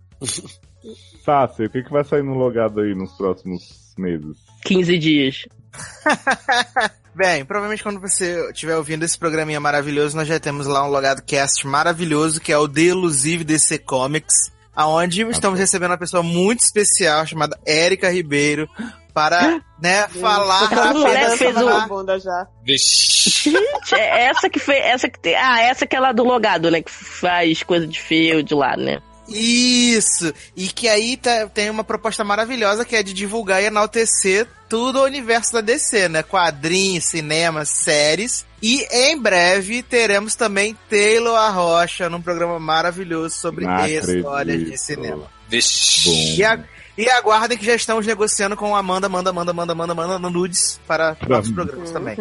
Sácia, 1.24 1.66
o 1.66 1.70
que, 1.70 1.82
que 1.82 1.90
vai 1.90 2.04
sair 2.04 2.22
no 2.22 2.34
logado 2.34 2.80
aí 2.80 2.94
nos 2.94 3.12
próximos 3.12 3.94
meses? 3.96 4.36
15 4.64 4.98
dias. 4.98 5.46
Bem, 7.14 7.44
provavelmente 7.44 7.82
quando 7.82 8.00
você 8.00 8.48
estiver 8.50 8.76
ouvindo 8.76 9.04
esse 9.04 9.18
programinha 9.18 9.58
maravilhoso, 9.58 10.16
nós 10.16 10.28
já 10.28 10.38
temos 10.38 10.66
lá 10.66 10.86
um 10.86 10.90
logado 10.90 11.22
cast 11.22 11.66
maravilhoso, 11.66 12.40
que 12.40 12.52
é 12.52 12.58
o 12.58 12.68
Delusive 12.68 13.42
DC 13.42 13.78
Comics, 13.78 14.52
aonde 14.74 15.22
estamos 15.22 15.58
recebendo 15.58 15.90
uma 15.90 15.98
pessoa 15.98 16.22
muito 16.22 16.60
especial 16.60 17.26
chamada 17.26 17.58
Érica 17.66 18.08
Ribeiro 18.10 18.68
para, 19.12 19.60
né, 19.82 20.06
falar 20.08 20.66
Aquela 20.66 20.92
mulher 20.94 21.10
apenas 21.22 21.38
fez 21.38 21.54
sobre 21.54 21.72
o- 21.74 21.88
bunda 21.88 22.20
já. 22.20 22.46
Vixe. 22.64 23.50
Gente, 23.50 23.94
é 23.96 24.26
essa 24.26 24.48
que 24.48 24.60
fez. 24.60 24.84
Essa 24.84 25.08
que 25.08 25.18
tem. 25.18 25.34
Ah, 25.34 25.60
essa 25.60 25.84
que 25.86 25.96
é 25.96 26.00
lá 26.00 26.12
do 26.12 26.22
logado, 26.22 26.70
né? 26.70 26.80
Que 26.82 26.90
faz 26.92 27.64
coisa 27.64 27.84
de 27.84 28.00
field 28.00 28.54
lá, 28.54 28.76
né? 28.76 29.00
Isso! 29.28 30.32
E 30.56 30.68
que 30.68 30.88
aí 30.88 31.16
tá- 31.16 31.46
tem 31.46 31.70
uma 31.70 31.84
proposta 31.84 32.24
maravilhosa 32.24 32.84
que 32.84 32.96
é 32.96 33.02
de 33.02 33.12
divulgar 33.12 33.62
e 33.62 33.66
enaltecer 33.66 34.46
tudo 34.68 35.00
o 35.00 35.04
universo 35.04 35.52
da 35.52 35.60
DC, 35.60 36.08
né? 36.08 36.22
Quadrinhos, 36.22 37.04
cinemas, 37.04 37.68
séries. 37.68 38.46
E 38.62 38.86
em 38.90 39.18
breve 39.18 39.82
teremos 39.82 40.34
também 40.34 40.76
Taylor 40.90 41.36
Arrocha 41.36 42.08
num 42.10 42.20
programa 42.20 42.58
maravilhoso 42.58 43.36
sobre 43.36 43.64
Não 43.66 43.86
histórias 43.86 44.64
de 44.64 44.76
cinema. 44.78 45.24
Vixe. 45.48 46.36
E, 46.36 46.44
a- 46.44 46.58
e 46.98 47.08
aguardem 47.08 47.56
que 47.56 47.64
já 47.64 47.74
estamos 47.74 48.04
negociando 48.06 48.56
com 48.56 48.74
Amanda, 48.74 49.06
Amanda, 49.06 49.30
Amanda, 49.30 49.52
Amanda, 49.52 49.72
Amanda, 49.72 49.92
Amanda, 49.92 50.18
no 50.18 50.28
Nudes 50.30 50.80
para 50.86 51.16
novos 51.28 51.50
programas 51.50 51.90
também. 51.92 52.16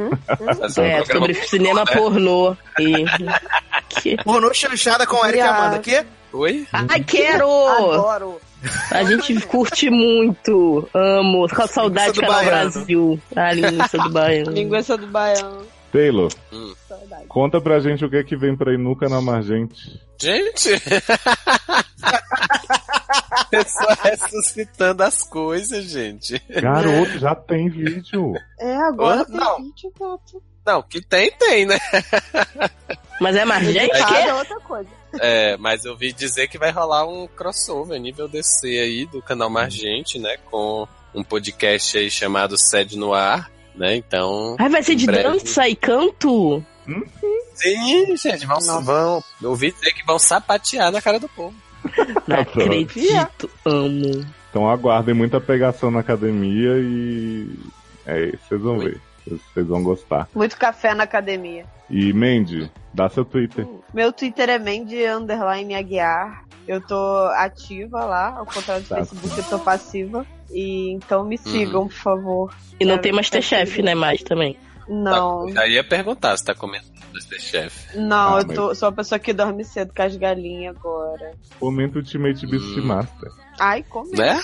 Fazer 0.59 0.81
um 0.81 0.83
É, 0.85 0.95
programa 1.03 1.27
sobre 1.33 1.47
cinema 1.47 1.83
né? 1.85 1.91
pornô. 1.93 2.55
E... 4.05 4.17
Pornô 4.23 4.53
chanchada 4.53 5.07
com 5.07 5.25
Eric 5.25 5.39
e. 5.39 5.41
Amanda, 5.41 5.79
que? 5.79 6.05
Oi? 6.33 6.67
Ai, 6.73 7.03
quero! 7.03 7.47
Adoro. 7.67 8.41
A 8.91 9.03
gente 9.03 9.39
curte 9.47 9.89
muito. 9.89 10.87
Amo. 10.93 11.47
Com 11.47 11.61
a 11.61 11.67
saudade 11.67 12.13
do 12.13 12.21
canal 12.21 12.35
baiano. 12.43 12.71
Brasil. 12.71 13.19
A 13.35 13.53
linguiça 13.53 13.97
do 13.97 14.09
baiano. 14.09 14.51
Linguiça 14.51 14.97
do 14.97 15.07
baiano. 15.07 15.67
Taylor, 15.91 16.29
Saudade. 16.87 17.25
conta 17.29 17.61
pra 17.61 17.79
gente 17.79 18.03
o 18.03 18.09
que 18.09 18.17
é 18.17 18.23
que 18.23 18.35
vem 18.35 18.57
pra 18.57 18.73
ir 18.73 18.77
no 18.77 18.93
canal 18.93 19.21
Margente. 19.21 20.01
Gente! 20.21 20.69
Pessoa 23.49 23.97
ressuscitando 24.03 25.01
as 25.03 25.23
coisas, 25.23 25.85
gente. 25.85 26.41
Garoto, 26.61 27.17
já 27.19 27.33
tem 27.33 27.69
vídeo. 27.69 28.33
É, 28.59 28.75
agora 28.75 29.21
Hã? 29.21 29.25
tem 29.25 29.35
Não. 29.37 29.57
vídeo, 29.57 29.93
gato. 29.97 30.43
Não, 30.65 30.81
que 30.83 30.99
tem, 31.01 31.31
tem, 31.31 31.65
né? 31.65 31.79
Mas 33.21 33.37
é 33.37 33.45
margente? 33.45 34.05
Que? 34.05 34.13
é 34.15 34.33
outra 34.33 34.59
coisa. 34.59 34.89
É, 35.19 35.57
mas 35.57 35.85
eu 35.85 35.95
vi 35.95 36.11
dizer 36.11 36.47
que 36.47 36.57
vai 36.57 36.71
rolar 36.71 37.05
um 37.07 37.27
crossover 37.27 37.99
nível 37.99 38.27
DC 38.27 38.67
aí 38.67 39.05
do 39.05 39.21
canal 39.21 39.49
Margente, 39.49 40.19
né? 40.19 40.37
Com 40.49 40.87
um 41.13 41.23
podcast 41.23 41.97
aí 41.97 42.11
chamado 42.11 42.57
Sede 42.57 42.97
no 42.97 43.13
Ar, 43.13 43.49
né? 43.75 43.95
Então. 43.95 44.55
Ai, 44.59 44.69
vai 44.69 44.83
ser 44.83 44.95
de 44.95 45.05
breve. 45.05 45.23
dança 45.23 45.67
e 45.67 45.75
canto? 45.75 46.63
Sim, 47.55 48.15
gente, 48.15 48.45
vão, 48.45 48.59
vão. 48.83 49.23
Eu 49.41 49.49
ouvi 49.49 49.71
dizer 49.71 49.93
que 49.93 50.05
vão 50.05 50.19
sapatear 50.19 50.91
na 50.91 51.01
cara 51.01 51.19
do 51.19 51.27
povo. 51.29 51.55
Não 52.27 52.39
acredito. 52.39 53.49
Amo. 53.65 54.25
Então 54.49 54.69
aguardem 54.69 55.13
muita 55.13 55.39
pegação 55.39 55.91
na 55.91 55.99
academia 55.99 56.77
e. 56.77 57.49
É 58.05 58.25
isso, 58.25 58.39
vocês 58.47 58.61
vão 58.61 58.79
ver. 58.79 59.01
Vocês- 59.29 59.67
vão 59.67 59.83
gostar. 59.83 60.27
Muito 60.33 60.57
café 60.57 60.93
na 60.93 61.03
academia. 61.03 61.65
E 61.89 62.11
Mandy, 62.13 62.71
dá 62.93 63.09
seu 63.09 63.23
Twitter. 63.25 63.67
Meu 63.93 64.11
Twitter 64.11 64.49
é 64.49 64.57
Mandy 64.59 65.03
Underline 65.05 65.75
Aguiar. 65.75 66.43
Eu 66.67 66.81
tô 66.81 66.95
ativa 67.35 68.03
lá, 68.03 68.37
ao 68.39 68.45
contrário 68.45 68.83
do 68.83 68.89
Tá. 68.89 68.97
Facebook, 68.97 69.37
eu 69.37 69.43
tô 69.45 69.59
passiva. 69.59 70.25
E 70.51 70.91
então 70.91 71.23
me 71.25 71.37
sigam, 71.37 71.87
por 71.87 71.93
favor. 71.95 72.53
E 72.79 72.85
não 72.85 72.95
tem 72.97 73.11
ficar 73.11 73.15
Masterchef, 73.17 73.81
né? 73.81 73.95
Mais 73.95 74.21
também. 74.23 74.57
Não, 74.87 75.45
Aí 75.57 75.73
ia 75.73 75.83
perguntar 75.83 76.35
se 76.37 76.45
tá 76.45 76.53
comendo 76.55 76.85
Masterchef. 77.13 77.97
não, 77.97 78.35
Ah, 78.35 78.39
eu 78.41 78.47
tô, 78.47 78.75
sou 78.75 78.87
a 78.89 78.91
pessoa 78.91 79.19
que 79.19 79.33
dorme 79.33 79.63
cedo 79.65 79.93
com 79.95 80.01
as 80.01 80.15
galinhas 80.15 80.75
agora. 80.77 81.31
Comenta 81.59 81.97
Ultimate 81.99 82.45
Beast 82.47 82.77
Hum. 82.77 82.85
Master. 82.85 83.29
Ai, 83.59 83.83
como 83.83 84.11
Né? 84.11 84.39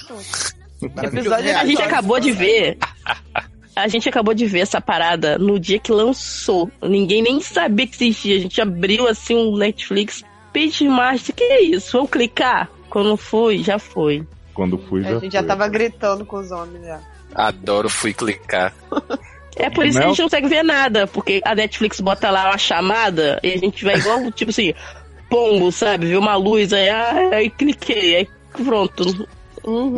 Episódio 0.81 1.57
A 1.57 1.65
gente 1.65 1.77
Só 1.77 1.83
acabou 1.85 2.19
de 2.19 2.31
ver. 2.31 2.77
A 3.75 3.87
gente 3.87 4.07
acabou 4.07 4.33
de 4.33 4.45
ver 4.45 4.59
essa 4.59 4.79
parada 4.79 5.37
no 5.37 5.59
dia 5.59 5.79
que 5.79 5.91
lançou. 5.91 6.69
Ninguém 6.81 7.21
nem 7.21 7.41
sabia 7.41 7.87
que 7.87 7.95
existia. 7.95 8.35
A 8.35 8.39
gente 8.39 8.61
abriu 8.61 9.07
assim 9.07 9.35
um 9.35 9.57
Netflix. 9.57 10.23
Page 10.53 10.87
Master, 10.87 11.33
que 11.33 11.43
é 11.43 11.61
isso? 11.63 11.93
Vamos 11.93 12.11
clicar? 12.11 12.69
Quando 12.89 13.17
foi, 13.17 13.63
já 13.63 13.79
foi. 13.79 14.23
Quando 14.53 14.77
fui, 14.77 15.01
já 15.01 15.09
A 15.17 15.19
gente 15.19 15.33
já 15.33 15.39
foi. 15.39 15.47
tava 15.47 15.67
gritando 15.67 16.23
com 16.25 16.37
os 16.37 16.51
homens 16.51 16.85
já. 16.85 16.99
Adoro 17.33 17.89
fui 17.89 18.13
clicar. 18.13 18.71
É 19.55 19.69
por 19.71 19.83
isso 19.85 19.97
que 19.97 20.03
a 20.03 20.07
Não. 20.07 20.13
gente 20.13 20.19
não 20.19 20.25
consegue 20.27 20.47
ver 20.47 20.63
nada, 20.63 21.07
porque 21.07 21.41
a 21.43 21.55
Netflix 21.55 21.99
bota 21.99 22.29
lá 22.29 22.49
uma 22.51 22.57
chamada 22.59 23.39
e 23.41 23.53
a 23.53 23.57
gente 23.57 23.83
vai 23.83 23.95
igual, 23.95 24.31
tipo 24.31 24.51
assim, 24.51 24.73
pombo, 25.27 25.71
sabe? 25.71 26.05
Vê 26.07 26.17
uma 26.17 26.35
luz, 26.35 26.71
aí, 26.71 26.89
ah, 26.89 27.29
aí 27.33 27.49
cliquei, 27.49 28.15
aí 28.17 28.27
pronto. 28.63 29.27
Uhum. 29.63 29.97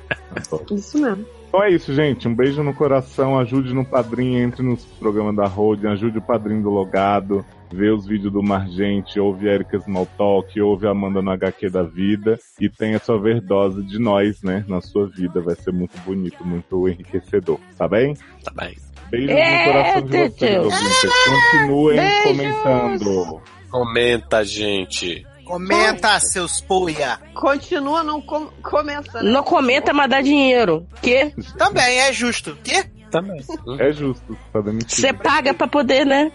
Isso 0.74 0.98
mesmo. 0.98 1.26
Então 1.52 1.62
é 1.62 1.70
isso, 1.70 1.92
gente. 1.92 2.26
Um 2.26 2.34
beijo 2.34 2.62
no 2.62 2.72
coração. 2.72 3.38
Ajude 3.38 3.74
no 3.74 3.84
padrinho, 3.84 4.42
entre 4.42 4.62
nos 4.62 4.86
programas 4.86 5.36
da 5.36 5.46
Holding, 5.46 5.88
ajude 5.88 6.16
o 6.16 6.22
padrinho 6.22 6.62
do 6.62 6.70
Logado, 6.70 7.44
vê 7.70 7.90
os 7.90 8.06
vídeos 8.06 8.32
do 8.32 8.42
Margente, 8.42 9.20
ouve 9.20 9.48
Erika 9.48 9.76
Smalltalk, 9.76 10.58
ouve 10.62 10.86
Amanda 10.86 11.20
no 11.20 11.30
HQ 11.30 11.68
da 11.68 11.82
vida 11.82 12.38
e 12.58 12.70
tenha 12.70 12.98
sua 12.98 13.16
overdose 13.16 13.82
de 13.82 13.98
nós, 13.98 14.42
né, 14.42 14.64
na 14.66 14.80
sua 14.80 15.06
vida. 15.06 15.42
Vai 15.42 15.54
ser 15.54 15.72
muito 15.72 15.94
bonito, 16.06 16.42
muito 16.42 16.88
enriquecedor, 16.88 17.60
tá 17.76 17.86
bem? 17.86 18.14
Tá 18.42 18.52
bem. 18.56 18.74
Beijos 19.10 19.30
É, 19.30 19.58
no 19.58 19.72
coração 19.72 20.02
de 20.06 20.28
vocês, 20.30 20.56
ouvintes. 20.56 21.10
Continuem 21.50 22.00
comentando. 22.24 23.42
Comenta, 23.70 24.42
gente. 24.42 25.26
Comenta, 25.44 26.18
seus 26.20 26.60
poia. 26.60 27.18
Continua 27.34 28.02
não 28.02 28.20
com 28.20 28.46
começa, 28.62 29.22
né? 29.22 29.30
Não 29.30 29.42
comenta, 29.42 29.92
mas 29.92 30.08
dá 30.08 30.20
dinheiro. 30.20 30.86
Que? 31.00 31.34
Também 31.58 31.98
é 32.00 32.12
justo. 32.12 32.56
Que? 32.62 32.84
Também. 33.10 33.44
É 33.78 33.92
justo, 33.92 34.36
tá. 34.52 34.60
Você 34.88 35.12
paga 35.12 35.52
pra 35.52 35.66
poder, 35.66 36.06
né? 36.06 36.32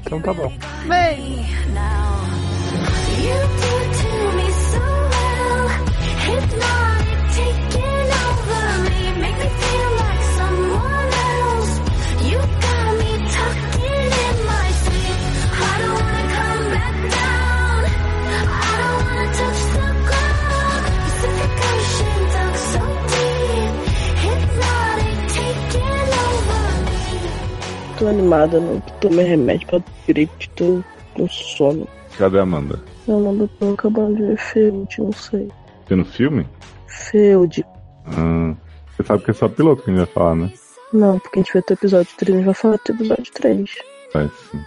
Então 0.00 0.22
tá 0.22 0.32
bom. 0.32 0.52
Beijo. 0.86 1.58
You 3.18 3.34
do 3.34 3.72
to 3.98 4.12
me 4.36 4.48
so 4.52 4.80
well, 5.10 6.87
Tô 27.98 28.06
animada, 28.06 28.60
não 28.60 28.80
tomei 29.00 29.24
remédio 29.26 29.66
pra 29.66 29.80
gripe, 30.06 30.48
tô 30.50 30.82
com 31.14 31.28
sono. 31.28 31.86
Cadê 32.16 32.38
a 32.38 32.42
Amanda? 32.42 32.80
Eu 33.06 33.20
não 33.20 33.46
tô 33.46 33.72
acabando 33.72 34.16
de 34.16 34.22
ver 34.22 34.38
Feud, 34.38 35.00
não 35.00 35.12
sei. 35.12 35.48
Vendo 35.88 36.04
filme? 36.04 36.46
Feud. 36.86 37.64
Ah, 38.06 38.54
você 38.96 39.02
sabe 39.02 39.24
que 39.24 39.30
é 39.30 39.34
só 39.34 39.48
piloto 39.48 39.82
que 39.82 39.90
a 39.90 39.94
gente 39.94 40.04
vai 40.04 40.14
falar, 40.14 40.34
né? 40.36 40.52
Não, 40.92 41.18
porque 41.18 41.38
a 41.38 41.42
gente 41.42 41.52
vai 41.52 41.62
ter 41.62 41.74
episódio 41.74 42.12
3, 42.16 42.34
a 42.34 42.36
gente 42.38 42.46
vai 42.46 42.54
falar 42.54 42.78
do 42.84 42.92
episódio 42.92 43.32
3. 43.32 43.70
Faz 44.12 44.30
sim. 44.50 44.60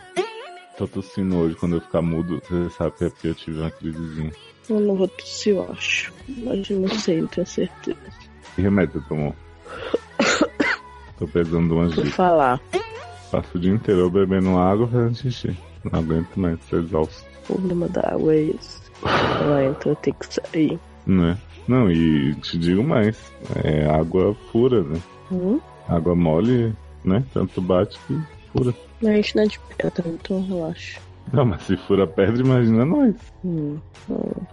Tô 0.78 0.88
tossindo 0.88 1.38
hoje, 1.38 1.56
quando 1.56 1.76
eu 1.76 1.82
ficar 1.82 2.02
mudo, 2.02 2.42
você 2.42 2.70
sabe 2.76 2.92
que 2.98 3.06
é 3.06 3.10
porque 3.10 3.28
eu 3.28 3.36
tive 3.36 3.60
uma 3.60 3.72
crisezinha. 3.72 4.32
Eu 4.70 4.80
não 4.80 4.96
vou 4.96 5.08
tossir, 5.08 5.56
eu 5.56 5.68
acho. 5.72 6.14
Mas 6.28 6.70
eu 6.70 6.80
não 6.80 6.90
sei, 6.90 7.22
não 7.22 7.28
tenho 7.28 7.46
certeza. 7.48 7.98
Que 8.56 8.62
remédio 8.62 9.02
você 9.02 9.08
tomou? 9.08 9.36
Tô 11.20 11.28
precisando 11.28 11.68
de 11.68 11.74
umas 11.74 11.94
Vou 11.94 12.04
dicas. 12.04 12.16
falar. 12.16 12.60
Passo 13.32 13.58
o 13.58 13.60
dia 13.60 13.72
inteiro 13.72 14.02
eu 14.02 14.10
bebendo 14.10 14.58
água 14.58 14.88
fazendo 14.88 15.16
xixi. 15.16 15.58
Não 15.90 16.00
aguento 16.00 16.36
mais, 16.36 16.60
tô 16.70 16.80
exausto. 16.80 17.26
O 17.44 17.54
problema 17.54 17.88
da 17.88 18.02
água 18.14 18.36
é 18.36 18.42
esse. 18.44 18.82
Ela 19.42 19.66
entra, 19.66 19.96
tem 19.96 20.14
que 20.14 20.34
sair. 20.34 20.80
Né? 21.08 21.38
Não, 21.68 21.90
e 21.90 22.36
te 22.36 22.58
digo 22.58 22.84
mais, 22.84 23.32
é 23.64 23.90
água 23.90 24.36
pura, 24.52 24.84
né? 24.84 25.00
Hum? 25.32 25.60
Água 25.88 26.14
mole, 26.14 26.76
né? 27.04 27.24
Tanto 27.34 27.62
bate 27.62 27.98
que 28.06 28.20
fura. 28.52 28.74
Mas 29.02 29.34
não 29.34 29.44
é 29.44 29.48
de 29.48 29.60
pedra, 29.78 30.10
então 30.10 30.46
relaxa. 30.46 31.00
Não, 31.32 31.46
mas 31.46 31.64
se 31.64 31.78
fura 31.78 32.06
pedra, 32.06 32.42
imagina 32.42 32.84
nós. 32.86 33.16
Hum. 33.46 33.78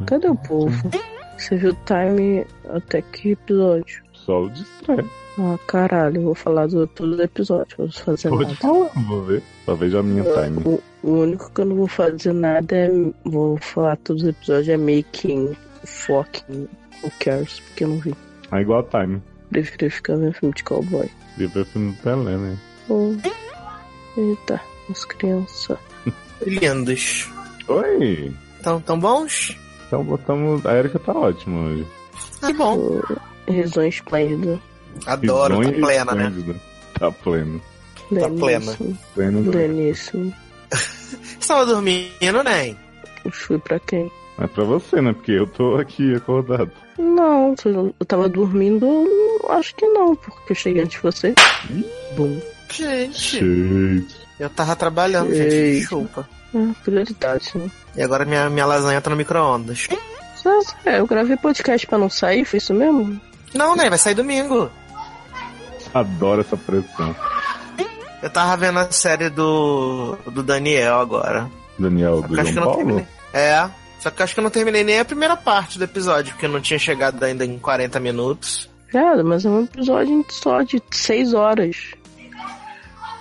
Cadê 0.06 0.28
o 0.28 0.36
povo? 0.36 0.70
Você 1.36 1.56
viu 1.56 1.72
o 1.72 1.76
time 1.84 2.44
até 2.68 3.02
que 3.02 3.30
episódio? 3.30 4.02
Só 4.12 4.42
o 4.42 4.50
distrai. 4.50 5.04
Ah, 5.40 5.56
caralho, 5.68 6.16
eu 6.16 6.22
vou 6.22 6.34
falar 6.34 6.66
do 6.66 6.86
todo 6.86 7.14
o 7.16 7.22
episódio, 7.22 7.76
não 7.78 7.86
vou 7.86 7.94
fazer 7.94 8.28
Pode 8.28 8.42
nada. 8.44 8.56
falar, 8.56 8.90
vou 9.06 9.22
ver. 9.22 9.42
Só 9.64 9.74
vejo 9.74 9.98
a 9.98 10.02
minha 10.02 10.24
time. 10.24 10.62
O, 10.64 10.82
o 11.02 11.20
único 11.20 11.50
que 11.52 11.60
eu 11.60 11.64
não 11.64 11.76
vou 11.76 11.86
fazer 11.86 12.32
nada 12.32 12.76
é. 12.76 12.90
Vou 13.24 13.56
falar 13.58 13.96
todos 13.98 14.22
os 14.22 14.28
episódios 14.30 14.68
é 14.68 14.76
making 14.76 15.56
fucking 15.84 16.68
who 17.02 17.12
cares, 17.20 17.60
porque 17.60 17.84
eu 17.84 17.88
não 17.88 17.98
vi. 17.98 18.14
É 18.50 18.60
igual 18.60 18.80
a 18.80 19.00
time. 19.00 19.22
Prefiro 19.50 19.90
ficar 19.90 20.16
vendo 20.16 20.32
filme 20.32 20.54
de 20.54 20.64
cowboy. 20.64 21.08
Ver 21.36 21.64
filme 21.66 21.92
do 21.92 22.02
Pelé, 22.02 22.36
né? 22.36 22.58
Oh. 22.88 23.14
Eita, 24.16 24.60
as 24.90 25.04
crianças. 25.04 25.78
Lindos. 26.44 27.30
Oi! 27.68 28.32
Tão, 28.62 28.80
tão 28.80 28.98
bons? 28.98 29.56
Então 29.86 30.02
botamos. 30.02 30.66
A 30.66 30.74
Erika 30.74 30.98
tá 30.98 31.12
ótima 31.12 31.60
hoje. 31.60 31.86
Que 32.40 32.52
bom. 32.54 33.00
Risão 33.46 33.86
esplêndido. 33.86 34.60
Adoro, 35.06 35.62
tá 35.62 35.72
plena, 35.72 36.14
né? 36.14 36.32
Tá 36.98 37.10
pleno. 37.12 37.62
Tá 38.18 38.28
plena. 38.28 38.76
Pleno. 39.14 39.50
Pleníssimo. 39.50 40.34
Você 40.70 41.48
tava 41.48 41.66
dormindo, 41.66 42.42
né? 42.42 42.76
Eu 43.24 43.30
fui 43.30 43.58
pra 43.58 43.78
quem? 43.80 44.10
É 44.38 44.46
pra 44.46 44.62
você, 44.64 45.00
né? 45.00 45.12
Porque 45.12 45.32
eu 45.32 45.46
tô 45.46 45.76
aqui 45.76 46.14
acordado. 46.14 46.70
Não, 46.96 47.54
eu 47.64 48.06
tava 48.06 48.28
dormindo, 48.28 48.86
acho 49.48 49.74
que 49.74 49.86
não, 49.86 50.14
porque 50.14 50.52
eu 50.52 50.56
cheguei 50.56 50.82
antes 50.82 50.96
de 50.96 51.02
você. 51.02 51.34
Bum. 52.16 52.40
Gente, 52.70 53.40
Gente. 53.40 54.16
eu 54.38 54.48
tava 54.50 54.76
trabalhando, 54.76 55.34
gente. 55.34 55.54
Ei. 55.54 55.80
Desculpa. 55.80 56.28
Ah, 56.54 56.72
prioridade, 56.84 57.50
né? 57.54 57.70
E 57.96 58.02
agora 58.02 58.24
minha, 58.24 58.48
minha 58.48 58.66
lasanha 58.66 59.00
tá 59.00 59.10
no 59.10 59.16
micro-ondas. 59.16 59.88
É, 60.84 61.00
eu 61.00 61.06
gravei 61.06 61.36
podcast 61.36 61.86
pra 61.86 61.98
não 61.98 62.08
sair, 62.08 62.44
foi 62.44 62.58
isso 62.58 62.72
mesmo? 62.72 63.20
Não, 63.54 63.74
né? 63.74 63.88
Vai 63.88 63.98
sair 63.98 64.14
domingo. 64.14 64.70
Adoro 65.92 66.40
essa 66.40 66.56
pressão. 66.56 67.14
Eu 68.22 68.30
tava 68.30 68.56
vendo 68.56 68.78
a 68.78 68.90
série 68.90 69.30
do, 69.30 70.16
do 70.26 70.42
Daniel 70.42 71.00
agora. 71.00 71.50
Daniel 71.78 72.22
do 72.22 72.34
João 72.34 72.54
Paulo? 72.54 72.76
terminei. 72.76 73.06
É. 73.32 73.68
Só 74.00 74.10
que 74.10 74.20
eu 74.20 74.24
acho 74.24 74.34
que 74.34 74.40
eu 74.40 74.44
não 74.44 74.50
terminei 74.50 74.84
nem 74.84 75.00
a 75.00 75.04
primeira 75.04 75.36
parte 75.36 75.78
do 75.78 75.84
episódio, 75.84 76.32
porque 76.32 76.46
eu 76.46 76.50
não 76.50 76.60
tinha 76.60 76.78
chegado 76.78 77.22
ainda 77.22 77.44
em 77.44 77.58
40 77.58 77.98
minutos. 78.00 78.68
Cara, 78.88 79.22
mas 79.22 79.44
é 79.44 79.48
um 79.48 79.64
episódio 79.64 80.24
só 80.30 80.62
de 80.62 80.82
seis 80.90 81.34
horas. 81.34 81.94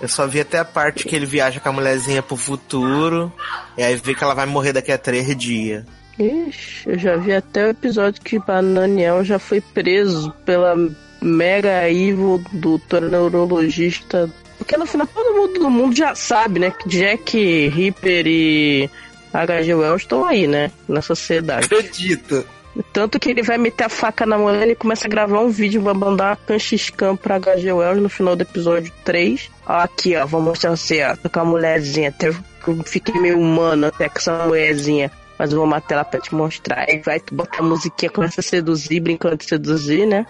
Eu 0.00 0.08
só 0.08 0.26
vi 0.26 0.40
até 0.40 0.58
a 0.58 0.64
parte 0.64 1.04
que 1.04 1.14
ele 1.14 1.26
viaja 1.26 1.58
com 1.58 1.68
a 1.68 1.72
mulherzinha 1.72 2.22
pro 2.22 2.36
futuro. 2.36 3.32
E 3.76 3.82
aí 3.82 3.96
vê 3.96 4.14
que 4.14 4.22
ela 4.22 4.34
vai 4.34 4.46
morrer 4.46 4.72
daqui 4.72 4.92
a 4.92 4.98
três 4.98 5.36
dias. 5.36 5.84
Ixi, 6.18 6.90
eu 6.90 6.98
já 6.98 7.16
vi 7.16 7.32
até 7.32 7.66
o 7.66 7.70
episódio 7.70 8.20
que 8.22 8.38
Bananiel 8.38 9.24
já 9.24 9.38
foi 9.38 9.60
preso 9.60 10.32
pela 10.44 10.74
mega 11.22 11.88
evil 11.90 12.42
do 12.52 12.80
neurologista. 13.08 14.28
Porque 14.58 14.76
no 14.76 14.86
final 14.86 15.06
todo 15.06 15.34
mundo 15.34 15.60
do 15.60 15.70
mundo 15.70 15.96
já 15.96 16.14
sabe, 16.14 16.58
né? 16.58 16.70
Que 16.70 16.88
Jack, 16.88 17.68
Ripper 17.68 18.26
e 18.26 18.90
H.G. 19.32 19.74
Wells 19.74 20.02
estão 20.02 20.24
aí, 20.24 20.46
né? 20.46 20.70
Na 20.88 21.00
sociedade. 21.00 21.66
Acredito. 21.66 22.44
Tanto 22.92 23.18
que 23.18 23.30
ele 23.30 23.42
vai 23.42 23.58
meter 23.58 23.84
a 23.84 23.88
faca 23.88 24.24
na 24.24 24.38
mulher 24.38 24.68
e 24.68 24.74
começa 24.74 25.06
a 25.06 25.10
gravar 25.10 25.40
um 25.40 25.50
vídeo, 25.50 25.82
vai 25.82 25.94
mandar 25.94 26.30
uma 26.30 26.36
canxiscam 26.36 27.16
pra 27.16 27.38
HG 27.38 27.72
Wells 27.72 28.00
no 28.00 28.08
final 28.08 28.36
do 28.36 28.42
episódio 28.42 28.92
3. 29.04 29.50
Ó, 29.66 29.72
Aqui, 29.72 30.16
ó, 30.16 30.26
vou 30.26 30.40
mostrar 30.40 30.70
você, 30.70 31.02
ó, 31.04 31.16
tô 31.16 31.28
com 31.28 31.40
a 31.40 31.44
mulherzinha. 31.44 32.10
Até 32.10 32.28
eu 32.28 32.36
fiquei 32.84 33.20
meio 33.20 33.38
humano 33.38 33.86
até 33.86 34.08
com 34.08 34.18
essa 34.18 34.46
mulherzinha. 34.46 35.10
Mas 35.38 35.52
eu 35.52 35.58
vou 35.58 35.66
matar 35.66 35.94
ela 35.94 36.04
pra 36.04 36.20
te 36.20 36.34
mostrar. 36.34 36.84
Aí 36.88 36.98
vai, 37.04 37.20
tu 37.20 37.34
bota 37.34 37.60
a 37.60 37.62
musiquinha, 37.62 38.10
começa 38.10 38.40
a 38.40 38.42
seduzir, 38.42 39.00
brincando 39.00 39.36
de 39.36 39.44
seduzir, 39.44 40.06
né? 40.06 40.26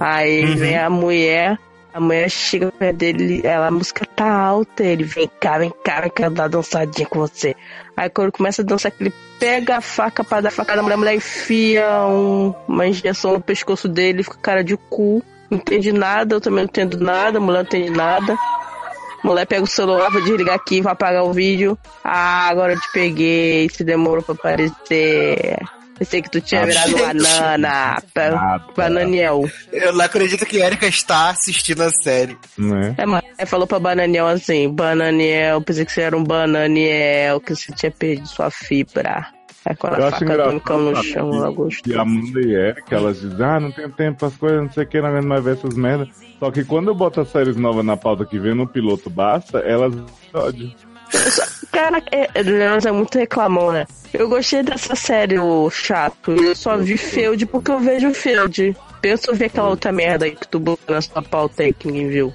Aí 0.00 0.44
Uhum. 0.44 0.56
vem 0.56 0.76
a 0.78 0.90
mulher, 0.90 1.58
a 1.94 2.00
mulher 2.00 2.28
chega 2.30 2.70
perto 2.72 2.96
dele, 2.96 3.40
ela, 3.44 3.68
a 3.68 3.70
música 3.70 4.04
tá 4.04 4.30
alta, 4.30 4.82
ele 4.82 5.04
vem 5.04 5.30
cá, 5.40 5.58
vem 5.58 5.72
cá, 5.84 6.00
vem 6.02 6.10
cá, 6.10 6.28
dar 6.28 6.48
dançadinha 6.48 7.06
com 7.06 7.20
você. 7.20 7.54
Aí 7.96 8.10
quando 8.10 8.32
começa 8.32 8.62
a 8.62 8.64
dançar, 8.64 8.90
que 8.90 9.02
ele 9.04 9.12
pega 9.38 9.76
a 9.76 9.80
faca 9.80 10.22
pra 10.24 10.40
dar 10.40 10.50
facada 10.50 10.76
na 10.78 10.82
mulher, 10.82 10.94
a 10.94 10.98
mulher 10.98 11.14
enfia 11.14 11.86
um- 12.06 12.54
uma 12.68 12.86
injeção 12.86 13.32
no 13.34 13.40
pescoço 13.40 13.88
dele, 13.88 14.22
fica 14.22 14.36
com 14.36 14.42
cara 14.42 14.62
de 14.64 14.76
cu. 14.76 15.22
Não 15.50 15.58
entende 15.58 15.92
nada, 15.92 16.34
eu 16.34 16.40
também 16.40 16.58
não 16.64 16.64
entendo 16.64 16.98
nada, 16.98 17.38
a 17.38 17.40
mulher 17.40 17.58
não 17.58 17.64
entende 17.66 17.90
nada. 17.90 18.36
Mulher 19.22 19.46
pega 19.46 19.62
o 19.62 19.66
celular, 19.66 20.10
vai 20.10 20.22
desligar 20.22 20.54
aqui, 20.54 20.80
vai 20.80 20.92
apagar 20.92 21.24
o 21.24 21.32
vídeo. 21.32 21.78
Ah, 22.02 22.48
agora 22.48 22.72
eu 22.72 22.80
te 22.80 22.88
peguei, 22.92 23.68
se 23.68 23.84
demorou 23.84 24.22
pra 24.22 24.34
aparecer. 24.34 25.58
Pensei 25.98 26.20
que 26.22 26.30
tu 26.30 26.40
tinha 26.40 26.62
Ah, 26.62 26.66
virado 26.66 26.90
gente. 26.90 27.00
banana. 27.00 28.02
Bananiel. 28.76 29.48
Eu 29.72 29.92
não 29.92 30.04
acredito 30.04 30.44
que 30.44 30.56
Erika 30.56 30.86
está 30.86 31.30
assistindo 31.30 31.82
a 31.82 31.90
série. 31.90 32.36
Né? 32.58 32.94
É, 32.98 33.06
mas 33.06 33.22
aí 33.38 33.46
falou 33.46 33.66
pra 33.66 33.78
Bananiel 33.78 34.26
assim, 34.26 34.68
Bananiel, 34.68 35.60
pensei 35.62 35.84
que 35.84 35.92
você 35.92 36.00
era 36.02 36.16
um 36.16 36.24
Bananiel, 36.24 37.40
que 37.40 37.54
você 37.54 37.72
tinha 37.72 37.92
perdido 37.92 38.26
sua 38.26 38.50
fibra. 38.50 39.26
Quando 39.78 39.94
Eu 39.98 40.04
a 40.04 40.08
acho 40.08 40.10
faca 40.18 40.24
engraçado, 40.24 40.60
do 40.60 40.78
no 40.90 40.94
sabe, 40.96 41.08
chão, 41.08 41.30
que- 41.30 41.36
ela 41.36 41.50
E 41.50 41.54
gostou. 41.54 41.98
a 41.98 42.02
Amanda 42.02 42.40
e 42.40 42.54
Erika, 42.54 42.96
elas 42.96 43.20
dizem, 43.20 43.46
ah, 43.46 43.60
não 43.60 43.70
tenho 43.72 43.90
tempo 43.90 44.18
para 44.18 44.28
as 44.28 44.36
coisas, 44.36 44.60
não 44.62 44.72
sei 44.72 44.84
o 44.84 44.86
que, 44.86 45.00
não 45.00 45.08
aguento 45.08 45.26
mais 45.26 45.44
ver 45.44 45.52
essas 45.56 45.74
merdas. 45.76 46.08
Só 46.40 46.50
que 46.50 46.64
quando 46.64 46.88
eu 46.88 46.94
boto 46.94 47.20
as 47.20 47.28
séries 47.28 47.56
novas 47.56 47.84
na 47.84 47.96
pauta 47.96 48.24
que 48.24 48.38
vem 48.38 48.54
no 48.54 48.66
piloto 48.66 49.08
basta, 49.08 49.58
elas 49.60 49.94
odiam. 50.34 50.72
Cara, 51.70 52.02
é, 52.10 52.28
elas 52.34 52.84
é 52.86 52.92
muito 52.92 53.16
reclamão, 53.18 53.70
né? 53.72 53.86
Eu 54.12 54.28
gostei 54.28 54.62
dessa 54.62 54.94
série, 54.94 55.38
o 55.38 55.70
chato. 55.70 56.32
Eu 56.32 56.54
só 56.56 56.76
vi 56.76 56.96
Feud 56.96 57.46
porque 57.46 57.70
eu 57.70 57.78
vejo 57.78 58.12
Feud. 58.12 58.76
Pensa 59.00 59.30
eu 59.30 59.34
ver 59.34 59.46
aquela 59.46 59.68
outra 59.68 59.90
merda 59.92 60.24
aí 60.24 60.32
que 60.36 60.46
tu 60.48 60.58
botou 60.58 60.94
na 60.94 61.00
sua 61.00 61.22
pauta 61.22 61.62
aí 61.62 61.72
que 61.72 61.86
ninguém 61.88 62.08
viu. 62.08 62.32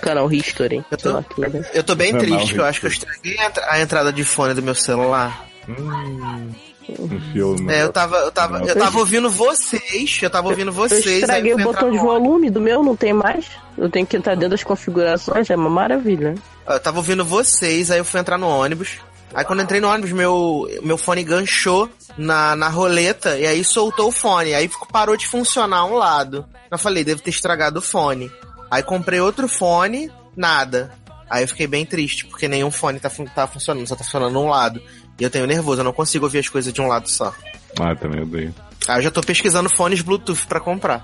Canal 0.00 0.30
History. 0.32 0.84
Eu 0.90 0.96
tô- 0.98 1.12
lá 1.12 1.22
que. 1.22 1.40
Eu 1.78 1.82
tô 1.84 1.94
bem 1.94 2.12
Não, 2.12 2.20
triste, 2.20 2.54
que 2.54 2.60
eu 2.60 2.64
acho 2.64 2.80
que 2.80 2.86
eu 2.86 2.90
estraguei 2.90 3.36
a 3.68 3.80
entrada 3.80 4.12
de 4.12 4.24
fone 4.24 4.54
do 4.54 4.62
meu 4.62 4.74
celular. 4.74 5.46
Hum, 5.78 6.50
enfiou 6.88 7.56
no 7.56 7.70
É, 7.70 7.82
eu 7.82 7.92
tava, 7.92 8.16
eu 8.18 8.32
tava, 8.32 8.58
eu 8.64 8.76
tava 8.76 8.98
ouvindo 8.98 9.30
vocês, 9.30 10.18
eu 10.22 10.30
tava 10.30 10.48
ouvindo 10.48 10.68
Eu 10.68 10.72
vocês. 10.74 11.06
aí 11.06 11.20
estraguei 11.20 11.52
eu 11.52 11.58
o 11.58 11.62
botão 11.62 11.90
de 11.90 11.98
volume 11.98 12.50
do 12.50 12.60
meu, 12.60 12.82
não 12.82 12.96
tem 12.96 13.12
mais. 13.12 13.46
Eu 13.78 13.88
tenho 13.90 14.06
que 14.06 14.16
entrar 14.16 14.34
dentro 14.34 14.50
das 14.50 14.64
configurações, 14.64 15.48
é 15.50 15.56
uma 15.56 15.70
maravilha. 15.70 16.34
Eu 16.66 16.80
tava 16.80 16.98
ouvindo 16.98 17.24
vocês, 17.24 17.90
aí 17.90 17.98
eu 17.98 18.04
fui 18.04 18.20
entrar 18.20 18.38
no 18.38 18.48
ônibus. 18.48 18.98
Aí 19.32 19.44
quando 19.44 19.60
eu 19.60 19.64
entrei 19.64 19.80
no 19.80 19.88
ônibus, 19.88 20.10
meu, 20.10 20.68
meu 20.82 20.98
fone 20.98 21.22
ganchou 21.22 21.88
na, 22.18 22.56
na 22.56 22.68
roleta 22.68 23.38
e 23.38 23.46
aí 23.46 23.62
soltou 23.62 24.08
o 24.08 24.12
fone. 24.12 24.52
Aí 24.54 24.66
ficou- 24.66 24.88
parou 24.88 25.16
de 25.16 25.26
funcionar 25.28 25.84
um 25.84 25.94
lado. 25.94 26.44
Eu 26.68 26.76
falei, 26.78 27.04
devo 27.04 27.22
ter 27.22 27.30
estragado 27.30 27.78
o 27.78 27.82
fone. 27.82 28.30
Aí 28.68 28.82
comprei 28.82 29.20
outro 29.20 29.46
fone, 29.48 30.10
nada. 30.36 30.92
Aí 31.28 31.44
eu 31.44 31.48
fiquei 31.48 31.68
bem 31.68 31.86
triste, 31.86 32.26
porque 32.26 32.48
nenhum 32.48 32.72
fone 32.72 32.98
tá, 32.98 33.08
fun- 33.08 33.24
tá 33.24 33.46
funcionando, 33.46 33.86
só 33.86 33.94
tá 33.94 34.02
funcionando 34.02 34.36
um 34.40 34.48
lado. 34.48 34.82
E 35.20 35.24
eu 35.24 35.30
tenho 35.30 35.46
nervoso, 35.46 35.80
eu 35.80 35.84
não 35.84 35.92
consigo 35.92 36.24
ouvir 36.24 36.38
as 36.38 36.48
coisas 36.48 36.72
de 36.72 36.80
um 36.80 36.86
lado 36.86 37.08
só. 37.08 37.32
Ah, 37.78 37.94
também 37.94 38.22
odeio. 38.22 38.54
Aí 38.88 38.98
eu 38.98 39.02
já 39.02 39.10
tô 39.10 39.20
pesquisando 39.20 39.68
fones 39.68 40.00
Bluetooth 40.00 40.46
pra 40.46 40.58
comprar. 40.58 41.02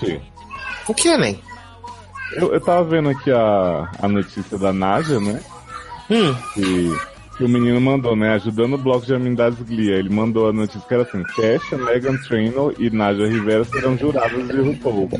Gente, 0.00 0.22
O 0.88 0.94
que, 0.94 1.16
nem? 1.18 1.40
eu, 2.32 2.52
eu 2.52 2.60
tava 2.60 2.84
vendo 2.84 3.10
aqui 3.10 3.30
a, 3.30 3.90
a 4.00 4.08
notícia 4.08 4.56
da 4.56 4.72
Nádia, 4.72 5.20
né? 5.20 5.40
Hum, 6.10 6.34
que, 6.54 6.98
que 7.36 7.44
o 7.44 7.48
menino 7.48 7.78
mandou, 7.80 8.16
né? 8.16 8.32
Ajudando 8.34 8.74
o 8.74 8.78
bloco 8.78 9.04
de 9.04 9.14
Amenidades 9.14 9.60
Glee. 9.60 9.92
Aí 9.92 9.98
Ele 9.98 10.08
mandou 10.08 10.48
a 10.48 10.52
notícia 10.52 10.80
que 10.80 10.94
era 10.94 11.02
assim: 11.02 11.22
Kesha, 11.34 11.76
Megan 11.76 12.16
Trainor 12.16 12.74
e 12.78 12.88
Nadia 12.88 13.28
Rivera 13.28 13.64
serão 13.64 13.96
juradas 13.98 14.48
de 14.48 14.58
RuPaul. 14.58 15.10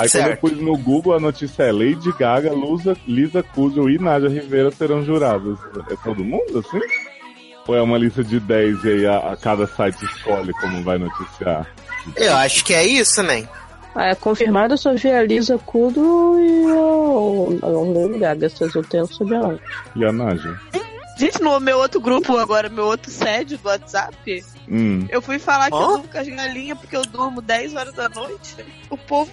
Aí 0.00 0.08
quando 0.08 0.22
eu 0.22 0.28
Certo. 0.28 0.40
pus 0.40 0.52
no 0.52 0.76
Google, 0.76 1.14
a 1.14 1.20
notícia 1.20 1.64
é 1.64 1.72
Lady 1.72 2.12
Gaga, 2.18 2.52
Lusa, 2.52 2.96
Lisa 3.06 3.42
Kudrow 3.42 3.88
e 3.90 3.98
Nadia 3.98 4.28
Rivera 4.28 4.70
serão 4.70 5.04
juradas. 5.04 5.58
É 5.90 5.96
todo 6.02 6.24
mundo 6.24 6.58
assim? 6.58 6.80
Ou 7.68 7.76
é 7.76 7.82
uma 7.82 7.98
lista 7.98 8.24
de 8.24 8.40
10 8.40 8.84
e 8.84 8.88
aí 8.88 9.06
a, 9.06 9.18
a 9.32 9.36
cada 9.36 9.66
site 9.66 10.04
escolhe 10.04 10.52
como 10.54 10.82
vai 10.82 10.98
noticiar? 10.98 11.66
eu 12.16 12.34
acho 12.36 12.64
que 12.64 12.72
é 12.74 12.84
isso, 12.86 13.22
nem. 13.22 13.48
Ah, 13.94 14.06
é 14.06 14.14
confirmado, 14.14 14.74
eu 14.74 14.78
só 14.78 14.94
vi 14.94 15.08
a 15.10 15.22
Lisa 15.22 15.58
Kudo 15.58 16.00
e 16.40 16.66
o. 16.72 17.58
Não 17.60 17.92
lembro 17.92 18.18
dessas 18.38 18.74
eu 18.74 18.82
tenho 18.84 19.06
sobre 19.06 19.34
ela. 19.34 19.58
E 19.96 20.04
a 20.04 20.12
Naja? 20.12 20.58
Gente, 21.18 21.42
no 21.42 21.60
meu 21.60 21.76
outro 21.78 22.00
grupo 22.00 22.38
agora, 22.38 22.68
meu 22.70 22.84
outro 22.86 23.10
sede 23.10 23.56
do 23.58 23.68
WhatsApp, 23.68 24.42
Hum. 24.68 25.06
eu 25.10 25.20
fui 25.20 25.38
falar 25.38 25.68
que 25.68 25.74
eu 25.74 25.78
Hã? 25.80 25.86
durmo 25.88 26.08
com 26.08 26.18
as 26.18 26.28
galinhas 26.28 26.78
porque 26.78 26.96
eu 26.96 27.02
durmo 27.02 27.42
10 27.42 27.74
horas 27.74 27.92
da 27.92 28.08
noite. 28.08 28.56
O 28.88 28.96
povo 28.96 29.30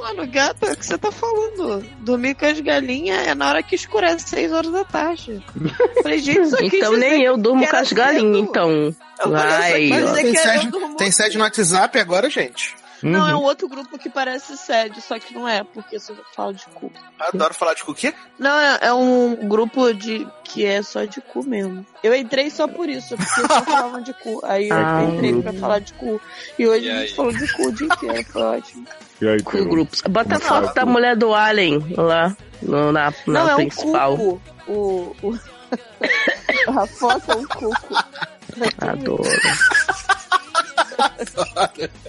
falando, 0.00 0.26
gata, 0.30 0.72
o 0.72 0.76
que 0.76 0.86
você 0.86 0.98
tá 0.98 1.10
falando? 1.10 1.84
Dormir 2.00 2.34
com 2.34 2.46
as 2.46 2.60
galinhas 2.60 3.26
é 3.26 3.34
na 3.34 3.48
hora 3.48 3.62
que 3.62 3.74
escurece 3.74 4.28
6 4.28 4.52
horas 4.52 4.70
da 4.72 4.84
tarde. 4.84 5.44
Falei, 6.02 6.18
gente, 6.18 6.40
isso 6.42 6.56
aqui 6.56 6.76
Então 6.76 6.92
nem 6.96 7.22
eu 7.22 7.36
durmo 7.36 7.66
com 7.66 7.76
as 7.76 7.92
galinhas, 7.92 8.48
então. 8.48 8.94
Vai, 9.26 9.88
Tem 10.14 10.34
sede, 10.36 10.70
tem 10.96 11.10
sede 11.12 11.38
no 11.38 11.44
WhatsApp 11.44 11.98
agora, 11.98 12.30
gente. 12.30 12.76
Não, 13.02 13.28
é 13.28 13.34
Uhum. 13.34 13.40
um 13.42 13.44
outro 13.44 13.68
grupo 13.68 13.96
que 13.96 14.08
parece 14.10 14.56
sede, 14.56 15.00
só 15.00 15.18
que 15.20 15.32
não 15.32 15.46
é, 15.46 15.62
porque 15.62 15.98
você 16.00 16.12
fala 16.34 16.52
de 16.52 16.64
cu. 16.66 16.90
Adoro 17.18 17.54
falar 17.54 17.74
de 17.74 17.84
cookie. 17.84 18.12
Não, 18.38 18.58
é, 18.58 18.78
é 18.82 18.92
um 18.92 19.36
grupo 19.48 19.92
de 19.94 20.26
que 20.48 20.64
é 20.64 20.82
só 20.82 21.04
de 21.04 21.20
cu 21.20 21.44
mesmo. 21.44 21.84
Eu 22.02 22.14
entrei 22.14 22.50
só 22.50 22.66
por 22.66 22.88
isso, 22.88 23.16
porque 23.16 23.40
só 23.46 23.62
falavam 23.62 24.00
de 24.02 24.12
cu. 24.14 24.40
Aí 24.44 24.68
eu 24.68 24.76
Ah. 24.76 25.04
entrei 25.04 25.40
pra 25.42 25.52
falar 25.52 25.78
de 25.80 25.92
cu. 25.94 26.20
E 26.58 26.66
hoje 26.66 26.86
E 26.86 26.90
a 26.90 26.94
aí? 26.94 27.00
gente 27.06 27.14
falou 27.16 27.32
de 27.32 27.52
cu 27.54 27.68
o 27.68 27.72
dia 27.72 27.86
inteiro, 27.86 28.24
foi 28.30 28.42
ótimo. 28.42 28.86
E 29.20 29.28
aí, 29.28 29.42
Cu 29.42 29.64
grupos. 29.66 30.02
Bota 30.08 30.36
a 30.36 30.40
foto 30.40 30.74
da 30.74 30.86
mulher 30.86 31.16
do 31.16 31.34
Alien 31.34 31.94
lá 31.96 32.36
no- 32.62 32.92
na, 32.92 33.10
na 33.10 33.12
não, 33.26 33.48
é 33.48 33.52
um 33.54 33.56
principal. 33.56 34.16
cuco. 34.16 34.40
O, 34.68 35.16
o... 35.22 35.38
a 36.80 36.86
foto 36.86 37.32
é 37.32 37.36
um 37.36 37.44
cuco. 37.46 37.94
Adoro. 38.80 39.22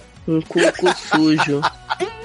Um 0.28 0.40
cuco 0.42 0.94
sujo. 0.96 1.60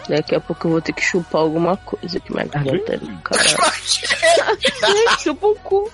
Daqui 0.07 0.35
a 0.35 0.39
pouco 0.39 0.67
eu 0.67 0.71
vou 0.71 0.81
ter 0.81 0.93
que 0.93 1.01
chupar 1.01 1.41
alguma 1.41 1.75
coisa 1.77 2.19
que 2.19 2.31
minha 2.31 2.45
garganta 2.45 2.93
é 2.93 2.99
chupa 5.17 5.47
um 5.47 5.55
cu. 5.55 5.91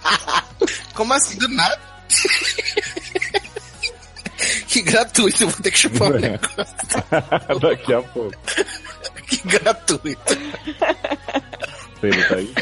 Como 0.94 1.14
assim, 1.14 1.38
do 1.38 1.48
nada? 1.48 1.80
que 4.68 4.82
gratuito, 4.82 5.48
vou 5.48 5.62
ter 5.62 5.72
que 5.72 5.80
chupar 5.80 6.12
um 6.12 6.20
negócio. 6.20 6.76
Daqui 7.62 7.94
a 7.94 8.02
pouco. 8.02 8.36
Que 9.28 9.38
gratuito. 9.48 10.38
Pedro 12.02 12.28
tá 12.28 12.36
aí? 12.36 12.54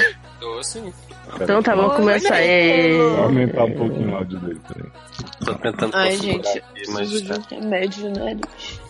Tô 0.59 0.63
sim. 0.63 0.93
Então 1.39 1.63
tá, 1.63 1.73
vamos 1.73 1.95
começar 1.95 2.33
aí. 2.33 2.97
Vou 2.97 3.23
aumentar 3.23 3.63
um 3.63 3.71
pouquinho 3.77 4.11
o 4.11 4.15
áudio 4.17 4.39
dele, 4.39 4.59
peraí. 4.67 4.91
Tô 5.45 5.55
tentando 5.55 5.95
Ai, 5.95 6.17
gente, 6.17 6.49
aqui, 6.49 6.61
mas 6.91 7.09
preciso 7.09 7.23
de 7.23 7.29
tá. 7.29 7.55
um 7.55 7.61
remédio 7.61 8.09
no 8.09 8.25
nariz. 8.25 8.81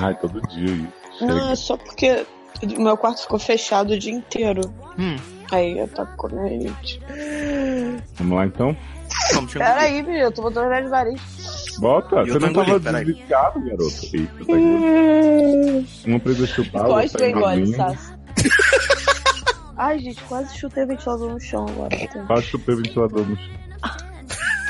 Ai, 0.00 0.14
todo 0.20 0.40
dia 0.48 0.64
isso. 0.64 1.24
Não, 1.24 1.38
Chega. 1.40 1.52
é 1.52 1.56
só 1.56 1.76
porque 1.76 2.26
o 2.62 2.80
meu 2.80 2.96
quarto 2.96 3.22
ficou 3.22 3.38
fechado 3.38 3.94
o 3.94 3.98
dia 3.98 4.12
inteiro. 4.12 4.60
Hum. 4.96 5.16
Aí 5.50 5.76
eu 5.76 5.88
tava 5.88 6.14
com 6.16 6.28
rinite. 6.28 7.00
Vamos 8.14 8.36
lá 8.36 8.46
então? 8.46 8.76
Vamos 9.34 9.50
te 9.50 9.58
Pera 9.58 9.80
aí, 9.80 10.02
menino, 10.02 10.24
eu 10.24 10.32
tô 10.32 10.42
botando 10.42 10.64
remédio 10.64 10.84
no 10.84 10.90
nariz. 10.90 11.20
Bota, 11.80 12.16
Eu 12.16 12.26
você 12.26 12.32
não 12.38 12.52
tava 12.52 12.70
engolindo, 12.70 12.80
peraí. 12.80 13.04
desligado, 13.04 13.60
garoto. 13.60 13.84
Eita, 14.12 14.32
tá 14.34 14.52
engolindo. 14.52 15.88
Uma 16.06 16.14
outra 16.14 16.32
Gosto 16.86 17.12
tá 17.12 17.18
bem 17.18 17.30
engole, 17.30 17.56
engolindo. 17.62 17.76
Sassi. 17.76 18.15
Ai, 19.76 19.98
gente, 19.98 20.22
quase 20.24 20.56
chutei 20.58 20.84
o 20.84 20.86
ventilador 20.86 21.30
no 21.30 21.40
chão 21.40 21.66
agora. 21.68 21.96
Quase 22.26 22.42
chupei 22.46 22.74
o 22.74 22.78
ventilador 22.78 23.26
no 23.26 23.36
chão. 23.36 23.56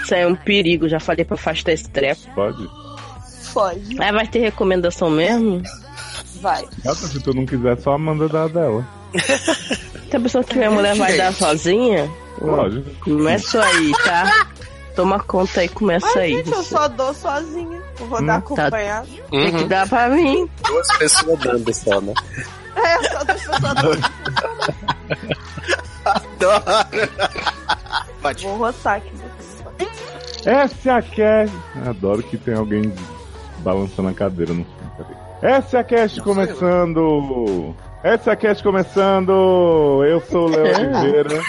Isso 0.02 0.14
aí 0.14 0.22
é 0.22 0.26
um 0.26 0.36
perigo, 0.36 0.88
já 0.88 1.00
falei 1.00 1.24
pra 1.24 1.34
afastar 1.34 1.72
esse 1.72 1.88
treco. 1.90 2.20
Pode? 2.34 2.68
Pode. 3.52 4.02
Aí 4.02 4.12
vai 4.12 4.26
ter 4.26 4.40
recomendação 4.40 5.10
mesmo? 5.10 5.62
Vai. 6.40 6.64
Gata, 6.84 6.94
se 7.06 7.20
tu 7.20 7.32
não 7.34 7.46
quiser, 7.46 7.78
só 7.80 7.92
a 7.92 7.94
Amanda 7.94 8.28
dá 8.28 8.46
dela. 8.48 8.86
Se 10.10 10.16
a 10.16 10.20
pessoa 10.20 10.44
que 10.44 10.56
minha 10.56 10.70
mulher 10.70 10.94
vai 10.96 11.16
dar 11.16 11.32
sozinha, 11.32 12.10
Pode. 12.38 12.84
não 13.06 13.28
é 13.28 13.38
só 13.38 13.60
aí, 13.62 13.92
tá? 14.04 14.46
Toma 14.94 15.18
conta 15.20 15.60
aí, 15.60 15.68
começa 15.68 16.06
Ai, 16.16 16.24
aí. 16.24 16.32
gente, 16.36 16.52
eu 16.52 16.62
só 16.62 16.88
dou 16.88 17.12
sozinha. 17.14 17.82
Vou 17.98 18.20
Hum, 18.20 18.26
dar 18.26 18.34
tá. 18.34 18.38
acompanhado. 18.38 19.08
Tem 19.30 19.50
que 19.52 19.62
Uhum. 19.62 19.68
dar 19.68 19.88
pra 19.88 20.08
mim. 20.08 20.48
Duas 20.66 20.98
pessoas 20.98 21.38
dando 21.40 21.74
só, 21.74 22.00
né? 22.00 22.14
É, 22.76 23.08
só 23.10 23.24
das 23.24 23.40
pessoas. 23.40 24.00
Adoro. 26.04 27.08
Pode. 28.22 28.44
Vou 28.44 28.56
roçar 28.56 28.96
aqui. 28.98 29.10
Essa 30.44 30.90
é 30.90 30.92
a 30.94 31.02
Cast. 31.02 31.56
Adoro 31.88 32.22
que 32.22 32.36
tem 32.38 32.54
alguém 32.54 32.92
balançando 33.58 34.08
a 34.08 34.14
cadeira 34.14 34.52
no 34.54 34.64
fundo. 34.64 34.76
Essa 35.42 35.78
é 35.78 35.80
a 35.80 35.84
Cast 35.84 36.20
começando. 36.22 37.74
Essa 38.02 38.30
é 38.30 38.32
a 38.32 38.36
Cast 38.36 38.62
começando. 38.62 40.04
Eu 40.06 40.20
sou 40.22 40.46
o 40.46 40.50
Léo 40.50 40.64
Oliveira. 40.76 41.42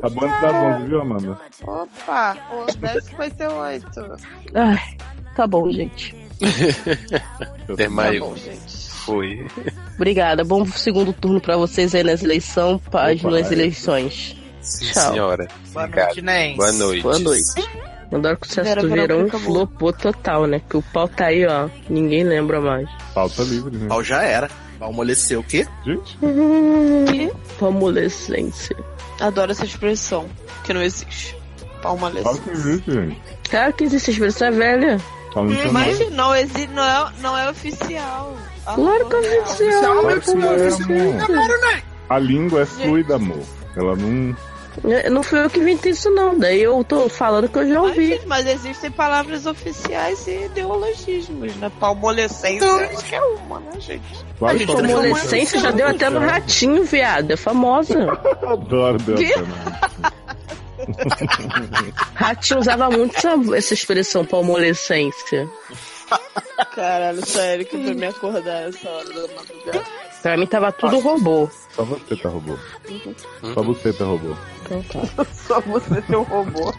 Tá 0.00 0.08
bom 0.10 0.24
antes 0.24 0.40
das 0.40 0.54
11, 0.54 0.86
viu, 0.86 1.00
Amanda? 1.00 1.38
Opa, 1.66 2.36
o 2.52 2.64
1058. 2.80 4.16
Ai, 4.54 4.96
tá 5.34 5.46
bom, 5.46 5.70
gente. 5.70 6.14
Tô- 7.66 7.90
mais 7.90 8.18
Tá 8.20 8.24
bom, 8.26 8.36
gente. 8.36 8.87
Fui. 9.08 9.46
Obrigada. 9.94 10.44
Bom 10.44 10.66
segundo 10.66 11.12
turno 11.12 11.40
pra 11.40 11.56
vocês 11.56 11.94
aí 11.94 12.04
nas 12.04 12.22
eleições, 12.22 12.80
paz 12.90 13.20
Opa, 13.20 13.30
nas 13.30 13.50
é. 13.50 13.54
eleições. 13.54 14.36
Sim, 14.60 14.92
Tchau. 14.92 15.12
senhora. 15.12 15.48
Boa 15.72 15.84
Obrigado. 15.86 16.22
noite. 16.22 16.56
Boa 16.56 16.72
noite. 16.72 17.02
Boa 17.02 17.18
noite. 17.18 17.68
Adoro 18.12 18.36
que 18.38 18.46
o 18.50 18.64
Vera, 18.64 18.82
Vera, 18.82 18.88
Verão 18.88 19.28
flopou 19.28 19.92
total, 19.92 20.46
né? 20.46 20.60
Que 20.68 20.76
o 20.76 20.82
pau 20.82 21.08
tá 21.08 21.26
aí, 21.26 21.46
ó. 21.46 21.68
Ninguém 21.88 22.24
lembra 22.24 22.60
mais. 22.60 22.88
Falta 23.14 23.42
livre, 23.42 23.76
né? 23.76 23.86
Pau 23.88 24.02
já 24.02 24.22
era. 24.22 24.50
Pau 24.78 24.90
amoleceu 24.90 25.40
o 25.40 25.44
quê? 25.44 25.66
Gente, 25.84 26.18
Palmolescência. 27.58 28.76
Adoro 29.20 29.52
essa 29.52 29.64
expressão, 29.64 30.26
que 30.64 30.72
não 30.72 30.82
existe. 30.82 31.36
Palma 31.82 32.10
falta 32.10 32.50
existe, 32.50 32.90
gente. 32.90 33.20
Claro 33.50 33.72
que 33.72 33.84
existe 33.84 34.10
expressão 34.10 34.52
velha. 34.52 34.98
Fala 35.38 35.52
então, 35.52 35.72
Mas 35.72 36.10
não 36.10 36.34
existe, 36.34 36.66
não 36.68 36.84
é, 36.84 37.12
não 37.20 37.38
é 37.38 37.50
oficial. 37.50 38.36
Ah, 38.66 38.74
Claro 38.74 39.08
que 39.08 39.14
é 39.16 39.40
oficial. 39.42 40.00
Claro 40.00 40.20
que 40.20 40.34
não 40.34 40.52
é, 40.52 40.56
Palmolescência. 40.56 41.24
amor. 41.24 41.82
A 42.08 42.18
língua 42.18 42.60
é 42.62 42.66
fluida, 42.66 43.14
amor. 43.16 43.42
Ela 43.76 43.94
não. 43.94 44.36
É, 44.84 45.10
Não 45.10 45.22
fui 45.22 45.42
eu 45.44 45.50
que 45.50 45.58
inventei 45.58 45.92
isso, 45.92 46.10
não. 46.10 46.38
Daí 46.38 46.62
eu 46.62 46.82
tô 46.84 47.08
falando 47.08 47.48
que 47.48 47.58
eu 47.58 47.68
já 47.68 47.80
Mas, 47.80 47.88
ouvi. 47.90 48.06
gente, 48.08 48.26
mas 48.26 48.46
existem 48.46 48.90
palavras 48.90 49.44
oficiais 49.46 50.26
e 50.26 50.44
ideologismos, 50.46 51.54
né? 51.56 51.70
Palmolescência, 51.80 52.72
acho 52.86 53.04
que 53.04 53.14
é 53.14 53.20
uma, 53.20 53.58
né, 53.60 53.72
gente? 53.80 54.24
Claro 54.38 54.58
gente, 54.58 54.72
Palmolescência 54.72 55.60
já 55.60 55.70
deu 55.70 55.86
até 55.88 56.08
no 56.10 56.20
ratinho, 56.20 56.84
viado. 56.84 57.30
É 57.32 57.36
famosa. 57.36 57.94
Adoro 58.46 58.98
Deus. 58.98 59.20
Ratinho 62.14 62.60
usava 62.60 62.90
muito 62.90 63.16
essa, 63.16 63.56
essa 63.56 63.74
expressão 63.74 64.24
palmolescência. 64.24 65.48
Caralho, 66.74 67.24
sério, 67.26 67.66
que 67.66 67.76
pra 67.76 67.94
me 67.94 68.06
acordar 68.06 68.68
essa 68.68 68.88
hora 68.88 69.08
da 69.08 69.34
madrugada. 69.34 69.84
Pra 70.22 70.36
mim 70.36 70.46
tava 70.46 70.72
tudo 70.72 70.98
robô. 70.98 71.48
Só 71.74 71.84
você 71.84 72.16
tá 72.16 72.28
robô. 72.28 72.58
Só 73.54 73.62
você 73.62 73.92
tá 73.92 74.04
robô. 74.04 74.34
Então 74.62 74.82
tá. 74.82 75.24
Só 75.32 75.60
você 75.60 76.02
ter 76.02 76.16
um 76.16 76.22
robô. 76.22 76.74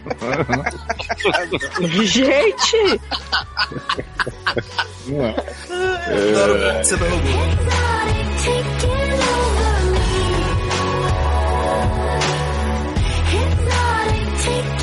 Gente! 2.04 3.00
Não 5.06 5.24
é. 5.24 5.30
Adoro 5.30 6.84
você 6.84 6.96
do 6.96 7.04
robô. 7.04 7.30
Thank. 14.50 14.79